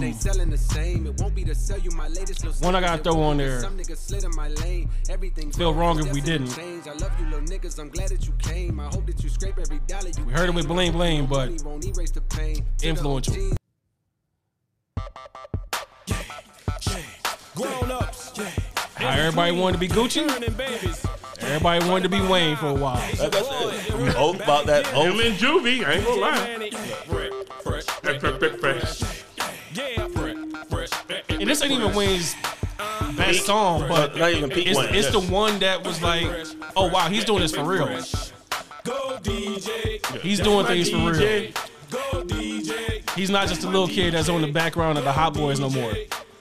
one 2.61 2.75
I 2.75 2.81
gotta 2.81 3.03
throw 3.03 3.23
on 3.23 3.37
there. 3.39 3.61
Feel 5.53 5.75
wrong 5.75 5.99
if 5.99 6.13
we 6.13 6.21
didn't. 6.21 6.57
We 10.27 10.33
heard 10.33 10.49
it 10.49 10.55
with 10.55 10.67
Bling 10.69 10.93
Bling, 10.93 11.10
but 11.19 11.51
influential. 12.83 13.35
Grown 17.57 17.91
ups. 17.91 18.39
Everybody 19.01 19.53
wanted 19.53 19.73
to 19.73 19.79
be 19.81 19.89
Gucci. 19.89 20.29
Everybody 21.41 21.89
wanted 21.89 22.03
to 22.05 22.09
be 22.09 22.21
Wayne 22.29 22.57
for 22.57 22.69
a 22.69 22.75
while. 22.75 22.95
Like 23.19 23.35
I 23.35 23.43
said, 23.43 23.93
I'm 23.93 24.17
old 24.17 24.41
about 24.41 24.67
that. 24.67 24.87
Him 24.87 25.13
Old. 25.13 25.21
and 25.21 25.37
Juvie, 25.37 25.85
I 25.85 25.95
ain't 25.95 26.05
gonna 26.05 26.21
lie. 26.21 26.71
And 31.41 31.51
this 31.51 31.63
ain't 31.63 31.73
even 31.73 31.93
Wayne's 31.93 32.37
best 33.17 33.47
song, 33.47 33.87
but 33.89 34.17
Not 34.17 34.33
even 34.33 34.51
peak 34.51 34.69
it's, 34.69 34.79
it's 34.79 35.11
the 35.11 35.21
one 35.33 35.59
that 35.59 35.85
was 35.85 36.01
like, 36.03 36.29
oh 36.77 36.89
wow, 36.89 37.09
he's 37.09 37.25
doing 37.25 37.41
this 37.41 37.53
for 37.55 37.65
real. 37.65 38.01
He's 40.23 40.41
doing 40.41 40.67
things 40.67 40.91
for 40.91 40.97
real. 40.99 41.51
Go 41.91 42.23
DJ. 42.25 43.11
He's 43.17 43.31
not 43.31 43.49
just 43.49 43.65
a 43.65 43.67
little 43.67 43.89
kid 43.89 44.15
that's 44.15 44.29
on 44.29 44.43
the 44.43 44.51
background 44.53 44.99
of 44.99 45.05
the 45.05 45.13
Hot 45.13 45.35
Boys 45.35 45.59
no 45.61 45.69
more. 45.71 45.93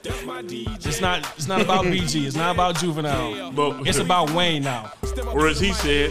It's 0.04 1.00
not. 1.00 1.20
It's 1.36 1.46
not 1.48 1.60
about 1.60 1.84
BG. 1.86 2.26
It's 2.26 2.36
not 2.36 2.54
about 2.54 2.76
Juvenile. 2.76 3.50
But- 3.52 3.86
It's 3.86 3.98
about 3.98 4.30
Wayne 4.30 4.62
now. 4.62 4.92
Or 5.32 5.48
as 5.48 5.60
he 5.60 5.72
said, 5.72 6.10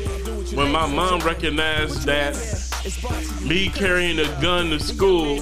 when 0.55 0.71
my 0.71 0.85
mom 0.87 1.19
recognized 1.21 2.03
that 2.05 2.35
me 3.43 3.69
carrying 3.69 4.19
a 4.19 4.41
gun 4.41 4.69
to 4.69 4.79
school 4.79 5.41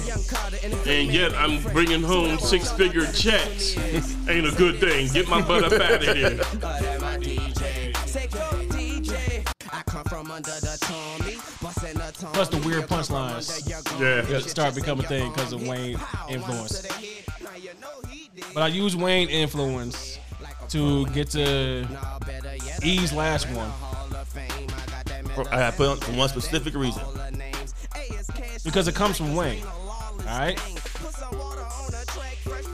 and 0.86 1.12
yet 1.12 1.32
I'm 1.34 1.62
bringing 1.72 2.02
home 2.02 2.38
six 2.38 2.70
figure 2.72 3.06
checks 3.12 3.76
ain't 4.28 4.46
a 4.46 4.52
good 4.56 4.78
thing. 4.80 5.08
Get 5.12 5.28
my 5.28 5.40
butt 5.40 5.64
up 5.64 5.80
out 5.80 6.02
of 6.04 6.16
here. 6.16 6.40
Plus 12.32 12.48
the 12.48 12.62
weird 12.64 12.88
punchlines. 12.88 13.68
Yeah. 14.00 14.38
Start 14.40 14.74
becoming 14.74 15.04
a 15.04 15.08
thing 15.08 15.32
because 15.32 15.52
of 15.52 15.66
Wayne 15.66 15.98
influence. 16.28 16.86
But 18.54 18.62
I 18.62 18.68
use 18.68 18.96
Wayne 18.96 19.28
influence 19.28 20.18
to 20.68 21.06
get 21.06 21.30
to 21.30 21.86
E's 22.82 23.12
last 23.12 23.48
one 23.50 23.70
I 25.52 25.70
put 25.70 25.88
on 25.88 25.96
for 25.98 26.12
one 26.12 26.28
specific 26.28 26.74
reason. 26.74 27.02
because 28.64 28.88
it 28.88 28.94
comes 28.94 29.16
from 29.16 29.34
Wayne. 29.34 29.62
All 29.64 30.38
right. 30.38 30.60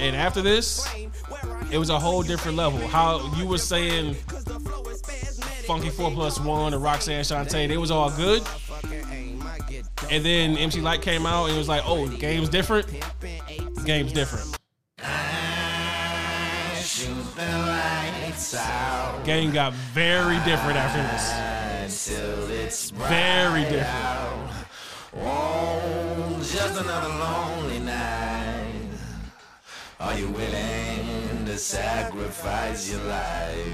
And 0.01 0.17
after 0.17 0.43
this, 0.43 0.87
it 1.71 1.79
was 1.79 1.91
a 1.91 1.99
whole 1.99 2.23
different 2.23 2.57
level. 2.57 2.79
How 2.89 3.35
you 3.37 3.47
were 3.47 3.59
saying 3.59 4.17
Funky 5.67 5.91
4 5.91 6.11
Plus 6.11 6.41
1 6.41 6.75
or 6.75 6.79
Roxanne 6.79 7.23
Shante, 7.25 7.69
they 7.69 7.77
was 7.77 7.91
all 7.91 8.11
good. 8.11 8.43
And 10.11 10.25
then 10.25 10.57
MC 10.59 10.81
Lyte 10.81 11.03
came 11.03 11.27
out 11.27 11.47
and 11.47 11.55
it 11.55 11.59
was 11.59 11.69
like, 11.69 11.83
oh, 11.87 12.09
game's 12.09 12.49
different. 12.49 12.87
Game's 13.85 14.13
different. 14.13 14.59
Game 19.25 19.53
got 19.53 19.73
very 19.73 20.37
different 20.45 20.77
after 20.77 21.03
this. 21.03 21.33
Very 22.91 23.63
different. 23.63 24.51
Just 26.41 26.81
another 26.81 27.09
lonely 27.09 27.79
night. 27.81 28.91
Are 29.99 30.15
you 30.19 30.29
willing 30.29 31.45
to 31.47 31.57
sacrifice 31.57 32.91
your 32.91 33.03
life? 33.05 33.73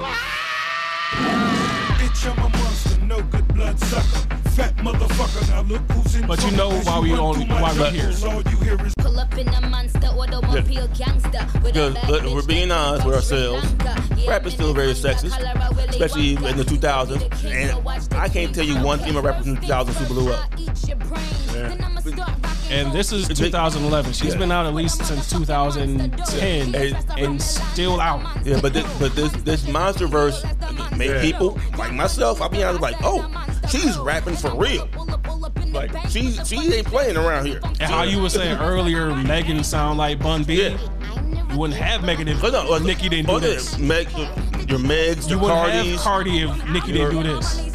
Bitch, 2.11 2.27
I'm 2.27 2.39
a 2.39 2.49
monster, 2.59 3.01
no 3.03 3.23
good 3.23 3.47
blood 3.55 3.78
sucker. 3.78 4.49
Fat 4.61 4.77
motherfucker. 4.77 5.49
Now 5.49 5.62
look 5.62 5.82
who's 5.93 6.15
in 6.15 6.27
But 6.27 6.45
you 6.45 6.51
know 6.57 6.70
why 6.70 6.99
we 7.01 7.12
only 7.12 7.47
why 7.47 7.74
we're 7.78 7.91
here. 7.91 8.12
All 8.28 8.43
you 8.43 8.57
hear 8.59 8.87
is 8.87 8.95
Pull 8.99 9.19
up 9.19 9.37
in 9.39 9.49
a 9.49 9.61
monster 9.69 10.09
or 10.09 10.27
the 10.27 10.41
one 10.41 10.65
peel 10.65 10.89
gangster. 10.89 11.47
Because 11.62 11.95
bad 11.95 12.24
we're 12.27 12.47
being 12.47 12.70
honest 12.70 13.07
with 13.07 13.15
ourselves. 13.16 13.66
Rap 14.28 14.47
is 14.47 14.53
still 14.53 14.74
very 14.74 14.93
sexist, 14.93 15.37
especially 15.89 16.35
in 16.35 16.57
the 16.57 16.65
2000s. 16.65 17.45
And 17.45 18.15
I 18.15 18.28
can't 18.28 18.55
tell 18.55 18.65
you 18.65 18.77
one 18.82 18.99
female 18.99 19.23
rapper 19.23 19.43
from 19.43 19.55
the 19.55 19.61
2000s 19.61 19.95
who 19.97 20.15
blew 20.15 20.32
up. 20.32 20.51
And 22.70 22.93
this 22.93 23.12
is 23.12 23.27
2011. 23.28 24.12
She's 24.12 24.32
Yeah. 24.32 24.39
been 24.39 24.53
out 24.53 24.65
at 24.66 24.74
least 24.74 25.05
since 25.05 25.28
2010 25.28 26.74
and 27.19 27.43
still 27.43 28.01
out. 28.01 28.20
Yeah, 28.45 28.61
but 28.61 28.73
this, 28.73 28.87
but 29.01 29.16
this 29.16 29.32
this 29.43 29.66
monster 29.66 30.07
verse 30.07 30.45
made 30.97 31.11
Yeah. 31.11 31.20
people 31.20 31.59
like 31.77 31.93
myself. 31.93 32.41
I'll 32.41 32.49
be 32.49 32.62
honest, 32.62 32.81
like, 32.81 32.97
oh, 33.03 33.27
she's 33.70 33.97
rapping 33.98 34.36
for 34.36 34.55
real. 34.55 34.88
Like 35.72 35.90
she 36.09 36.32
she 36.44 36.56
ain't 36.74 36.86
playing 36.86 37.16
around 37.16 37.47
here. 37.47 37.60
And 37.64 37.82
how 37.82 38.02
you 38.02 38.20
were 38.20 38.28
saying 38.30 38.59
earlier, 38.59 39.14
Megan 39.14 39.62
sound 39.64 39.98
like 39.98 40.18
Bun 40.18 40.42
B. 40.44 40.62
Yeah. 40.62 40.78
You 41.52 41.59
wouldn't 41.59 41.78
have 41.80 42.05
Megan 42.05 42.28
if 42.28 42.38
Hold 42.38 42.55
on, 42.55 42.68
well, 42.68 42.80
Nicki 42.80 43.09
didn't 43.09 43.26
do 43.26 43.32
hold 43.32 43.42
on. 43.44 43.51
this. 43.51 43.76
Meg, 43.78 44.09
your 44.70 44.78
Megs, 44.78 45.28
You 45.28 45.38
wouldn't 45.38 45.59
Cardis. 45.60 45.92
have 45.92 46.01
Cardi 46.01 46.42
if 46.42 46.68
Nicki 46.70 46.92
didn't 46.92 47.10
do 47.10 47.22
this. 47.24 47.66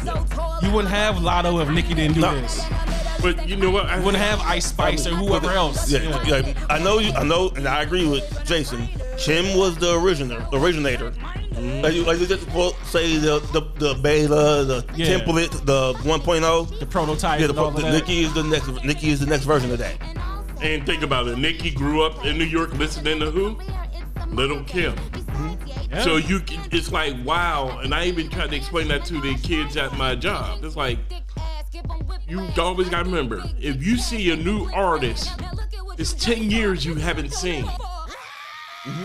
You 0.62 0.70
wouldn't 0.70 0.88
have 0.94 1.16
Latto 1.16 1.60
if 1.62 1.68
Nicki 1.68 1.92
didn't 1.94 2.14
do 2.14 2.22
this. 2.22 2.64
But 3.20 3.46
you 3.48 3.56
know 3.56 3.70
what? 3.70 3.86
I 3.86 3.98
You 3.98 4.04
wouldn't 4.04 4.22
have 4.22 4.40
Ice 4.40 4.66
Spice 4.66 5.06
or 5.06 5.10
whoever 5.14 5.50
else. 5.50 5.90
Yeah, 5.90 6.22
yeah, 6.24 6.54
I 6.70 6.78
know 6.78 6.98
you. 6.98 7.12
I 7.12 7.22
know, 7.24 7.50
and 7.56 7.66
I 7.68 7.82
agree 7.82 8.06
with 8.08 8.24
Jason. 8.46 8.88
Kim 9.18 9.58
was 9.58 9.76
the 9.76 9.98
originator. 9.98 10.46
Originator. 10.52 11.12
Like 11.56 11.94
you, 11.94 12.04
like 12.04 12.18
you 12.18 12.26
just 12.26 12.46
quote, 12.50 12.76
say 12.84 13.16
the 13.16 13.40
the, 13.52 13.60
the 13.78 13.94
beta, 14.02 14.28
the 14.28 14.84
Yeah. 14.94 15.18
template, 15.18 15.50
the 15.64 15.94
1.0, 16.02 16.78
the 16.80 16.86
prototype. 16.86 17.40
Yeah, 17.40 17.46
the, 17.46 17.52
and 17.52 17.58
pro- 17.58 17.70
the 17.70 17.82
that. 17.82 17.92
Nicki 17.92 18.24
is 18.24 18.34
the 18.34 18.42
next. 18.42 18.68
Nicki 18.84 19.08
is 19.10 19.20
the 19.20 19.26
next 19.26 19.44
version 19.44 19.70
of 19.72 19.78
that. 19.78 19.96
And 20.62 20.84
think 20.86 21.02
about 21.02 21.28
it. 21.28 21.38
Nicki 21.38 21.70
grew 21.70 22.02
up 22.02 22.24
in 22.24 22.38
New 22.38 22.44
York 22.44 22.72
listening 22.74 23.20
to 23.20 23.30
who? 23.30 23.58
Lil' 24.28 24.64
Kim. 24.64 24.92
Mm-hmm. 24.94 25.92
Yeah. 25.92 26.02
So 26.02 26.16
you, 26.16 26.40
it's 26.72 26.90
like 26.92 27.14
wow. 27.24 27.78
And 27.82 27.94
I 27.94 28.06
even 28.06 28.28
tried 28.28 28.50
to 28.50 28.56
explain 28.56 28.88
that 28.88 29.04
to 29.06 29.20
the 29.20 29.34
kids 29.36 29.76
at 29.76 29.96
my 29.96 30.14
job. 30.14 30.64
It's 30.64 30.76
like 30.76 30.98
you 32.28 32.48
always 32.58 32.88
got 32.88 33.04
to 33.04 33.10
remember 33.10 33.42
if 33.58 33.82
you 33.84 33.96
see 33.96 34.30
a 34.30 34.36
new 34.36 34.68
artist, 34.72 35.30
it's 35.98 36.12
ten 36.12 36.50
years 36.50 36.84
you 36.84 36.94
haven't 36.96 37.32
seen, 37.32 37.64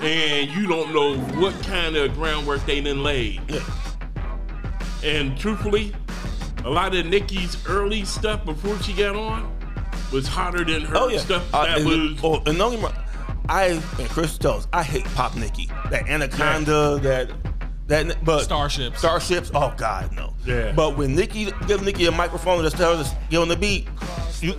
and 0.01 0.49
you 0.51 0.67
don't 0.67 0.93
know 0.93 1.17
what 1.39 1.53
kind 1.63 1.95
of 1.95 2.13
groundwork 2.13 2.65
they 2.65 2.81
done 2.81 3.03
laid. 3.03 3.41
And 5.03 5.37
truthfully, 5.37 5.93
a 6.63 6.69
lot 6.69 6.95
of 6.95 7.05
Nicki's 7.07 7.57
early 7.67 8.05
stuff 8.05 8.45
before 8.45 8.77
she 8.79 8.93
got 8.93 9.15
on 9.15 9.51
was 10.11 10.27
hotter 10.27 10.63
than 10.63 10.81
her 10.81 10.95
Oh 10.97 11.07
yeah. 11.07 11.19
stuff 11.19 11.43
Uh, 11.53 11.65
that 11.65 11.77
and, 11.79 11.85
was. 11.87 12.19
oh, 12.23 12.43
and 12.45 12.57
don't 12.57 12.71
get 12.79 12.81
me 12.81 12.89
I 13.49 13.65
and 13.65 14.09
Chris 14.09 14.37
tells 14.37 14.67
I 14.71 14.83
hate 14.83 15.05
Pop 15.15 15.35
Nicki. 15.35 15.67
That 15.89 16.07
Anaconda, 16.07 16.99
that 17.01 17.31
that 17.87 18.23
but 18.23 18.43
Starships. 18.43 18.99
Starships. 18.99 19.49
Oh 19.55 19.73
God, 19.75 20.11
no. 20.13 20.33
Yeah. 20.45 20.71
But 20.73 20.95
when 20.97 21.15
Nicki 21.15 21.51
give 21.67 21.81
Nicki 21.83 22.05
a 22.05 22.11
microphone 22.11 22.55
and 22.59 22.63
just 22.63 22.77
tell 22.77 22.93
us 22.93 23.09
to 23.11 23.17
get 23.29 23.37
on 23.39 23.47
the 23.47 23.55
beat, 23.55 23.87
you 24.41 24.53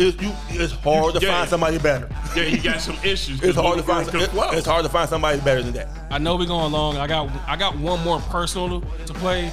it's 0.00 0.22
you 0.22 0.32
it's 0.50 0.72
hard 0.72 1.14
to 1.14 1.20
Yeah. 1.20 1.32
find 1.38 1.48
somebody 1.50 1.78
better. 1.78 2.08
Yeah, 2.34 2.44
you 2.44 2.58
got 2.62 2.80
some 2.80 2.96
issues. 3.04 3.42
It's 3.42 3.56
hard 3.56 3.78
to 3.78 3.82
find 3.84 4.10
girls 4.10 4.24
it- 4.24 4.58
it's 4.58 4.66
hard 4.66 4.84
to 4.84 4.88
find 4.90 5.08
somebody 5.08 5.40
better 5.40 5.62
than 5.62 5.72
that. 5.74 5.88
I 6.10 6.18
know 6.18 6.36
we're 6.36 6.46
going 6.46 6.72
long. 6.72 6.96
I 6.96 7.06
got 7.06 7.28
I 7.46 7.56
got 7.56 7.76
one 7.78 8.02
more 8.02 8.20
personal 8.20 8.80
to 9.06 9.14
play, 9.14 9.52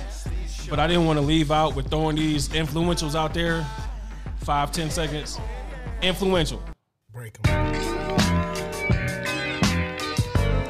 but 0.69 0.80
I 0.80 0.88
didn't 0.88 1.06
want 1.06 1.18
to 1.19 1.26
leave 1.26 1.52
out 1.52 1.76
with 1.76 1.90
throwing 1.90 2.15
these 2.15 2.49
influentials 2.49 3.15
out 3.15 3.34
there. 3.34 3.65
Five, 4.44 4.72
ten 4.72 4.90
seconds. 4.90 5.40
Influential. 6.02 6.61
Break. 7.11 7.36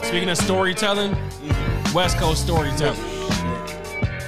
Speaking 0.04 0.30
of 0.30 0.38
storytelling, 0.38 1.12
mm-hmm. 1.12 1.94
West 1.94 2.18
Coast 2.18 2.42
storytelling. 2.44 3.00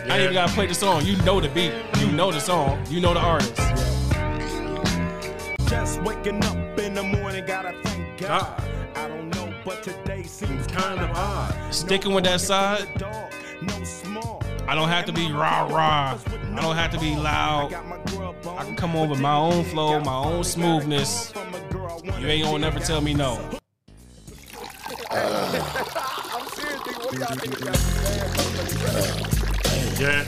I 0.10 0.14
ain't 0.16 0.22
even 0.24 0.34
gotta 0.34 0.52
play 0.54 0.68
the 0.68 0.74
song. 0.74 1.06
You 1.06 1.16
know 1.24 1.40
the 1.40 1.50
beat. 1.50 1.72
You 2.00 2.12
know 2.12 2.32
the 2.32 2.40
song. 2.40 2.84
You 2.90 3.00
know 3.00 3.14
the 3.14 3.20
artist. 3.22 3.56
Just 5.70 6.02
waking 6.02 6.44
up 6.46 6.80
in 6.80 6.96
the 6.96 7.04
morning, 7.04 7.46
gotta 7.46 7.80
thank 7.84 8.18
God. 8.20 8.60
I 8.96 9.08
don't 9.08 9.30
know, 9.30 9.54
but 9.64 9.84
today 9.84 10.24
seems 10.24 10.66
kind 10.66 11.00
of 11.00 11.16
odd. 11.16 11.72
Sticking 11.72 12.12
with 12.12 12.24
that 12.24 12.42
side. 12.42 12.88
I 14.68 14.74
don't 14.74 14.90
have 14.90 15.06
to 15.06 15.14
be 15.14 15.32
rah 15.32 15.68
rah. 15.68 16.18
I 16.26 16.60
don't 16.60 16.76
have 16.76 16.90
to 16.94 17.00
be 17.00 17.16
loud. 17.16 17.72
I 17.72 18.64
can 18.64 18.76
come 18.76 18.96
over 18.96 19.14
my 19.14 19.36
own 19.36 19.64
flow, 19.66 20.00
my 20.00 20.16
own 20.16 20.44
smoothness. 20.44 21.32
You 22.18 22.26
ain't 22.26 22.46
gonna 22.46 22.58
never 22.58 22.80
tell 22.80 23.02
me 23.02 23.14
no. 23.14 23.38
Yeah. 30.00 30.24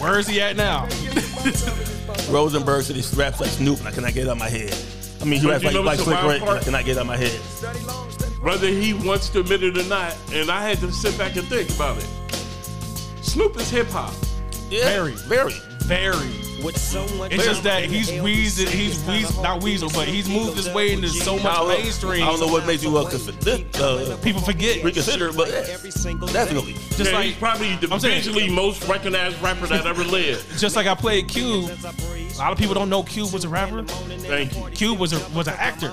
Where 0.00 0.18
is 0.18 0.26
he 0.26 0.40
at 0.40 0.56
now? 0.56 0.88
Rosenberg 2.30 2.84
said 2.84 2.96
he 2.96 3.16
raps 3.16 3.40
like 3.40 3.50
Snoop 3.50 3.78
and 3.80 3.88
I 3.88 3.90
cannot 3.92 4.14
get 4.14 4.24
it 4.24 4.28
out 4.28 4.32
of 4.32 4.38
my 4.38 4.48
head. 4.48 4.74
I 5.20 5.24
mean 5.24 5.40
he 5.40 5.46
But 5.46 5.52
raps 5.52 5.62
you 5.64 5.68
like, 5.68 5.74
know 5.74 5.82
like 5.82 5.98
what's 5.98 5.98
the 5.98 6.04
Slick 6.04 6.16
wild 6.16 6.30
Rick 6.32 6.40
and 6.40 6.48
I 6.48 6.52
part? 6.52 6.64
cannot 6.64 6.84
get 6.84 6.90
it 6.92 6.98
out 6.98 7.02
of 7.02 7.06
my 7.06 7.16
head. 7.16 8.42
Whether 8.42 8.68
he 8.68 8.92
wants 8.94 9.28
to 9.30 9.40
admit 9.40 9.62
it 9.62 9.78
or 9.78 9.84
not, 9.84 10.16
and 10.32 10.50
I 10.50 10.66
had 10.68 10.78
to 10.78 10.90
sit 10.90 11.16
back 11.16 11.36
and 11.36 11.46
think 11.46 11.70
about 11.70 11.98
it. 11.98 12.08
Snoop 13.22 13.56
is 13.56 13.70
hip 13.70 13.86
hop. 13.88 14.12
Yeah, 14.68 14.84
Very, 14.84 15.12
very, 15.12 15.52
very. 15.84 16.41
It's 16.64 17.44
just 17.44 17.62
that 17.64 17.84
he's 17.84 18.10
weasel, 18.20 18.66
he's 18.66 19.02
weasel, 19.06 19.42
not 19.42 19.62
weasel, 19.62 19.88
but 19.90 20.06
he's 20.08 20.28
moved 20.28 20.56
his 20.56 20.68
way 20.70 20.92
into 20.92 21.08
so 21.08 21.36
much 21.36 21.44
I 21.58 21.66
mainstream. 21.68 22.22
I 22.22 22.26
don't 22.26 22.40
know 22.40 22.46
what 22.46 22.66
made 22.66 22.82
you 22.82 22.96
uh, 22.96 23.08
consider, 23.08 23.64
uh, 23.82 24.16
people 24.22 24.40
forget 24.40 24.82
reconsider, 24.84 25.32
but 25.32 25.48
yeah, 25.48 25.62
definitely. 26.32 26.74
Just 26.74 27.10
yeah, 27.10 27.16
like- 27.16 27.26
he's 27.26 27.36
probably 27.36 27.76
the 27.76 27.88
I'm 27.92 28.00
saying- 28.00 28.22
visually 28.22 28.48
most 28.48 28.86
recognized 28.88 29.40
rapper 29.42 29.66
that 29.66 29.86
ever 29.86 30.04
lived. 30.04 30.58
Just 30.58 30.76
like 30.76 30.86
I 30.86 30.94
played 30.94 31.28
Cube. 31.28 31.70
A 32.34 32.38
lot 32.38 32.52
of 32.52 32.58
people 32.58 32.74
don't 32.74 32.88
know 32.88 33.02
Cube 33.02 33.32
was 33.32 33.44
a 33.44 33.48
rapper. 33.48 33.82
Thank 33.84 34.56
you. 34.56 34.70
Cube 34.70 34.98
was 34.98 35.12
a 35.12 35.36
was 35.36 35.48
an 35.48 35.54
actor, 35.58 35.92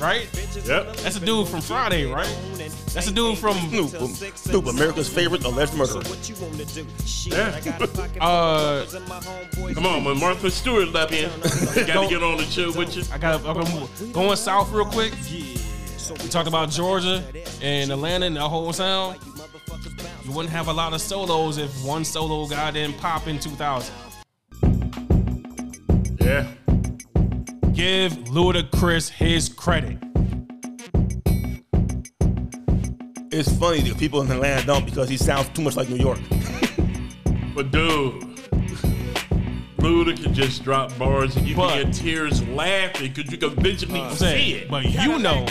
right? 0.00 0.28
Yep. 0.66 0.96
That's 0.96 1.16
a 1.16 1.20
dude 1.20 1.48
from 1.48 1.60
Friday, 1.60 2.06
right? 2.06 2.28
That's 2.92 3.06
a 3.08 3.12
dude 3.12 3.38
from 3.38 3.54
Snoop, 3.68 3.90
Snoop, 4.36 4.66
America's 4.66 5.08
favorite 5.08 5.44
alleged 5.44 5.74
murderer. 5.74 6.02
Yeah. 7.26 7.60
Uh, 8.20 8.84
Come 9.74 9.86
on, 9.86 10.04
when 10.04 10.18
Martha 10.18 10.50
Stewart 10.50 10.88
left 10.92 11.12
in, 11.12 11.30
you 11.76 11.86
gotta 11.86 12.08
get 12.08 12.22
on 12.22 12.38
the 12.38 12.46
chill 12.50 12.72
with 12.72 12.96
you. 12.96 13.04
I 13.12 13.18
got 13.18 13.44
I'm 13.46 14.12
going 14.12 14.36
south 14.36 14.72
real 14.72 14.84
quick. 14.86 15.12
So 15.96 16.14
we 16.14 16.28
talked 16.28 16.48
about 16.48 16.70
Georgia 16.70 17.22
and 17.62 17.92
Atlanta 17.92 18.26
and 18.26 18.36
the 18.36 18.48
whole 18.48 18.72
sound. 18.72 19.18
You 20.24 20.32
wouldn't 20.32 20.52
have 20.52 20.68
a 20.68 20.72
lot 20.72 20.92
of 20.92 21.00
solos 21.00 21.58
if 21.58 21.84
one 21.84 22.04
solo 22.04 22.46
guy 22.46 22.70
didn't 22.72 22.98
pop 22.98 23.26
in 23.28 23.38
2000. 23.38 23.94
Yeah. 26.30 26.46
Give 27.72 28.12
Ludacris 28.28 29.08
his 29.08 29.48
credit. 29.48 29.98
It's 33.32 33.52
funny 33.58 33.80
that 33.80 33.96
people 33.98 34.20
in 34.22 34.30
Atlanta 34.30 34.64
don't 34.64 34.84
because 34.84 35.08
he 35.08 35.16
sounds 35.16 35.48
too 35.48 35.62
much 35.62 35.74
like 35.74 35.88
New 35.88 35.96
York. 35.96 36.20
But 37.52 37.72
dude, 37.72 38.22
Luda 39.78 40.22
could 40.22 40.32
just 40.32 40.62
drop 40.62 40.96
bars 40.96 41.36
and 41.36 41.46
you 41.46 41.56
can 41.56 41.82
get 41.82 41.92
tears 41.92 42.46
laughing 42.48 43.12
because 43.12 43.30
you 43.30 43.38
can 43.38 43.50
visually 43.56 44.00
I'm 44.00 44.14
see 44.14 44.52
it. 44.54 44.70
but 44.70 44.84
you 44.84 45.18
know, 45.18 45.44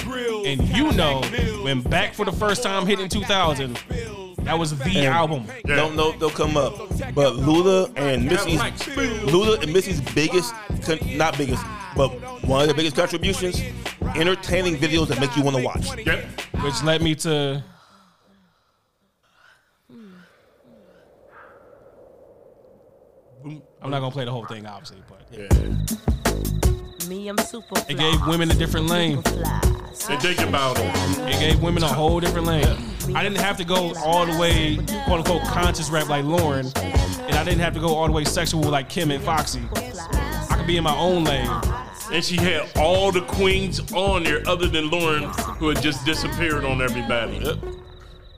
and 0.46 0.66
you 0.70 0.94
know, 0.94 1.22
when 1.62 1.82
back 1.82 2.14
for 2.14 2.26
the 2.26 2.32
first 2.32 2.64
time 2.64 2.88
hit 2.88 3.02
in 3.02 3.10
2000, 3.10 3.78
that 4.50 4.58
was 4.58 4.76
the 4.76 4.84
And 4.84 5.06
album. 5.06 5.46
Don't 5.66 5.96
know 5.96 6.12
if 6.12 6.20
they'll 6.20 6.32
come 6.32 6.58
up, 6.58 6.76
but 7.14 7.34
Luda 7.34 7.94
and 7.96 8.26
Missy's 8.26 8.60
Luda 8.60 9.62
and 9.62 9.72
Missy's 9.72 10.02
biggest, 10.02 10.56
not 11.16 11.38
biggest, 11.38 11.64
but 11.96 12.10
one 12.44 12.64
of 12.64 12.68
the 12.68 12.74
biggest 12.74 12.96
contributions, 12.96 13.62
entertaining 14.16 14.76
videos 14.76 15.08
that 15.10 15.20
make 15.20 15.36
you 15.38 15.44
want 15.44 15.56
to 15.56 15.64
watch. 15.64 15.86
Yep. 16.04 16.26
Which 16.64 16.82
led 16.84 17.04
me 17.04 17.14
to. 17.16 17.64
I'm 23.44 23.90
not 23.90 24.00
gonna 24.00 24.12
play 24.12 24.26
the 24.26 24.32
whole 24.32 24.46
thing, 24.46 24.66
obviously, 24.66 24.98
but 25.08 25.22
yeah. 25.32 25.48
Me, 27.08 27.28
I'm 27.28 27.38
super 27.38 27.80
it 27.88 27.98
gave 27.98 28.28
women 28.28 28.52
a 28.52 28.54
different 28.54 28.88
lane. 28.88 29.24
And 30.10 30.22
think 30.22 30.42
about 30.42 30.78
it. 30.80 30.86
It 31.20 31.40
gave 31.40 31.62
women 31.62 31.84
a 31.84 31.88
whole 31.88 32.20
different 32.20 32.48
lane. 32.48 32.78
I 33.16 33.24
didn't 33.24 33.40
have 33.40 33.58
to 33.58 33.64
go 33.64 33.94
all 33.98 34.26
the 34.26 34.38
way, 34.38 34.78
quote 35.06 35.20
unquote, 35.20 35.44
conscious 35.44 35.90
rap 35.90 36.10
like 36.10 36.26
Lauryn, 36.26 36.76
and 36.78 37.36
I 37.36 37.44
didn't 37.44 37.62
have 37.62 37.74
to 37.74 37.80
go 37.80 37.96
all 37.96 38.06
the 38.08 38.12
way 38.12 38.24
sexual 38.26 38.62
like 38.62 38.90
Kim 38.90 39.12
and 39.12 39.24
Foxy. 39.24 39.62
I 39.76 40.56
could 40.58 40.68
be 40.68 40.78
in 40.78 40.84
my 40.84 40.96
own 40.96 41.24
lane. 41.24 41.50
And 42.12 42.24
she 42.26 42.38
had 42.38 42.70
all 42.76 43.12
the 43.12 43.22
queens 43.22 43.92
on 43.94 44.24
there 44.24 44.42
other 44.48 44.68
than 44.68 44.90
Lauryn, 44.90 45.30
who 45.58 45.70
had 45.70 45.82
just 45.82 46.06
disappeared 46.06 46.66
on 46.66 46.82
everybody. 46.82 47.40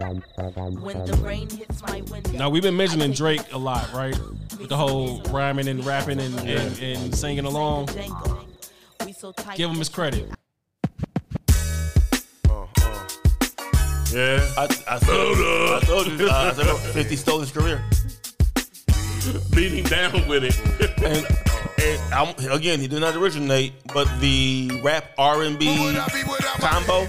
When 0.02 1.06
the 1.06 1.20
rain 1.24 1.50
hits 1.50 1.82
my 1.84 2.02
window. 2.02 2.32
Now 2.32 2.50
we've 2.50 2.64
been 2.64 2.78
mentioning 2.78 3.12
Drake 3.12 3.54
a 3.54 3.58
lot, 3.58 3.92
right? 3.94 4.18
With 4.58 4.70
the 4.70 4.78
whole 4.78 5.22
rhyming 5.24 5.68
and 5.68 5.86
rapping 5.86 6.20
and, 6.20 6.38
and, 6.40 6.80
and 6.80 7.16
singing 7.16 7.46
along. 7.46 7.90
Give 9.56 9.70
him 9.70 9.78
his 9.78 9.90
credit. 9.90 10.30
Yeah. 14.12 14.46
I, 14.58 14.68
I, 14.90 15.00
told, 15.00 15.38
I 15.38 15.80
told 15.86 16.08
you. 16.08 16.28
Uh, 16.28 16.52
I 16.52 16.54
said 16.54 16.94
50 16.94 17.16
stole 17.16 17.40
his 17.40 17.52
career. 17.52 17.82
Beating 19.56 19.86
down 19.86 20.28
with 20.28 20.44
it. 20.44 20.60
and, 21.04 21.26
and 21.82 22.14
I'm, 22.14 22.52
again, 22.52 22.80
he 22.80 22.88
did 22.88 23.00
not 23.00 23.16
originate, 23.16 23.74
but 23.94 24.08
the 24.20 24.82
rap 24.84 25.12
R 25.18 25.44
and 25.44 25.58
B 25.58 25.96
combo, 26.60 27.08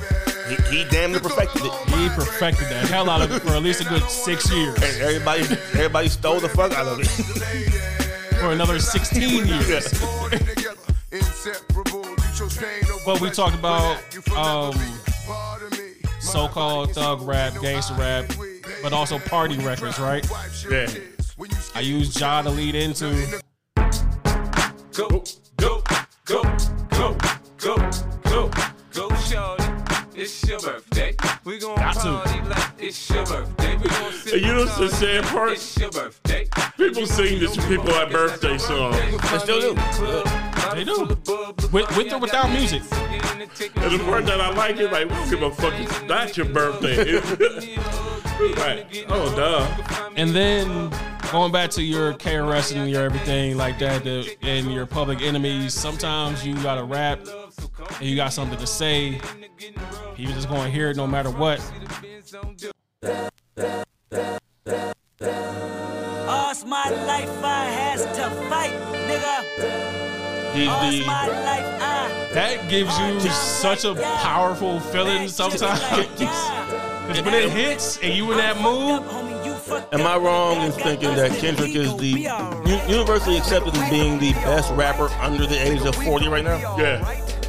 he, 0.48 0.54
he 0.76 0.84
damn 0.90 1.12
near 1.12 1.20
perfected 1.20 1.62
it. 1.64 1.72
He 1.90 2.08
perfected 2.10 2.68
that 2.68 2.86
hell 2.88 3.08
out 3.08 3.22
of 3.22 3.32
it 3.32 3.42
for 3.42 3.50
at 3.50 3.62
least 3.62 3.80
a 3.80 3.84
good 3.84 4.08
six 4.08 4.50
years. 4.50 4.74
And 4.74 5.02
everybody, 5.02 5.42
everybody 5.74 6.08
stole 6.08 6.40
the 6.40 6.48
fuck 6.48 6.72
out 6.72 6.86
of 6.86 7.00
it 7.00 7.06
for 8.42 8.52
another 8.52 8.78
16 8.78 9.46
years. 9.46 9.92
but 13.06 13.20
we 13.20 13.30
talked 13.30 13.54
about 13.54 13.98
um, 14.36 14.74
so-called 16.20 16.92
thug 16.92 17.22
rap, 17.22 17.52
gangster 17.60 17.94
rap, 17.94 18.30
but 18.82 18.92
also 18.92 19.18
party 19.18 19.58
records, 19.58 19.98
right? 19.98 20.28
Yeah. 20.70 20.88
I 21.74 21.80
used 21.80 22.18
Ja 22.18 22.42
to 22.42 22.50
lead 22.50 22.74
into. 22.74 23.40
Go, 24.92 25.08
go, 25.56 25.82
go, 26.26 26.42
go, 26.90 27.16
go, 27.58 27.88
go, 28.24 28.50
go, 28.92 29.14
shorty. 29.16 29.81
It's 30.14 30.46
your 30.46 30.60
birthday. 30.60 31.14
We 31.44 31.58
gon' 31.58 31.76
Got 31.76 31.94
to. 31.94 32.00
party 32.00 32.48
like 32.48 32.72
it's 32.78 33.10
your 33.10 33.24
birthday. 33.24 33.76
We 33.76 33.88
gon' 33.88 34.12
sit 34.12 34.42
You 34.42 34.48
know 34.48 34.60
what's 34.60 34.76
the 34.76 34.88
sad 34.90 35.24
part? 35.24 35.52
It's 35.52 35.78
your 35.78 35.90
birthday. 35.90 36.48
People 36.76 37.06
sing 37.06 37.40
this 37.40 37.54
to 37.56 37.62
people 37.62 37.90
at 37.90 38.12
birthday 38.12 38.58
songs. 38.58 38.96
They 38.96 39.38
still 39.38 39.74
do. 39.74 39.80
They 40.74 40.84
do. 40.84 41.16
With, 41.72 41.96
with 41.96 42.12
or 42.12 42.18
without 42.18 42.50
music. 42.50 42.82
And 42.92 43.98
the 43.98 44.04
part 44.04 44.26
that 44.26 44.40
I 44.40 44.50
like 44.50 44.76
is 44.78 44.90
like, 44.90 45.08
we 45.08 45.14
don't 45.14 45.30
give 45.30 45.42
a 45.42 45.50
fuck. 45.50 45.72
It's 45.76 46.02
not 46.02 46.36
your 46.36 46.46
birthday. 46.46 47.14
right. 48.56 49.04
Oh, 49.08 49.34
duh. 49.34 50.10
And 50.16 50.30
then 50.30 50.92
going 51.30 51.52
back 51.52 51.70
to 51.70 51.82
your 51.82 52.12
KRS 52.12 52.76
and 52.76 52.90
your 52.90 53.02
everything 53.02 53.56
like 53.56 53.78
that, 53.78 54.04
the, 54.04 54.36
and 54.42 54.70
your 54.72 54.84
public 54.84 55.22
enemies, 55.22 55.72
sometimes 55.72 56.46
you 56.46 56.54
gotta 56.62 56.84
rap 56.84 57.20
and 57.98 58.02
you 58.08 58.16
got 58.16 58.32
something 58.32 58.58
to 58.58 58.66
say. 58.66 59.20
People 60.16 60.34
just 60.34 60.48
gonna 60.48 60.70
hear 60.70 60.90
it 60.90 60.96
no 60.96 61.06
matter 61.06 61.30
what. 61.30 61.60
All's 66.28 66.64
my 66.64 66.88
life 67.06 67.44
I 67.44 67.64
has 67.66 68.04
to 68.16 68.30
fight, 68.48 68.72
nigga. 68.92 70.54
He's 70.54 70.68
All's 70.68 70.90
the- 70.98 71.06
my 71.06 71.26
life 71.28 71.82
I. 71.82 72.28
That 72.34 72.68
gives 72.70 72.98
you 72.98 73.20
such 73.30 73.84
a 73.84 73.94
powerful 73.94 74.80
feeling 74.80 75.28
sometimes. 75.28 75.80
Because 76.18 77.22
when 77.24 77.34
it 77.34 77.50
hits 77.50 77.98
and 78.02 78.14
you 78.14 78.30
in 78.32 78.38
that 78.38 78.60
mood, 78.60 79.02
Am 79.92 80.02
I 80.06 80.16
wrong 80.16 80.60
in 80.62 80.72
thinking 80.72 81.14
that 81.16 81.30
Kendrick 81.38 81.74
is 81.74 81.94
the 81.96 82.28
universally 82.88 83.36
accepted 83.38 83.74
as 83.74 83.90
being 83.90 84.18
the 84.18 84.32
best 84.32 84.70
rapper 84.72 85.08
under 85.20 85.46
the 85.46 85.56
age 85.56 85.82
of 85.82 85.94
40 85.94 86.28
right 86.28 86.44
now? 86.44 86.76
Yeah. 86.76 87.41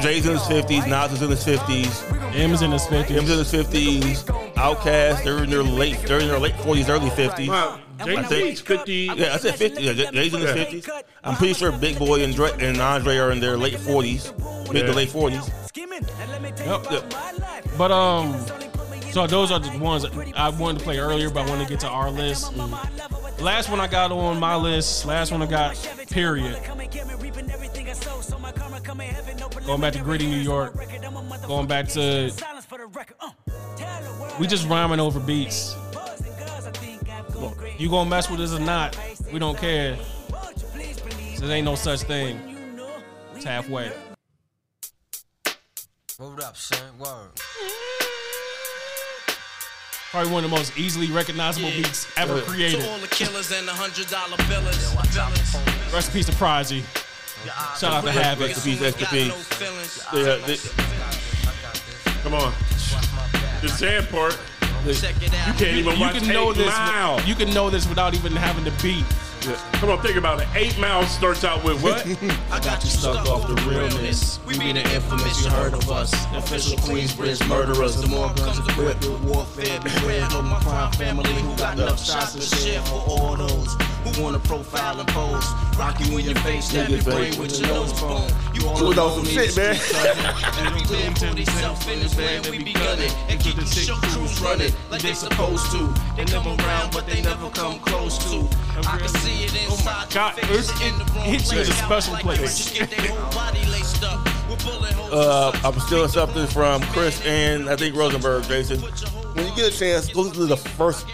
Jay's 0.00 0.26
in 0.26 0.32
his 0.32 0.42
50s, 0.42 0.86
Nas 0.88 1.12
is 1.12 1.22
in 1.22 1.30
his 1.30 1.44
50s, 1.44 2.34
Em's 2.34 2.62
in 2.62 2.70
his 2.72 2.82
50s. 2.86 3.10
Em's 3.16 3.30
in 3.30 3.38
his 3.38 3.52
50s, 3.52 4.24
Outkast, 4.54 5.24
they're 5.24 5.44
in 5.44 5.50
their 5.50 5.62
late, 5.62 5.98
they're 6.06 6.20
in 6.20 6.28
their 6.28 6.38
late 6.38 6.54
40s, 6.54 6.88
early 6.88 7.10
50s. 7.10 7.48
Wow. 7.48 7.78
I 8.00 8.04
Jay-Z's 8.04 8.60
think- 8.62 8.78
50. 8.80 9.10
Yeah, 9.14 9.34
I 9.34 9.36
said 9.36 9.54
50. 9.56 9.82
Yeah, 9.82 9.92
Jay- 9.92 10.10
Jay's 10.10 10.34
in 10.34 10.40
his 10.40 10.56
Yeah. 10.56 10.64
50s. 10.64 10.88
I'm 11.22 11.36
pretty 11.36 11.54
sure 11.54 11.70
Big 11.70 11.98
Boi 11.98 12.22
and, 12.24 12.34
Dre, 12.34 12.50
and 12.58 12.80
Andre 12.80 13.18
are 13.18 13.30
in 13.30 13.40
their 13.40 13.56
late 13.58 13.78
40s, 13.78 14.32
mid 14.72 14.86
to 14.86 14.92
late 14.92 15.10
40s. 15.10 15.50
Yep. 15.76 16.90
yep. 16.90 17.14
But 17.76 17.90
um, 17.90 18.34
so 19.12 19.26
those 19.26 19.50
are 19.50 19.58
the 19.58 19.76
ones 19.78 20.06
I 20.34 20.48
wanted 20.48 20.78
to 20.78 20.84
play 20.84 20.98
earlier, 20.98 21.30
but 21.30 21.46
I 21.46 21.50
wanted 21.50 21.64
to 21.64 21.70
get 21.70 21.80
to 21.80 21.88
our 21.88 22.10
list. 22.10 22.54
The 22.56 23.19
last 23.40 23.70
one 23.70 23.80
I 23.80 23.86
got 23.86 24.12
on 24.12 24.38
my 24.38 24.56
list, 24.56 25.06
last 25.06 25.32
one 25.32 25.42
I 25.42 25.46
got, 25.46 25.74
period. 26.10 26.58
Going 29.66 29.80
back 29.80 29.92
to 29.94 30.00
gritty 30.00 30.26
New 30.26 30.40
York, 30.40 30.74
going 31.46 31.66
back 31.66 31.88
to 31.88 32.32
we 34.38 34.46
just 34.46 34.68
rhyming 34.68 35.00
over 35.00 35.20
beats. 35.20 35.74
You 37.78 37.88
gonna 37.88 38.10
mess 38.10 38.30
with 38.30 38.40
us 38.40 38.52
or 38.52 38.60
not? 38.60 38.98
We 39.32 39.38
don't 39.38 39.56
care. 39.56 39.96
There 41.38 41.50
ain't 41.50 41.64
no 41.64 41.74
such 41.74 42.00
thing. 42.02 42.38
It's 43.34 43.44
halfway. 43.44 43.90
Hold 46.18 46.40
up, 46.40 46.56
son. 46.56 46.98
Word. 46.98 47.30
Probably 50.10 50.32
one 50.32 50.44
of 50.44 50.50
the 50.50 50.56
most 50.56 50.76
easily 50.76 51.06
recognizable 51.10 51.70
beats 51.70 52.08
ever 52.16 52.40
created. 52.42 52.80
To 52.80 52.90
all 52.90 52.98
the 52.98 53.06
killers 53.06 53.52
and 53.52 53.66
the 53.68 53.72
hundred 53.72 54.08
dollar 54.08 54.36
billers. 54.50 54.94
Rest 55.92 56.08
in 56.08 56.12
peace 56.14 56.26
to 56.26 56.32
Prodigy. 56.32 56.84
Shout 57.78 57.84
out 57.94 58.04
to 58.04 58.10
Havoc. 58.10 58.48
Rest 58.48 58.66
in 58.66 58.72
peace, 58.72 58.80
rest 58.82 59.00
in 59.00 59.06
peace. 59.06 60.06
Yeah, 60.12 60.36
they- 60.46 60.58
Come 62.22 62.34
on. 62.34 62.52
The 63.62 63.68
sad 63.68 64.10
part. 64.10 64.36
You 64.84 64.94
can't 64.94 65.62
even 65.62 65.94
you 65.94 66.00
watch 66.00 66.18
can 66.18 66.26
know 66.28 66.52
this. 66.52 66.66
Mile. 66.66 67.20
You 67.22 67.34
can 67.36 67.50
know 67.54 67.70
this 67.70 67.86
without 67.88 68.14
even 68.14 68.32
having 68.32 68.64
the 68.64 68.72
beat. 68.82 69.04
Yeah. 69.42 69.56
Come 69.80 69.90
on, 69.90 70.00
think 70.02 70.16
about 70.16 70.40
it. 70.40 70.48
Eight 70.54 70.78
Mile 70.78 71.02
starts 71.04 71.44
out 71.44 71.64
with 71.64 71.82
what? 71.82 72.06
I 72.50 72.60
got 72.60 72.82
you 72.84 72.90
stuck 72.90 73.26
off 73.26 73.46
the 73.48 73.54
realness. 73.68 74.38
We 74.46 74.58
be 74.58 74.72
the 74.72 74.82
infamous, 74.94 75.44
you 75.44 75.50
heard 75.50 75.72
of 75.72 75.90
us. 75.90 76.12
Official 76.34 76.76
Queensbridge 76.78 77.46
murderers. 77.48 78.00
The 78.00 78.08
more 78.08 78.32
guns 78.34 78.58
equipped 78.58 79.06
with 79.06 79.20
warfare. 79.22 79.80
Beware 79.80 80.24
of 80.24 80.44
my 80.44 80.60
crime 80.60 80.92
family 80.92 81.32
who 81.32 81.56
got 81.56 81.78
enough 81.78 82.04
shots 82.04 82.34
to 82.34 82.56
share 82.56 82.82
for 82.82 83.02
all 83.06 83.36
those 83.36 83.74
who 83.74 83.99
wanna 84.20 84.38
profile 84.40 84.98
and 85.00 85.08
pose. 85.08 85.46
Rock 85.78 85.98
you 86.00 86.18
in 86.18 86.24
your 86.26 86.34
face, 86.36 86.66
stab 86.66 86.88
your 86.90 87.02
brain 87.02 87.36
with 87.38 87.58
your 87.58 87.68
nose 87.68 87.92
bone. 88.00 88.28
You 88.54 88.66
all 88.68 88.78
You 88.90 88.94
know 88.94 89.08
some 89.10 89.20
in 89.20 89.24
shit, 89.26 89.56
man. 89.56 89.74
street, 89.76 89.96
cousin. 89.96 90.66
Every 90.66 91.14
for 91.14 91.34
themself 91.34 91.88
in 91.90 91.98
his 92.00 92.16
land, 92.18 92.46
we 92.46 92.62
be 92.62 92.72
gunning. 92.72 93.10
And 93.28 93.40
keep 93.40 93.56
the 93.56 93.64
show 93.64 93.94
crews 93.94 94.40
running 94.40 94.72
like 94.90 95.02
they 95.02 95.14
supposed 95.14 95.70
to. 95.72 95.86
They 96.16 96.24
come 96.26 96.46
around, 96.60 96.92
but 96.92 97.06
they 97.06 97.22
never 97.22 97.48
come 97.50 97.78
close 97.80 98.18
to. 98.30 98.46
I 98.88 98.98
can 98.98 99.08
see 99.08 99.44
it 99.44 99.54
inside 99.64 100.10
God, 100.12 100.36
your 100.36 100.46
face. 100.46 100.70
it, 100.70 100.82
in 100.92 100.98
the 100.98 101.04
wrong 101.14 101.24
hits 101.24 101.52
you 101.52 101.60
in 101.60 101.66
a 101.66 101.70
place. 101.70 101.78
special 101.84 102.12
Like 102.14 102.22
place. 102.22 102.40
bitches 102.40 102.78
get 102.78 102.90
their 102.90 103.08
whole 103.16 103.32
body 103.32 103.64
laced 103.70 104.02
up 104.04 104.24
with 104.48 104.64
bullet 104.64 104.92
holes. 104.92 105.12
Uh, 105.12 105.60
I'm 105.64 105.78
stealing 105.80 106.08
something 106.08 106.46
from 106.46 106.82
Chris 106.92 107.24
and 107.24 107.68
I 107.68 107.76
think 107.76 107.94
Rosenberg, 107.96 108.44
Jason. 108.44 108.80
When 108.80 109.46
you 109.46 109.54
get 109.54 109.72
a 109.72 109.76
chance, 109.76 110.12
go 110.12 110.22
listen 110.22 110.40
to 110.40 110.46
the 110.46 110.56
first 110.56 111.06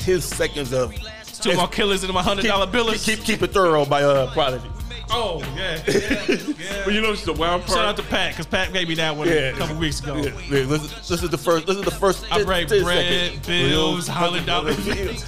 10 0.00 0.20
seconds 0.20 0.72
of 0.72 0.92
Two 1.40 1.54
more 1.56 1.68
killers 1.68 2.04
in 2.04 2.12
my 2.12 2.22
hundred 2.22 2.44
dollar 2.46 2.66
billers. 2.66 3.04
Keep, 3.04 3.20
keep 3.24 3.42
it 3.42 3.52
thorough 3.52 3.84
by 3.84 4.02
uh, 4.02 4.32
Prodigy. 4.32 4.68
Oh 5.10 5.40
yeah, 5.56 5.80
yeah, 5.88 6.82
But 6.84 6.92
you 6.92 7.00
know 7.00 7.08
what's 7.10 7.24
the 7.24 7.32
wild 7.32 7.62
part? 7.62 7.78
Shout 7.78 7.84
out 7.86 7.96
to 7.96 8.02
Pat 8.02 8.32
because 8.32 8.44
Pat 8.46 8.72
gave 8.74 8.88
me 8.88 8.94
that 8.96 9.16
one 9.16 9.26
Yeah. 9.26 9.34
a 9.34 9.52
couple 9.54 9.76
weeks 9.76 10.00
ago. 10.00 10.16
Yeah, 10.16 10.24
yeah, 10.50 10.64
listen, 10.66 10.88
this 11.08 11.22
is 11.22 11.30
the 11.30 11.38
first. 11.38 11.66
This 11.66 11.76
is 11.78 11.84
the 11.84 11.90
first. 11.90 12.24
I 12.30 12.38
10 12.38 12.46
break 12.46 12.68
bread, 12.68 12.82
seconds. 12.82 13.46
bills, 13.46 14.06
hundred 14.08 14.44
dollar 14.44 14.74
bills. 14.84 15.24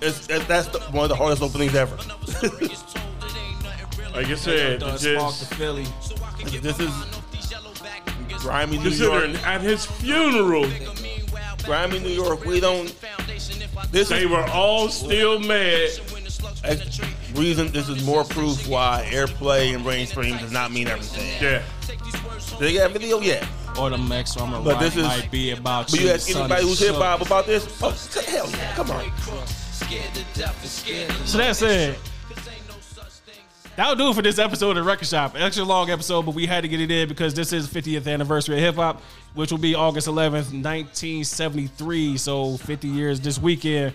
It's, 0.00 0.28
it's, 0.28 0.44
that's 0.46 0.68
the, 0.68 0.78
one 0.92 1.04
of 1.04 1.08
the 1.08 1.16
hardest 1.16 1.42
openings 1.42 1.74
ever. 1.74 1.96
Like 4.14 4.28
I 4.28 4.34
said, 4.36 4.78
Done 4.78 4.94
it's 4.94 5.02
just, 5.02 5.50
the 5.50 5.56
Philly. 5.56 5.86
This 6.60 6.78
is 6.78 6.92
grimy 8.40 8.76
New 8.76 8.84
considering 8.84 9.32
York. 9.32 9.44
at 9.46 9.60
his 9.60 9.84
funeral, 9.86 10.70
Grimy 11.64 11.98
New 11.98 12.10
York. 12.10 12.44
We 12.44 12.60
don't. 12.60 12.94
This 13.90 14.08
they 14.08 14.24
is 14.24 14.30
were 14.30 14.44
all 14.50 14.88
still 14.88 15.38
mad. 15.40 15.90
that's 16.62 17.00
reason. 17.34 17.68
This 17.72 17.88
is 17.88 18.04
more 18.04 18.24
proof 18.24 18.66
why 18.68 19.08
airplay 19.10 19.74
and 19.74 19.84
brainstream 19.84 20.38
does 20.38 20.52
not 20.52 20.70
mean 20.72 20.86
everything. 20.88 21.42
Yeah. 21.42 21.62
They 22.58 22.74
got 22.74 22.90
video 22.92 23.20
yet. 23.20 23.46
Or 23.78 23.90
the 23.90 23.98
Max 23.98 24.32
Summer 24.34 24.60
But 24.62 24.78
this 24.78 24.96
is- 24.96 25.02
might 25.04 25.30
be 25.32 25.50
about 25.50 25.90
But 25.90 25.98
you. 26.00 26.06
you 26.06 26.12
ask 26.12 26.30
anybody 26.30 26.62
who's 26.62 26.78
hip 26.78 26.94
hop 26.94 27.20
about 27.22 27.46
this? 27.46 27.66
Oh, 27.82 27.90
hell 28.28 28.48
yeah! 28.50 28.74
Come 28.76 28.90
on. 28.92 29.10
So 31.26 31.38
that's 31.38 31.62
it. 31.62 31.98
That'll 33.76 33.96
do 33.96 34.10
it 34.10 34.14
for 34.14 34.22
this 34.22 34.38
episode 34.38 34.70
of 34.70 34.76
the 34.76 34.82
Record 34.84 35.08
Shop. 35.08 35.34
An 35.34 35.42
Extra 35.42 35.64
long 35.64 35.90
episode, 35.90 36.24
but 36.26 36.34
we 36.34 36.46
had 36.46 36.60
to 36.62 36.68
get 36.68 36.80
it 36.80 36.90
in 36.90 37.08
because 37.08 37.34
this 37.34 37.52
is 37.52 37.66
50th 37.68 38.06
anniversary 38.06 38.54
of 38.56 38.60
hip 38.60 38.74
hop, 38.76 39.02
which 39.34 39.50
will 39.50 39.58
be 39.58 39.74
August 39.74 40.06
11th, 40.06 40.52
1973. 40.52 42.16
So 42.16 42.56
50 42.58 42.88
years 42.88 43.20
this 43.20 43.38
weekend. 43.38 43.92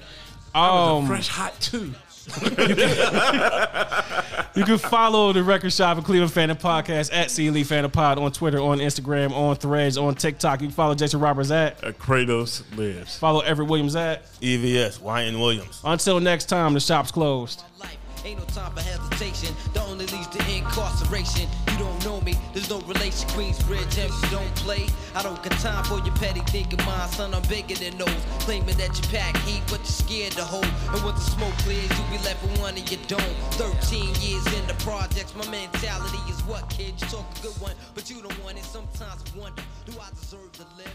was 0.53 0.99
Um, 1.01 1.07
fresh 1.07 1.27
hot 1.29 1.59
too. 1.61 1.93
You 4.55 4.65
can 4.65 4.77
follow 4.79 5.31
the 5.31 5.41
Record 5.43 5.71
Shop 5.71 5.95
and 5.95 6.05
Cleveland 6.05 6.33
Fan 6.33 6.49
and 6.49 6.59
Podcast 6.59 7.13
at 7.13 7.29
CLE 7.33 7.63
Fan 7.63 7.85
and 7.85 7.93
Pod 7.93 8.17
on 8.17 8.31
Twitter, 8.31 8.59
on 8.59 8.79
Instagram, 8.79 9.31
on 9.31 9.55
Threads, 9.55 9.95
on 9.97 10.15
TikTok. 10.15 10.59
You 10.61 10.67
can 10.67 10.75
follow 10.75 10.95
Jason 10.95 11.19
Roberts 11.21 11.51
at 11.51 11.79
Kratos 11.99 12.63
lives. 12.75 13.17
Follow 13.17 13.39
Everett 13.41 13.69
Williams 13.69 13.95
at 13.95 14.25
EVS, 14.41 14.99
Wyan 14.99 15.39
Williams. 15.39 15.79
Until 15.85 16.19
next 16.19 16.45
time, 16.45 16.73
the 16.73 16.79
shop's 16.81 17.11
closed. 17.11 17.63
Ain't 18.25 18.39
no 18.39 18.45
time 18.45 18.71
for 18.73 18.81
hesitation. 18.81 19.55
The 19.73 19.81
only 19.81 20.05
leads 20.07 20.27
to 20.27 20.39
incarceration. 20.51 21.47
You 21.71 21.77
don't 21.77 22.05
know 22.05 22.19
me, 22.21 22.35
there's 22.53 22.69
no 22.69 22.79
relation. 22.81 23.27
Queensbridge 23.29 23.97
MC 23.97 24.29
don't 24.29 24.55
play. 24.55 24.87
I 25.15 25.23
don't 25.23 25.41
got 25.41 25.53
time 25.59 25.83
for 25.85 25.99
your 26.05 26.15
petty 26.15 26.41
thinking, 26.51 26.83
mind, 26.85 27.11
son. 27.11 27.33
I'm 27.33 27.41
bigger 27.43 27.75
than 27.75 27.97
those. 27.97 28.21
Claiming 28.39 28.77
that 28.77 28.97
you 28.97 29.07
pack 29.09 29.37
heat, 29.47 29.61
but 29.67 29.79
you're 29.79 29.99
scared 30.03 30.33
to 30.33 30.43
hold. 30.43 30.67
And 30.93 31.03
once 31.03 31.23
the 31.23 31.31
smoke 31.31 31.55
clears, 31.63 31.89
you 31.97 32.17
be 32.17 32.23
left 32.25 32.41
with 32.43 32.59
one 32.59 32.75
and 32.75 32.89
you 32.91 32.97
don't. 33.07 33.35
13 33.55 34.15
years 34.19 34.45
in 34.53 34.67
the 34.67 34.75
projects, 34.83 35.33
my 35.35 35.47
mentality 35.49 36.19
is 36.29 36.41
what, 36.43 36.69
kid? 36.69 36.93
You 36.99 37.07
talk 37.07 37.25
a 37.39 37.41
good 37.41 37.57
one, 37.61 37.73
but 37.95 38.09
you 38.09 38.21
don't 38.21 38.43
want 38.43 38.57
it. 38.57 38.65
Sometimes 38.65 39.23
I 39.23 39.39
wonder, 39.39 39.63
do 39.85 39.93
I 39.99 40.09
deserve 40.19 40.51
to 40.53 40.65
live? 40.77 40.89